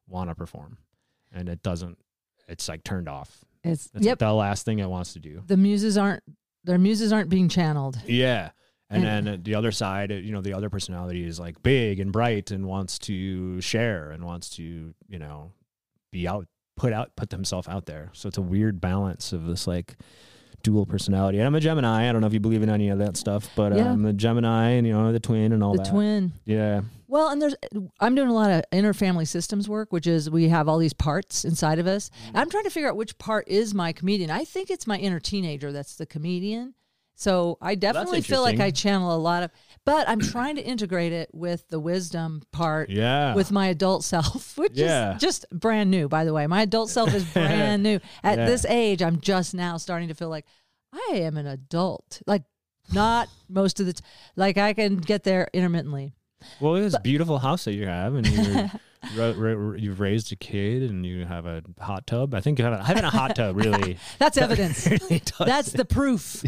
want 0.08 0.30
to 0.30 0.36
perform, 0.36 0.78
and 1.34 1.50
it 1.50 1.62
doesn't. 1.62 1.98
It's 2.48 2.70
like 2.70 2.84
turned 2.84 3.10
off. 3.10 3.44
It's 3.64 3.90
It's 3.94 4.06
yep. 4.06 4.14
like 4.14 4.30
the 4.30 4.34
last 4.34 4.64
thing 4.64 4.80
it 4.80 4.90
wants 4.90 5.14
to 5.14 5.20
do. 5.20 5.44
the 5.46 5.58
muses 5.58 5.98
aren't 5.98 6.24
their 6.64 6.78
muses 6.78 7.12
aren't 7.14 7.30
being 7.30 7.50
channeled. 7.50 7.98
Yeah. 8.06 8.52
And 8.90 9.04
And- 9.06 9.28
then 9.28 9.44
the 9.44 9.56
other 9.56 9.72
side, 9.72 10.12
you 10.12 10.32
know, 10.32 10.42
the 10.42 10.54
other 10.54 10.70
personality 10.70 11.26
is 11.26 11.40
like 11.40 11.62
big 11.64 12.00
and 12.00 12.12
bright 12.12 12.52
and 12.52 12.66
wants 12.66 12.98
to 13.00 13.60
share 13.62 14.12
and 14.12 14.24
wants 14.24 14.50
to, 14.52 14.94
you 15.08 15.20
know, 15.20 15.52
be 16.12 16.28
out, 16.28 16.48
put 16.78 16.94
out, 16.94 17.16
put 17.16 17.30
themselves 17.30 17.68
out 17.68 17.86
there. 17.86 18.10
So 18.14 18.28
it's 18.30 18.38
a 18.38 18.42
weird 18.42 18.80
balance 18.80 19.34
of 19.34 19.46
this 19.46 19.68
like 19.68 19.98
dual 20.64 20.86
personality. 20.86 21.38
And 21.38 21.48
I'm 21.48 21.56
a 21.56 21.60
Gemini. 21.60 22.10
I 22.10 22.12
don't 22.12 22.22
know 22.22 22.28
if 22.28 22.34
you 22.34 22.40
believe 22.40 22.64
in 22.64 22.70
any 22.70 22.90
of 22.90 23.00
that 23.00 23.18
stuff, 23.18 23.50
but 23.56 23.76
Yeah. 23.76 23.90
Uh, 23.90 23.94
I'm 23.94 24.06
a 24.06 24.14
Gemini 24.14 24.70
and 24.72 24.88
you 24.88 24.94
know 24.94 25.12
the 25.12 25.20
twin 25.20 25.52
and 25.52 25.62
all 25.64 25.74
the 25.74 25.84
that. 25.84 25.92
twin. 25.92 26.32
Yeah. 26.46 26.82
Well, 27.10 27.30
and 27.30 27.42
there's 27.42 27.56
I'm 28.00 28.16
doing 28.16 28.28
a 28.30 28.34
lot 28.34 28.52
of 28.52 28.64
inner 28.72 28.94
family 28.94 29.26
systems 29.26 29.70
work, 29.70 29.92
which 29.94 30.08
is 30.08 30.30
we 30.30 30.50
have 30.50 30.68
all 30.68 30.78
these 30.78 30.94
parts 30.94 31.46
inside 31.46 31.80
of 31.80 31.88
us. 31.88 32.10
Mm-hmm. 32.28 32.38
I'm 32.38 32.50
trying 32.50 32.66
to 32.66 32.70
figure 32.70 32.90
out 32.90 32.98
which 32.98 33.18
part 33.18 33.48
is 33.48 33.74
my 33.74 33.94
comedian. 33.94 34.30
I 34.30 34.44
think 34.44 34.70
it's 34.70 34.86
my 34.88 34.98
inner 34.98 35.20
teenager 35.20 35.72
that's 35.72 35.96
the 35.96 36.06
comedian. 36.06 36.74
So 37.20 37.58
I 37.62 37.74
definitely 37.74 38.22
feel 38.22 38.44
like 38.44 38.60
I 38.60 38.70
channel 38.70 39.16
a 39.16 39.18
lot 39.18 39.42
of, 39.42 39.50
but 39.86 40.08
I'm 40.08 40.20
trying 40.20 40.56
to 40.58 40.62
integrate 40.64 41.14
it 41.14 41.30
with 41.34 41.68
the 41.70 41.80
wisdom 41.80 42.44
part 42.52 42.92
Yeah. 42.92 43.34
with 43.34 43.52
my 43.52 43.68
adult 43.68 44.04
self, 44.04 44.56
which 44.58 44.74
Yeah. 44.76 45.16
is 45.16 45.22
just 45.22 45.46
brand 45.50 45.90
new, 45.90 46.08
by 46.08 46.26
the 46.26 46.34
way. 46.34 46.46
My 46.46 46.62
adult 46.62 46.92
self 46.92 47.12
is 47.16 47.24
brand 47.34 47.82
new. 47.82 48.00
At 48.24 48.38
Yeah. 48.38 48.46
this 48.46 48.66
age, 48.66 49.02
I'm 49.02 49.20
just 49.20 49.56
now 49.56 49.78
starting 49.78 50.10
to 50.10 50.14
feel 50.14 50.30
like 50.30 50.46
I 50.94 51.14
am 51.16 51.38
an 51.38 51.48
adult. 51.48 52.22
Like 52.28 52.44
not 52.94 53.30
most 53.50 53.80
of 53.80 53.88
the 53.88 53.94
t- 53.94 54.04
like 54.36 54.58
I 54.60 54.74
can 54.74 54.98
get 54.98 55.24
there 55.24 55.48
intermittently. 55.54 56.14
Well, 56.60 56.76
it's 56.76 56.96
a 56.96 57.00
beautiful 57.00 57.40
house 57.40 57.66
that 57.66 57.74
you 57.74 57.88
have, 57.88 58.14
and 58.16 58.72
ro- 59.16 59.74
you've 59.78 60.00
raised 60.00 60.32
a 60.32 60.36
kid, 60.36 60.84
and 60.90 61.06
you 61.06 61.26
have 61.26 61.46
a 61.46 61.64
hot 61.80 62.06
tub. 62.08 62.34
I 62.34 62.42
think 62.42 62.60
having, 62.60 62.80
having 62.80 63.04
a 63.04 63.10
hot 63.10 63.36
tub 63.36 63.56
really, 63.64 63.98
That's 64.20 64.38
evidence. 64.38 64.86
really. 64.90 65.22
That's 65.40 65.72
the 65.72 65.86
proof. 65.86 66.44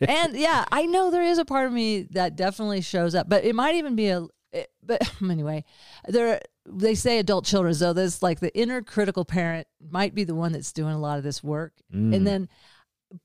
and 0.00 0.36
yeah, 0.36 0.64
I 0.70 0.86
know 0.86 1.10
there 1.10 1.22
is 1.22 1.38
a 1.38 1.44
part 1.44 1.66
of 1.66 1.72
me 1.72 2.02
that 2.10 2.36
definitely 2.36 2.80
shows 2.82 3.14
up, 3.14 3.28
but 3.28 3.44
it 3.44 3.54
might 3.54 3.74
even 3.76 3.96
be 3.96 4.08
a. 4.08 4.26
It, 4.52 4.70
but 4.84 5.00
anyway, 5.22 5.64
there 6.08 6.38
they 6.66 6.94
say 6.94 7.18
adult 7.18 7.46
children, 7.46 7.72
so 7.72 7.94
this 7.94 8.22
like 8.22 8.40
the 8.40 8.54
inner 8.56 8.82
critical 8.82 9.24
parent 9.24 9.66
might 9.90 10.14
be 10.14 10.24
the 10.24 10.34
one 10.34 10.52
that's 10.52 10.72
doing 10.72 10.92
a 10.92 10.98
lot 11.00 11.16
of 11.16 11.24
this 11.24 11.42
work, 11.42 11.72
Mm. 11.92 12.14
and 12.14 12.26
then, 12.26 12.48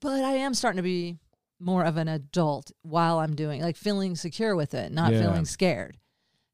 but 0.00 0.24
I 0.24 0.32
am 0.36 0.54
starting 0.54 0.78
to 0.78 0.82
be 0.82 1.18
more 1.60 1.84
of 1.84 1.96
an 1.96 2.08
adult 2.08 2.70
while 2.82 3.18
I'm 3.18 3.34
doing 3.34 3.60
like 3.62 3.76
feeling 3.76 4.14
secure 4.16 4.54
with 4.54 4.74
it, 4.74 4.92
not 4.92 5.12
Yeah. 5.12 5.22
feeling 5.22 5.44
scared, 5.44 5.98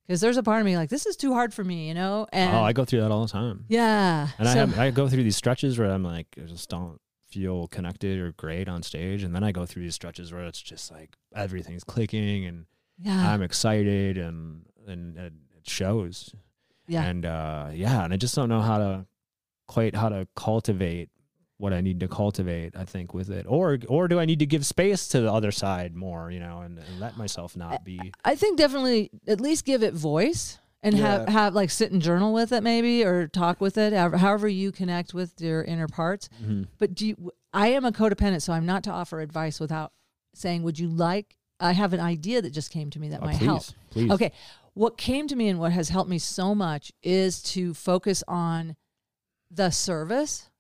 because 0.07 0.21
there's 0.21 0.37
a 0.37 0.43
part 0.43 0.61
of 0.61 0.67
me 0.67 0.77
like 0.77 0.91
this 0.91 1.07
is 1.07 1.17
too 1.17 1.33
hard 1.33 1.53
for 1.55 1.65
me, 1.65 1.89
you 1.89 1.95
know, 1.95 2.27
and 2.33 2.55
oh, 2.55 2.63
I 2.63 2.73
go 2.73 2.85
through 2.85 3.01
that 3.03 3.11
all 3.11 3.23
the 3.23 3.33
time, 3.33 3.65
yeah, 3.69 4.29
and 4.39 4.49
I 4.49 4.53
have 4.55 4.79
I 4.79 4.91
go 4.91 5.09
through 5.09 5.23
these 5.25 5.37
stretches 5.37 5.79
where 5.79 5.91
I'm 5.91 6.03
like, 6.05 6.27
I 6.39 6.47
just 6.47 6.69
don't 6.71 7.01
feel 7.27 7.67
connected 7.69 8.19
or 8.21 8.33
great 8.33 8.69
on 8.69 8.83
stage, 8.83 9.23
and 9.25 9.35
then 9.35 9.43
I 9.45 9.51
go 9.53 9.67
through 9.67 9.83
these 9.83 9.95
stretches 9.95 10.33
where 10.33 10.45
it's 10.45 10.63
just 10.63 10.91
like 10.93 11.17
everything's 11.35 11.85
clicking, 11.85 12.45
and 12.47 12.67
yeah, 12.99 13.31
I'm 13.33 13.43
excited, 13.43 14.17
and 14.19 14.67
and, 14.87 15.17
and 15.17 15.41
it 15.57 15.69
shows. 15.69 16.35
yeah. 16.87 17.03
and 17.05 17.25
uh 17.25 17.69
yeah 17.73 18.05
and 18.05 18.13
i 18.13 18.17
just 18.19 18.35
don't 18.35 18.51
know 18.51 18.61
how 18.61 18.77
to 18.77 19.07
quite 19.67 19.95
how 19.95 20.11
to 20.11 20.29
cultivate 20.37 21.09
what 21.59 21.73
i 21.73 21.81
need 21.81 22.01
to 22.01 22.09
cultivate 22.09 22.75
i 22.77 22.85
think 22.85 23.15
with 23.15 23.31
it 23.31 23.47
or 23.49 23.79
or 23.89 24.09
do 24.09 24.19
i 24.19 24.25
need 24.25 24.39
to 24.41 24.47
give 24.47 24.67
space 24.67 25.07
to 25.09 25.21
the 25.21 25.33
other 25.33 25.53
side 25.53 25.95
more 25.95 26.31
you 26.31 26.41
know 26.41 26.61
and, 26.61 26.79
and 26.79 27.01
let 27.01 27.17
myself 27.17 27.57
not 27.57 27.85
be 27.85 28.13
I 28.25 28.35
think 28.35 28.59
definitely 28.59 29.11
at 29.27 29.41
least 29.41 29.65
give 29.65 29.83
it 29.83 29.95
voice 29.95 30.59
and 30.83 30.95
have 30.97 31.23
Yeah. 31.27 31.31
have 31.31 31.55
like 31.55 31.71
sit 31.71 31.93
and 31.93 32.03
journal 32.03 32.33
with 32.33 32.53
it 32.53 32.63
maybe 32.63 33.05
or 33.05 33.29
talk 33.29 33.61
with 33.61 33.79
it 33.79 33.93
however, 33.93 34.17
however 34.19 34.49
you 34.49 34.73
connect 34.73 35.15
with 35.15 35.41
your 35.41 35.63
inner 35.63 35.87
parts. 35.89 36.29
Mhm. 36.43 36.67
But 36.79 36.95
do 36.95 37.07
you, 37.07 37.31
I 37.53 37.69
am 37.69 37.85
a 37.85 37.93
codependent, 37.93 38.43
so 38.43 38.53
I'm 38.53 38.67
not 38.67 38.83
to 38.85 38.91
offer 38.91 39.21
advice 39.21 39.61
without 39.61 39.93
saying, 40.35 40.63
"Would 40.65 40.79
you 40.79 40.89
like?" 40.89 41.37
I 41.61 41.73
have 41.73 41.93
an 41.93 42.01
idea 42.01 42.43
that 42.43 42.51
just 42.51 42.71
came 42.73 42.91
to 42.91 42.99
me 42.99 43.09
that 43.11 43.21
Oh, 43.23 43.27
might 43.27 43.37
please 43.39 43.47
help. 43.47 43.63
please 43.91 44.11
Okay, 44.11 44.33
what 44.75 44.99
came 44.99 45.29
to 45.29 45.37
me 45.37 45.49
and 45.49 45.59
what 45.61 45.71
has 45.73 45.89
helped 45.89 46.11
me 46.11 46.19
so 46.19 46.53
much 46.55 46.93
is 47.03 47.41
to 47.55 47.73
focus 47.75 48.23
on 48.29 48.75
the 49.51 49.71
service 49.71 50.51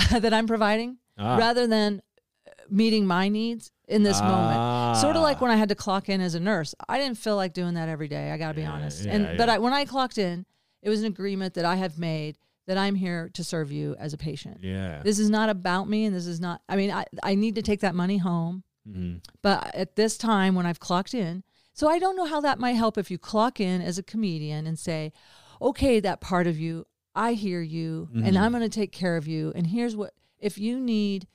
that 0.20 0.32
I'm 0.32 0.46
providing 0.46 0.98
Ah. 1.18 1.36
rather 1.36 1.66
than 1.66 2.00
uh, 2.46 2.50
meeting 2.70 3.06
my 3.06 3.28
needs 3.28 3.70
in 3.88 4.02
this 4.04 4.20
moment. 4.20 4.96
Sort 4.98 5.16
of 5.16 5.22
like 5.22 5.38
Ah. 5.38 5.40
when 5.42 5.50
I 5.50 5.56
had 5.56 5.68
to 5.68 5.74
clock 5.74 6.08
in 6.08 6.20
as 6.20 6.34
a 6.34 6.40
nurse. 6.40 6.74
I 6.88 6.98
didn't 6.98 7.18
feel 7.18 7.36
like 7.36 7.52
doing 7.52 7.74
that 7.74 7.88
every 7.88 8.08
day. 8.08 8.30
I 8.30 8.38
got 8.38 8.48
to 8.48 8.54
be 8.54 8.62
Yeah, 8.62 8.72
honest. 8.72 9.04
yeah, 9.04 9.12
and 9.12 9.36
but. 9.38 9.48
I, 9.48 9.58
when 9.58 9.72
I 9.72 9.84
clocked 9.84 10.18
in, 10.18 10.46
it 10.82 10.88
was 10.88 11.00
an 11.00 11.06
agreement 11.06 11.54
that 11.54 11.64
I 11.64 11.76
have 11.76 11.98
made 11.98 12.38
that 12.66 12.78
I'm 12.78 12.94
here 12.94 13.28
to 13.34 13.42
serve 13.44 13.70
you 13.72 13.96
as 13.98 14.12
a 14.12 14.16
patient. 14.16 14.58
yeah 14.62 15.02
This 15.02 15.18
is 15.18 15.28
not 15.28 15.48
about 15.48 15.88
me, 15.88 16.04
and 16.06 16.14
this 16.14 16.26
is 16.26 16.40
not. 16.40 16.62
I 16.68 16.76
mean, 16.76 16.90
I 16.90 17.04
I 17.22 17.34
need 17.34 17.54
to 17.56 17.62
take 17.62 17.80
that 17.80 17.94
money 17.94 18.18
home, 18.18 18.62
Mhm. 18.88 19.20
but 19.42 19.74
at 19.74 19.96
this 19.96 20.16
time 20.16 20.54
when 20.54 20.66
I've 20.66 20.78
clocked 20.80 21.12
in, 21.12 21.42
so 21.74 21.88
I 21.88 21.98
don't 21.98 22.16
know 22.16 22.26
how 22.26 22.40
that 22.40 22.58
might 22.58 22.72
help 22.84 22.96
if 22.96 23.10
you 23.10 23.18
clock 23.18 23.60
in 23.60 23.82
as 23.82 23.98
a 23.98 24.02
comedian 24.02 24.66
and 24.66 24.78
say, 24.78 25.12
okay, 25.60 26.00
that 26.00 26.20
part 26.20 26.46
of 26.46 26.58
you, 26.58 26.86
I 27.14 27.32
hear 27.34 27.60
you, 27.60 28.08
and 28.14 28.22
Mhm. 28.36 28.40
I'm 28.40 28.52
going 28.52 28.62
to 28.62 28.68
take 28.68 28.92
care 28.92 29.16
of 29.16 29.26
you. 29.26 29.52
And 29.54 29.66
here's 29.66 29.96
what 29.96 30.14
if 30.38 30.56
you 30.58 30.78
need, 30.80 31.26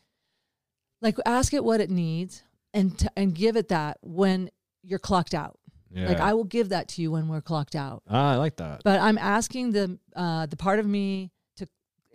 like, 1.01 1.17
ask 1.25 1.53
it 1.53 1.63
what 1.63 1.81
it 1.81 1.89
needs, 1.89 2.43
and 2.73 2.97
t- 2.97 3.07
and 3.15 3.33
give 3.35 3.55
it 3.55 3.67
that 3.69 3.97
when 4.01 4.49
you're 4.83 4.99
clocked 4.99 5.33
out. 5.33 5.59
yeah 5.91 6.07
Like 6.09 6.19
I 6.19 6.33
will 6.33 6.43
give 6.43 6.69
that 6.69 6.87
to 6.89 7.01
you 7.01 7.11
when 7.11 7.27
we're 7.27 7.41
clocked 7.41 7.75
out. 7.75 8.03
ah, 8.09 8.31
i 8.33 8.35
like 8.35 8.57
that 8.57 8.81
But 8.83 8.99
I'm 8.99 9.17
asking 9.17 9.71
the 9.71 9.97
uh, 10.15 10.45
the 10.47 10.57
part 10.57 10.79
of 10.79 10.85
me 10.85 11.31
to 11.57 11.67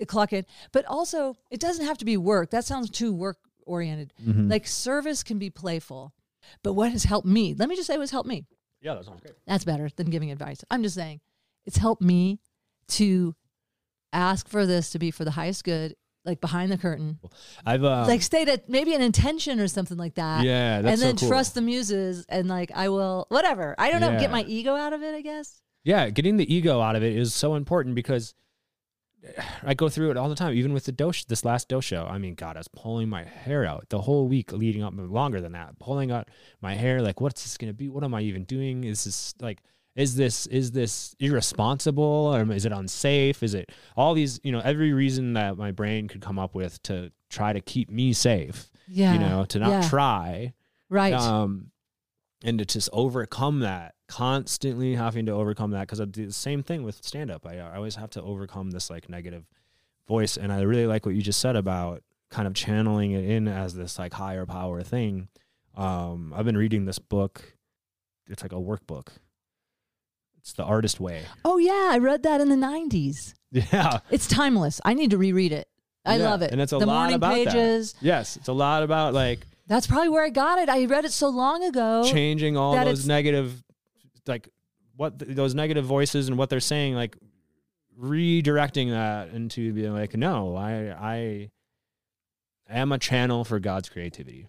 clock 0.06 0.32
in. 0.32 0.44
But 0.72 0.84
also, 0.86 1.36
it 1.50 1.61
doesn't 1.61 1.84
have 1.84 1.98
to 1.98 2.04
be 2.04 2.16
work. 2.16 2.50
That 2.50 2.64
sounds 2.64 2.88
too 2.90 3.12
work 3.12 3.38
oriented. 3.66 4.12
Mhm. 4.24 4.50
Like 4.50 4.66
service 4.66 5.22
can 5.22 5.38
be 5.38 5.50
playful. 5.50 6.12
But 6.62 6.72
what 6.72 6.90
has 6.92 7.04
helped 7.04 7.26
me? 7.28 7.54
Let 7.54 7.68
me 7.68 7.76
just 7.76 7.86
say 7.86 7.98
what's 7.98 8.11
helped 8.11 8.28
me. 8.28 8.46
yeah 8.82 8.94
that 8.94 9.04
sounds 9.04 9.20
great 9.20 9.34
That's 9.46 9.64
better 9.64 9.90
than 9.96 10.08
giving 10.11 10.30
advice. 10.30 10.64
I'm 10.70 10.82
just 10.82 10.94
saying 10.94 11.20
it's 11.66 11.76
helped 11.76 12.00
me 12.02 12.40
to 12.88 13.34
ask 14.12 14.48
for 14.48 14.66
this 14.66 14.90
to 14.90 14.98
be 14.98 15.11
for 15.11 15.24
the 15.24 15.30
highest 15.32 15.64
good, 15.64 15.94
like 16.24 16.40
behind 16.40 16.70
the 16.70 16.76
curtain. 16.78 17.18
i've 17.64 17.82
uh 17.84 18.04
like 18.06 18.22
state 18.22 18.48
a 18.48 18.61
maybe 18.68 18.94
an 18.94 19.00
intention 19.02 19.58
or 19.61 19.68
something 19.68 19.96
like 19.96 20.14
that. 20.16 20.44
yeah 20.44 20.80
that's 20.82 21.00
and 21.00 21.02
then 21.11 21.16
so 21.16 21.20
cool. 21.26 21.28
trust 21.30 21.54
the 21.54 21.62
muses 21.62 22.26
and 22.28 22.48
like 22.48 22.70
I 22.74 22.88
will 22.88 23.26
whatever. 23.28 23.74
I 23.78 23.90
don't 23.90 24.00
know, 24.00 24.11
Yeah. 24.11 24.20
get 24.20 24.30
my 24.30 24.42
ego 24.42 24.74
out 24.76 24.92
of 24.92 25.02
it, 25.02 25.14
I 25.14 25.22
guess. 25.22 25.62
yeah 25.84 26.11
getting 26.11 26.36
the 26.36 26.52
ego 26.54 26.80
out 26.80 26.96
of 26.96 27.02
it 27.02 27.16
is 27.16 27.32
so 27.32 27.54
important 27.54 27.94
because 27.94 28.34
I 29.62 29.74
go 29.74 29.88
through 29.88 30.11
it 30.11 30.16
all 30.16 30.28
the 30.28 30.34
time, 30.34 30.54
even 30.54 30.72
with 30.72 30.84
the 30.84 30.92
dose. 30.92 31.24
This 31.24 31.44
last 31.44 31.68
dose 31.68 31.84
show, 31.84 32.06
I 32.06 32.16
mean, 32.18 32.34
God, 32.34 32.56
I 32.56 32.61
was 32.61 32.68
pulling 32.68 33.08
my 33.08 33.24
hair 33.24 33.64
out 33.66 33.86
the 33.90 34.00
whole 34.00 34.28
week 34.28 34.50
leading 34.52 34.82
up, 34.82 34.94
longer 34.96 35.40
than 35.42 35.52
that, 35.52 35.78
pulling 35.78 36.11
out 36.11 36.28
my 36.62 36.74
hair. 36.74 37.02
Like, 37.02 37.20
what's 37.20 37.42
this 37.44 37.58
gonna 37.58 37.74
be? 37.74 37.88
What 37.90 38.02
am 38.04 38.14
I 38.14 38.22
even 38.22 38.44
doing? 38.44 38.84
Is 38.84 39.04
this 39.04 39.34
like, 39.40 39.61
is 39.97 40.14
this 40.16 40.47
is 40.47 40.70
this 40.72 41.14
irresponsible 41.18 42.03
or 42.34 42.51
is 42.53 42.64
it 42.64 42.72
unsafe? 42.72 43.43
Is 43.43 43.55
it 43.55 43.70
all 43.97 44.14
these? 44.14 44.41
You 44.43 44.53
know, 44.53 44.61
every 44.61 44.93
reason 44.93 45.32
that 45.34 45.57
my 45.57 45.70
brain 45.72 46.09
could 46.09 46.20
come 46.20 46.38
up 46.38 46.55
with 46.55 46.82
to 46.84 47.11
try 47.28 47.53
to 47.53 47.61
keep 47.61 47.91
me 47.91 48.12
safe. 48.12 48.70
Yeah. 48.88 49.12
You 49.12 49.18
know, 49.18 49.45
to 49.47 49.59
not 49.59 49.70
Yeah. 49.70 49.88
try. 49.88 50.53
Right. 50.88 51.12
Um, 51.14 51.70
and 52.43 52.59
to 52.59 52.64
just 52.64 52.88
overcome 52.93 53.61
that, 53.61 53.95
constantly 54.09 54.95
having 54.95 55.26
to 55.26 55.32
overcome 55.32 55.70
that, 55.72 55.82
because 55.82 56.01
I 56.01 56.05
do 56.07 56.26
the 56.26 56.32
same 56.32 56.62
thing 56.62 56.82
with 56.82 57.05
stand 57.05 57.30
up. 57.30 57.47
I, 57.47 57.59
I 57.59 57.76
always 57.76 57.97
have 57.97 58.11
to 58.11 58.22
overcome 58.22 58.70
this 58.70 58.91
like 58.91 59.09
negative 59.09 59.45
voice. 60.09 60.36
And 60.36 60.53
I 60.53 60.62
really 60.62 60.86
like 60.86 61.05
what 61.07 61.14
you 61.14 61.22
just 61.22 61.38
said 61.41 61.55
about 61.57 62.03
kind 62.30 62.49
of 62.49 62.55
channeling 62.55 63.12
it 63.12 63.24
in 63.24 63.47
as 63.49 63.74
this 63.74 63.99
like 63.99 64.14
higher 64.14 64.47
power 64.47 64.82
thing. 64.82 65.28
Um, 65.76 66.32
I've 66.34 66.45
been 66.45 66.57
reading 66.57 66.84
this 66.86 66.99
book. 66.99 67.57
It's 68.28 68.43
like 68.43 68.53
a 68.53 68.57
workbook. 68.57 69.09
It's 70.41 70.53
the 70.55 70.64
artist 70.64 70.99
way. 71.01 71.22
oh 71.45 71.59
yeah, 71.59 71.88
I 71.93 71.99
read 71.99 72.22
that 72.24 72.41
in 72.41 72.49
the 72.49 72.57
90s. 72.57 73.34
Yeah. 73.53 73.99
It's 74.11 74.26
timeless. 74.26 74.80
I 74.84 74.95
need 74.95 75.11
to 75.11 75.18
reread 75.18 75.53
it. 75.53 75.68
I 76.05 76.16
Yeah, 76.16 76.30
love 76.30 76.43
it. 76.43 76.53
and 76.53 76.61
it's 76.61 76.72
a 76.72 76.78
the 76.78 76.86
lot 76.86 76.95
morning 76.95 77.16
about 77.16 77.34
that. 77.34 77.47
pages. 77.49 77.95
Yes. 78.01 78.36
It's 78.36 78.49
a 78.49 78.53
lot 78.53 78.82
about 78.82 79.12
like 79.14 79.47
That's 79.66 79.86
probably 79.86 80.09
where 80.09 80.24
I 80.24 80.30
got 80.30 80.59
it. 80.59 80.68
I 80.68 80.84
read 80.86 81.05
it 81.05 81.12
so 81.12 81.28
long 81.28 81.62
ago. 81.64 82.05
changing 82.05 82.57
all 82.57 82.74
those 82.84 83.07
negative 83.07 83.62
like 84.26 84.49
what 84.97 85.18
th- 85.18 85.34
those 85.34 85.55
negative 85.55 85.84
voices 85.84 86.28
and 86.28 86.38
what 86.38 86.49
they're 86.51 86.61
saying 86.61 86.95
like 86.95 87.16
redirecting 87.99 88.91
that 88.91 89.28
into 89.30 89.72
being 89.72 89.93
like 89.93 90.16
no 90.16 90.57
i 90.57 90.91
i 91.01 91.51
am 92.68 92.93
a 92.93 92.99
channel 92.99 93.45
for 93.45 93.59
god's 93.59 93.88
creativity 93.88 94.47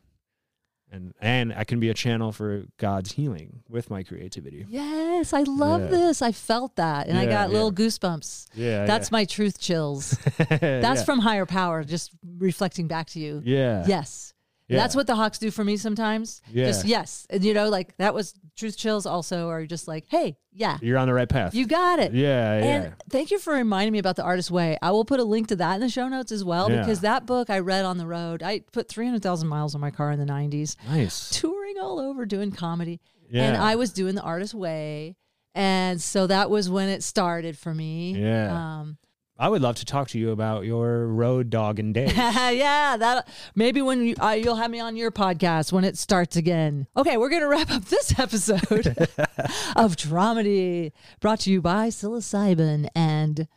and 0.92 1.14
and 1.22 1.54
i 1.54 1.64
can 1.64 1.80
be 1.80 1.90
a 1.90 1.94
channel 1.94 2.32
for 2.32 2.64
god's 2.78 3.14
healing 3.14 3.64
with 3.70 3.90
my 3.90 4.04
creativity 4.04 4.66
Yes, 4.70 5.34
I 5.34 5.44
love 5.44 5.82
Yeah. 5.82 5.88
this. 5.88 6.22
I 6.22 6.32
felt 6.32 6.76
that, 6.78 7.08
and 7.08 7.18
I 7.18 7.26
got 7.26 7.50
yeah. 7.50 7.54
little 7.56 7.72
goosebumps. 7.72 8.48
yeah 8.56 8.86
That's 8.86 9.12
my 9.12 9.26
truth 9.26 9.60
chills. 9.60 10.12
That's 10.38 11.02
yeah. 11.02 11.04
from 11.04 11.20
higher 11.20 11.46
power. 11.46 11.84
Just 11.84 12.12
reflecting 12.38 12.88
back 12.88 13.08
to 13.12 13.20
you. 13.20 13.42
yeah 13.46 13.84
Yes. 13.88 14.34
yeah. 14.68 14.78
That's 14.78 14.96
what 14.96 15.06
the 15.08 15.16
hawks 15.16 15.38
do 15.38 15.52
for 15.52 15.64
me 15.64 15.78
sometimes. 15.78 16.42
Yeah. 16.52 16.66
Just 16.66 16.86
yes. 16.86 17.28
And 17.30 17.44
you 17.44 17.54
know, 17.54 17.70
like 17.70 17.96
that 17.98 18.14
was 18.14 18.34
truth 18.62 18.78
chills 18.78 19.06
also 19.06 19.50
are 19.50 19.66
just 19.66 19.88
like, 19.88 20.06
hey, 20.08 20.38
yeah, 20.54 20.78
you're 20.82 20.98
on 20.98 21.08
the 21.08 21.14
right 21.14 21.28
path 21.28 21.54
you 21.54 21.66
got 21.68 22.00
it. 22.00 22.14
yeah 22.14 22.58
yeah 22.60 22.64
And 22.66 22.94
thank 23.10 23.30
you 23.32 23.40
for 23.40 23.54
reminding 23.54 23.92
me 23.94 24.00
about 24.00 24.16
the 24.16 24.24
artist 24.24 24.50
way. 24.52 24.78
I 24.82 24.92
will 24.92 25.04
put 25.06 25.20
a 25.20 25.24
link 25.26 25.48
to 25.50 25.56
that 25.58 25.76
in 25.76 25.82
the 25.82 25.90
show 25.90 26.08
notes 26.08 26.32
as 26.32 26.44
well 26.44 26.70
Yeah. 26.72 26.80
because 26.80 27.02
that 27.02 27.26
book 27.26 27.50
I 27.50 27.60
read 27.60 27.84
on 27.86 27.98
the 27.98 28.08
road. 28.08 28.42
I 28.44 28.62
put 28.72 28.88
300,000 28.88 29.48
miles 29.48 29.76
on 29.76 29.82
my 29.82 29.92
car 29.92 30.12
in 30.12 30.20
the 30.20 30.26
90s, 30.26 30.78
nice 30.88 31.30
touring 31.32 31.76
all 31.82 32.00
over 32.00 32.26
doing 32.26 32.52
comedy. 32.52 33.02
yeah 33.30 33.44
And 33.44 33.58
I 33.58 33.76
was 33.76 33.92
doing 33.92 34.16
the 34.16 34.22
artist 34.22 34.54
way. 34.54 35.16
And 35.54 36.02
so 36.02 36.28
that 36.28 36.50
was 36.50 36.70
when 36.70 36.88
it 36.90 37.04
started 37.04 37.58
for 37.58 37.74
me. 37.74 38.16
Yeah. 38.18 38.54
Um, 38.80 38.98
I 39.42 39.50
would 39.50 39.64
love 39.64 39.76
to 39.78 39.86
talk 39.86 40.08
to 40.10 40.20
you 40.20 40.30
about 40.30 40.66
your 40.66 41.08
road 41.08 41.50
dog 41.50 41.80
and 41.80 41.94
days. 41.96 42.16
yeah, 42.16 42.96
that 42.96 43.28
maybe 43.56 43.82
when 43.82 44.06
you, 44.06 44.16
uh, 44.22 44.38
you'll 44.40 44.56
have 44.56 44.70
me 44.70 44.80
on 44.80 44.96
your 44.96 45.10
podcast 45.10 45.72
when 45.72 45.84
it 45.84 45.98
starts 45.98 46.36
again. 46.36 46.86
Okay, 46.96 47.18
we're 47.18 47.30
gonna 47.30 47.48
wrap 47.48 47.72
up 47.72 47.86
this 47.86 48.14
episode 48.20 48.62
of 49.76 49.96
Traumedy, 49.96 50.92
brought 51.20 51.40
to 51.42 51.52
you 51.52 51.60
by 51.60 51.88
psilocybin 51.88 52.88
and 52.94 53.48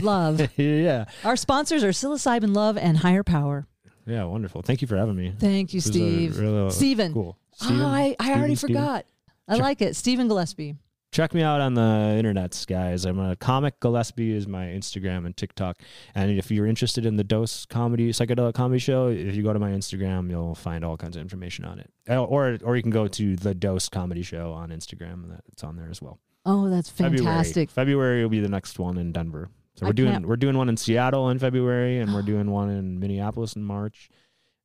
love. 0.00 0.48
yeah. 0.56 1.06
Our 1.24 1.34
sponsors 1.36 1.82
are 1.82 1.88
psilocybin, 1.90 2.54
love, 2.54 2.78
and 2.78 2.98
higher 2.98 3.24
power. 3.24 3.66
Yeah, 4.06 4.24
wonderful. 4.24 4.62
Thank 4.62 4.80
you 4.80 4.86
for 4.86 4.96
having 4.96 5.16
me. 5.16 5.34
Thank 5.40 5.74
you, 5.74 5.80
This 5.80 5.88
is 5.90 5.96
a 5.96 5.98
Steve. 5.98 6.38
real- 6.38 6.70
Steven. 6.70 7.12
Cool. 7.12 7.36
Oh, 7.62 7.64
Steven? 7.64 7.82
I, 7.82 8.14
I 8.20 8.30
already 8.34 8.54
Steven, 8.54 8.56
Steven? 8.56 8.76
forgot. 8.76 9.06
I 9.48 9.56
like 9.56 9.82
it. 9.82 9.96
Steven 9.96 10.28
Gillespie. 10.28 10.76
Check 11.12 11.34
me 11.34 11.42
out 11.42 11.60
on 11.60 11.74
the 11.74 11.80
internets, 12.22 12.64
guys. 12.64 13.04
I'm 13.04 13.18
a 13.18 13.34
comic. 13.34 13.80
Gillespie 13.80 14.32
is 14.32 14.46
my 14.46 14.66
Instagram 14.66 15.26
and 15.26 15.36
TikTok. 15.36 15.78
And 16.14 16.30
if 16.30 16.52
you're 16.52 16.66
interested 16.68 17.04
in 17.04 17.16
the 17.16 17.24
Dose 17.24 17.66
comedy, 17.66 18.10
psychedelic 18.12 18.54
comedy 18.54 18.78
show, 18.78 19.08
if 19.08 19.34
you 19.34 19.42
go 19.42 19.52
to 19.52 19.58
my 19.58 19.70
Instagram, 19.70 20.30
you'll 20.30 20.54
find 20.54 20.84
all 20.84 20.96
kinds 20.96 21.16
of 21.16 21.22
information 21.22 21.64
on 21.64 21.80
it. 21.80 21.90
Or, 22.08 22.58
or 22.62 22.76
you 22.76 22.82
can 22.82 22.92
go 22.92 23.08
to 23.08 23.34
the 23.34 23.54
Dose 23.54 23.88
comedy 23.88 24.22
show 24.22 24.52
on 24.52 24.68
Instagram. 24.70 25.40
It's 25.48 25.64
on 25.64 25.74
there 25.74 25.88
as 25.90 26.00
well. 26.00 26.20
Oh, 26.46 26.70
that's 26.70 26.88
fantastic. 26.88 27.70
February. 27.70 27.90
February 28.12 28.22
will 28.22 28.30
be 28.30 28.40
the 28.40 28.48
next 28.48 28.78
one 28.78 28.96
in 28.96 29.10
Denver. 29.10 29.48
So 29.74 29.86
we're 29.86 29.92
doing 29.92 30.12
can't- 30.12 30.26
we're 30.28 30.36
doing 30.36 30.56
one 30.56 30.68
in 30.68 30.76
Seattle 30.76 31.28
in 31.30 31.40
February, 31.40 31.98
and 31.98 32.14
we're 32.14 32.22
doing 32.32 32.52
one 32.52 32.70
in 32.70 33.00
Minneapolis 33.00 33.54
in 33.56 33.64
March, 33.64 34.10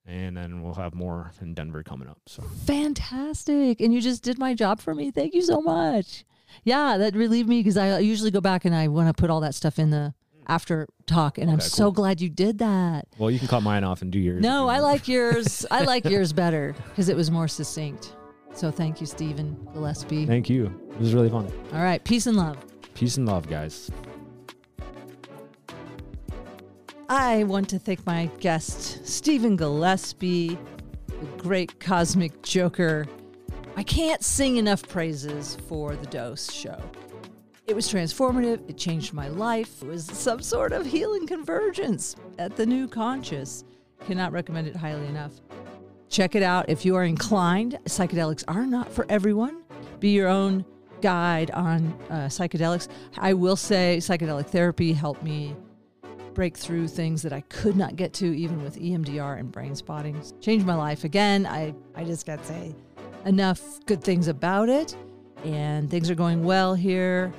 and 0.05 0.37
then 0.37 0.61
we'll 0.61 0.75
have 0.75 0.93
more 0.93 1.31
in 1.41 1.55
Denver 1.55 1.81
coming 1.81 2.07
up. 2.07 2.19
So 2.27 2.43
Fantastic. 2.65 3.81
And 3.81 3.91
you 3.93 3.99
just 3.99 4.21
did 4.23 4.37
my 4.37 4.53
job 4.53 4.79
for 4.79 4.93
me. 4.93 5.09
Thank 5.09 5.33
you 5.33 5.41
so 5.41 5.59
much. 5.59 6.23
Yeah, 6.63 6.97
that 6.97 7.15
relieved 7.15 7.49
me 7.49 7.59
because 7.59 7.77
I 7.77 7.99
usually 7.99 8.31
go 8.31 8.41
back 8.41 8.65
and 8.65 8.73
I 8.75 8.87
want 8.87 9.07
to 9.15 9.19
put 9.19 9.29
all 9.29 9.41
that 9.41 9.53
stuff 9.55 9.77
in 9.79 9.89
the 9.89 10.13
after 10.47 10.87
talk. 11.07 11.37
And 11.37 11.49
oh, 11.49 11.53
I'm 11.53 11.59
Okay, 11.59 11.67
so 11.67 11.91
glad 11.91 12.21
you 12.21 12.29
did 12.29 12.59
that. 12.59 13.07
well, 13.17 13.29
you 13.31 13.39
can 13.39 13.47
cut 13.47 13.61
mine 13.61 13.83
off 13.83 14.01
and 14.01 14.11
do 14.11 14.19
yours. 14.19 14.41
No, 14.41 14.67
I 14.67 14.79
like 14.79 15.07
yours. 15.07 15.65
I 15.71 15.83
like 15.83 16.05
yours 16.09 16.33
better 16.33 16.75
because 16.89 17.09
it 17.09 17.15
was 17.15 17.29
more 17.31 17.47
succinct. 17.47 18.15
So 18.53 18.71
thank 18.71 19.01
you, 19.01 19.05
Steven 19.07 19.57
Gillespie. 19.73 20.25
Thank 20.25 20.49
you. 20.49 20.65
It 20.91 20.99
was 20.99 21.13
really 21.13 21.29
fun. 21.29 21.51
All 21.73 21.83
right. 21.83 22.01
Peace 22.03 22.25
and 22.27 22.37
love. 22.37 22.57
Peace 22.93 23.17
and 23.17 23.25
love, 23.27 23.47
guys. 23.49 23.91
I 27.09 27.43
want 27.43 27.69
to 27.69 27.79
thank 27.79 28.05
my 28.05 28.27
guest, 28.39 29.05
Steven 29.07 29.55
Gillespie, 29.55 30.57
the 31.07 31.25
great 31.37 31.79
cosmic 31.79 32.41
joker. 32.41 33.05
I 33.77 33.83
can't 33.83 34.23
sing 34.23 34.55
enough 34.55 34.87
praises 34.87 35.57
for 35.67 35.95
the 35.95 36.05
Dose 36.05 36.51
show. 36.51 36.79
It 37.67 37.75
was 37.75 37.91
transformative, 37.91 38.69
it 38.69 38.77
changed 38.77 39.13
my 39.13 39.27
life, 39.27 39.81
it 39.81 39.87
was 39.87 40.05
some 40.05 40.41
sort 40.41 40.71
of 40.71 40.85
healing 40.85 41.27
convergence 41.27 42.15
at 42.37 42.55
the 42.55 42.65
Knew 42.65 42.87
Conscious. 42.87 43.65
Cannot 44.05 44.31
recommend 44.31 44.67
it 44.67 44.75
highly 44.75 45.05
enough. 45.07 45.33
Check 46.07 46.35
it 46.35 46.43
out 46.43 46.69
if 46.69 46.85
you 46.85 46.95
are 46.95 47.03
inclined. 47.03 47.77
Psychedelics 47.85 48.43
are 48.47 48.65
not 48.65 48.93
for 48.93 49.05
everyone. 49.09 49.63
Be 49.99 50.09
your 50.09 50.29
own 50.29 50.63
guide 51.01 51.51
on 51.51 51.87
uh, 52.09 52.27
psychedelics. 52.27 52.87
I 53.17 53.33
will 53.33 53.57
say 53.57 53.97
psychedelic 53.99 54.47
therapy 54.47 54.93
helped 54.93 55.23
me 55.23 55.55
break 56.33 56.55
through 56.55 56.87
things 56.87 57.21
that 57.23 57.33
I 57.33 57.41
could 57.41 57.75
not 57.75 57.95
get 57.95 58.13
to 58.13 58.37
even 58.37 58.63
with 58.63 58.79
EMDR 58.79 59.39
and 59.39 59.51
brain 59.51 59.75
spotting. 59.75 60.21
Changed 60.39 60.65
my 60.65 60.75
life. 60.75 61.03
Again, 61.03 61.45
I, 61.45 61.73
I 61.95 62.03
just 62.03 62.25
got 62.25 62.39
to 62.39 62.45
say 62.45 62.75
enough 63.25 63.61
good 63.85 64.03
things 64.03 64.27
about 64.27 64.69
it. 64.69 64.95
And 65.43 65.89
things 65.89 66.09
are 66.09 66.15
going 66.15 66.43
well 66.43 66.73
here 66.73 67.33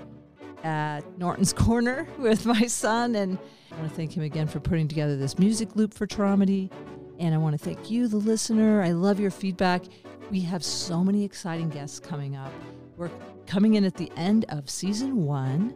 at 0.63 1.01
Norton's 1.19 1.53
Corner 1.55 2.07
with 2.19 2.47
my 2.47 2.67
son. 2.67 3.15
And 3.15 3.39
I 3.73 3.77
want 3.77 3.89
to 3.89 3.95
thank 3.95 4.17
him 4.17 4.23
again 4.23 4.47
for 4.47 4.61
putting 4.61 4.89
together 4.89 5.17
this 5.17 5.39
music 5.39 5.75
loop 5.75 5.95
for 5.95 6.07
Traumedy. 6.07 6.71
And 7.19 7.35
I 7.35 7.39
want 7.39 7.59
to 7.59 7.65
thank 7.65 7.91
you, 7.91 8.09
the 8.09 8.19
listener. 8.19 8.83
I 8.83 8.93
love 8.93 9.19
your 9.19 9.31
feedback. 9.31 9.85
We 10.31 10.41
have 10.41 10.63
so 10.63 11.03
many 11.03 11.25
exciting 11.25 11.71
guests 11.71 11.99
coming 11.99 12.37
up. 12.37 12.53
We're 12.97 13.11
coming 13.47 13.75
in 13.75 13.85
at 13.85 13.95
the 13.95 14.11
end 14.17 14.45
of 14.49 14.69
season 14.69 15.25
one. 15.25 15.75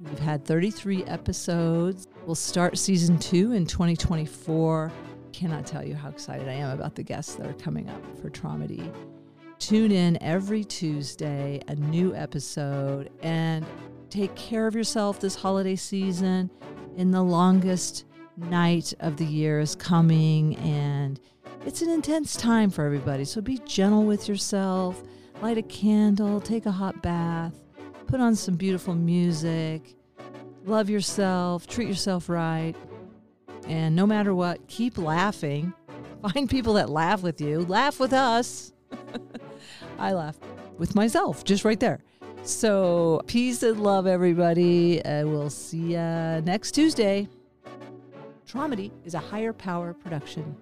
We've 0.00 0.18
had 0.18 0.44
33 0.44 1.04
episodes. 1.04 2.06
We'll 2.26 2.34
start 2.34 2.76
season 2.76 3.18
two 3.18 3.52
in 3.52 3.66
2024. 3.66 4.92
Cannot 5.32 5.66
tell 5.66 5.84
you 5.84 5.94
how 5.94 6.10
excited 6.10 6.48
I 6.48 6.52
am 6.52 6.70
about 6.70 6.94
the 6.94 7.02
guests 7.02 7.34
that 7.36 7.46
are 7.46 7.54
coming 7.54 7.88
up 7.88 8.02
for 8.20 8.28
Traumedy. 8.28 8.92
Tune 9.58 9.90
in 9.90 10.22
every 10.22 10.64
Tuesday, 10.64 11.62
a 11.66 11.74
new 11.74 12.14
episode, 12.14 13.10
and 13.22 13.64
take 14.10 14.34
care 14.34 14.66
of 14.66 14.74
yourself 14.74 15.18
this 15.18 15.34
holiday 15.34 15.76
season. 15.76 16.50
In 16.96 17.10
the 17.10 17.22
longest 17.22 18.04
night 18.36 18.92
of 19.00 19.16
the 19.16 19.24
year 19.24 19.58
is 19.60 19.74
coming, 19.74 20.56
and 20.56 21.18
it's 21.64 21.80
an 21.80 21.88
intense 21.88 22.36
time 22.36 22.70
for 22.70 22.84
everybody. 22.84 23.24
So 23.24 23.40
be 23.40 23.58
gentle 23.64 24.04
with 24.04 24.28
yourself. 24.28 25.02
Light 25.40 25.58
a 25.58 25.62
candle, 25.62 26.40
take 26.40 26.66
a 26.66 26.70
hot 26.72 27.02
bath, 27.02 27.54
put 28.06 28.20
on 28.20 28.34
some 28.34 28.56
beautiful 28.56 28.94
music, 28.94 29.96
love 30.64 30.90
yourself, 30.90 31.66
treat 31.66 31.88
yourself 31.88 32.28
right. 32.28 32.74
And 33.66 33.96
no 33.96 34.06
matter 34.06 34.34
what, 34.34 34.66
keep 34.68 34.98
laughing. 34.98 35.72
Find 36.22 36.48
people 36.48 36.74
that 36.74 36.90
laugh 36.90 37.22
with 37.22 37.40
you. 37.40 37.60
Laugh 37.60 37.98
with 37.98 38.12
us. 38.12 38.72
I 39.98 40.12
laugh 40.12 40.38
with 40.78 40.94
myself 40.94 41.44
just 41.44 41.64
right 41.64 41.78
there. 41.80 42.00
So, 42.42 43.22
peace 43.26 43.62
and 43.62 43.82
love, 43.82 44.06
everybody. 44.06 45.04
Uh, 45.04 45.26
we'll 45.26 45.50
see 45.50 45.92
you 45.92 46.42
next 46.44 46.72
Tuesday. 46.72 47.28
Traumedy 48.46 48.92
is 49.04 49.14
a 49.14 49.18
higher 49.18 49.52
power 49.52 49.92
production. 49.92 50.56